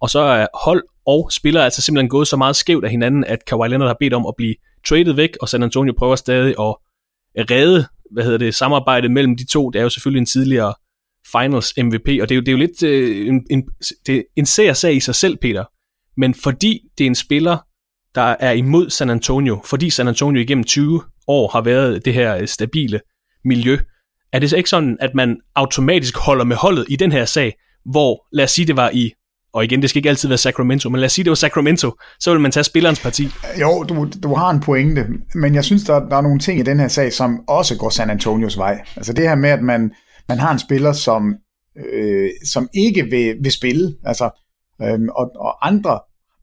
Og 0.00 0.10
så 0.10 0.18
er 0.20 0.46
hold 0.54 0.82
og 1.06 1.32
spillere 1.32 1.64
altså 1.64 1.82
simpelthen 1.82 2.08
gået 2.08 2.28
så 2.28 2.36
meget 2.36 2.56
skævt 2.56 2.84
af 2.84 2.90
hinanden, 2.90 3.24
at 3.24 3.44
Kawhi 3.44 3.68
Leonard 3.68 3.88
har 3.88 3.96
bedt 4.00 4.14
om 4.14 4.26
at 4.26 4.34
blive 4.36 4.54
traded 4.86 5.12
væk, 5.12 5.36
og 5.40 5.48
San 5.48 5.62
Antonio 5.62 5.94
prøver 5.98 6.16
stadig 6.16 6.50
at 6.50 6.76
redde 7.50 7.86
hvad 8.10 8.24
hedder 8.24 8.38
det, 8.38 8.54
samarbejdet 8.54 9.10
mellem 9.10 9.36
de 9.36 9.46
to. 9.46 9.70
Det 9.70 9.78
er 9.78 9.82
jo 9.82 9.88
selvfølgelig 9.88 10.20
en 10.20 10.26
tidligere 10.26 10.74
finals 11.32 11.74
MVP, 11.78 12.08
og 12.22 12.28
det 12.28 12.30
er 12.30 12.34
jo, 12.34 12.40
det 12.40 12.48
er 12.48 12.52
jo 12.52 12.58
lidt 12.58 12.82
øh, 12.82 13.26
en, 13.26 13.46
en, 13.50 13.68
det 14.06 14.16
er 14.16 14.22
en 14.36 14.46
sag 14.46 14.94
i 14.94 15.00
sig 15.00 15.14
selv, 15.14 15.36
Peter. 15.36 15.64
Men 16.16 16.34
fordi 16.34 16.80
det 16.98 17.04
er 17.04 17.08
en 17.08 17.14
spiller, 17.14 17.58
der 18.14 18.36
er 18.40 18.52
imod 18.52 18.90
San 18.90 19.10
Antonio, 19.10 19.60
fordi 19.64 19.90
San 19.90 20.08
Antonio 20.08 20.42
igennem 20.42 20.64
20 20.64 21.02
år 21.28 21.48
har 21.48 21.60
været 21.60 22.04
det 22.04 22.14
her 22.14 22.36
øh, 22.36 22.48
stabile 22.48 23.00
miljø, 23.44 23.78
er 24.32 24.38
det 24.38 24.50
så 24.50 24.56
ikke 24.56 24.70
sådan, 24.70 24.96
at 25.00 25.10
man 25.14 25.36
automatisk 25.54 26.16
holder 26.16 26.44
med 26.44 26.56
holdet 26.56 26.86
i 26.88 26.96
den 26.96 27.12
her 27.12 27.24
sag, 27.24 27.54
hvor, 27.84 28.26
lad 28.32 28.44
os 28.44 28.50
sige, 28.50 28.66
det 28.66 28.76
var 28.76 28.90
i 28.92 29.12
og 29.52 29.64
igen, 29.64 29.82
det 29.82 29.90
skal 29.90 29.98
ikke 29.98 30.08
altid 30.08 30.28
være 30.28 30.38
Sacramento, 30.38 30.88
men 30.88 31.00
lad 31.00 31.06
os 31.06 31.12
sige, 31.12 31.24
det 31.24 31.30
var 31.30 31.34
Sacramento, 31.34 31.92
så 32.20 32.30
vil 32.32 32.40
man 32.40 32.50
tage 32.50 32.64
spillerens 32.64 33.00
parti. 33.00 33.28
Jo, 33.60 33.82
du, 33.82 34.08
du 34.22 34.34
har 34.34 34.50
en 34.50 34.60
pointe, 34.60 35.06
men 35.34 35.54
jeg 35.54 35.64
synes, 35.64 35.84
der, 35.84 36.08
der 36.08 36.16
er 36.16 36.20
nogle 36.20 36.38
ting 36.38 36.60
i 36.60 36.62
den 36.62 36.80
her 36.80 36.88
sag, 36.88 37.12
som 37.12 37.40
også 37.48 37.76
går 37.76 37.88
San 37.88 38.10
Antonios 38.10 38.58
vej. 38.58 38.80
Altså 38.96 39.12
det 39.12 39.28
her 39.28 39.34
med, 39.34 39.50
at 39.50 39.62
man, 39.62 39.92
man 40.28 40.38
har 40.38 40.52
en 40.52 40.58
spiller, 40.58 40.92
som, 40.92 41.34
øh, 41.92 42.30
som 42.46 42.68
ikke 42.74 43.06
vil, 43.10 43.36
vil 43.42 43.52
spille, 43.52 43.94
altså, 44.04 44.30
øh, 44.82 45.00
og, 45.16 45.30
og 45.36 45.66
andre 45.66 46.00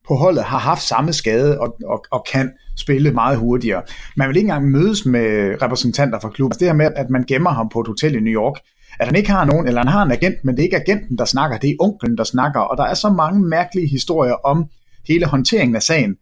på 0.07 0.15
holdet 0.15 0.43
har 0.43 0.59
haft 0.59 0.81
samme 0.81 1.13
skade 1.13 1.59
og, 1.59 1.77
og, 1.85 2.05
og 2.11 2.25
kan 2.31 2.51
spille 2.77 3.11
meget 3.11 3.37
hurtigere. 3.37 3.81
Man 4.15 4.29
vil 4.29 4.37
ikke 4.37 4.45
engang 4.45 4.71
mødes 4.71 5.05
med 5.05 5.61
repræsentanter 5.61 6.19
fra 6.19 6.29
klubben. 6.29 6.59
Det 6.59 6.67
her 6.67 6.73
med, 6.73 6.89
at 6.95 7.09
man 7.09 7.23
gemmer 7.27 7.49
ham 7.49 7.69
på 7.69 7.81
et 7.81 7.87
hotel 7.87 8.15
i 8.15 8.19
New 8.19 8.33
York, 8.33 8.55
at 8.99 9.07
han 9.07 9.15
ikke 9.15 9.31
har 9.31 9.45
nogen, 9.45 9.67
eller 9.67 9.81
han 9.81 9.91
har 9.91 10.03
en 10.03 10.11
agent, 10.11 10.35
men 10.43 10.55
det 10.55 10.61
er 10.61 10.63
ikke 10.63 10.81
agenten, 10.81 11.17
der 11.17 11.25
snakker, 11.25 11.57
det 11.57 11.69
er 11.69 11.75
onklen, 11.79 12.17
der 12.17 12.23
snakker, 12.23 12.59
og 12.59 12.77
der 12.77 12.83
er 12.83 12.93
så 12.93 13.09
mange 13.09 13.43
mærkelige 13.43 13.87
historier 13.87 14.33
om 14.33 14.65
hele 15.07 15.25
håndteringen 15.25 15.75
af 15.75 15.83
sagen, 15.83 16.15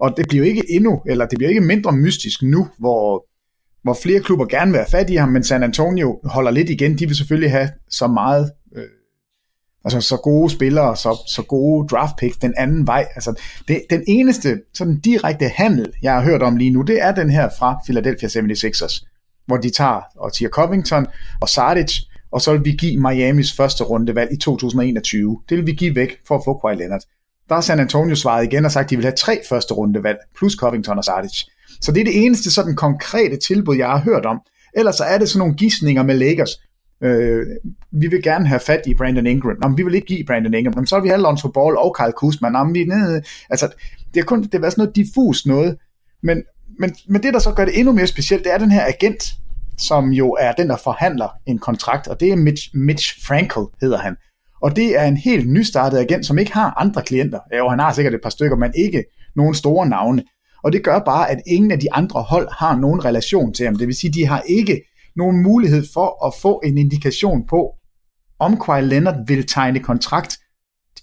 og 0.00 0.14
det 0.16 0.28
bliver 0.28 0.44
ikke 0.44 0.62
endnu, 0.68 1.02
eller 1.06 1.26
det 1.26 1.38
bliver 1.38 1.48
ikke 1.48 1.60
mindre 1.60 1.92
mystisk 1.92 2.42
nu, 2.42 2.68
hvor, 2.78 3.26
hvor 3.82 3.96
flere 4.02 4.20
klubber 4.20 4.46
gerne 4.46 4.70
vil 4.70 4.78
have 4.78 4.90
fat 4.90 5.10
i 5.10 5.16
ham, 5.16 5.28
men 5.28 5.44
San 5.44 5.62
Antonio 5.62 6.20
holder 6.24 6.50
lidt 6.50 6.70
igen, 6.70 6.98
de 6.98 7.06
vil 7.06 7.16
selvfølgelig 7.16 7.50
have 7.50 7.68
så 7.90 8.06
meget, 8.06 8.50
øh, 8.76 8.84
altså 9.84 10.00
så 10.00 10.16
gode 10.16 10.50
spillere, 10.50 10.96
så, 10.96 11.22
så 11.26 11.42
gode 11.42 11.88
draft 11.88 12.16
picks 12.16 12.36
den 12.36 12.54
anden 12.56 12.86
vej. 12.86 13.06
Altså 13.14 13.40
det, 13.68 13.82
den 13.90 14.04
eneste 14.06 14.60
sådan 14.74 15.00
direkte 15.00 15.48
handel, 15.48 15.92
jeg 16.02 16.12
har 16.14 16.22
hørt 16.22 16.42
om 16.42 16.56
lige 16.56 16.70
nu, 16.70 16.82
det 16.82 17.02
er 17.02 17.12
den 17.12 17.30
her 17.30 17.48
fra 17.58 17.80
Philadelphia 17.84 18.28
76ers, 18.28 19.06
hvor 19.46 19.56
de 19.56 19.70
tager 19.70 20.00
og 20.16 20.32
Tia 20.32 20.48
Covington 20.48 21.06
og 21.40 21.48
Sardic, 21.48 21.92
og 22.32 22.40
så 22.40 22.52
vil 22.52 22.64
vi 22.64 22.72
give 22.72 23.00
Miamis 23.00 23.52
første 23.52 23.84
rundevalg 23.84 24.32
i 24.32 24.36
2021. 24.36 25.38
Det 25.48 25.58
vil 25.58 25.66
vi 25.66 25.72
give 25.72 25.96
væk 25.96 26.16
for 26.28 26.36
at 26.36 26.42
få 26.44 26.58
Kawhi 26.58 26.76
Leonard. 26.76 27.02
Der 27.48 27.54
har 27.54 27.62
San 27.62 27.80
Antonio 27.80 28.16
svaret 28.16 28.44
igen 28.44 28.64
og 28.64 28.72
sagt, 28.72 28.84
at 28.84 28.90
de 28.90 28.96
vil 28.96 29.04
have 29.04 29.16
tre 29.16 29.40
første 29.48 29.74
rundevalg, 29.74 30.18
plus 30.38 30.52
Covington 30.52 30.98
og 30.98 31.04
Sardic. 31.04 31.44
Så 31.80 31.92
det 31.92 32.00
er 32.00 32.04
det 32.04 32.24
eneste 32.24 32.50
sådan 32.50 32.76
konkrete 32.76 33.36
tilbud, 33.36 33.76
jeg 33.76 33.86
har 33.88 34.00
hørt 34.00 34.26
om. 34.26 34.40
Ellers 34.74 34.96
så 34.96 35.04
er 35.04 35.18
det 35.18 35.28
sådan 35.28 35.38
nogle 35.38 35.54
gissninger 35.54 36.02
med 36.02 36.14
Lakers. 36.14 36.50
Øh, 37.02 37.46
vi 37.90 38.06
vil 38.06 38.22
gerne 38.22 38.46
have 38.46 38.60
fat 38.60 38.82
i 38.86 38.94
Brandon 38.94 39.26
Ingram. 39.26 39.56
Nå, 39.62 39.68
men 39.68 39.78
vi 39.78 39.82
vil 39.82 39.94
ikke 39.94 40.06
give 40.06 40.24
Brandon 40.26 40.54
Ingram. 40.54 40.74
Nå, 40.76 40.84
så 40.84 40.94
har 40.94 41.02
vi 41.02 41.08
have 41.08 41.20
Lonzo 41.20 41.48
Ball 41.48 41.76
og 41.76 41.96
Kyle 41.98 42.12
Kuzma. 42.16 42.48
Nå, 42.48 42.64
men 42.64 42.74
vi, 42.74 42.84
nede. 42.84 43.22
altså, 43.50 43.68
det 44.14 44.20
er 44.20 44.24
kun 44.24 44.42
det 44.42 44.54
er 44.54 44.70
sådan 44.70 44.74
noget 44.76 44.96
diffus 44.96 45.46
noget. 45.46 45.76
Men, 46.22 46.42
men, 46.78 46.94
men 47.08 47.22
det, 47.22 47.34
der 47.34 47.40
så 47.40 47.52
gør 47.52 47.64
det 47.64 47.78
endnu 47.78 47.92
mere 47.92 48.06
specielt, 48.06 48.44
det 48.44 48.52
er 48.52 48.58
den 48.58 48.70
her 48.70 48.86
agent, 48.86 49.34
som 49.78 50.10
jo 50.10 50.36
er 50.40 50.52
den, 50.52 50.68
der 50.68 50.76
forhandler 50.76 51.28
en 51.46 51.58
kontrakt, 51.58 52.08
og 52.08 52.20
det 52.20 52.32
er 52.32 52.36
Mitch, 52.36 52.70
Mitch 52.74 53.26
Frankel, 53.26 53.62
hedder 53.80 53.98
han. 53.98 54.16
Og 54.62 54.76
det 54.76 55.00
er 55.00 55.04
en 55.04 55.16
helt 55.16 55.50
nystartet 55.50 55.98
agent, 55.98 56.26
som 56.26 56.38
ikke 56.38 56.52
har 56.52 56.74
andre 56.80 57.02
klienter. 57.02 57.38
Jo, 57.58 57.68
han 57.68 57.78
har 57.78 57.92
sikkert 57.92 58.14
et 58.14 58.20
par 58.22 58.30
stykker, 58.30 58.56
men 58.56 58.72
ikke 58.74 59.04
nogen 59.36 59.54
store 59.54 59.88
navne. 59.88 60.22
Og 60.64 60.72
det 60.72 60.84
gør 60.84 60.98
bare, 60.98 61.30
at 61.30 61.40
ingen 61.46 61.70
af 61.70 61.80
de 61.80 61.92
andre 61.92 62.22
hold 62.22 62.48
har 62.58 62.76
nogen 62.76 63.04
relation 63.04 63.54
til 63.54 63.66
ham. 63.66 63.76
Det 63.76 63.86
vil 63.86 63.96
sige, 63.96 64.12
de 64.12 64.26
har 64.26 64.42
ikke 64.46 64.82
nogen 65.16 65.42
mulighed 65.42 65.84
for 65.94 66.26
at 66.26 66.34
få 66.42 66.60
en 66.64 66.78
indikation 66.78 67.46
på, 67.46 67.70
om 68.38 68.60
Kawhi 68.60 68.82
Leonard 68.82 69.26
vil 69.26 69.46
tegne 69.46 69.80
kontrakt 69.80 70.36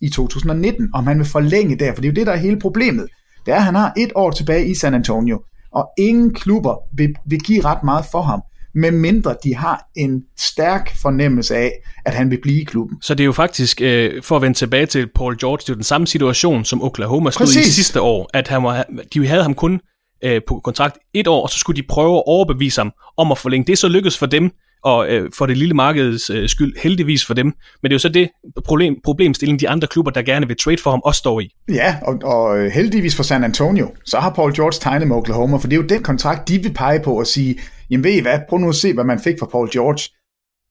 i 0.02 0.10
2019, 0.10 0.90
om 0.94 1.08
han 1.08 1.18
vil 1.18 1.26
forlænge 1.26 1.80
der, 1.80 1.94
for 1.94 2.02
det 2.02 2.08
er 2.08 2.12
jo 2.12 2.16
det, 2.16 2.28
der 2.28 2.34
er 2.34 2.38
hele 2.38 2.60
problemet. 2.60 3.08
Det 3.46 3.52
er, 3.52 3.58
at 3.58 3.64
han 3.64 3.76
har 3.76 3.94
et 3.98 4.12
år 4.16 4.32
tilbage 4.32 4.68
i 4.68 4.76
San 4.76 4.94
Antonio, 4.94 5.42
og 5.72 5.90
ingen 5.98 6.34
klubber 6.34 6.76
vil, 6.96 7.16
vil 7.26 7.40
give 7.40 7.66
ret 7.66 7.84
meget 7.84 8.06
for 8.12 8.22
ham 8.22 8.42
medmindre 8.76 9.36
de 9.44 9.56
har 9.56 9.90
en 9.96 10.24
stærk 10.40 10.96
fornemmelse 11.02 11.56
af, 11.56 11.72
at 12.06 12.14
han 12.14 12.32
vil 12.32 12.40
blive 12.42 12.62
i 12.62 12.64
klubben. 12.64 12.98
Så 13.02 13.14
det 13.14 13.24
er 13.24 13.26
jo 13.26 13.32
faktisk, 13.32 13.82
øh, 13.82 14.24
for 14.24 14.36
at 14.36 14.42
vende 14.42 14.58
tilbage 14.58 14.86
til 14.86 15.08
Paul 15.16 15.38
George, 15.40 15.58
det 15.58 15.70
er 15.70 15.74
jo 15.74 15.76
den 15.76 15.84
samme 15.84 16.08
situation, 16.08 16.66
som 16.66 16.84
Oklahoma 16.84 17.32
stod 17.32 17.46
Præcis. 17.46 17.68
i 17.68 17.72
sidste 17.72 18.02
år, 18.02 18.30
at 18.34 18.48
han 18.48 18.64
var, 18.64 18.86
de 19.14 19.28
havde 19.28 19.44
ham 19.44 19.54
kun 19.54 19.80
øh, 20.22 20.42
på 20.48 20.62
kontrakt 20.64 20.98
et 21.14 21.28
år, 21.28 21.44
og 21.44 21.50
så 21.50 21.60
skulle 21.60 21.82
de 21.82 21.88
prøve 21.88 22.16
at 22.16 22.24
overbevise 22.26 22.82
ham 22.82 22.92
om 23.18 23.32
at 23.32 23.38
forlænge. 23.38 23.66
Det 23.66 23.74
er 23.74 23.78
så 23.78 23.88
lykkedes 23.88 24.18
for 24.18 24.26
dem, 24.26 24.52
og 24.84 25.10
øh, 25.10 25.30
for 25.38 25.46
det 25.46 25.58
lille 25.58 25.74
markedets 25.74 26.30
øh, 26.30 26.50
skyld, 26.50 26.74
heldigvis 26.84 27.26
for 27.26 27.34
dem. 27.34 27.46
Men 27.46 27.54
det 27.84 27.92
er 27.92 27.96
jo 27.96 28.00
så 28.00 28.10
det 28.10 28.30
problem, 28.66 28.96
problemstilling, 29.04 29.60
de 29.60 29.70
andre 29.70 29.88
klubber, 29.88 30.12
der 30.12 30.22
gerne 30.22 30.48
vil 30.48 30.58
trade 30.58 30.78
for 30.84 30.90
ham, 30.90 31.02
også 31.04 31.20
står 31.20 31.40
i. 31.40 31.54
Ja, 31.70 31.96
og, 32.02 32.20
og 32.24 32.60
øh, 32.60 32.72
heldigvis 32.72 33.16
for 33.16 33.24
San 33.24 33.44
Antonio, 33.44 33.92
så 34.06 34.20
har 34.20 34.30
Paul 34.30 34.56
George 34.56 34.78
tegnet 34.82 35.08
med 35.08 35.16
Oklahoma, 35.16 35.58
for 35.58 35.68
det 35.68 35.74
er 35.74 35.82
jo 35.82 35.88
den 35.88 36.04
kontrakt, 36.04 36.48
de 36.48 36.58
vil 36.64 36.74
pege 36.74 37.00
på 37.00 37.20
og 37.20 37.28
sige, 37.28 37.60
jamen 37.90 38.04
ved 38.04 38.12
I 38.12 38.22
hvad, 38.22 38.40
prøv 38.50 38.60
nu 38.60 38.70
at 38.70 38.76
se, 38.76 38.94
hvad 38.94 39.04
man 39.04 39.20
fik 39.20 39.36
fra 39.40 39.46
Paul 39.46 39.70
George. 39.72 40.19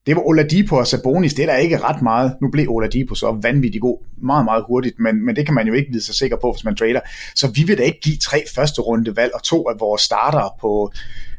Det 0.09 0.15
var 0.15 0.27
Oladipo 0.27 0.75
og 0.75 0.87
Sabonis, 0.87 1.33
det 1.33 1.43
er 1.43 1.47
der 1.47 1.55
ikke 1.55 1.77
ret 1.77 2.01
meget. 2.01 2.35
Nu 2.41 2.49
blev 2.51 2.69
Oladipo 2.69 3.15
så 3.15 3.39
vanvittigt 3.41 3.81
god, 3.81 4.05
meget, 4.23 4.45
meget 4.45 4.63
hurtigt, 4.67 4.99
men, 4.99 5.25
men 5.25 5.35
det 5.35 5.45
kan 5.45 5.55
man 5.55 5.67
jo 5.67 5.73
ikke 5.73 5.91
vide 5.91 6.05
sig 6.05 6.15
sikker 6.15 6.37
på, 6.41 6.51
hvis 6.51 6.65
man 6.65 6.75
trader. 6.75 6.99
Så 7.35 7.51
vi 7.55 7.63
vil 7.63 7.77
da 7.77 7.83
ikke 7.83 7.99
give 7.99 8.17
tre 8.17 8.43
første 8.55 8.81
runde 8.81 9.15
valg 9.15 9.31
og 9.35 9.43
to 9.43 9.69
af 9.69 9.79
vores 9.79 10.01
starter 10.01 10.57
på, 10.61 10.91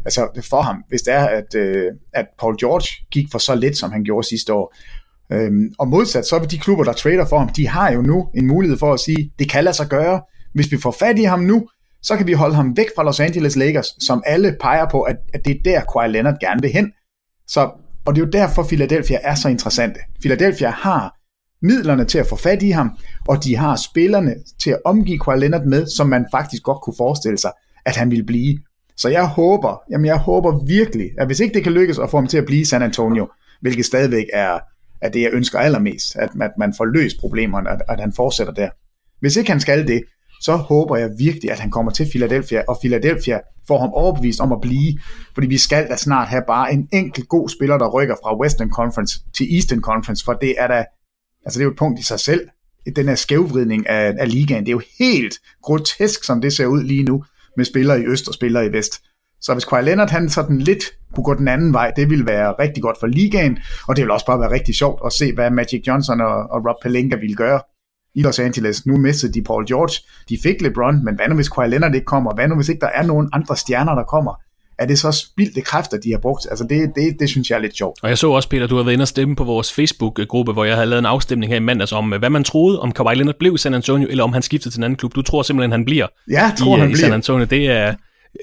altså 0.04 0.42
for 0.50 0.60
ham, 0.60 0.84
hvis 0.88 1.02
det 1.02 1.14
er, 1.14 1.26
at, 1.26 1.54
øh, 1.54 1.84
at 2.12 2.26
Paul 2.40 2.56
George 2.60 3.06
gik 3.10 3.26
for 3.30 3.38
så 3.38 3.54
lidt, 3.54 3.78
som 3.78 3.92
han 3.92 4.04
gjorde 4.04 4.28
sidste 4.28 4.52
år. 4.52 4.74
Øhm, 5.32 5.72
og 5.78 5.88
modsat, 5.88 6.26
så 6.26 6.38
vil 6.38 6.50
de 6.50 6.58
klubber, 6.58 6.84
der 6.84 6.92
trader 6.92 7.26
for 7.26 7.38
ham, 7.38 7.48
de 7.48 7.68
har 7.68 7.92
jo 7.92 8.02
nu 8.02 8.28
en 8.34 8.46
mulighed 8.46 8.78
for 8.78 8.92
at 8.92 9.00
sige, 9.00 9.32
det 9.38 9.50
kan 9.50 9.64
lade 9.64 9.76
sig 9.76 9.86
gøre. 9.86 10.20
Hvis 10.54 10.72
vi 10.72 10.76
får 10.76 10.96
fat 10.98 11.18
i 11.18 11.24
ham 11.24 11.40
nu, 11.40 11.68
så 12.02 12.16
kan 12.16 12.26
vi 12.26 12.32
holde 12.32 12.54
ham 12.54 12.76
væk 12.76 12.86
fra 12.96 13.04
Los 13.04 13.20
Angeles 13.20 13.56
Lakers, 13.56 13.96
som 14.00 14.22
alle 14.26 14.56
peger 14.60 14.86
på, 14.90 15.02
at, 15.02 15.16
at 15.34 15.44
det 15.44 15.56
er 15.56 15.60
der 15.64 15.80
Kawhi 15.80 16.08
Leonard 16.08 16.40
gerne 16.40 16.62
vil 16.62 16.70
hen. 16.70 16.92
Så, 17.46 17.70
og 18.04 18.14
det 18.14 18.22
er 18.22 18.26
jo 18.26 18.30
derfor 18.30 18.62
Philadelphia 18.62 19.18
er 19.22 19.34
så 19.34 19.48
interessante. 19.48 20.00
Philadelphia 20.20 20.70
har 20.70 21.16
midlerne 21.62 22.04
til 22.04 22.18
at 22.18 22.26
få 22.26 22.36
fat 22.36 22.62
i 22.62 22.70
ham, 22.70 22.98
og 23.28 23.44
de 23.44 23.56
har 23.56 23.76
spillerne 23.76 24.34
til 24.62 24.70
at 24.70 24.78
omgive 24.84 25.18
Kawhi 25.18 25.40
Leonard 25.40 25.64
med, 25.64 25.86
som 25.86 26.08
man 26.08 26.26
faktisk 26.30 26.62
godt 26.62 26.80
kunne 26.82 26.94
forestille 26.98 27.38
sig, 27.38 27.52
at 27.86 27.96
han 27.96 28.10
ville 28.10 28.24
blive. 28.24 28.58
Så 28.96 29.08
jeg 29.08 29.26
håber, 29.26 29.82
jamen 29.90 30.06
jeg 30.06 30.18
håber 30.18 30.64
virkelig, 30.64 31.10
at 31.18 31.26
hvis 31.26 31.40
ikke 31.40 31.54
det 31.54 31.62
kan 31.62 31.72
lykkes 31.72 31.98
at 31.98 32.10
få 32.10 32.16
ham 32.16 32.26
til 32.26 32.38
at 32.38 32.46
blive 32.46 32.66
San 32.66 32.82
Antonio, 32.82 33.28
hvilket 33.60 33.84
stadigvæk 33.84 34.24
er, 34.32 34.58
er 35.00 35.08
det, 35.08 35.22
jeg 35.22 35.30
ønsker 35.32 35.58
allermest, 35.58 36.16
at, 36.16 36.30
at 36.42 36.50
man 36.58 36.74
får 36.76 36.84
løst 36.84 37.16
problemerne, 37.20 37.70
at, 37.70 37.82
at 37.88 38.00
han 38.00 38.12
fortsætter 38.12 38.52
der. 38.52 38.68
Hvis 39.20 39.36
ikke 39.36 39.50
han 39.50 39.60
skal 39.60 39.86
det, 39.86 40.02
så 40.40 40.56
håber 40.56 40.96
jeg 40.96 41.10
virkelig, 41.18 41.50
at 41.50 41.60
han 41.60 41.70
kommer 41.70 41.92
til 41.92 42.06
Philadelphia, 42.10 42.62
og 42.68 42.78
Philadelphia 42.80 43.40
får 43.68 43.78
ham 43.78 43.90
overbevist 43.92 44.40
om 44.40 44.52
at 44.52 44.60
blive, 44.60 44.98
fordi 45.34 45.46
vi 45.46 45.58
skal 45.58 45.88
da 45.88 45.96
snart 45.96 46.28
have 46.28 46.42
bare 46.46 46.72
en 46.72 46.88
enkelt 46.92 47.28
god 47.28 47.48
spiller, 47.48 47.78
der 47.78 47.88
rykker 47.88 48.14
fra 48.22 48.40
Western 48.40 48.70
Conference 48.70 49.20
til 49.36 49.54
Eastern 49.54 49.80
Conference, 49.80 50.24
for 50.24 50.32
det 50.32 50.54
er 50.58 50.66
da, 50.66 50.84
altså 51.44 51.58
det 51.58 51.60
er 51.60 51.64
jo 51.64 51.70
et 51.70 51.78
punkt 51.78 52.00
i 52.00 52.02
sig 52.04 52.20
selv, 52.20 52.48
den 52.96 53.08
her 53.08 53.14
skævvridning 53.14 53.88
af, 53.88 54.14
af 54.18 54.30
ligaen, 54.30 54.64
det 54.64 54.68
er 54.68 54.72
jo 54.72 54.82
helt 54.98 55.34
grotesk, 55.62 56.24
som 56.24 56.40
det 56.40 56.52
ser 56.52 56.66
ud 56.66 56.82
lige 56.82 57.02
nu, 57.02 57.24
med 57.56 57.64
spillere 57.64 58.00
i 58.00 58.04
øst 58.04 58.28
og 58.28 58.34
spillere 58.34 58.66
i 58.66 58.72
vest. 58.72 59.02
Så 59.40 59.52
hvis 59.52 59.64
Kawhi 59.64 59.84
Leonard 59.84 60.10
han 60.10 60.28
sådan 60.28 60.58
lidt 60.58 60.84
kunne 61.14 61.24
gå 61.24 61.34
den 61.34 61.48
anden 61.48 61.72
vej, 61.72 61.90
det 61.96 62.10
ville 62.10 62.26
være 62.26 62.54
rigtig 62.58 62.82
godt 62.82 62.96
for 63.00 63.06
ligaen, 63.06 63.58
og 63.88 63.96
det 63.96 64.02
vil 64.02 64.10
også 64.10 64.26
bare 64.26 64.40
være 64.40 64.50
rigtig 64.50 64.74
sjovt 64.74 65.00
at 65.06 65.12
se, 65.12 65.34
hvad 65.34 65.50
Magic 65.50 65.82
Johnson 65.86 66.20
og, 66.20 66.34
og 66.50 66.66
Rob 66.68 66.76
Pelinka 66.82 67.16
ville 67.16 67.36
gøre 67.36 67.60
i 68.14 68.22
Los 68.22 68.38
Angeles. 68.38 68.86
Nu 68.86 68.96
mistede 68.96 69.32
de 69.32 69.42
Paul 69.42 69.66
George, 69.66 69.94
de 70.28 70.38
fik 70.42 70.60
LeBron, 70.60 71.04
men 71.04 71.14
hvad 71.14 71.28
nu 71.28 71.34
hvis 71.34 71.48
Kawhi 71.48 71.70
Leonard 71.70 71.94
ikke 71.94 72.04
kommer? 72.04 72.34
Hvad 72.34 72.48
nu 72.48 72.54
hvis 72.54 72.68
ikke 72.68 72.80
der 72.80 72.90
er 72.94 73.02
nogen 73.02 73.28
andre 73.32 73.56
stjerner, 73.56 73.94
der 73.94 74.04
kommer? 74.04 74.40
Er 74.78 74.86
det 74.86 74.98
så 74.98 75.12
spildte 75.12 75.60
kræfter, 75.60 75.98
de 75.98 76.10
har 76.10 76.18
brugt? 76.18 76.46
Altså 76.50 76.64
det, 76.70 76.92
det, 76.94 77.16
det 77.20 77.28
synes 77.28 77.50
jeg 77.50 77.56
er 77.56 77.60
lidt 77.60 77.76
sjovt. 77.76 77.98
Og 78.02 78.08
jeg 78.08 78.18
så 78.18 78.30
også, 78.30 78.48
Peter, 78.48 78.66
du 78.66 78.76
har 78.76 78.82
været 78.82 78.92
inde 78.92 79.02
og 79.02 79.08
stemme 79.08 79.36
på 79.36 79.44
vores 79.44 79.72
Facebook-gruppe, 79.72 80.52
hvor 80.52 80.64
jeg 80.64 80.74
havde 80.74 80.86
lavet 80.86 80.98
en 80.98 81.06
afstemning 81.06 81.52
her 81.52 81.56
i 81.56 81.60
mandags 81.60 81.92
om, 81.92 82.08
hvad 82.08 82.30
man 82.30 82.44
troede, 82.44 82.80
om 82.80 82.92
Kawhi 82.92 83.14
Leonard 83.14 83.34
blev 83.38 83.54
i 83.54 83.58
San 83.58 83.74
Antonio, 83.74 84.08
eller 84.10 84.24
om 84.24 84.32
han 84.32 84.42
skiftede 84.42 84.74
til 84.74 84.78
en 84.78 84.84
anden 84.84 84.96
klub. 84.96 85.14
Du 85.14 85.22
tror 85.22 85.42
simpelthen, 85.42 85.72
han 85.72 85.84
bliver 85.84 86.06
ja, 86.30 86.52
tror, 86.58 86.76
i, 86.76 86.80
han 86.80 86.90
i 86.90 86.92
bliver. 86.92 87.06
San 87.06 87.12
Antonio. 87.12 87.44
Det 87.44 87.66
er 87.66 87.94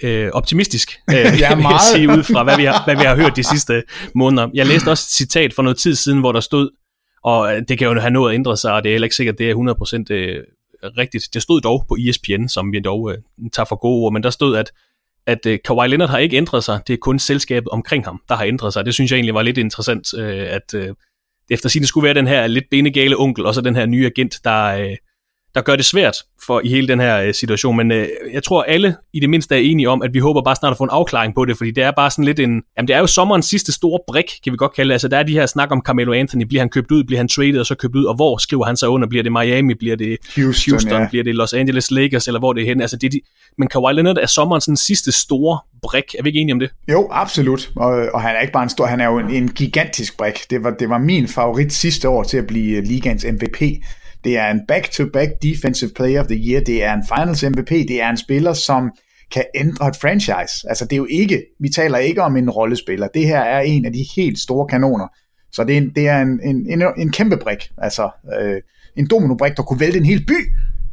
øh, 0.03 0.29
optimistisk, 0.33 0.91
øh, 1.11 1.15
ja, 1.15 1.25
meget. 1.25 1.57
vil 1.57 1.63
jeg 1.63 1.79
sige, 1.95 2.09
ud 2.09 2.23
fra 2.23 2.43
hvad 2.43 2.57
vi, 2.57 2.63
har, 2.63 2.83
hvad 2.85 2.95
vi 2.95 3.03
har 3.03 3.15
hørt 3.15 3.35
de 3.35 3.43
sidste 3.43 3.83
måneder. 4.15 4.47
Jeg 4.53 4.65
læste 4.65 4.89
også 4.91 5.05
et 5.07 5.13
citat 5.13 5.53
for 5.53 5.63
noget 5.63 5.77
tid 5.77 5.95
siden, 5.95 6.19
hvor 6.19 6.31
der 6.31 6.39
stod, 6.39 6.69
og 7.31 7.55
øh, 7.55 7.63
det 7.67 7.77
kan 7.77 7.87
jo 7.87 7.99
have 7.99 8.11
noget 8.11 8.31
at 8.31 8.35
ændre 8.35 8.57
sig, 8.57 8.73
og 8.73 8.83
det 8.83 8.89
er 8.89 8.93
heller 8.93 9.05
ikke 9.05 9.15
sikkert, 9.15 9.37
det 9.37 9.49
er 9.49 9.55
100% 10.09 10.13
øh, 10.13 10.43
rigtigt. 10.97 11.29
Det 11.33 11.41
stod 11.41 11.61
dog 11.61 11.85
på 11.87 11.97
ESPN, 11.99 12.47
som 12.47 12.71
vi 12.71 12.79
dog 12.79 13.11
øh, 13.11 13.17
tager 13.53 13.65
for 13.65 13.75
gode 13.75 14.03
ord, 14.03 14.13
men 14.13 14.23
der 14.23 14.29
stod, 14.29 14.57
at 14.57 14.71
at 15.27 15.45
øh, 15.45 15.59
Kawhi 15.65 15.87
Leonard 15.87 16.09
har 16.09 16.17
ikke 16.17 16.37
ændret 16.37 16.63
sig, 16.63 16.81
det 16.87 16.93
er 16.93 16.97
kun 16.97 17.19
selskabet 17.19 17.69
omkring 17.69 18.05
ham, 18.05 18.21
der 18.29 18.35
har 18.35 18.45
ændret 18.45 18.73
sig. 18.73 18.85
Det 18.85 18.93
synes 18.93 19.11
jeg 19.11 19.17
egentlig 19.17 19.33
var 19.33 19.41
lidt 19.41 19.57
interessant, 19.57 20.13
øh, 20.17 20.45
at 20.49 20.73
øh, 20.73 20.93
efter 21.49 21.69
sin 21.69 21.85
skulle 21.85 22.05
være 22.05 22.13
den 22.13 22.27
her 22.27 22.47
lidt 22.47 22.65
benegale 22.71 23.19
onkel, 23.19 23.45
og 23.45 23.53
så 23.53 23.61
den 23.61 23.75
her 23.75 23.85
nye 23.85 24.05
agent, 24.05 24.39
der, 24.43 24.63
øh, 24.63 24.95
der 25.57 25.63
gør 25.63 25.75
det 25.75 25.85
svært 25.85 26.17
for 26.45 26.61
i 26.63 26.69
hele 26.69 26.87
den 26.87 26.99
her 26.99 27.21
øh, 27.21 27.33
situation. 27.33 27.77
Men 27.77 27.91
øh, 27.91 28.07
jeg 28.33 28.43
tror 28.43 28.63
alle 28.63 28.95
i 29.13 29.19
det 29.19 29.29
mindste 29.29 29.55
er 29.55 29.59
enige 29.59 29.89
om, 29.89 30.01
at 30.01 30.13
vi 30.13 30.19
håber 30.19 30.41
bare 30.41 30.55
snart 30.55 30.71
at 30.71 30.77
få 30.77 30.83
en 30.83 30.89
afklaring 30.89 31.35
på 31.35 31.45
det, 31.45 31.57
fordi 31.57 31.71
det 31.71 31.83
er 31.83 31.91
bare 31.91 32.11
sådan 32.11 32.25
lidt 32.25 32.39
en... 32.39 32.63
Jamen 32.77 32.87
det 32.87 32.95
er 32.95 32.99
jo 32.99 33.07
sommerens 33.07 33.45
sidste 33.45 33.71
store 33.71 33.99
brik, 34.07 34.39
kan 34.43 34.51
vi 34.53 34.57
godt 34.57 34.75
kalde 34.75 34.89
det. 34.89 34.93
Altså 34.93 35.07
der 35.07 35.17
er 35.17 35.23
de 35.23 35.33
her 35.33 35.45
snak 35.45 35.71
om 35.71 35.81
Carmelo 35.85 36.13
Anthony. 36.13 36.43
Bliver 36.43 36.61
han 36.61 36.69
købt 36.69 36.91
ud? 36.91 37.03
Bliver 37.03 37.19
han 37.19 37.27
traded 37.27 37.59
og 37.59 37.65
så 37.65 37.75
købt 37.75 37.95
ud? 37.95 38.05
Og 38.05 38.15
hvor 38.15 38.37
skriver 38.37 38.65
han 38.65 38.77
sig 38.77 38.89
under? 38.89 39.07
Bliver 39.07 39.23
det 39.23 39.31
Miami? 39.31 39.73
Bliver 39.73 39.95
det 39.95 40.17
Houston? 40.35 40.71
Houston 40.71 41.01
ja. 41.01 41.07
Bliver 41.09 41.23
det 41.23 41.35
Los 41.35 41.53
Angeles 41.53 41.91
Lakers? 41.91 42.27
Eller 42.27 42.39
hvor 42.39 42.53
det 42.53 42.61
er 42.61 42.65
hen? 42.65 42.81
Altså 42.81 42.97
det 42.97 43.07
er 43.07 43.11
de... 43.11 43.21
Men 43.57 43.67
Kawhi 43.67 43.93
Leonard 43.93 44.17
er 44.17 44.25
sommerens 44.25 44.63
sådan, 44.63 44.77
sidste 44.77 45.11
store 45.11 45.59
brik. 45.81 46.15
Er 46.19 46.23
vi 46.23 46.29
ikke 46.29 46.39
enige 46.39 46.53
om 46.53 46.59
det? 46.59 46.69
Jo, 46.91 47.07
absolut. 47.11 47.71
Og, 47.75 47.89
og 48.13 48.21
han 48.21 48.35
er 48.35 48.39
ikke 48.39 48.53
bare 48.53 48.63
en 48.63 48.69
stor, 48.69 48.85
han 48.85 49.01
er 49.01 49.05
jo 49.05 49.19
en, 49.19 49.29
en 49.29 49.47
gigantisk 49.49 50.17
brik. 50.17 50.45
Det 50.49 50.63
var, 50.63 50.71
det 50.79 50.89
var 50.89 50.97
min 50.97 51.27
favorit 51.27 51.73
sidste 51.73 52.09
år 52.09 52.23
til 52.23 52.37
at 52.37 52.47
blive 52.47 52.81
ligaens 52.81 53.25
MVP 53.25 53.61
det 54.23 54.37
er 54.37 54.51
en 54.51 54.61
back-to-back 54.67 55.31
defensive 55.41 55.91
player 55.95 56.21
of 56.21 56.27
the 56.27 56.35
year. 56.35 56.63
Det 56.63 56.83
er 56.83 56.93
en 56.93 57.03
finals 57.15 57.43
MVP. 57.43 57.69
Det 57.69 58.01
er 58.01 58.09
en 58.09 58.17
spiller, 58.17 58.53
som 58.53 58.91
kan 59.31 59.43
ændre 59.55 59.87
et 59.87 59.95
franchise. 59.95 60.69
Altså 60.69 60.85
det 60.85 60.93
er 60.93 60.97
jo 60.97 61.07
ikke, 61.09 61.43
vi 61.59 61.69
taler 61.69 61.97
ikke 61.97 62.21
om 62.21 62.37
en 62.37 62.49
rollespiller. 62.49 63.07
Det 63.07 63.27
her 63.27 63.39
er 63.39 63.59
en 63.59 63.85
af 63.85 63.93
de 63.93 64.05
helt 64.15 64.39
store 64.39 64.67
kanoner. 64.67 65.07
Så 65.51 65.63
det 65.63 65.73
er 65.73 65.77
en, 65.77 65.89
det 65.89 66.07
er 66.07 66.21
en, 66.21 66.39
en, 66.43 66.71
en, 66.71 66.83
en 66.97 67.11
kæmpe 67.11 67.37
brik. 67.37 67.69
Altså 67.77 68.09
øh, 68.39 68.61
en 68.95 69.07
dominobrik, 69.07 69.57
der 69.57 69.63
kunne 69.63 69.79
vælte 69.79 69.97
en 69.97 70.05
hel 70.05 70.25
by. 70.25 70.37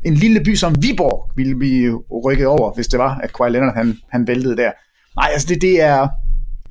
En 0.05 0.15
lille 0.15 0.41
by 0.45 0.55
som 0.55 0.83
Viborg 0.83 1.31
ville 1.37 1.57
blive 1.57 2.03
rykket 2.25 2.47
over, 2.47 2.75
hvis 2.75 2.87
det 2.87 2.99
var, 2.99 3.19
at 3.19 3.33
Kawhi 3.37 3.51
Leonard 3.51 3.77
han, 3.77 3.97
han 4.11 4.27
væltede 4.27 4.57
der. 4.57 4.71
Nej, 5.17 5.29
altså 5.33 5.49
det, 5.49 5.63
det, 5.63 5.81
er, 5.81 6.09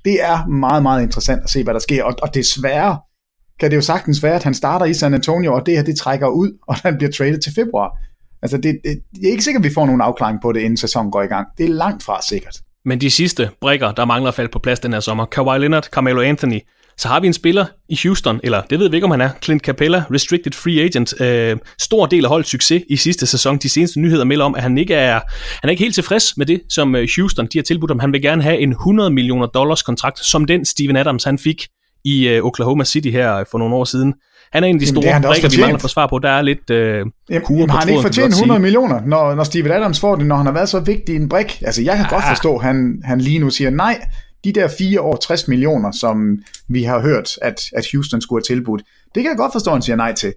det 0.06 0.24
er 0.24 0.48
meget, 0.48 0.84
meget 0.84 1.04
interessant 1.04 1.44
at 1.44 1.50
se, 1.50 1.64
hvad 1.64 1.74
der 1.74 1.80
sker. 1.80 2.04
Og, 2.04 2.14
og 2.22 2.34
desværre 2.34 2.98
kan 3.60 3.72
det 3.72 3.76
jo 3.76 3.82
sagtens 3.82 4.24
være, 4.24 4.36
at 4.36 4.44
han 4.44 4.54
starter 4.54 4.86
i 4.86 4.94
San 4.94 5.14
Antonio, 5.14 5.54
og 5.54 5.66
det 5.66 5.76
her 5.76 5.84
det 5.84 5.98
trækker 5.98 6.28
ud, 6.28 6.58
og 6.70 6.76
han 6.76 6.98
bliver 6.98 7.12
traded 7.12 7.40
til 7.40 7.54
februar. 7.56 7.98
Altså, 8.42 8.58
det, 8.58 8.80
det, 8.84 9.00
det 9.16 9.28
er 9.28 9.32
ikke 9.32 9.44
sikkert, 9.44 9.66
at 9.66 9.70
vi 9.70 9.74
får 9.74 9.86
nogen 9.86 10.02
afklaring 10.02 10.40
på 10.42 10.52
det, 10.52 10.60
inden 10.60 10.78
sæsonen 10.78 11.12
går 11.12 11.22
i 11.22 11.28
gang. 11.28 11.48
Det 11.58 11.66
er 11.66 11.70
langt 11.70 12.04
fra 12.04 12.22
sikkert. 12.30 12.56
Men 12.86 13.02
de 13.02 13.10
sidste 13.10 13.50
brækker, 13.62 13.92
der 13.92 14.06
mangler 14.06 14.28
at 14.28 14.36
falde 14.36 14.52
på 14.52 14.60
plads 14.60 14.80
den 14.80 14.94
her 14.94 15.00
sommer, 15.00 15.26
Kawhi 15.26 15.60
Leonard, 15.60 15.84
Carmelo 15.84 16.22
Anthony, 16.22 16.60
så 16.98 17.08
har 17.08 17.20
vi 17.20 17.28
en 17.28 17.34
spiller 17.34 17.66
i 17.90 18.00
Houston, 18.04 18.40
eller 18.44 18.62
det 18.62 18.80
ved 18.80 18.90
vi 18.90 18.98
ikke, 18.98 19.06
om 19.06 19.12
han 19.12 19.22
er, 19.22 19.30
Clint 19.44 19.64
Capella, 19.64 20.04
restricted 20.12 20.52
free 20.52 20.82
agent. 20.82 21.22
Øh, 21.22 21.58
stor 21.80 22.06
del 22.06 22.26
af 22.26 22.30
holdets 22.30 22.50
succes 22.50 22.84
i 22.90 22.96
sidste 22.96 23.26
sæson. 23.26 23.58
De 23.58 23.70
seneste 23.70 24.00
nyheder 24.00 24.24
melder 24.24 24.46
om, 24.46 24.56
at 24.56 24.62
han 24.62 24.78
ikke 24.78 24.94
er, 24.94 25.20
han 25.62 25.68
er 25.68 25.70
ikke 25.70 25.84
helt 25.84 25.96
tilfreds 25.96 26.38
med 26.38 26.46
det, 26.46 26.62
som 26.70 26.96
øh, 26.96 27.08
Houston 27.16 27.48
de 27.54 27.58
har 27.58 27.64
tilbudt 27.64 27.92
ham. 27.92 28.00
Han 28.00 28.14
vil 28.14 28.22
gerne 28.22 28.44
have 28.44 28.60
en 28.60 28.72
100 28.72 29.10
millioner 29.10 29.46
dollars 29.48 29.82
kontrakt, 29.82 30.20
som 30.20 30.46
den 30.46 30.66
Steven 30.66 30.96
Adams 30.96 31.24
han 31.24 31.40
fik 31.40 31.68
i 32.06 32.28
øh, 32.28 32.46
Oklahoma 32.46 32.84
City 32.84 33.10
her 33.10 33.44
for 33.52 33.58
nogle 33.58 33.76
år 33.76 33.84
siden. 33.84 34.14
Han 34.54 34.64
er 34.64 34.68
en 34.68 34.76
af 34.76 34.80
de 34.80 34.88
store 34.88 35.06
Jamen, 35.06 35.24
brækker, 35.24 35.50
vi 35.50 35.62
mangler 35.62 35.80
for 35.80 35.88
svar 35.88 36.08
på. 36.08 36.20
Der 36.20 36.30
er 36.30 36.42
lidt 36.42 36.70
øh, 36.70 36.78
jamen, 36.98 37.12
jamen, 37.30 37.70
har 37.70 37.80
han 37.80 37.90
ikke 37.90 38.02
fortjent 38.02 38.34
100 38.34 38.60
millioner, 38.60 39.02
når, 39.06 39.36
når 39.36 39.44
Steven 39.44 39.72
Adams 39.72 40.00
får 40.00 40.16
det, 40.16 40.26
når 40.26 40.36
han 40.36 40.46
har 40.46 40.54
været 40.54 40.70
så 40.70 40.80
vigtig 40.80 41.16
en 41.16 41.30
brik? 41.30 41.62
Altså, 41.62 41.82
jeg 41.82 41.96
kan 41.96 42.06
ah. 42.06 42.12
godt 42.12 42.24
forstå, 42.30 42.56
at 42.56 42.62
han, 42.62 43.02
han 43.04 43.22
lige 43.22 43.40
nu 43.40 43.50
siger 43.50 43.70
nej. 43.70 44.06
De 44.44 44.54
der 44.54 44.68
4 44.68 45.02
år 45.02 45.16
60 45.16 45.48
millioner, 45.48 45.92
som 45.92 46.38
vi 46.70 46.84
har 46.84 47.02
hørt, 47.02 47.30
at, 47.42 47.62
at 47.76 47.86
Houston 47.94 48.22
skulle 48.22 48.44
have 48.50 48.58
tilbudt, 48.58 48.82
det 49.16 49.24
kan 49.24 49.30
jeg 49.30 49.38
godt 49.38 49.52
forstå, 49.52 49.72
at 49.72 49.76
han 49.76 49.82
siger 49.82 49.96
nej 49.96 50.14
til. 50.14 50.34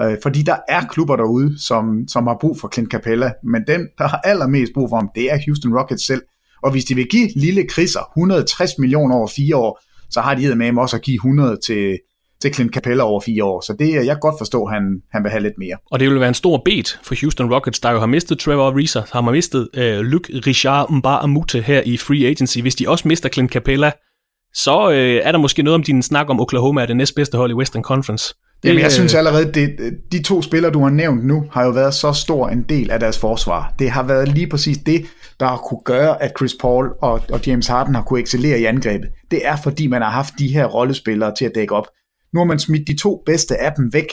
Øh, 0.00 0.16
fordi 0.22 0.42
der 0.42 0.56
er 0.68 0.86
klubber 0.86 1.16
derude, 1.16 1.58
som, 1.58 2.08
som 2.08 2.26
har 2.26 2.36
brug 2.40 2.60
for 2.60 2.68
Clint 2.72 2.90
Capella, 2.90 3.32
men 3.44 3.62
den, 3.66 3.88
der 3.98 4.08
har 4.08 4.20
allermest 4.24 4.72
brug 4.74 4.88
for 4.88 4.96
ham, 4.96 5.10
det 5.14 5.32
er 5.32 5.38
Houston 5.46 5.78
Rockets 5.78 6.06
selv. 6.06 6.22
Og 6.62 6.70
hvis 6.70 6.84
de 6.84 6.94
vil 6.94 7.06
give 7.10 7.28
lille 7.36 7.66
kriser 7.68 8.00
160 8.16 8.78
millioner 8.78 9.16
over 9.16 9.26
fire 9.36 9.56
år, 9.56 9.80
så 10.14 10.20
har 10.20 10.34
de 10.34 10.54
med 10.54 10.78
også 10.78 10.96
at 10.96 11.02
give 11.02 11.14
100 11.14 11.58
til, 11.66 11.98
til 12.42 12.54
Clint 12.54 12.74
Capella 12.74 13.02
over 13.02 13.20
fire 13.20 13.44
år. 13.44 13.60
Så 13.60 13.76
det 13.78 13.94
jeg 13.94 14.06
kan 14.06 14.20
godt 14.20 14.34
forstå, 14.38 14.64
at 14.64 14.74
han, 14.74 14.82
han 15.12 15.22
vil 15.22 15.30
have 15.30 15.42
lidt 15.42 15.58
mere. 15.58 15.76
Og 15.90 16.00
det 16.00 16.10
vil 16.10 16.20
være 16.20 16.28
en 16.28 16.34
stor 16.34 16.62
bet 16.64 17.00
for 17.02 17.14
Houston 17.20 17.52
Rockets, 17.52 17.80
der 17.80 17.90
jo 17.90 17.98
har 17.98 18.06
mistet 18.06 18.38
Trevor 18.38 18.70
Ariza, 18.70 19.02
har 19.12 19.20
man 19.20 19.32
mistet 19.32 19.68
uh, 19.76 19.82
Luc 19.82 20.22
Richard 20.46 20.90
Mbah 20.90 21.60
her 21.60 21.82
i 21.86 21.96
free 21.96 22.26
agency. 22.26 22.58
Hvis 22.58 22.74
de 22.74 22.88
også 22.88 23.08
mister 23.08 23.28
Clint 23.28 23.52
Capella, 23.52 23.92
så 24.54 24.86
uh, 24.88 24.94
er 25.26 25.32
der 25.32 25.38
måske 25.38 25.62
noget 25.62 25.74
om 25.74 25.82
din 25.82 26.02
snak 26.02 26.30
om 26.30 26.40
Oklahoma 26.40 26.82
er 26.82 26.86
det 26.86 26.96
næstbedste 26.96 27.36
hold 27.36 27.50
i 27.50 27.54
Western 27.54 27.82
Conference. 27.82 28.34
Det, 28.62 28.68
Jamen, 28.68 28.82
jeg 28.82 28.92
synes 28.92 29.14
allerede, 29.14 29.52
det, 29.52 29.70
de 30.12 30.22
to 30.22 30.42
spillere, 30.42 30.72
du 30.72 30.82
har 30.82 30.90
nævnt 30.90 31.26
nu, 31.26 31.44
har 31.50 31.64
jo 31.64 31.70
været 31.70 31.94
så 31.94 32.12
stor 32.12 32.48
en 32.48 32.62
del 32.68 32.90
af 32.90 33.00
deres 33.00 33.18
forsvar. 33.18 33.74
Det 33.78 33.90
har 33.90 34.02
været 34.02 34.28
lige 34.28 34.46
præcis 34.46 34.78
det, 34.78 35.06
der 35.40 35.46
har 35.46 35.56
kunne 35.56 35.80
gøre, 35.84 36.22
at 36.22 36.32
Chris 36.38 36.54
Paul 36.60 36.92
og, 37.02 37.22
og 37.32 37.46
James 37.46 37.66
Harden 37.66 37.94
har 37.94 38.02
kunne 38.02 38.20
excellere 38.20 38.60
i 38.60 38.64
angrebet. 38.64 39.10
Det 39.30 39.46
er, 39.46 39.56
fordi 39.56 39.86
man 39.86 40.02
har 40.02 40.10
haft 40.10 40.34
de 40.38 40.48
her 40.48 40.66
rollespillere 40.66 41.34
til 41.38 41.44
at 41.44 41.52
dække 41.54 41.74
op. 41.74 41.86
Nu 42.34 42.40
har 42.40 42.44
man 42.44 42.58
smidt 42.58 42.88
de 42.88 42.96
to 42.96 43.22
bedste 43.26 43.56
af 43.56 43.72
dem 43.72 43.92
væk. 43.92 44.06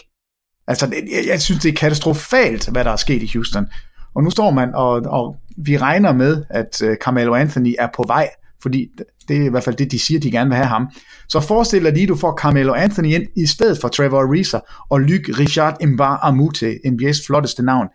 Altså, 0.68 0.94
jeg, 1.12 1.24
jeg 1.28 1.42
synes, 1.42 1.62
det 1.62 1.70
er 1.70 1.76
katastrofalt, 1.76 2.70
hvad 2.70 2.84
der 2.84 2.92
er 2.92 2.96
sket 2.96 3.24
i 3.24 3.30
Houston. 3.34 3.68
Og 4.16 4.24
nu 4.24 4.30
står 4.30 4.52
man, 4.52 4.76
og, 4.76 4.92
og 4.92 5.36
vi 5.58 5.78
regner 5.78 6.14
med, 6.14 6.44
at 6.50 6.82
uh, 6.82 6.96
Carmelo 6.96 7.36
Anthony 7.36 7.76
er 7.80 7.88
på 7.96 8.04
vej, 8.08 8.30
fordi 8.62 8.88
det 9.28 9.38
er 9.38 9.46
i 9.46 9.50
hvert 9.50 9.64
fald 9.64 9.76
det, 9.76 9.92
de 9.92 10.00
siger, 10.00 10.20
de 10.20 10.32
gerne 10.32 10.50
vil 10.50 10.58
have 10.58 10.68
ham. 10.68 10.90
Så 11.30 11.40
forestil 11.40 11.84
dig 11.84 11.94
lige, 11.94 12.08
du 12.08 12.16
får 12.16 12.38
Carmelo 12.42 12.74
Anthony 12.74 13.14
ind, 13.14 13.24
i 13.38 13.46
stedet 13.46 13.78
for 13.82 13.88
Trevor 13.88 14.22
Ariza 14.22 14.60
og 14.90 15.00
Luke 15.00 15.34
Richard 15.40 15.88
Mbar 15.88 16.20
Amute, 16.22 16.80
NBA's 16.86 17.26
flotteste 17.28 17.64
navn. 17.64 17.88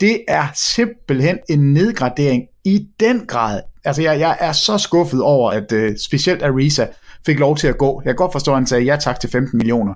Det 0.00 0.24
er 0.28 0.46
simpelthen 0.54 1.38
en 1.48 1.72
nedgradering 1.72 2.42
i 2.64 2.86
den 3.00 3.26
grad. 3.26 3.60
Altså, 3.84 4.02
jeg, 4.02 4.20
jeg 4.20 4.36
er 4.40 4.52
så 4.52 4.78
skuffet 4.78 5.22
over, 5.22 5.50
at 5.50 5.72
øh, 5.72 5.96
specielt 5.98 6.42
Ariza 6.42 6.86
fik 7.26 7.38
lov 7.38 7.56
til 7.56 7.68
at 7.68 7.78
gå. 7.78 8.02
Jeg 8.04 8.10
kan 8.10 8.16
godt 8.16 8.32
forstå, 8.32 8.50
at 8.50 8.56
han 8.56 8.66
sagde 8.66 8.84
ja 8.84 8.96
tak 8.96 9.20
til 9.20 9.30
15 9.30 9.58
millioner. 9.58 9.94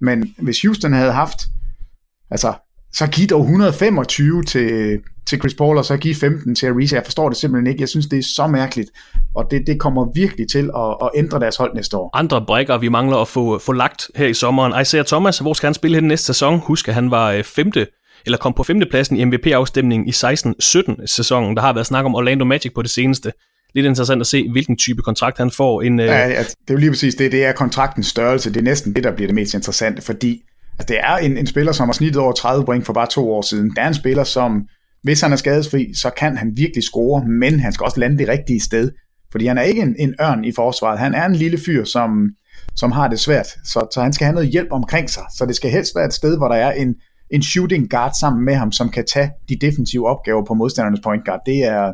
Men 0.00 0.34
hvis 0.38 0.62
Houston 0.62 0.92
havde 0.92 1.12
haft, 1.12 1.38
altså, 2.30 2.52
så 2.92 3.06
giv 3.06 3.26
dog 3.26 3.40
125 3.40 4.42
til, 4.42 4.98
til 5.26 5.38
Chris 5.38 5.54
Paul, 5.54 5.78
og 5.78 5.84
så 5.84 5.96
give 5.96 6.14
15 6.14 6.54
til 6.54 6.66
Ariza. 6.66 6.96
Jeg 6.96 7.04
forstår 7.04 7.28
det 7.28 7.38
simpelthen 7.38 7.66
ikke. 7.66 7.80
Jeg 7.80 7.88
synes, 7.88 8.06
det 8.06 8.18
er 8.18 8.22
så 8.36 8.46
mærkeligt, 8.46 8.90
og 9.34 9.46
det, 9.50 9.66
det 9.66 9.80
kommer 9.80 10.12
virkelig 10.14 10.48
til 10.50 10.70
at, 10.76 10.96
at 11.02 11.10
ændre 11.14 11.40
deres 11.40 11.56
hold 11.56 11.74
næste 11.74 11.96
år. 11.96 12.10
Andre 12.14 12.44
brækker, 12.46 12.78
vi 12.78 12.88
mangler 12.88 13.16
at 13.16 13.28
få, 13.28 13.58
få 13.58 13.72
lagt 13.72 14.10
her 14.16 14.26
i 14.26 14.34
sommeren. 14.34 14.80
Isaiah 14.80 15.04
Thomas, 15.04 15.38
hvor 15.38 15.52
skal 15.52 15.66
han 15.66 15.74
spille 15.74 15.94
hen 15.94 16.04
næste 16.08 16.26
sæson? 16.26 16.58
Husk, 16.58 16.88
at 16.88 16.94
han 16.94 17.10
var 17.10 17.30
øh, 17.30 17.44
femte 17.44 17.86
eller 18.26 18.38
kom 18.38 18.52
på 18.54 18.62
femtepladsen 18.62 19.16
i 19.16 19.24
MVP-afstemningen 19.24 20.08
i 20.08 20.10
16-17 20.10 21.06
sæsonen. 21.06 21.56
Der 21.56 21.62
har 21.62 21.72
været 21.72 21.86
snak 21.86 22.04
om 22.04 22.14
Orlando 22.14 22.44
Magic 22.44 22.72
på 22.74 22.82
det 22.82 22.90
seneste. 22.90 23.32
Lidt 23.74 23.86
interessant 23.86 24.20
at 24.20 24.26
se, 24.26 24.48
hvilken 24.52 24.76
type 24.76 25.02
kontrakt 25.02 25.38
han 25.38 25.50
får. 25.50 25.82
En, 25.82 26.00
øh... 26.00 26.06
ja, 26.06 26.28
ja, 26.28 26.38
det 26.38 26.70
er 26.70 26.74
jo 26.74 26.76
lige 26.76 26.90
præcis 26.90 27.14
det. 27.14 27.32
Det 27.32 27.44
er 27.44 27.52
kontraktens 27.52 28.06
størrelse. 28.06 28.50
Det 28.50 28.56
er 28.56 28.64
næsten 28.64 28.94
det, 28.94 29.04
der 29.04 29.12
bliver 29.12 29.28
det 29.28 29.34
mest 29.34 29.54
interessante, 29.54 30.02
fordi 30.02 30.42
altså, 30.78 30.94
det 30.94 31.00
er 31.00 31.16
en, 31.16 31.36
en 31.38 31.46
spiller, 31.46 31.72
som 31.72 31.88
har 31.88 31.92
snittet 31.92 32.22
over 32.22 32.32
30 32.32 32.64
point 32.64 32.86
for 32.86 32.92
bare 32.92 33.06
to 33.06 33.32
år 33.32 33.42
siden. 33.42 33.70
Det 33.70 33.78
er 33.78 33.88
en 33.88 33.94
spiller, 33.94 34.24
som 34.24 34.62
hvis 35.02 35.20
han 35.20 35.32
er 35.32 35.36
skadesfri, 35.36 35.94
så 35.94 36.10
kan 36.10 36.36
han 36.36 36.52
virkelig 36.56 36.84
score, 36.84 37.24
men 37.24 37.60
han 37.60 37.72
skal 37.72 37.84
også 37.84 38.00
lande 38.00 38.18
det 38.18 38.28
rigtige 38.28 38.60
sted. 38.60 38.90
Fordi 39.32 39.46
han 39.46 39.58
er 39.58 39.62
ikke 39.62 39.82
en, 39.82 39.96
en 39.98 40.14
ørn 40.20 40.44
i 40.44 40.52
forsvaret. 40.52 40.98
Han 40.98 41.14
er 41.14 41.26
en 41.26 41.34
lille 41.34 41.58
fyr, 41.66 41.84
som, 41.84 42.28
som 42.76 42.92
har 42.92 43.08
det 43.08 43.20
svært. 43.20 43.46
Så, 43.64 43.86
så 43.94 44.02
han 44.02 44.12
skal 44.12 44.24
have 44.24 44.34
noget 44.34 44.50
hjælp 44.50 44.68
omkring 44.70 45.10
sig. 45.10 45.22
Så 45.36 45.46
det 45.46 45.56
skal 45.56 45.70
helst 45.70 45.92
være 45.96 46.06
et 46.06 46.14
sted, 46.14 46.36
hvor 46.36 46.48
der 46.48 46.56
er 46.56 46.72
en, 46.72 46.94
en 47.32 47.42
shooting 47.42 47.90
guard 47.90 48.12
sammen 48.20 48.44
med 48.44 48.54
ham, 48.54 48.72
som 48.72 48.88
kan 48.88 49.04
tage 49.14 49.30
de 49.48 49.56
defensive 49.56 50.08
opgaver 50.08 50.44
på 50.44 50.54
modstandernes 50.54 51.00
point 51.00 51.24
guard. 51.24 51.40
Det 51.46 51.64
er, 51.64 51.92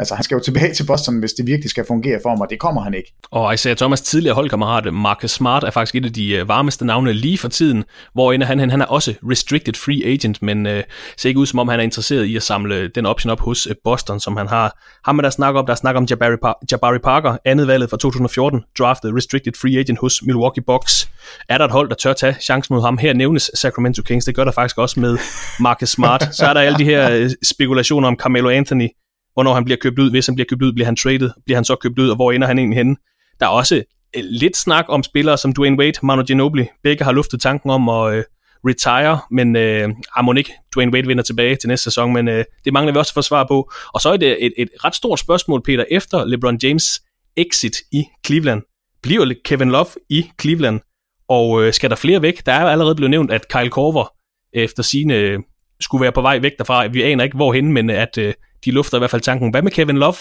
Altså, 0.00 0.14
han 0.14 0.24
skal 0.24 0.34
jo 0.34 0.40
tilbage 0.40 0.74
til 0.74 0.86
Boston, 0.86 1.18
hvis 1.18 1.32
det 1.32 1.46
virkelig 1.46 1.70
skal 1.70 1.84
fungere 1.88 2.18
for 2.22 2.28
ham, 2.28 2.40
og 2.40 2.50
det 2.50 2.58
kommer 2.58 2.80
han 2.82 2.94
ikke. 2.94 3.12
Og 3.30 3.54
Isaiah 3.54 3.76
Thomas 3.76 4.00
tidligere 4.00 4.34
holdkammerat, 4.34 4.94
Marcus 4.94 5.30
Smart, 5.30 5.64
er 5.64 5.70
faktisk 5.70 5.94
et 5.94 6.04
af 6.04 6.12
de 6.12 6.32
øh, 6.32 6.48
varmeste 6.48 6.86
navne 6.86 7.12
lige 7.12 7.38
for 7.38 7.48
tiden, 7.48 7.84
hvor 8.14 8.32
han, 8.32 8.42
han, 8.42 8.70
han 8.70 8.80
er 8.80 8.86
også 8.86 9.14
restricted 9.30 9.74
free 9.74 10.12
agent, 10.12 10.42
men 10.42 10.66
øh, 10.66 10.82
ser 11.16 11.28
ikke 11.28 11.40
ud 11.40 11.46
som 11.46 11.58
om, 11.58 11.68
han 11.68 11.80
er 11.80 11.84
interesseret 11.84 12.24
i 12.24 12.36
at 12.36 12.42
samle 12.42 12.74
øh, 12.74 12.90
den 12.94 13.06
option 13.06 13.30
op 13.30 13.40
hos 13.40 13.66
øh, 13.66 13.74
Boston, 13.84 14.20
som 14.20 14.36
han 14.36 14.48
har. 14.48 14.78
Ham 15.04 15.18
er 15.18 15.22
der 15.22 15.30
snak 15.30 15.54
om, 15.54 15.66
der 15.66 15.74
snak 15.74 15.96
om 15.96 16.06
Jabari, 16.10 16.36
Par- 16.44 16.66
Jabari 16.72 16.98
Parker, 16.98 17.36
andet 17.44 17.66
valget 17.66 17.90
fra 17.90 17.96
2014, 17.96 18.60
draftet 18.78 19.14
restricted 19.16 19.52
free 19.60 19.78
agent 19.78 19.98
hos 19.98 20.22
Milwaukee 20.22 20.64
Bucks. 20.66 21.08
Er 21.48 21.58
der 21.58 21.64
et 21.64 21.70
hold, 21.70 21.88
der 21.88 21.94
tør 21.94 22.12
tage 22.12 22.36
chancen 22.40 22.74
mod 22.74 22.82
ham? 22.82 22.98
Her 22.98 23.12
nævnes 23.12 23.50
Sacramento 23.54 24.02
Kings, 24.02 24.24
det 24.24 24.34
gør 24.34 24.44
der 24.44 24.52
faktisk 24.52 24.78
også 24.78 25.00
med 25.00 25.18
Marcus 25.60 25.88
Smart. 25.88 26.28
Så 26.32 26.46
er 26.46 26.52
der 26.52 26.60
alle 26.60 26.78
de 26.78 26.84
her 26.84 27.10
øh, 27.10 27.30
spekulationer 27.42 28.08
om 28.08 28.16
Carmelo 28.20 28.48
Anthony, 28.48 28.88
hvornår 29.34 29.54
han 29.54 29.64
bliver 29.64 29.78
købt 29.78 29.98
ud, 29.98 30.10
hvis 30.10 30.26
han 30.26 30.34
bliver 30.34 30.46
købt 30.50 30.62
ud, 30.62 30.72
bliver 30.72 30.86
han 30.86 30.96
traded, 30.96 31.30
bliver 31.44 31.56
han 31.56 31.64
så 31.64 31.76
købt 31.76 31.98
ud, 31.98 32.08
og 32.08 32.16
hvor 32.16 32.32
ender 32.32 32.46
han 32.46 32.58
egentlig 32.58 32.76
henne? 32.76 32.96
Der 33.40 33.46
er 33.46 33.50
også 33.50 33.82
øh, 34.16 34.22
lidt 34.24 34.56
snak 34.56 34.84
om 34.88 35.02
spillere 35.02 35.38
som 35.38 35.52
Dwayne 35.52 35.78
Wade, 35.78 35.98
Manu 36.02 36.22
Ginobili, 36.22 36.66
begge 36.82 37.04
har 37.04 37.12
luftet 37.12 37.40
tanken 37.40 37.70
om 37.70 37.88
at 37.88 38.14
øh, 38.14 38.24
retire, 38.66 39.20
men 39.30 39.56
øh, 39.56 39.88
ah, 40.16 40.24
må 40.24 40.32
ikke 40.32 40.52
Dwayne 40.74 40.92
Wade 40.92 41.06
vinder 41.06 41.22
tilbage 41.22 41.56
til 41.56 41.68
næste 41.68 41.84
sæson, 41.84 42.12
men 42.12 42.28
øh, 42.28 42.44
det 42.64 42.72
mangler 42.72 42.92
vi 42.92 42.98
også 42.98 43.14
for 43.14 43.20
svar 43.20 43.46
på. 43.48 43.72
Og 43.94 44.00
så 44.00 44.08
er 44.12 44.16
det 44.16 44.44
et, 44.46 44.52
et 44.58 44.68
ret 44.84 44.94
stort 44.94 45.18
spørgsmål, 45.18 45.62
Peter, 45.62 45.84
efter 45.90 46.24
LeBron 46.24 46.58
James 46.62 47.00
exit 47.36 47.76
i 47.92 48.04
Cleveland. 48.26 48.62
Bliver 49.02 49.34
Kevin 49.44 49.70
Love 49.70 49.86
i 50.08 50.30
Cleveland, 50.40 50.80
og 51.28 51.62
øh, 51.62 51.72
skal 51.72 51.90
der 51.90 51.96
flere 51.96 52.22
væk? 52.22 52.46
Der 52.46 52.52
er 52.52 52.66
allerede 52.66 52.94
blevet 52.94 53.10
nævnt, 53.10 53.30
at 53.32 53.48
Kyle 53.48 53.70
Korver 53.70 54.12
øh, 54.56 54.62
efter 54.62 54.82
sine 54.82 55.14
øh, 55.14 55.38
skulle 55.80 56.02
være 56.02 56.12
på 56.12 56.22
vej 56.22 56.38
væk 56.38 56.52
derfra. 56.58 56.86
Vi 56.86 57.02
aner 57.02 57.24
ikke 57.24 57.36
hvorhen, 57.36 57.72
men 57.72 57.90
at 57.90 58.18
øh, 58.18 58.34
de 58.64 58.70
lufter 58.70 58.98
i 58.98 59.00
hvert 59.00 59.10
fald 59.10 59.22
tanken, 59.22 59.50
hvad 59.50 59.62
med 59.62 59.70
Kevin 59.70 59.96
Love? 59.96 60.16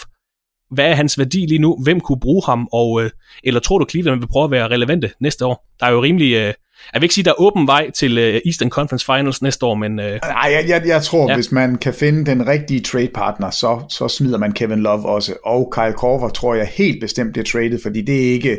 Hvad 0.71 0.85
er 0.85 0.93
hans 0.93 1.19
værdi 1.19 1.45
lige 1.45 1.59
nu? 1.59 1.77
Hvem 1.83 1.99
kunne 1.99 2.19
bruge 2.19 2.43
ham? 2.45 2.67
Og, 2.73 3.03
øh, 3.03 3.09
eller 3.43 3.59
tror 3.59 3.77
du, 3.77 3.85
Cleveland 3.89 4.19
vil 4.19 4.27
prøve 4.27 4.43
at 4.43 4.51
være 4.51 4.67
relevante 4.67 5.11
næste 5.19 5.45
år? 5.45 5.65
Der 5.79 5.85
er 5.85 5.91
jo 5.91 6.03
rimelig... 6.03 6.33
Øh, 6.33 6.53
jeg 6.93 7.01
vil 7.01 7.03
ikke 7.03 7.15
sige, 7.15 7.25
der 7.25 7.31
er 7.31 7.41
åben 7.41 7.67
vej 7.67 7.91
til 7.91 8.17
øh, 8.17 8.41
Eastern 8.45 8.69
Conference 8.69 9.05
Finals 9.05 9.41
næste 9.41 9.65
år, 9.65 9.75
men... 9.75 9.99
Øh, 9.99 10.19
Nej, 10.23 10.51
jeg, 10.51 10.65
jeg, 10.67 10.81
jeg 10.85 11.01
tror, 11.01 11.29
ja. 11.29 11.35
hvis 11.35 11.51
man 11.51 11.75
kan 11.77 11.93
finde 11.93 12.25
den 12.25 12.47
rigtige 12.47 12.81
trade 12.81 13.09
partner, 13.13 13.49
så, 13.49 13.81
så 13.89 14.07
smider 14.07 14.37
man 14.37 14.51
Kevin 14.51 14.79
Love 14.79 15.09
også. 15.09 15.33
Og 15.45 15.71
Kyle 15.75 15.93
Korver 15.93 16.29
tror 16.29 16.55
jeg 16.55 16.67
helt 16.67 17.01
bestemt 17.01 17.31
bliver 17.31 17.45
traded, 17.45 17.79
fordi 17.83 18.01
det 18.01 18.27
er 18.27 18.31
ikke 18.31 18.57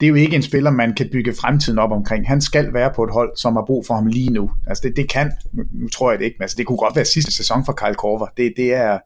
det 0.00 0.06
er 0.06 0.08
jo 0.08 0.14
ikke 0.14 0.36
en 0.36 0.42
spiller, 0.42 0.70
man 0.70 0.94
kan 0.94 1.08
bygge 1.12 1.34
fremtiden 1.40 1.78
op 1.78 1.92
omkring. 1.92 2.28
Han 2.28 2.40
skal 2.40 2.72
være 2.72 2.92
på 2.96 3.04
et 3.04 3.10
hold, 3.12 3.36
som 3.36 3.56
har 3.56 3.64
brug 3.66 3.86
for 3.86 3.94
ham 3.94 4.06
lige 4.06 4.30
nu. 4.30 4.50
Altså 4.66 4.82
det, 4.88 4.96
det 4.96 5.10
kan, 5.10 5.32
nu, 5.52 5.88
tror 5.88 6.10
jeg 6.10 6.18
det 6.18 6.24
ikke, 6.24 6.36
men 6.38 6.42
altså 6.42 6.56
det 6.58 6.66
kunne 6.66 6.78
godt 6.78 6.96
være 6.96 7.04
sidste 7.04 7.32
sæson 7.32 7.64
for 7.64 7.72
Kyle 7.72 7.94
Korver. 7.94 8.26
Det, 8.36 8.52
det, 8.56 8.74
er, 8.74 8.98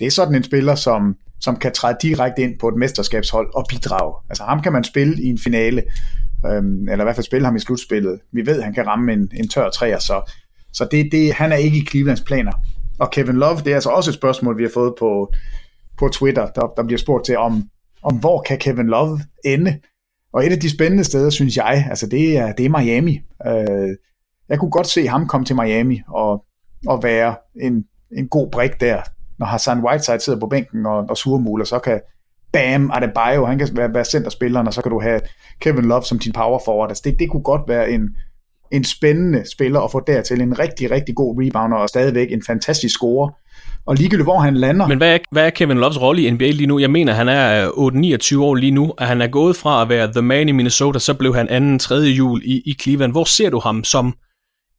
det 0.00 0.06
er 0.06 0.10
sådan 0.10 0.34
en 0.34 0.42
spiller, 0.42 0.74
som, 0.74 1.16
som 1.40 1.56
kan 1.56 1.72
træde 1.72 1.96
direkte 2.02 2.42
ind 2.42 2.58
på 2.58 2.68
et 2.68 2.76
mesterskabshold 2.76 3.54
og 3.54 3.66
bidrage. 3.68 4.14
Altså 4.28 4.44
ham 4.44 4.62
kan 4.62 4.72
man 4.72 4.84
spille 4.84 5.22
i 5.22 5.26
en 5.26 5.38
finale, 5.38 5.82
øhm, 6.46 6.88
eller 6.88 7.04
i 7.04 7.06
hvert 7.06 7.16
fald 7.16 7.26
spille 7.26 7.44
ham 7.44 7.56
i 7.56 7.60
slutspillet. 7.60 8.20
Vi 8.32 8.46
ved, 8.46 8.58
at 8.58 8.64
han 8.64 8.74
kan 8.74 8.86
ramme 8.86 9.12
en, 9.12 9.30
en 9.34 9.48
tør 9.48 9.70
træer, 9.70 9.98
så, 9.98 10.32
Så 10.72 10.88
det, 10.90 11.08
det, 11.12 11.32
han 11.32 11.52
er 11.52 11.56
ikke 11.56 11.78
i 11.78 11.86
Clevelands 11.86 12.20
planer. 12.20 12.52
Og 12.98 13.10
Kevin 13.10 13.36
Love, 13.36 13.56
det 13.56 13.66
er 13.66 13.74
altså 13.74 13.90
også 13.90 14.10
et 14.10 14.14
spørgsmål, 14.14 14.58
vi 14.58 14.62
har 14.62 14.70
fået 14.74 14.94
på, 14.98 15.32
på 15.98 16.08
Twitter, 16.08 16.46
der, 16.46 16.72
der 16.76 16.84
bliver 16.84 16.98
spurgt 16.98 17.24
til, 17.24 17.36
om, 17.36 17.62
om 18.02 18.16
hvor 18.16 18.42
kan 18.42 18.58
Kevin 18.58 18.86
Love 18.86 19.20
ende? 19.44 19.78
Og 20.32 20.46
et 20.46 20.52
af 20.52 20.58
de 20.58 20.70
spændende 20.70 21.04
steder, 21.04 21.30
synes 21.30 21.56
jeg, 21.56 21.86
altså 21.90 22.06
det 22.06 22.38
er, 22.38 22.52
det 22.52 22.66
er 22.66 22.78
Miami. 22.78 23.20
Øh, 23.46 23.96
jeg 24.48 24.58
kunne 24.58 24.70
godt 24.70 24.86
se 24.86 25.06
ham 25.06 25.26
komme 25.26 25.44
til 25.44 25.56
Miami 25.56 26.00
og, 26.08 26.44
og 26.86 27.02
være 27.02 27.36
en, 27.60 27.84
en 28.16 28.28
god 28.28 28.50
brik 28.50 28.80
der, 28.80 29.02
når 29.38 29.46
Hassan 29.46 29.84
Whiteside 29.84 30.20
sidder 30.20 30.40
på 30.40 30.46
bænken 30.46 30.86
og, 30.86 31.06
og 31.08 31.16
surmuler, 31.16 31.64
så 31.64 31.78
kan 31.78 32.00
bam, 32.52 32.90
Adebayo, 32.94 33.46
han 33.46 33.58
kan 33.58 33.68
være, 33.72 33.94
være 33.94 34.04
centerspilleren, 34.04 34.66
og 34.66 34.74
så 34.74 34.82
kan 34.82 34.92
du 34.92 35.00
have 35.00 35.20
Kevin 35.60 35.84
Love 35.84 36.02
som 36.02 36.18
din 36.18 36.32
power 36.32 36.60
forward. 36.64 36.90
Altså 36.90 37.02
det, 37.04 37.18
det 37.18 37.30
kunne 37.30 37.42
godt 37.42 37.62
være 37.68 37.90
en, 37.90 38.16
en 38.72 38.84
spændende 38.84 39.50
spiller 39.52 39.80
og 39.80 39.90
få 39.90 40.00
dertil. 40.06 40.40
En 40.40 40.58
rigtig, 40.58 40.90
rigtig 40.90 41.14
god 41.14 41.42
rebounder 41.42 41.76
og 41.76 41.88
stadigvæk 41.88 42.32
en 42.32 42.42
fantastisk 42.46 42.94
scorer. 42.94 43.30
Og 43.86 43.96
ligegyldigt 43.96 44.26
hvor 44.26 44.38
han 44.38 44.56
lander. 44.56 44.86
Men 44.86 44.98
hvad 44.98 45.14
er, 45.14 45.18
hvad 45.32 45.46
er 45.46 45.50
Kevin 45.50 45.78
Loves 45.78 46.00
rolle 46.00 46.22
i 46.22 46.30
NBA 46.30 46.50
lige 46.50 46.66
nu? 46.66 46.78
Jeg 46.78 46.90
mener, 46.90 47.12
han 47.12 47.28
er 47.28 47.70
øh, 47.78 48.16
8-29 48.18 48.38
år 48.40 48.54
lige 48.54 48.70
nu, 48.70 48.92
at 48.98 49.06
han 49.06 49.20
er 49.20 49.26
gået 49.26 49.56
fra 49.56 49.82
at 49.82 49.88
være 49.88 50.12
the 50.12 50.22
man 50.22 50.48
i 50.48 50.52
Minnesota, 50.52 50.98
så 50.98 51.14
blev 51.14 51.34
han 51.34 51.48
anden 51.48 51.78
tredje 51.78 52.10
jul 52.10 52.42
i, 52.44 52.62
i 52.66 52.74
Cleveland. 52.82 53.12
Hvor 53.12 53.24
ser 53.24 53.50
du 53.50 53.58
ham 53.58 53.84
som 53.84 54.14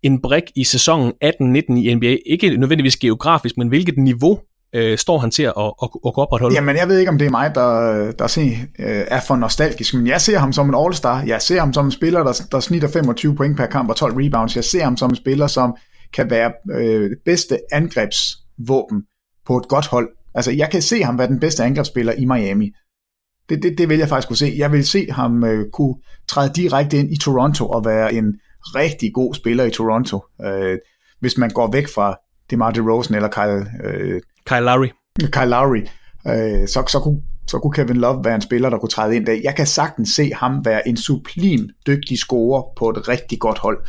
en 0.03 0.21
brik 0.21 0.43
i 0.55 0.63
sæsonen 0.63 1.13
18-19 1.25 1.77
i 1.77 1.95
NBA? 1.95 2.17
Ikke 2.25 2.57
nødvendigvis 2.57 2.97
geografisk, 2.97 3.57
men 3.57 3.67
hvilket 3.67 3.97
niveau 3.97 4.39
øh, 4.75 4.97
står 4.97 5.17
han 5.17 5.31
til 5.31 5.43
at, 5.43 5.53
at, 5.57 5.73
at, 5.83 5.89
at 6.05 6.17
opretholde? 6.17 6.55
Jamen, 6.55 6.75
jeg 6.75 6.87
ved 6.87 6.99
ikke, 6.99 7.09
om 7.09 7.17
det 7.17 7.25
er 7.25 7.31
mig, 7.31 7.55
der, 7.55 8.11
der 8.11 8.27
se, 8.27 8.41
øh, 8.79 9.05
er 9.07 9.21
for 9.27 9.35
nostalgisk, 9.35 9.93
men 9.93 10.07
jeg 10.07 10.21
ser 10.21 10.37
ham 10.37 10.53
som 10.53 10.69
en 10.69 10.75
all-star. 10.75 11.23
Jeg 11.27 11.41
ser 11.41 11.59
ham 11.59 11.73
som 11.73 11.85
en 11.85 11.91
spiller, 11.91 12.23
der, 12.23 12.41
der 12.51 12.59
snitter 12.59 12.87
25 12.87 13.35
point 13.35 13.57
per 13.57 13.65
kamp 13.65 13.89
og 13.89 13.95
12 13.95 14.13
rebounds. 14.17 14.55
Jeg 14.55 14.63
ser 14.63 14.83
ham 14.83 14.97
som 14.97 15.09
en 15.09 15.15
spiller, 15.15 15.47
som 15.47 15.75
kan 16.13 16.29
være 16.29 16.51
øh, 16.71 17.09
det 17.09 17.17
bedste 17.25 17.59
angrebsvåben 17.71 19.03
på 19.45 19.57
et 19.57 19.67
godt 19.67 19.87
hold. 19.87 20.09
Altså, 20.35 20.51
jeg 20.51 20.69
kan 20.71 20.81
se 20.81 21.03
ham 21.03 21.17
være 21.17 21.27
den 21.27 21.39
bedste 21.39 21.63
angrebsspiller 21.63 22.13
i 22.13 22.25
Miami. 22.25 22.71
Det, 23.49 23.63
det, 23.63 23.77
det 23.77 23.89
vil 23.89 23.97
jeg 23.97 24.09
faktisk 24.09 24.27
kunne 24.27 24.37
se. 24.37 24.53
Jeg 24.57 24.71
vil 24.71 24.87
se 24.87 25.11
ham 25.11 25.43
øh, 25.43 25.65
kunne 25.73 25.95
træde 26.27 26.51
direkte 26.55 26.97
ind 26.97 27.11
i 27.11 27.17
Toronto 27.17 27.69
og 27.69 27.85
være 27.85 28.13
en 28.13 28.35
rigtig 28.75 29.13
god 29.13 29.33
spiller 29.33 29.63
i 29.63 29.71
Toronto. 29.71 30.19
Øh, 30.45 30.77
hvis 31.19 31.37
man 31.37 31.49
går 31.49 31.71
væk 31.71 31.87
fra 31.87 32.17
DeMar 32.51 32.71
DeRozan 32.71 33.15
eller 33.15 33.29
Kyle, 33.29 33.65
øh, 33.83 34.21
Kyle 34.45 34.59
Lowry. 34.59 34.87
Kyle 35.19 35.45
Lowry, 35.45 35.81
øh, 36.27 36.67
så, 36.67 36.83
så, 36.87 36.99
kunne, 37.03 37.21
så 37.47 37.59
kunne 37.59 37.73
Kevin 37.73 37.97
Love 37.97 38.25
være 38.25 38.35
en 38.35 38.41
spiller, 38.41 38.69
der 38.69 38.77
kunne 38.77 38.89
træde 38.89 39.15
ind 39.15 39.25
der. 39.25 39.39
Jeg 39.43 39.55
kan 39.55 39.65
sagtens 39.65 40.09
se 40.09 40.33
ham 40.33 40.65
være 40.65 40.87
en 40.87 40.97
sublim 40.97 41.69
dygtig 41.87 42.17
scorer 42.17 42.63
på 42.77 42.89
et 42.89 43.07
rigtig 43.07 43.39
godt 43.39 43.57
hold. 43.57 43.85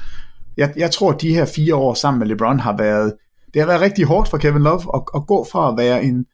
Jeg, 0.57 0.73
jeg 0.77 0.91
tror, 0.91 1.13
at 1.13 1.21
de 1.21 1.35
her 1.35 1.45
fire 1.45 1.75
år 1.75 1.95
sammen 1.95 2.19
med 2.19 2.27
LeBron 2.27 2.61
har 2.61 2.77
været, 2.77 3.13
det 3.55 3.63
har 3.63 3.67
været 3.67 3.81
rigtig 3.81 4.05
hårdt 4.05 4.29
for 4.29 4.39
Kevin 4.39 4.63
Love 4.63 4.83
at, 4.95 5.03
at 5.15 5.27
gå 5.27 5.47
fra 5.53 5.71
at 5.73 5.75
være 5.79 6.05
en 6.05 6.27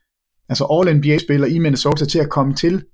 altså 0.48 0.64
All-NBA-spiller 0.64 1.46
i 1.46 1.58
Minnesota 1.58 2.04
til 2.04 2.18
at 2.18 2.30
komme 2.30 2.54
til 2.54 2.84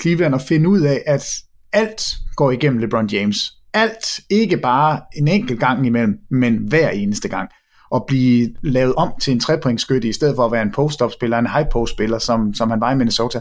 Cleveland 0.00 0.34
og 0.34 0.40
finde 0.40 0.68
ud 0.68 0.80
af, 0.80 1.02
at 1.06 1.36
alt 1.72 2.02
går 2.36 2.50
igennem 2.50 2.78
LeBron 2.78 3.06
James. 3.06 3.36
Alt, 3.74 4.20
ikke 4.30 4.56
bare 4.56 5.00
en 5.16 5.28
enkelt 5.28 5.60
gang 5.60 5.86
imellem, 5.86 6.18
men 6.30 6.56
hver 6.56 6.90
eneste 6.90 7.28
gang 7.28 7.48
at 7.94 8.02
blive 8.06 8.54
lavet 8.62 8.94
om 8.94 9.12
til 9.20 9.32
en 9.32 9.40
trepointskytte, 9.40 10.08
i 10.08 10.12
stedet 10.12 10.36
for 10.36 10.44
at 10.44 10.52
være 10.52 10.62
en 10.62 10.72
post-up-spiller, 10.72 11.38
en 11.38 11.46
high-post-spiller, 11.46 12.18
som, 12.18 12.54
som 12.54 12.70
han 12.70 12.80
var 12.80 12.92
i 12.92 12.96
Minnesota. 12.96 13.40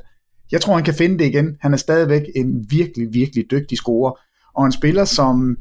Jeg 0.52 0.62
tror, 0.62 0.76
han 0.76 0.84
kan 0.84 0.94
finde 0.94 1.20
det 1.20 1.26
igen. 1.26 1.58
Han 1.62 1.74
er 1.74 1.78
stadigvæk 1.78 2.22
en 2.36 2.66
virkelig, 2.70 3.08
virkelig 3.12 3.52
dygtig 3.52 3.78
scorer, 3.78 4.20
og 4.56 4.66
en 4.66 4.72
spiller, 4.72 5.06
som 5.06 5.58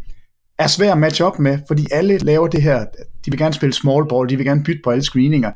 er 0.58 0.66
svær 0.66 0.92
at 0.92 0.98
matche 0.98 1.24
op 1.24 1.38
med, 1.38 1.58
fordi 1.68 1.86
alle 1.92 2.18
laver 2.18 2.48
det 2.48 2.62
her, 2.62 2.84
de 3.24 3.30
vil 3.30 3.38
gerne 3.38 3.54
spille 3.54 3.72
small 3.72 4.08
ball, 4.08 4.28
de 4.28 4.36
vil 4.36 4.46
gerne 4.46 4.62
bytte 4.62 4.80
på 4.84 4.90
alle 4.90 5.02
screeninger. 5.02 5.52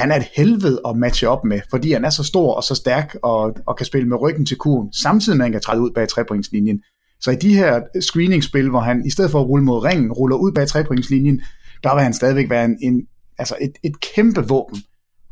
Han 0.00 0.12
er 0.12 0.16
et 0.16 0.26
helvede 0.36 0.80
at 0.88 0.96
matche 0.96 1.28
op 1.28 1.44
med, 1.44 1.60
fordi 1.70 1.92
han 1.92 2.04
er 2.04 2.10
så 2.10 2.24
stor 2.24 2.54
og 2.54 2.62
så 2.62 2.74
stærk, 2.74 3.16
og, 3.22 3.56
og 3.66 3.76
kan 3.76 3.86
spille 3.86 4.08
med 4.08 4.20
ryggen 4.20 4.46
til 4.46 4.56
kurven, 4.56 4.92
samtidig 4.92 5.36
med 5.36 5.44
at 5.44 5.46
han 5.46 5.52
kan 5.52 5.60
træde 5.60 5.80
ud 5.80 5.90
bag 5.90 6.08
trepointslinjen. 6.08 6.82
Så 7.20 7.30
i 7.30 7.34
de 7.36 7.54
her 7.54 7.80
screeningspil, 8.00 8.70
hvor 8.70 8.80
han 8.80 9.06
i 9.06 9.10
stedet 9.10 9.30
for 9.30 9.40
at 9.40 9.46
rulle 9.46 9.64
mod 9.64 9.84
ringen, 9.84 10.12
ruller 10.12 10.36
ud 10.36 10.52
bag 10.52 10.68
trepointslinjen, 10.68 11.40
der 11.82 11.94
vil 11.94 12.02
han 12.02 12.14
stadigvæk 12.14 12.50
være 12.50 12.64
en, 12.64 12.78
en 12.82 13.06
altså 13.38 13.56
et, 13.60 13.72
et 13.82 14.00
kæmpe 14.00 14.48
våben. 14.48 14.78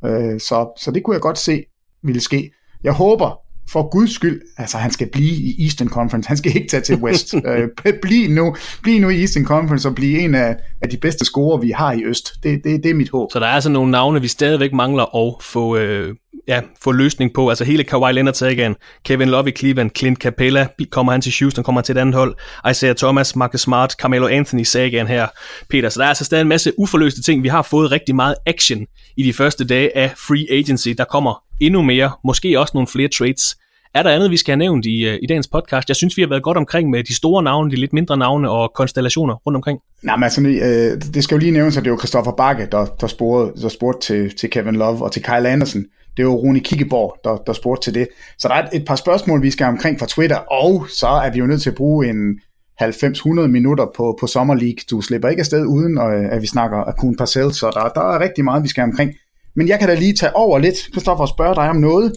Øh, 0.04 0.40
så, 0.40 0.72
så 0.78 0.90
det 0.90 1.02
kunne 1.02 1.14
jeg 1.14 1.20
godt 1.20 1.38
se 1.38 1.64
ville 2.02 2.20
ske. 2.20 2.52
Jeg 2.84 2.92
håber, 2.92 3.40
for 3.70 3.90
guds 3.90 4.14
skyld, 4.14 4.40
altså 4.58 4.78
han 4.78 4.90
skal 4.90 5.08
blive 5.12 5.30
i 5.30 5.64
Eastern 5.64 5.88
Conference, 5.88 6.28
han 6.28 6.36
skal 6.36 6.56
ikke 6.56 6.68
tage 6.68 6.80
til 6.80 6.96
West. 6.96 7.34
øh, 7.48 7.68
bliv, 8.02 8.30
nu, 8.30 8.56
bliv 8.82 9.00
nu 9.00 9.08
i 9.08 9.20
Eastern 9.20 9.44
Conference 9.44 9.88
og 9.88 9.94
blive 9.94 10.18
en 10.18 10.34
af, 10.34 10.56
af 10.82 10.88
de 10.88 10.96
bedste 10.96 11.24
scorer, 11.24 11.58
vi 11.58 11.70
har 11.70 11.92
i 11.92 12.04
Øst. 12.04 12.32
Det, 12.42 12.64
det, 12.64 12.82
det 12.82 12.90
er 12.90 12.94
mit 12.94 13.10
håb. 13.10 13.32
Så 13.32 13.40
der 13.40 13.46
er 13.46 13.50
altså 13.50 13.70
nogle 13.70 13.90
navne, 13.90 14.20
vi 14.20 14.28
stadigvæk 14.28 14.72
mangler 14.72 15.16
at 15.16 15.42
få, 15.42 15.76
øh, 15.76 16.14
ja, 16.48 16.60
få 16.82 16.92
løsning 16.92 17.32
på. 17.34 17.48
Altså 17.48 17.64
hele 17.64 17.84
Kawhi 17.84 18.12
Leonard 18.12 18.34
sagen, 18.34 18.74
Kevin 19.04 19.28
Love 19.28 19.48
i 19.48 19.52
Cleveland, 19.52 19.90
Clint 19.96 20.18
Capella, 20.18 20.66
kommer 20.90 21.12
han 21.12 21.20
til 21.20 21.34
Houston, 21.40 21.64
kommer 21.64 21.80
han 21.80 21.84
til 21.84 21.96
et 21.96 22.00
andet 22.00 22.14
hold, 22.14 22.36
Isaiah 22.70 22.96
Thomas, 22.96 23.36
Marcus 23.36 23.60
Smart, 23.60 23.92
Carmelo 23.92 24.26
Anthony 24.26 24.62
sagen 24.62 25.06
her, 25.06 25.26
Peter. 25.70 25.88
Så 25.88 25.98
der 25.98 26.04
er 26.04 26.08
altså 26.08 26.24
stadig 26.24 26.42
en 26.42 26.48
masse 26.48 26.72
uforløste 26.78 27.22
ting. 27.22 27.42
Vi 27.42 27.48
har 27.48 27.62
fået 27.62 27.90
rigtig 27.90 28.14
meget 28.14 28.34
action 28.46 28.86
i 29.16 29.22
de 29.22 29.32
første 29.32 29.64
dage 29.64 29.96
af 29.96 30.12
free 30.16 30.58
agency. 30.58 30.88
Der 30.88 31.04
kommer 31.04 31.43
endnu 31.60 31.82
mere, 31.82 32.12
måske 32.24 32.60
også 32.60 32.70
nogle 32.74 32.86
flere 32.86 33.08
trades. 33.08 33.56
Er 33.94 34.02
der 34.02 34.10
andet, 34.10 34.30
vi 34.30 34.36
skal 34.36 34.52
have 34.52 34.58
nævnt 34.58 34.86
i, 34.86 35.08
øh, 35.08 35.18
i 35.22 35.26
dagens 35.26 35.48
podcast? 35.48 35.88
Jeg 35.88 35.96
synes, 35.96 36.16
vi 36.16 36.22
har 36.22 36.28
været 36.28 36.42
godt 36.42 36.56
omkring 36.56 36.90
med 36.90 37.04
de 37.04 37.14
store 37.14 37.42
navne, 37.42 37.70
de 37.70 37.76
lidt 37.76 37.92
mindre 37.92 38.16
navne 38.16 38.50
og 38.50 38.72
konstellationer 38.74 39.34
rundt 39.34 39.56
omkring. 39.56 39.78
Nej, 40.02 40.16
men 40.16 40.24
altså, 40.24 40.40
øh, 40.40 41.12
det 41.14 41.24
skal 41.24 41.34
jo 41.34 41.38
lige 41.38 41.52
nævnes, 41.52 41.76
at 41.76 41.84
det 41.84 41.92
var 41.92 41.98
Christoffer 41.98 42.32
Bakke, 42.32 42.68
der, 42.72 42.86
der, 43.00 43.06
spurgte, 43.06 43.62
der 43.62 43.68
spurgte 43.68 44.06
til, 44.06 44.36
til 44.36 44.50
Kevin 44.50 44.76
Love 44.76 45.04
og 45.04 45.12
til 45.12 45.22
Kyle 45.22 45.48
Anderson. 45.48 45.84
Det 46.16 46.26
var 46.26 46.32
Rune 46.32 46.60
Kikkeborg, 46.60 47.16
der, 47.24 47.36
der 47.46 47.52
spurgte 47.52 47.86
til 47.86 47.94
det. 47.94 48.08
Så 48.38 48.48
der 48.48 48.54
er 48.54 48.62
et, 48.62 48.68
et 48.72 48.84
par 48.86 48.96
spørgsmål, 48.96 49.42
vi 49.42 49.50
skal 49.50 49.66
omkring 49.66 49.98
fra 49.98 50.06
Twitter, 50.06 50.36
og 50.36 50.86
så 50.88 51.06
er 51.06 51.30
vi 51.30 51.38
jo 51.38 51.46
nødt 51.46 51.62
til 51.62 51.70
at 51.70 51.76
bruge 51.76 52.08
en 52.08 52.40
90-100 52.82 53.46
minutter 53.46 53.86
på, 53.96 54.16
på 54.20 54.26
Summer 54.26 54.54
League. 54.54 54.78
Du 54.90 55.00
slipper 55.00 55.28
ikke 55.28 55.40
afsted 55.40 55.66
uden, 55.66 55.98
øh, 55.98 56.32
at 56.32 56.42
vi 56.42 56.46
snakker 56.46 56.78
Akun 56.78 57.16
Parcel, 57.16 57.52
så 57.52 57.70
der, 57.74 58.00
der 58.00 58.14
er 58.14 58.20
rigtig 58.20 58.44
meget, 58.44 58.62
vi 58.62 58.68
skal 58.68 58.82
omkring. 58.82 59.14
Men 59.56 59.68
jeg 59.68 59.78
kan 59.78 59.88
da 59.88 59.94
lige 59.94 60.14
tage 60.14 60.36
over 60.36 60.58
lidt, 60.58 60.76
Christoffer, 60.76 61.22
og 61.22 61.28
spørge 61.28 61.54
dig 61.54 61.68
om 61.68 61.76
noget, 61.76 62.12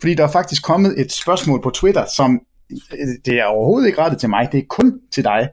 fordi 0.00 0.14
der 0.14 0.24
er 0.24 0.30
faktisk 0.30 0.62
kommet 0.62 1.00
et 1.00 1.12
spørgsmål 1.12 1.62
på 1.62 1.70
Twitter, 1.70 2.04
som 2.16 2.40
det 3.24 3.34
er 3.40 3.44
overhovedet 3.44 3.86
ikke 3.86 3.98
rettet 3.98 4.20
til 4.20 4.28
mig, 4.28 4.48
det 4.52 4.58
er 4.58 4.64
kun 4.68 5.00
til 5.12 5.24
dig. 5.24 5.48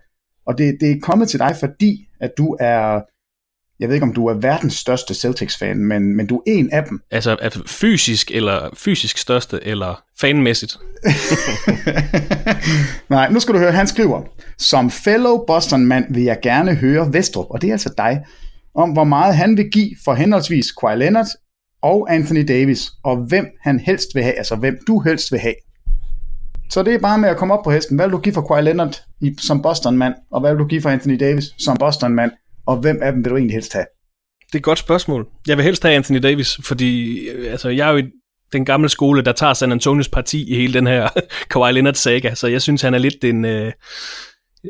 Og 0.47 0.57
det, 0.57 0.77
det 0.79 0.91
er 0.91 0.99
kommet 1.01 1.29
til 1.29 1.39
dig, 1.39 1.55
fordi 1.59 2.07
at 2.21 2.31
du 2.37 2.57
er, 2.59 3.01
jeg 3.79 3.89
ved 3.89 3.95
ikke 3.95 4.03
om 4.03 4.13
du 4.13 4.27
er 4.27 4.33
verdens 4.33 4.73
største 4.73 5.13
Celtics-fan, 5.13 5.77
men, 5.77 6.15
men 6.15 6.27
du 6.27 6.37
er 6.37 6.41
en 6.45 6.69
af 6.71 6.83
dem. 6.83 7.01
Altså, 7.11 7.37
altså 7.41 7.63
fysisk 7.67 8.31
eller 8.31 8.69
fysisk 8.73 9.17
største, 9.17 9.59
eller 9.63 10.03
fanmæssigt? 10.19 10.77
Nej, 13.09 13.29
nu 13.29 13.39
skal 13.39 13.53
du 13.53 13.59
høre, 13.59 13.71
han 13.71 13.87
skriver, 13.87 14.21
som 14.57 14.91
fellow 14.91 15.45
Boston-mand 15.47 16.13
vil 16.13 16.23
jeg 16.23 16.39
gerne 16.43 16.75
høre 16.75 17.13
Vestrup, 17.13 17.45
og 17.49 17.61
det 17.61 17.67
er 17.67 17.71
altså 17.71 17.93
dig, 17.97 18.25
om 18.77 18.89
hvor 18.89 19.03
meget 19.03 19.35
han 19.35 19.57
vil 19.57 19.71
give 19.71 19.89
for 20.05 20.13
henholdsvis 20.13 20.71
Kawhi 20.71 20.95
Leonard 20.95 21.27
og 21.81 22.13
Anthony 22.13 22.47
Davis, 22.47 22.91
og 23.03 23.17
hvem 23.17 23.45
han 23.61 23.79
helst 23.79 24.07
vil 24.15 24.23
have, 24.23 24.35
altså 24.35 24.55
hvem 24.55 24.79
du 24.87 24.99
helst 24.99 25.31
vil 25.31 25.39
have. 25.39 25.55
Så 26.69 26.83
det 26.83 26.93
er 26.93 26.99
bare 26.99 27.17
med 27.17 27.29
at 27.29 27.37
komme 27.37 27.53
op 27.53 27.63
på 27.63 27.71
hesten. 27.71 27.95
Hvad 27.95 28.07
vil 28.07 28.13
du 28.13 28.17
give 28.17 28.33
for 28.33 28.41
Kawhi 28.41 28.61
Leonard 28.61 29.01
i, 29.21 29.35
som 29.41 29.61
Boston-mand, 29.61 30.13
og 30.31 30.41
hvad 30.41 30.51
vil 30.51 30.59
du 30.59 30.65
give 30.65 30.81
for 30.81 30.89
Anthony 30.89 31.19
Davis 31.19 31.45
som 31.59 31.77
Boston-mand, 31.77 32.31
og 32.65 32.77
hvem 32.77 32.99
af 33.01 33.11
dem 33.11 33.23
vil 33.23 33.31
du 33.31 33.35
egentlig 33.35 33.55
helst 33.55 33.73
have? 33.73 33.85
Det 34.47 34.55
er 34.55 34.57
et 34.57 34.63
godt 34.63 34.79
spørgsmål. 34.79 35.27
Jeg 35.47 35.57
vil 35.57 35.65
helst 35.65 35.83
have 35.83 35.95
Anthony 35.95 36.19
Davis, 36.23 36.59
fordi 36.63 37.19
øh, 37.29 37.51
altså, 37.51 37.69
jeg 37.69 37.87
er 37.87 37.91
jo 37.91 37.97
i 37.97 38.03
den 38.53 38.65
gamle 38.65 38.89
skole, 38.89 39.21
der 39.21 39.31
tager 39.31 39.53
San 39.53 39.71
Antonios 39.71 40.09
parti 40.09 40.51
i 40.51 40.55
hele 40.55 40.73
den 40.73 40.87
her 40.87 41.07
Kawhi 41.51 41.71
Leonard 41.71 41.93
saga, 41.93 42.35
så 42.35 42.47
jeg 42.47 42.61
synes, 42.61 42.81
han 42.81 42.93
er 42.93 42.97
lidt 42.97 43.23
en... 43.23 43.45
Øh... 43.45 43.71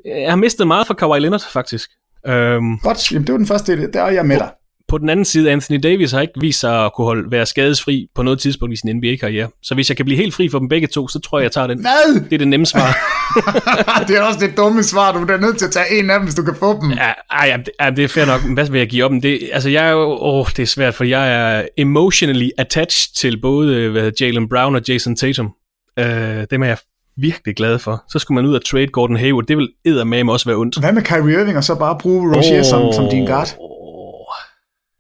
Jeg 0.06 0.30
har 0.30 0.36
mistet 0.36 0.68
meget 0.68 0.88
for 0.88 0.94
Kawhi 0.94 1.20
Leonard, 1.20 1.52
faktisk. 1.54 1.90
Um... 2.28 2.80
Godt, 2.84 3.12
Jamen, 3.12 3.28
det 3.28 3.34
var 3.34 3.38
den 3.38 3.48
første, 3.48 3.92
der 3.92 4.02
er 4.02 4.12
jeg 4.12 4.26
med 4.26 4.38
dig. 4.38 4.50
På 4.88 4.98
den 4.98 5.10
anden 5.10 5.26
side, 5.26 5.52
Anthony 5.52 5.80
Davis 5.84 6.12
har 6.12 6.22
ikke 6.22 6.34
vist 6.42 6.60
sig 6.60 6.86
at 6.86 6.94
kunne 6.94 7.06
holde, 7.06 7.32
være 7.32 7.46
skadesfri 7.46 8.08
på 8.16 8.24
noget 8.24 8.40
tidspunkt 8.40 8.74
i 8.74 8.76
sin 8.76 8.96
NBA-karriere. 8.96 9.50
Så 9.64 9.76
hvis 9.76 9.90
jeg 9.90 9.98
kan 9.98 10.06
blive 10.06 10.18
helt 10.18 10.34
fri 10.34 10.50
for 10.50 10.60
dem 10.60 10.70
begge 10.70 10.88
to, 10.88 11.08
så 11.08 11.20
tror 11.20 11.40
jeg, 11.40 11.44
jeg 11.44 11.52
tager 11.52 11.68
den. 11.68 11.82
Hvad? 11.82 12.22
Det 12.24 12.34
er 12.34 12.38
det 12.38 12.48
nemme 12.48 12.66
svar. 12.66 12.98
det 14.08 14.18
er 14.18 14.22
også 14.22 14.40
det 14.40 14.58
dumme 14.58 14.84
svar. 14.84 15.12
Du 15.12 15.34
er 15.34 15.38
nødt 15.38 15.58
til 15.58 15.66
at 15.66 15.72
tage 15.72 16.00
en 16.00 16.10
af 16.10 16.20
dem, 16.20 16.26
hvis 16.26 16.36
du 16.36 16.44
kan 16.44 16.56
få 16.56 16.82
dem. 16.82 16.92
Ja, 16.92 17.14
ej, 17.32 17.48
ja, 17.48 17.58
det, 17.58 17.98
det 17.98 18.04
er 18.04 18.08
fair 18.08 18.26
nok. 18.26 18.42
Hvad 18.54 18.70
vil 18.70 18.80
jeg 18.80 18.90
give 18.90 19.06
op? 19.06 19.12
Det, 19.24 19.50
altså, 19.54 19.70
jeg 19.70 19.88
er 19.88 19.92
jo, 19.92 20.18
åh, 20.22 20.46
det 20.58 20.60
er 20.60 20.68
svært, 20.68 20.96
for 20.96 21.04
jeg 21.04 21.34
er 21.34 21.68
emotionally 21.78 22.50
attached 22.58 23.14
til 23.16 23.42
både 23.42 23.90
hvad, 23.90 24.12
Jalen 24.22 24.50
Brown 24.50 24.76
og 24.76 24.82
Jason 24.88 25.16
Tatum. 25.16 25.46
Uh, 26.02 26.06
dem 26.52 26.64
er 26.64 26.68
jeg 26.68 26.78
virkelig 27.18 27.56
glad 27.56 27.80
for. 27.80 28.04
Så 28.10 28.20
skulle 28.20 28.36
man 28.36 28.46
ud 28.50 28.56
og 28.56 28.66
trade 28.66 28.88
Gordon 28.88 29.18
Hayward. 29.18 29.46
Det 29.46 29.58
vil 29.58 29.70
eddermame 29.86 30.32
også 30.32 30.46
være 30.46 30.58
ondt. 30.58 30.80
Hvad 30.80 30.94
med 30.94 31.02
Kyrie 31.02 31.42
Irving, 31.42 31.58
og 31.58 31.64
så 31.64 31.76
bare 31.76 31.98
bruge 32.00 32.38
Rozier 32.38 32.60
oh, 32.60 32.66
som, 32.66 32.94
som 32.94 33.10
din 33.10 33.26
guard? 33.26 33.48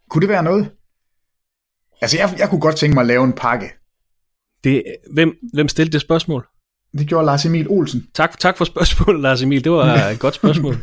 Kunne 0.10 0.22
det 0.22 0.30
være 0.30 0.44
noget? 0.44 0.72
Altså, 2.02 2.18
jeg, 2.18 2.35
jeg 2.39 2.49
kunne 2.49 2.61
godt 2.61 2.76
tænke 2.76 2.94
mig 2.94 3.02
at 3.02 3.07
lave 3.07 3.23
en 3.23 3.34
pakke. 3.34 3.72
Det, 4.64 4.84
hvem, 5.14 5.34
hvem 5.53 5.68
stillede 5.68 5.94
det 5.94 6.02
spørgsmål? 6.02 6.45
Det 6.98 7.07
gjorde 7.07 7.26
Lars 7.26 7.45
Emil 7.45 7.69
Olsen. 7.69 8.07
Tak, 8.14 8.39
tak 8.39 8.57
for 8.57 8.65
spørgsmålet, 8.65 9.22
Lars 9.22 9.41
Emil. 9.41 9.64
Det 9.64 9.72
var 9.72 9.95
et 9.95 10.19
godt 10.19 10.35
spørgsmål. 10.35 10.73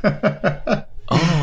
oh. 1.09 1.19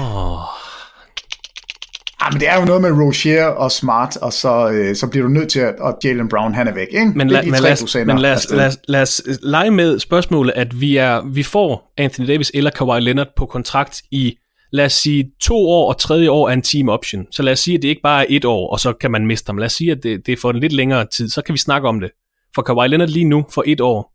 men 2.31 2.39
det 2.39 2.49
er 2.49 2.59
jo 2.59 2.65
noget 2.65 2.81
med 2.81 2.91
Rozier 2.91 3.45
og 3.45 3.71
Smart, 3.71 4.17
og 4.17 4.33
så, 4.33 4.69
øh, 4.69 4.95
så 4.95 5.07
bliver 5.07 5.23
du 5.23 5.33
nødt 5.33 5.49
til 5.49 5.59
at, 5.59 5.75
at 5.85 5.95
Jalen 6.03 6.29
Brown, 6.29 6.53
han 6.53 6.67
er 6.67 6.73
væk, 6.73 6.87
ikke? 6.91 7.11
Men, 7.15 7.29
det 7.29 7.37
er 7.37 7.41
la, 7.41 7.45
de 7.45 7.51
men, 7.51 7.59
tre, 7.59 7.63
lad, 7.63 7.71
os, 7.71 7.95
men 7.95 8.19
lad, 8.19 8.33
os, 8.33 8.51
lad, 8.51 8.67
os, 8.67 8.77
lad 8.87 9.01
os 9.01 9.21
lege 9.43 9.71
med 9.71 9.99
spørgsmålet, 9.99 10.53
at 10.55 10.81
vi, 10.81 10.97
er, 10.97 11.21
vi 11.33 11.43
får 11.43 11.93
Anthony 11.97 12.27
Davis 12.27 12.51
eller 12.53 12.71
Kawhi 12.71 12.99
Leonard 12.99 13.27
på 13.37 13.45
kontrakt 13.45 14.01
i, 14.11 14.37
lad 14.71 14.85
os 14.85 14.93
sige, 14.93 15.31
to 15.41 15.69
år, 15.69 15.89
og 15.89 15.99
tredje 15.99 16.29
år 16.29 16.49
er 16.49 16.53
en 16.53 16.61
team 16.61 16.89
option. 16.89 17.25
Så 17.31 17.43
lad 17.43 17.53
os 17.53 17.59
sige, 17.59 17.75
at 17.77 17.81
det 17.81 17.87
ikke 17.87 18.01
bare 18.01 18.21
er 18.21 18.25
et 18.29 18.45
år, 18.45 18.71
og 18.71 18.79
så 18.79 18.93
kan 18.93 19.11
man 19.11 19.27
miste 19.27 19.49
ham. 19.49 19.57
Lad 19.57 19.65
os 19.65 19.73
sige, 19.73 19.91
at 19.91 20.03
det, 20.03 20.25
det 20.25 20.31
er 20.31 20.37
for 20.41 20.49
en 20.49 20.59
lidt 20.59 20.73
længere 20.73 21.05
tid, 21.05 21.29
så 21.29 21.41
kan 21.41 21.53
vi 21.53 21.59
snakke 21.59 21.87
om 21.87 21.99
det. 21.99 22.11
For 22.55 22.61
Kawhi 22.61 22.87
Leonard 22.87 23.09
lige 23.09 23.25
nu, 23.25 23.45
for 23.53 23.63
et 23.67 23.81
år, 23.81 24.10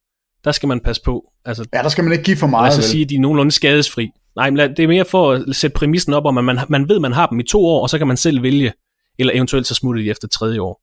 der 0.46 0.52
skal 0.52 0.66
man 0.68 0.80
passe 0.80 1.02
på. 1.04 1.24
Altså, 1.44 1.64
Ja, 1.74 1.82
der 1.82 1.88
skal 1.88 2.04
man 2.04 2.12
ikke 2.12 2.24
give 2.24 2.36
for 2.36 2.46
meget, 2.46 2.68
os 2.68 2.74
så 2.74 2.80
vel? 2.80 2.88
sige, 2.90 3.02
at 3.02 3.08
de 3.08 3.14
er 3.14 3.20
nogenlunde 3.20 3.52
skadesfri. 3.52 4.10
Nej, 4.36 4.50
men 4.50 4.70
det 4.70 4.78
er 4.78 4.88
mere 4.88 5.04
for 5.04 5.32
at 5.32 5.44
sætte 5.56 5.74
præmissen 5.74 6.14
op 6.14 6.24
om, 6.26 6.38
at 6.38 6.44
man, 6.44 6.58
man 6.68 6.88
ved, 6.88 7.00
man 7.00 7.12
har 7.12 7.26
dem 7.26 7.40
i 7.40 7.42
to 7.42 7.66
år, 7.66 7.82
og 7.82 7.90
så 7.90 7.98
kan 7.98 8.06
man 8.06 8.16
selv 8.16 8.42
vælge, 8.42 8.72
eller 9.18 9.32
eventuelt 9.34 9.66
så 9.66 9.74
smutter 9.74 10.02
de 10.02 10.10
efter 10.10 10.28
tredje 10.28 10.60
år. 10.60 10.80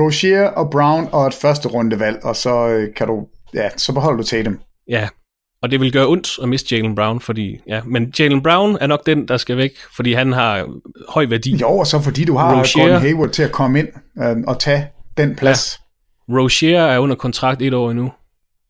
Rozier 0.00 0.42
og 0.46 0.70
Brown 0.70 1.08
og 1.12 1.26
et 1.26 1.34
første 1.34 1.68
rundevalg, 1.68 2.18
og 2.24 2.36
så 2.36 2.68
øh, 2.68 2.94
kan 2.94 3.06
du, 3.06 3.26
ja, 3.54 3.68
så 3.76 3.92
beholder 3.92 4.16
du 4.16 4.22
Tatum. 4.22 4.60
Ja, 4.88 5.08
og 5.62 5.70
det 5.70 5.80
vil 5.80 5.92
gøre 5.92 6.06
ondt 6.06 6.38
at 6.42 6.48
miste 6.48 6.76
Jalen 6.76 6.94
Brown, 6.94 7.20
fordi, 7.20 7.60
ja, 7.66 7.80
men 7.86 8.12
Jalen 8.18 8.42
Brown 8.42 8.78
er 8.80 8.86
nok 8.86 9.06
den, 9.06 9.28
der 9.28 9.36
skal 9.36 9.56
væk, 9.56 9.70
fordi 9.96 10.12
han 10.12 10.32
har 10.32 10.66
høj 11.08 11.26
værdi. 11.26 11.56
Jo, 11.56 11.68
og 11.78 11.86
så 11.86 12.00
fordi 12.00 12.24
du 12.24 12.36
har 12.36 12.60
Rozier- 12.62 12.80
Gordon 12.82 13.00
Hayward 13.00 13.30
til 13.30 13.42
at 13.42 13.52
komme 13.52 13.78
ind 13.78 13.88
øh, 14.22 14.36
og 14.46 14.58
tage 14.60 14.86
den 15.16 15.36
plads. 15.36 15.79
Rozier 16.38 16.80
er 16.80 16.98
under 16.98 17.16
kontrakt 17.16 17.62
et 17.62 17.74
år 17.74 17.90
endnu, 17.90 18.12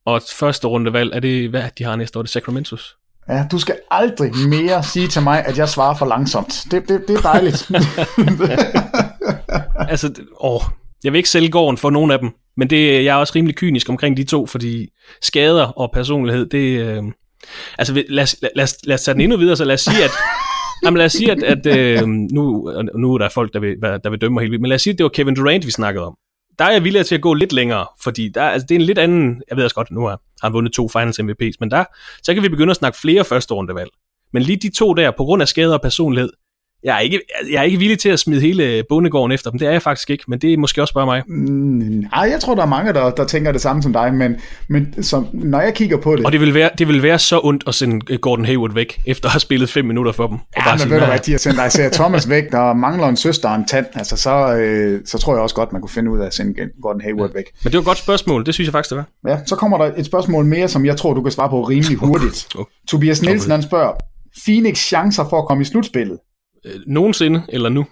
og 0.04 0.16
et 0.16 0.22
første 0.38 0.66
rundevalg, 0.66 1.14
er 1.14 1.20
det, 1.20 1.50
hvad 1.50 1.62
de 1.78 1.84
har 1.84 1.96
næste 1.96 2.18
år, 2.18 2.22
det 2.22 2.36
er 2.36 2.40
Sacramento's. 2.40 2.96
Ja, 3.28 3.46
du 3.50 3.58
skal 3.58 3.76
aldrig 3.90 4.32
mere 4.48 4.82
sige 4.82 5.08
til 5.08 5.22
mig, 5.22 5.44
at 5.44 5.58
jeg 5.58 5.68
svarer 5.68 5.94
for 5.94 6.06
langsomt. 6.06 6.64
Det, 6.70 6.88
det, 6.88 7.04
det 7.08 7.16
er 7.16 7.20
dejligt. 7.20 7.70
altså, 9.92 10.14
åh, 10.40 10.60
jeg 11.04 11.12
vil 11.12 11.18
ikke 11.18 11.28
sælge 11.28 11.50
gården 11.50 11.78
for 11.78 11.90
nogen 11.90 12.10
af 12.10 12.18
dem, 12.18 12.30
men 12.56 12.70
det, 12.70 13.04
jeg 13.04 13.12
er 13.12 13.14
også 13.14 13.32
rimelig 13.36 13.56
kynisk 13.56 13.88
omkring 13.88 14.16
de 14.16 14.24
to, 14.24 14.46
fordi 14.46 14.88
skader 15.22 15.66
og 15.66 15.90
personlighed, 15.92 16.46
det... 16.46 16.80
Øh, 16.80 17.02
altså, 17.78 18.04
lad 18.08 18.22
os, 18.22 18.36
lad, 18.56 18.64
os, 18.64 18.76
lad 18.84 18.94
os 18.94 19.02
tage 19.02 19.12
den 19.14 19.20
endnu 19.20 19.36
videre, 19.36 19.56
så 19.56 19.64
lad 19.64 19.74
os 19.74 19.80
sige, 19.80 20.04
at... 20.04 20.10
Jamen 20.84 20.98
lad 20.98 21.06
os 21.06 21.12
sige, 21.12 21.32
at, 21.32 21.42
at 21.42 21.66
øh, 21.66 22.08
nu, 22.08 22.72
nu 22.98 23.14
er 23.14 23.18
der 23.18 23.28
folk, 23.28 23.52
der 23.52 23.60
vil, 23.60 23.76
der 24.04 24.10
vil 24.10 24.20
dømme 24.20 24.34
mig 24.34 24.42
helt 24.42 24.50
vildt, 24.50 24.62
men 24.62 24.68
lad 24.68 24.74
os 24.74 24.82
sige, 24.82 24.92
at 24.92 24.98
det 24.98 25.04
var 25.04 25.10
Kevin 25.10 25.34
Durant, 25.34 25.66
vi 25.66 25.70
snakkede 25.70 26.06
om. 26.06 26.16
Der 26.60 26.66
er 26.66 26.72
jeg 26.72 26.84
villig 26.84 27.06
til 27.06 27.14
at 27.14 27.20
gå 27.20 27.34
lidt 27.34 27.52
længere, 27.52 27.86
fordi 28.02 28.28
der, 28.28 28.42
altså, 28.42 28.66
det 28.68 28.74
er 28.74 28.78
en 28.78 28.84
lidt 28.84 28.98
anden... 28.98 29.42
Jeg 29.48 29.56
ved 29.56 29.64
også 29.64 29.74
godt, 29.74 29.90
nu 29.90 30.00
har 30.00 30.08
har 30.10 30.18
han 30.42 30.52
vundet 30.52 30.72
to 30.72 30.88
Finals 30.88 31.20
MVP's, 31.20 31.56
men 31.60 31.70
der, 31.70 31.84
så 32.22 32.34
kan 32.34 32.42
vi 32.42 32.48
begynde 32.48 32.70
at 32.70 32.76
snakke 32.76 32.98
flere 32.98 33.24
første 33.24 33.54
rundevalg. 33.54 33.90
Men 34.32 34.42
lige 34.42 34.56
de 34.56 34.70
to 34.76 34.94
der, 34.94 35.10
på 35.10 35.24
grund 35.24 35.42
af 35.42 35.48
skader 35.48 35.74
og 35.74 35.82
personlighed, 35.82 36.30
jeg 36.84 36.96
er, 36.96 37.00
ikke, 37.00 37.20
jeg 37.50 37.58
er 37.58 37.62
ikke 37.62 37.78
villig 37.78 37.98
til 37.98 38.08
at 38.08 38.18
smide 38.18 38.40
hele 38.40 38.84
bondegården 38.88 39.32
efter 39.32 39.50
dem. 39.50 39.58
Det 39.58 39.68
er 39.68 39.72
jeg 39.72 39.82
faktisk 39.82 40.10
ikke, 40.10 40.24
men 40.28 40.38
det 40.38 40.52
er 40.52 40.56
måske 40.56 40.82
også 40.82 40.94
bare 40.94 41.06
mig. 41.06 41.22
Mm, 41.26 42.00
Ej, 42.12 42.28
jeg 42.30 42.40
tror, 42.40 42.54
der 42.54 42.62
er 42.62 42.66
mange, 42.66 42.92
der, 42.92 43.10
der 43.10 43.24
tænker 43.24 43.52
det 43.52 43.60
samme 43.60 43.82
som 43.82 43.92
dig, 43.92 44.14
men, 44.14 44.36
men 44.68 45.02
som, 45.02 45.26
når 45.32 45.60
jeg 45.60 45.74
kigger 45.74 45.96
på 45.96 46.16
det... 46.16 46.26
Og 46.26 46.32
det 46.32 46.40
vil, 46.40 46.54
være, 46.54 46.70
det 46.78 46.88
vil 46.88 47.02
være 47.02 47.18
så 47.18 47.40
ondt 47.44 47.64
at 47.66 47.74
sende 47.74 48.12
øh, 48.12 48.18
Gordon 48.18 48.44
Hayward 48.44 48.74
væk, 48.74 49.00
efter 49.06 49.28
at 49.28 49.32
have 49.32 49.40
spillet 49.40 49.68
fem 49.68 49.84
minutter 49.84 50.12
for 50.12 50.26
dem. 50.26 50.38
Ja, 50.56 50.64
bare 50.64 50.72
men 50.74 50.78
sige, 50.78 50.90
ved 50.90 50.96
du 50.96 51.00
"Nej." 51.00 51.10
hvad, 51.10 51.18
de 51.18 51.30
har 51.30 51.38
sendt 51.38 51.60
Isaiah 51.66 51.90
Thomas 51.90 52.28
væk, 52.28 52.50
der 52.50 52.74
mangler 52.74 53.08
en 53.08 53.16
søster 53.16 53.48
og 53.48 53.56
en 53.56 53.66
tand, 53.66 53.86
altså 53.94 54.16
så, 54.16 54.56
øh, 54.56 55.00
så 55.04 55.18
tror 55.18 55.34
jeg 55.34 55.42
også 55.42 55.54
godt, 55.54 55.72
man 55.72 55.80
kunne 55.82 55.90
finde 55.90 56.10
ud 56.10 56.18
af 56.18 56.26
at 56.26 56.34
sende 56.34 56.54
Gordon 56.82 57.00
Hayward 57.00 57.32
væk. 57.34 57.44
Men 57.64 57.72
det 57.72 57.74
var 57.74 57.80
et 57.80 57.86
godt 57.86 57.98
spørgsmål, 57.98 58.46
det 58.46 58.54
synes 58.54 58.66
jeg 58.66 58.72
faktisk, 58.72 58.90
det 58.90 59.04
var. 59.24 59.30
Ja, 59.30 59.38
så 59.46 59.56
kommer 59.56 59.78
der 59.78 59.92
et 59.96 60.06
spørgsmål 60.06 60.44
mere, 60.44 60.68
som 60.68 60.86
jeg 60.86 60.96
tror, 60.96 61.14
du 61.14 61.22
kan 61.22 61.32
svare 61.32 61.48
på 61.48 61.62
rimelig 61.62 61.96
hurtigt. 61.96 62.48
Tobias 62.90 63.22
Nielsen, 63.22 63.50
han 63.50 63.62
spørger, 63.62 63.92
Phoenix 64.44 64.78
chancer 64.78 65.24
for 65.30 65.38
at 65.38 65.46
komme 65.48 65.62
i 65.62 65.64
slutspillet? 65.64 66.18
Øh, 66.64 66.72
Nogensinde, 66.86 67.42
eller 67.48 67.68
nu? 67.68 67.86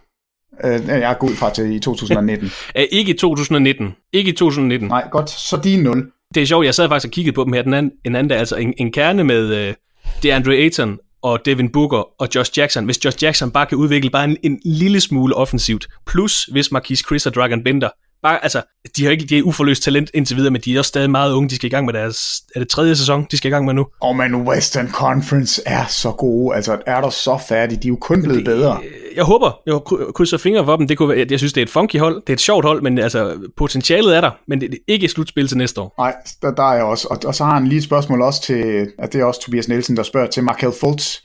Øh, 0.64 0.86
jeg 0.86 1.10
er 1.10 1.14
god 1.14 1.30
fra 1.30 1.54
til 1.54 1.72
i 1.72 1.80
2019. 1.80 2.50
Er 2.74 2.82
ikke 2.98 3.10
i 3.10 3.16
2019. 3.16 3.94
Ikke 4.12 4.30
i 4.30 4.32
2019. 4.32 4.88
Nej, 4.88 5.08
godt, 5.10 5.30
så 5.30 5.56
de 5.56 5.74
er 5.74 5.82
0. 5.82 6.10
Det 6.34 6.42
er 6.42 6.46
sjovt, 6.46 6.66
jeg 6.66 6.74
sad 6.74 6.88
faktisk 6.88 7.08
og 7.08 7.12
kiggede 7.12 7.34
på 7.34 7.44
dem 7.44 7.52
her. 7.52 7.62
Den 7.62 7.74
anden, 7.74 7.92
en 8.04 8.16
anden 8.16 8.30
er 8.30 8.36
altså 8.36 8.56
en, 8.56 8.74
en 8.76 8.92
kerne 8.92 9.24
med 9.24 9.68
uh, 9.68 9.74
DeAndre 10.22 10.52
Ayton 10.52 10.98
og 11.22 11.44
Devin 11.44 11.72
Booker 11.72 12.20
og 12.20 12.28
Josh 12.34 12.58
Jackson. 12.58 12.84
Hvis 12.84 13.04
Josh 13.04 13.22
Jackson 13.22 13.50
bare 13.50 13.66
kan 13.66 13.78
udvikle 13.78 14.10
bare 14.10 14.24
en, 14.24 14.36
en 14.42 14.60
lille 14.64 15.00
smule 15.00 15.34
offensivt, 15.34 15.86
plus 16.06 16.44
hvis 16.44 16.72
Marquise 16.72 17.04
Chris 17.06 17.26
og 17.26 17.34
Dragon 17.34 17.64
Bender 17.64 17.88
Bare, 18.22 18.42
altså, 18.42 18.62
de 18.96 19.04
har 19.04 19.10
ikke 19.10 19.26
de 19.26 19.38
er 19.38 19.42
uforløst 19.42 19.82
talent 19.82 20.10
indtil 20.14 20.36
videre, 20.36 20.50
men 20.50 20.60
de 20.64 20.74
er 20.74 20.78
også 20.78 20.88
stadig 20.88 21.10
meget 21.10 21.32
unge. 21.32 21.48
De 21.48 21.56
skal 21.56 21.66
i 21.66 21.70
gang 21.70 21.86
med 21.86 21.94
deres, 21.94 22.18
er 22.54 22.60
det 22.60 22.68
tredje 22.68 22.96
sæson, 22.96 23.26
de 23.30 23.36
skal 23.36 23.48
i 23.48 23.52
gang 23.52 23.64
med 23.64 23.74
nu? 23.74 23.86
Og 24.00 24.16
men 24.16 24.34
Western 24.34 24.90
Conference 24.90 25.62
er 25.66 25.84
så 25.86 26.12
gode. 26.12 26.56
Altså, 26.56 26.78
er 26.86 27.00
der 27.00 27.10
så 27.10 27.38
færdige? 27.48 27.78
De 27.82 27.88
er 27.88 27.90
jo 27.90 27.96
kun 28.00 28.22
blevet 28.22 28.44
bedre. 28.44 28.80
Jeg 29.16 29.24
håber, 29.24 29.60
jeg 29.66 29.74
kry- 29.74 30.12
krydser 30.12 30.38
fingre 30.38 30.64
for 30.64 30.76
dem. 30.76 30.88
Det 30.88 30.98
kunne 30.98 31.08
være, 31.16 31.26
jeg 31.30 31.38
synes, 31.38 31.52
det 31.52 31.60
er 31.60 31.64
et 31.64 31.70
funky 31.70 31.98
hold. 31.98 32.14
Det 32.14 32.28
er 32.28 32.32
et 32.32 32.40
sjovt 32.40 32.64
hold, 32.64 32.82
men 32.82 32.98
altså, 32.98 33.36
potentialet 33.56 34.16
er 34.16 34.20
der. 34.20 34.30
Men 34.48 34.60
det 34.60 34.74
er 34.74 34.78
ikke 34.88 35.08
slutspil 35.08 35.48
til 35.48 35.56
næste 35.58 35.80
år. 35.80 35.94
Nej, 35.98 36.14
der, 36.42 36.54
der 36.54 36.62
er 36.70 36.74
jeg 36.74 36.84
også. 36.84 37.08
Og, 37.10 37.18
og 37.24 37.34
så 37.34 37.44
har 37.44 37.54
han 37.54 37.66
lige 37.66 37.78
et 37.78 37.84
spørgsmål 37.84 38.22
også 38.22 38.42
til, 38.42 38.88
at 38.98 39.12
det 39.12 39.20
er 39.20 39.24
også 39.24 39.40
Tobias 39.40 39.68
Nielsen, 39.68 39.96
der 39.96 40.02
spørger 40.02 40.26
til 40.28 40.44
Markel 40.44 40.72
Fultz. 40.80 41.16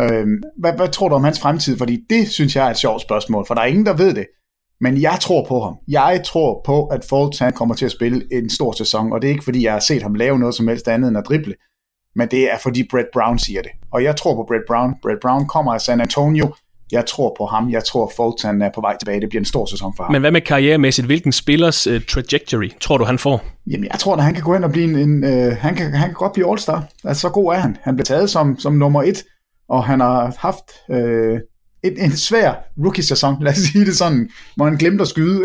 Øhm, 0.00 0.42
hvad, 0.58 0.72
hvad 0.76 0.88
tror 0.88 1.08
du 1.08 1.14
om 1.14 1.24
hans 1.24 1.40
fremtid? 1.40 1.78
Fordi 1.78 1.98
det 2.10 2.28
synes 2.30 2.56
jeg 2.56 2.66
er 2.66 2.70
et 2.70 2.78
sjovt 2.78 3.02
spørgsmål, 3.02 3.44
for 3.46 3.54
der 3.54 3.60
er 3.62 3.66
ingen, 3.66 3.86
der 3.86 3.96
ved 3.96 4.14
det. 4.14 4.26
Men 4.80 5.02
jeg 5.02 5.18
tror 5.20 5.44
på 5.48 5.60
ham. 5.60 5.74
Jeg 5.88 6.22
tror 6.24 6.60
på, 6.64 6.86
at 6.86 7.00
Fultz 7.08 7.38
han 7.38 7.52
kommer 7.52 7.74
til 7.74 7.84
at 7.84 7.92
spille 7.92 8.22
en 8.32 8.50
stor 8.50 8.72
sæson, 8.72 9.12
og 9.12 9.22
det 9.22 9.28
er 9.28 9.32
ikke 9.32 9.44
fordi, 9.44 9.64
jeg 9.64 9.72
har 9.72 9.80
set 9.80 10.02
ham 10.02 10.14
lave 10.14 10.38
noget 10.38 10.54
som 10.54 10.68
helst 10.68 10.88
andet 10.88 11.08
end 11.08 11.18
at 11.18 11.24
drible, 11.26 11.54
men 12.16 12.28
det 12.28 12.52
er 12.52 12.58
fordi 12.62 12.88
Brett 12.90 13.08
Brown 13.12 13.38
siger 13.38 13.62
det. 13.62 13.70
Og 13.92 14.04
jeg 14.04 14.16
tror 14.16 14.34
på 14.34 14.44
Brett 14.48 14.64
Brown. 14.68 14.94
Brett 15.02 15.20
Brown 15.20 15.46
kommer 15.46 15.74
af 15.74 15.80
San 15.80 16.00
Antonio. 16.00 16.54
Jeg 16.92 17.06
tror 17.06 17.34
på 17.38 17.46
ham. 17.46 17.70
Jeg 17.70 17.84
tror, 17.84 18.12
Fultz 18.16 18.42
han 18.42 18.62
er 18.62 18.70
på 18.74 18.80
vej 18.80 18.96
tilbage. 18.98 19.20
Det 19.20 19.28
bliver 19.28 19.40
en 19.40 19.44
stor 19.44 19.66
sæson 19.66 19.92
for 19.96 20.04
ham. 20.04 20.12
Men 20.12 20.22
hvad 20.22 20.30
med 20.30 20.40
karrieremæssigt? 20.40 21.06
Hvilken 21.06 21.32
spillers 21.32 21.86
uh, 21.86 22.04
trajectory 22.08 22.70
tror 22.80 22.98
du, 22.98 23.04
han 23.04 23.18
får? 23.18 23.44
Jamen, 23.66 23.88
jeg 23.92 23.98
tror, 23.98 24.16
at 24.16 24.22
han 24.22 24.34
kan 24.34 24.42
gå 24.42 24.54
ind 24.54 24.64
og 24.64 24.70
blive 24.70 24.84
en... 24.84 24.98
en 24.98 25.24
øh, 25.24 25.56
han, 25.56 25.74
kan, 25.74 25.92
han 25.92 26.08
kan 26.08 26.14
godt 26.14 26.32
blive 26.32 26.52
All-Star. 26.52 26.82
Altså, 27.04 27.20
så 27.20 27.28
god 27.28 27.54
er 27.54 27.58
han. 27.58 27.76
Han 27.82 27.96
blev 27.96 28.04
taget 28.04 28.30
som, 28.30 28.58
som 28.58 28.72
nummer 28.72 29.02
et, 29.02 29.24
og 29.68 29.84
han 29.84 30.00
har 30.00 30.34
haft 30.38 30.64
øh, 30.90 31.40
en, 31.84 32.00
en 32.00 32.16
svær 32.16 32.52
rookie-sæson, 32.84 33.36
lad 33.42 33.52
os 33.52 33.58
sige 33.58 33.84
det 33.84 33.96
sådan, 33.96 34.28
hvor 34.56 34.64
han 34.64 34.76
glemte 34.76 35.02
at 35.02 35.08
skyde. 35.08 35.42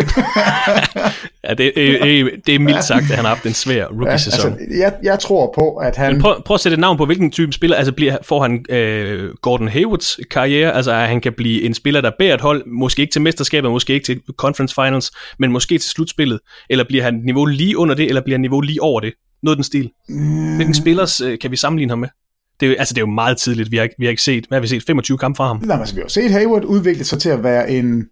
Ja, 1.50 1.54
det, 1.54 1.72
øh, 1.76 1.96
øh, 2.04 2.32
det 2.46 2.56
er 2.56 2.60
mildt 2.60 2.84
sagt, 2.84 3.02
at 3.02 3.16
han 3.16 3.26
har 3.26 3.28
haft 3.28 3.46
en 3.46 3.54
svær 3.54 3.86
rookie-sæson. 3.86 4.52
Ja, 4.52 4.58
altså, 4.58 4.78
jeg, 4.78 4.94
jeg 5.04 5.20
tror 5.20 5.54
på, 5.56 5.76
at 5.76 5.96
han... 5.96 6.12
Men 6.12 6.22
prøv, 6.22 6.44
prøv 6.46 6.56
at 6.56 6.62
sætte 6.62 6.74
et 6.74 6.80
navn 6.80 6.98
på, 6.98 7.06
hvilken 7.06 7.32
type 7.32 7.52
spiller. 7.52 7.78
Altså 7.78 7.94
bliver, 7.94 8.18
får 8.24 8.42
han 8.42 8.66
øh, 8.70 9.34
Gordon 9.42 9.68
Haywards 9.68 10.20
karriere, 10.32 10.74
altså 10.76 10.92
at 10.92 11.08
han 11.08 11.22
kan 11.22 11.34
blive 11.38 11.62
en 11.62 11.74
spiller, 11.74 12.02
der 12.02 12.12
bærer 12.20 12.34
et 12.34 12.42
hold, 12.42 12.64
måske 12.68 13.02
ikke 13.02 13.12
til 13.12 13.22
mesterskabet, 13.22 13.72
måske 13.72 13.94
ikke 13.94 14.06
til 14.06 14.22
conference 14.38 14.76
finals, 14.76 15.12
men 15.40 15.52
måske 15.52 15.78
til 15.78 15.90
slutspillet, 15.90 16.40
eller 16.70 16.86
bliver 16.88 17.04
han 17.04 17.22
niveau 17.26 17.46
lige 17.46 17.78
under 17.78 17.96
det, 17.96 18.08
eller 18.08 18.22
bliver 18.22 18.38
han 18.38 18.42
niveau 18.42 18.62
lige 18.62 18.82
over 18.82 19.00
det? 19.00 19.14
Noget 19.44 19.56
af 19.56 19.58
den 19.58 19.64
stil. 19.64 19.90
Mm. 20.10 20.56
Hvilken 20.56 20.76
spillers 20.76 21.22
øh, 21.22 21.40
kan 21.40 21.52
vi 21.52 21.56
sammenligne 21.56 21.92
ham 21.92 22.00
med? 22.00 22.10
Det 22.60 22.66
er, 22.66 22.70
jo- 22.70 22.76
altså, 22.80 22.94
det 22.94 23.02
er 23.02 23.06
jo 23.06 23.12
meget 23.12 23.38
tidligt. 23.38 23.72
Vi 23.72 23.78
har, 23.78 23.90
vi 23.98 24.06
har 24.06 24.10
ikke 24.10 24.22
set, 24.22 24.46
hvad 24.48 24.58
har 24.58 24.62
vi 24.62 24.68
set? 24.68 24.84
25 24.88 25.18
kampe 25.18 25.38
fra 25.38 25.48
ham. 25.48 25.62
Nej, 25.66 25.80
altså, 25.80 25.96
vi 25.96 26.00
har 26.00 26.06
jo 26.06 26.10
set 26.10 26.32
Hayward 26.32 26.64
udvikle 26.66 27.04
sig 27.04 27.20
til 27.20 27.30
at 27.30 27.44
være 27.44 27.72
en, 27.72 28.06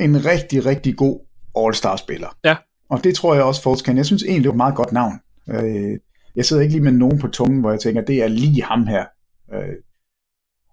en 0.00 0.24
rigtig, 0.24 0.66
rigtig 0.66 0.96
god 0.96 1.20
All-Star-spiller. 1.58 2.36
Ja. 2.44 2.56
Og 2.90 3.04
det 3.04 3.14
tror 3.14 3.34
jeg 3.34 3.42
også, 3.44 3.62
Fultz 3.62 3.82
kan. 3.82 3.96
Jeg 3.96 4.06
synes 4.06 4.22
egentlig, 4.22 4.42
det 4.42 4.48
er 4.48 4.52
et 4.52 4.56
meget 4.56 4.74
godt 4.74 4.92
navn. 4.92 5.12
Øh, 5.50 5.98
jeg 6.36 6.44
sidder 6.44 6.62
ikke 6.62 6.74
lige 6.74 6.84
med 6.84 6.92
nogen 6.92 7.18
på 7.18 7.28
tungen, 7.28 7.60
hvor 7.60 7.70
jeg 7.70 7.80
tænker, 7.80 8.00
det 8.02 8.22
er 8.22 8.28
lige 8.28 8.62
ham 8.62 8.86
her. 8.86 9.04
Øh, 9.54 9.60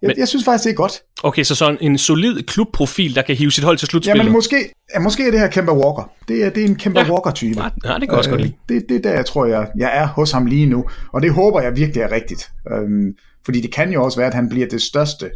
jeg, 0.02 0.08
Men- 0.08 0.18
jeg 0.20 0.28
synes 0.28 0.46
faktisk, 0.46 0.64
det 0.64 0.72
er 0.72 0.76
godt. 0.76 1.02
Okay, 1.24 1.44
så 1.44 1.56
sådan 1.56 1.78
en 1.82 1.98
solid 1.98 2.44
klubprofil, 2.44 3.16
der 3.16 3.22
kan 3.22 3.36
hive 3.36 3.52
sit 3.52 3.64
hold 3.64 3.78
til 3.78 3.88
slutspillet. 3.88 4.18
Jamen 4.20 4.34
måske, 4.34 4.56
ja, 4.96 5.00
måske 5.00 5.28
er 5.28 5.32
det 5.32 5.40
her 5.40 5.48
Kemba 5.48 5.72
Walker. 5.72 6.12
Det 6.28 6.46
er, 6.46 6.50
det 6.50 6.64
er 6.64 6.68
en 6.68 6.76
Kemba 6.76 7.02
Ja. 7.02 7.12
Walker-type. 7.12 7.60
Øh, 7.60 7.66
Ja, 7.86 7.94
det 7.94 8.00
kan 8.02 8.10
jeg 8.10 8.18
også 8.18 8.30
godt 8.30 8.42
lide. 8.42 8.54
Det, 8.70 8.86
det 8.90 8.98
er 8.98 9.02
der, 9.02 9.14
jeg 9.14 9.26
tror, 9.26 9.46
jeg, 9.46 9.68
jeg 9.78 9.98
er 9.98 10.08
hos 10.08 10.32
ham 10.32 10.46
lige 10.46 10.66
nu. 10.66 10.86
Og 11.14 11.22
det 11.22 11.34
håber 11.34 11.62
jeg 11.62 11.76
virkelig 11.76 12.02
er 12.02 12.12
rigtigt. 12.12 12.50
Øhm, 12.72 13.14
fordi 13.46 13.62
det 13.62 13.74
kan 13.74 13.92
jo 13.94 14.04
også 14.04 14.18
være, 14.18 14.28
at 14.28 14.34
han 14.34 14.50
bliver 14.50 14.68
det 14.68 14.82
største 14.82 15.32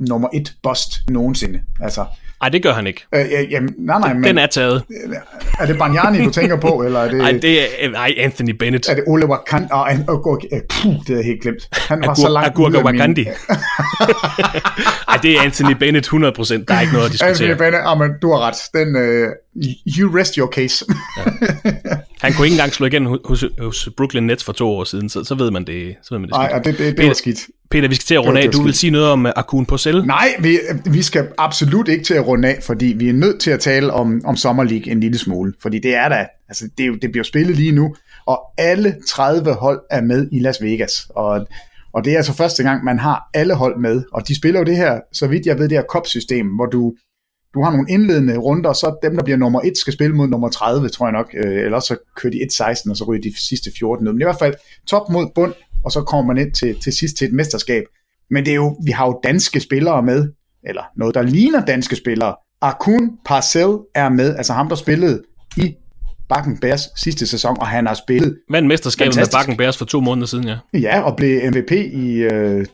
nummer 0.00 0.28
et 0.34 0.54
bust 0.62 0.90
nogensinde. 1.10 1.62
Altså, 1.80 2.04
Nej, 2.40 2.48
det 2.48 2.62
gør 2.62 2.72
han 2.72 2.86
ikke. 2.86 3.04
øh, 3.14 3.20
ja, 3.30 3.42
jamen, 3.42 3.74
nej, 3.78 3.98
nej, 3.98 4.14
men 4.14 4.24
Den 4.24 4.38
er 4.38 4.46
taget. 4.46 4.82
er 5.60 5.66
det 5.66 5.78
Bargnani, 5.78 6.24
du 6.24 6.30
tænker 6.30 6.56
på, 6.56 6.82
eller 6.82 7.00
er 7.00 7.08
det, 7.08 7.18
Nej, 7.18 7.32
det 7.42 7.60
er 7.84 7.90
nej, 7.90 8.14
Anthony 8.18 8.50
Bennett. 8.50 8.88
er 8.88 8.94
det 8.94 9.04
Ole 9.06 9.26
Wakand? 9.26 9.68
Oh, 9.72 9.88
oh, 10.08 10.26
okay, 10.32 10.46
puh, 10.70 10.94
det 11.06 11.16
jeg 11.16 11.24
helt 11.24 11.42
glemt. 11.42 11.68
Han 11.72 12.00
var 12.06 12.14
så 12.14 12.22
Agur, 12.26 12.32
langt 12.32 12.46
Agurka 12.48 12.76
min- 12.76 12.84
Wakandi. 12.86 13.26
Ej, 15.08 15.16
det 15.22 15.32
er 15.36 15.42
Anthony 15.42 15.72
Bennett 15.72 16.06
100%. 16.06 16.12
Der 16.14 16.74
er 16.74 16.80
ikke 16.80 16.92
noget 16.92 17.06
at 17.06 17.12
diskutere. 17.12 17.28
Anthony 17.30 17.54
Bennett, 17.58 17.82
ah, 17.86 17.98
men 17.98 18.10
du 18.22 18.32
har 18.32 18.40
ret. 18.48 18.56
Den, 18.74 18.96
uh, 18.96 19.28
you 19.98 20.16
rest 20.18 20.34
your 20.34 20.50
case. 20.52 20.84
Han 22.20 22.32
kunne 22.32 22.46
ikke 22.46 22.54
engang 22.54 22.72
slå 22.72 22.86
igen 22.86 23.06
hos, 23.24 23.44
hos 23.60 23.88
Brooklyn 23.96 24.22
Nets 24.22 24.44
for 24.44 24.52
to 24.52 24.68
år 24.68 24.84
siden, 24.84 25.08
så, 25.08 25.24
så 25.24 25.34
ved 25.34 25.50
man 25.50 25.64
det. 25.64 25.94
Så 26.02 26.14
ved 26.14 26.18
man 26.18 26.28
det 26.28 26.36
Nej, 26.36 26.58
det, 26.58 26.64
det, 26.64 26.78
det 26.78 26.96
Peter- 26.96 27.06
var 27.06 27.14
skidt. 27.14 27.38
Peter, 27.70 27.88
vi 27.88 27.94
skal 27.94 28.04
til 28.06 28.14
at 28.14 28.24
runde 28.26 28.40
af. 28.40 28.50
Du 28.50 28.62
vil 28.62 28.74
sige 28.74 28.90
noget 28.90 29.08
om 29.08 29.26
Akun 29.26 29.66
Porcel? 29.66 30.06
Nej, 30.06 30.28
vi, 30.40 30.58
vi 30.90 31.02
skal 31.02 31.28
absolut 31.38 31.88
ikke 31.88 32.04
til 32.04 32.14
at 32.14 32.26
runde 32.26 32.48
af, 32.48 32.62
fordi 32.62 32.86
vi 32.86 33.08
er 33.08 33.12
nødt 33.12 33.40
til 33.40 33.50
at 33.50 33.60
tale 33.60 33.92
om, 33.92 34.20
om 34.24 34.36
Summer 34.36 34.64
League 34.64 34.92
en 34.92 35.00
lille 35.00 35.18
smule. 35.18 35.52
Fordi 35.62 35.78
det 35.78 35.94
er 35.94 36.08
da, 36.08 36.26
altså 36.48 36.68
det, 36.78 37.02
det 37.02 37.10
bliver 37.12 37.24
spillet 37.24 37.56
lige 37.56 37.72
nu, 37.72 37.94
og 38.26 38.40
alle 38.58 38.94
30 39.08 39.52
hold 39.52 39.80
er 39.90 40.00
med 40.00 40.28
i 40.32 40.38
Las 40.38 40.62
Vegas. 40.62 41.06
Og, 41.10 41.46
Og 41.92 42.04
det 42.04 42.12
er 42.12 42.16
altså 42.16 42.32
første 42.32 42.62
gang, 42.62 42.84
man 42.84 42.98
har 42.98 43.22
alle 43.34 43.54
hold 43.54 43.80
med, 43.80 44.02
og 44.12 44.28
de 44.28 44.36
spiller 44.36 44.60
jo 44.60 44.64
det 44.66 44.76
her, 44.76 45.00
så 45.12 45.26
vidt 45.26 45.46
jeg 45.46 45.58
ved, 45.58 45.68
det 45.68 45.78
her 45.78 45.84
cup-system, 45.92 46.46
hvor 46.46 46.66
du, 46.66 46.94
du 47.56 47.62
har 47.62 47.70
nogle 47.70 47.86
indledende 47.90 48.36
runder, 48.36 48.72
så 48.72 48.98
dem, 49.02 49.16
der 49.16 49.24
bliver 49.24 49.36
nummer 49.36 49.60
1, 49.64 49.78
skal 49.78 49.92
spille 49.92 50.16
mod 50.16 50.28
nummer 50.28 50.48
30, 50.48 50.88
tror 50.88 51.06
jeg 51.06 51.12
nok, 51.12 51.34
øh, 51.34 51.64
eller 51.64 51.80
så 51.80 51.96
kører 52.16 52.30
de 52.30 52.38
1-16, 52.38 52.90
og 52.90 52.96
så 52.96 53.04
ryger 53.04 53.22
de 53.22 53.32
sidste 53.48 53.70
14 53.78 54.04
ned. 54.04 54.12
Men 54.12 54.20
i 54.20 54.24
hvert 54.24 54.38
fald 54.38 54.54
top 54.86 55.10
mod 55.10 55.26
bund, 55.34 55.52
og 55.84 55.92
så 55.92 56.02
kommer 56.02 56.34
man 56.34 56.46
ind 56.46 56.52
til, 56.52 56.80
til 56.80 56.92
sidst 56.92 57.16
til 57.16 57.28
et 57.28 57.32
mesterskab. 57.32 57.82
Men 58.30 58.44
det 58.44 58.50
er 58.50 58.54
jo, 58.54 58.76
vi 58.84 58.90
har 58.90 59.06
jo 59.06 59.20
danske 59.24 59.60
spillere 59.60 60.02
med, 60.02 60.28
eller 60.64 60.82
noget, 60.96 61.14
der 61.14 61.22
ligner 61.22 61.64
danske 61.64 61.96
spillere. 61.96 62.34
Akun 62.60 63.10
Parcel 63.24 63.78
er 63.94 64.08
med, 64.08 64.36
altså 64.36 64.52
ham, 64.52 64.68
der 64.68 64.76
spillede 64.76 65.22
i 65.56 65.74
Bakken 66.28 66.58
Bears 66.58 66.88
sidste 66.96 67.26
sæson, 67.26 67.56
og 67.60 67.66
han 67.66 67.86
har 67.86 67.94
spillet... 67.94 68.38
Vandt 68.50 68.68
mesterskabet 68.68 69.16
med 69.16 69.26
Bakken 69.32 69.56
Bears 69.56 69.78
for 69.78 69.84
to 69.84 70.00
måneder 70.00 70.26
siden, 70.26 70.48
ja. 70.48 70.58
Ja, 70.74 71.00
og 71.00 71.16
blev 71.16 71.50
MVP 71.50 71.72
i, 71.72 72.16
øh, 72.16 72.66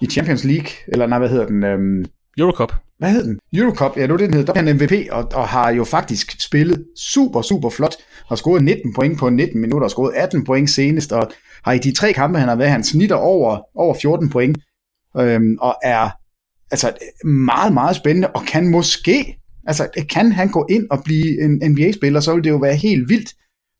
i 0.00 0.06
Champions 0.06 0.44
League, 0.44 0.68
eller 0.88 1.06
nej, 1.06 1.18
hvad 1.18 1.28
hedder 1.28 1.46
den? 1.46 1.64
Øhm, 1.64 2.04
Eurocup. 2.38 2.72
Hvad 2.98 3.10
hed 3.10 3.24
den? 3.24 3.38
Eurocup, 3.54 3.96
ja, 3.96 4.02
det 4.02 4.10
var 4.10 4.16
det, 4.16 4.26
den 4.26 4.34
hed. 4.34 4.44
Der 4.44 4.52
var 4.52 4.62
han 4.62 4.76
MVP, 4.76 4.92
og, 5.10 5.28
og 5.34 5.48
har 5.48 5.70
jo 5.70 5.84
faktisk 5.84 6.40
spillet 6.40 6.84
super, 6.96 7.42
super 7.42 7.70
flot. 7.70 7.94
Har 8.28 8.36
scoret 8.36 8.64
19 8.64 8.94
point 8.94 9.18
på 9.18 9.30
19 9.30 9.60
minutter, 9.60 9.84
og 9.84 9.90
scoret 9.90 10.14
18 10.14 10.44
point 10.44 10.70
senest, 10.70 11.12
og 11.12 11.30
har 11.64 11.72
i 11.72 11.78
de 11.78 11.92
tre 11.92 12.12
kampe, 12.12 12.38
han 12.38 12.48
har 12.48 12.56
været, 12.56 12.70
han 12.70 12.84
snitter 12.84 13.16
over, 13.16 13.60
over 13.74 13.94
14 14.02 14.30
point, 14.30 14.58
øhm, 15.16 15.56
og 15.60 15.76
er 15.82 16.10
altså 16.70 16.92
meget, 17.24 17.72
meget 17.72 17.96
spændende, 17.96 18.28
og 18.28 18.42
kan 18.42 18.70
måske 18.70 19.38
Altså, 19.66 19.88
kan 20.10 20.32
han 20.32 20.48
gå 20.48 20.66
ind 20.70 20.86
og 20.90 21.02
blive 21.04 21.44
en 21.44 21.72
NBA-spiller, 21.72 22.20
så 22.20 22.34
vil 22.34 22.44
det 22.44 22.50
jo 22.50 22.56
være 22.56 22.74
helt 22.74 23.08
vildt. 23.08 23.34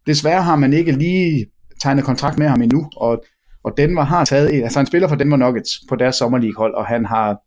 Desværre 0.06 0.42
har 0.42 0.56
man 0.56 0.72
ikke 0.72 0.92
lige 0.92 1.46
tegnet 1.82 2.04
kontrakt 2.04 2.38
med 2.38 2.48
ham 2.48 2.62
endnu, 2.62 2.90
og, 2.96 3.24
og 3.64 3.72
Denver 3.76 4.02
har 4.02 4.24
taget 4.24 4.54
en, 4.54 4.62
altså 4.62 4.78
han 4.78 4.86
spiller 4.86 5.08
for 5.08 5.16
Denver 5.16 5.36
Nuggets 5.36 5.80
på 5.88 5.96
deres 5.96 6.16
sommerleague-hold, 6.16 6.74
og 6.74 6.86
han 6.86 7.04
har, 7.04 7.38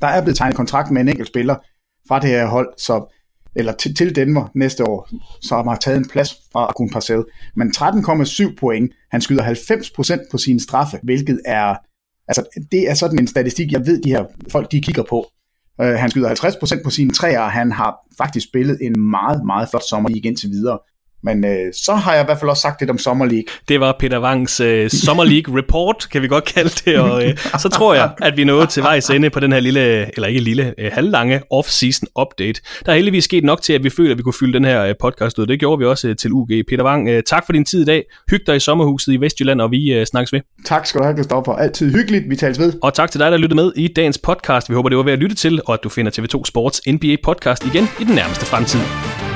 der 0.00 0.06
er 0.06 0.22
blevet 0.22 0.36
tegnet 0.36 0.56
kontrakt 0.56 0.90
med 0.90 1.00
en 1.00 1.08
enkelt 1.08 1.28
spiller 1.28 1.56
fra 2.08 2.20
det 2.20 2.30
her 2.30 2.46
hold, 2.46 2.68
så, 2.78 3.14
eller 3.56 3.72
til, 3.72 3.94
til 3.94 4.16
Denver 4.16 4.50
næste 4.54 4.84
år, 4.84 5.08
så 5.42 5.54
har 5.54 5.76
taget 5.76 5.98
en 5.98 6.08
plads 6.08 6.34
fra 6.52 6.66
Akun 6.68 6.90
Parcel. 6.90 7.24
Men 7.56 7.72
13,7 7.76 8.54
point, 8.54 8.92
han 9.10 9.20
skyder 9.20 9.44
90% 9.44 10.30
på 10.30 10.38
sine 10.38 10.60
straffe, 10.60 10.98
hvilket 11.02 11.40
er, 11.44 11.76
altså 12.28 12.44
det 12.72 12.90
er 12.90 12.94
sådan 12.94 13.18
en 13.18 13.26
statistik, 13.26 13.72
jeg 13.72 13.86
ved, 13.86 14.02
de 14.02 14.10
her 14.10 14.24
folk, 14.52 14.72
de 14.72 14.80
kigger 14.80 15.02
på. 15.02 15.26
Uh, 15.82 15.86
han 15.86 16.10
skyder 16.10 16.30
50% 16.78 16.82
på 16.84 16.90
sine 16.90 17.10
træer, 17.10 17.40
og 17.40 17.50
han 17.50 17.72
har 17.72 17.96
faktisk 18.18 18.48
spillet 18.48 18.78
en 18.82 19.00
meget, 19.10 19.46
meget 19.46 19.68
flot 19.68 19.88
sommer 19.88 20.08
igen 20.10 20.36
til 20.36 20.50
videre. 20.50 20.78
Men 21.26 21.44
øh, 21.44 21.72
så 21.72 21.94
har 21.94 22.12
jeg 22.14 22.22
i 22.22 22.24
hvert 22.24 22.38
fald 22.38 22.50
også 22.50 22.60
sagt 22.60 22.80
lidt 22.80 22.90
om 22.90 22.98
Summer 22.98 23.24
League. 23.24 23.44
Det 23.68 23.80
var 23.80 23.96
Peter 24.00 24.20
Wangs 24.20 24.60
øh, 24.60 24.90
Summer 24.90 25.24
League 25.24 25.58
Report, 25.58 26.08
kan 26.12 26.22
vi 26.22 26.28
godt 26.28 26.44
kalde 26.44 26.70
det. 26.84 26.98
Og 26.98 27.24
øh, 27.24 27.36
så 27.58 27.68
tror 27.68 27.94
jeg, 27.94 28.10
at 28.22 28.36
vi 28.36 28.44
nået 28.44 28.68
til 28.68 28.82
vejs 28.82 29.10
ende 29.10 29.30
på 29.30 29.40
den 29.40 29.52
her 29.52 29.60
lille, 29.60 29.80
eller 30.16 30.28
ikke 30.28 30.40
lille, 30.40 30.74
øh, 30.78 30.90
halvlange 30.92 31.40
off-season 31.54 32.04
update. 32.20 32.60
Der 32.86 32.92
er 32.92 32.96
heldigvis 32.96 33.24
sket 33.24 33.44
nok 33.44 33.62
til, 33.62 33.72
at 33.72 33.84
vi 33.84 33.90
føler, 33.90 34.10
at 34.10 34.18
vi 34.18 34.22
kunne 34.22 34.34
fylde 34.40 34.52
den 34.52 34.64
her 34.64 34.84
øh, 34.84 34.94
podcast 35.00 35.38
ud. 35.38 35.46
Det 35.46 35.60
gjorde 35.60 35.78
vi 35.78 35.84
også 35.84 36.08
øh, 36.08 36.16
til 36.16 36.32
UG. 36.32 36.48
Peter 36.68 36.84
Wang, 36.84 37.08
øh, 37.08 37.22
tak 37.22 37.46
for 37.46 37.52
din 37.52 37.64
tid 37.64 37.82
i 37.82 37.84
dag. 37.84 38.04
Hyg 38.30 38.46
dig 38.46 38.56
i 38.56 38.60
sommerhuset 38.60 39.12
i 39.12 39.16
Vestjylland, 39.16 39.60
og 39.60 39.70
vi 39.70 39.92
øh, 39.92 40.06
snakkes 40.06 40.32
ved. 40.32 40.40
Tak 40.64 40.86
skal 40.86 40.98
du 40.98 41.04
have, 41.04 41.16
Christoffer. 41.16 41.52
Altid 41.52 41.92
hyggeligt. 41.92 42.30
Vi 42.30 42.36
tales 42.36 42.58
ved. 42.58 42.72
Og 42.82 42.94
tak 42.94 43.10
til 43.10 43.20
dig, 43.20 43.32
der 43.32 43.38
lyttede 43.38 43.54
med 43.54 43.72
i 43.76 43.88
dagens 43.88 44.18
podcast. 44.18 44.68
Vi 44.68 44.74
håber, 44.74 44.88
det 44.88 44.98
var 44.98 45.04
ved 45.04 45.12
at 45.12 45.18
lytte 45.18 45.36
til, 45.36 45.60
og 45.66 45.74
at 45.74 45.80
du 45.84 45.88
finder 45.88 46.12
TV2 46.12 46.44
Sports 46.44 46.80
NBA 46.88 47.16
podcast 47.24 47.64
igen 47.64 47.84
i 48.00 48.04
den 48.04 48.14
nærmeste 48.14 48.46
fremtid. 48.46 49.35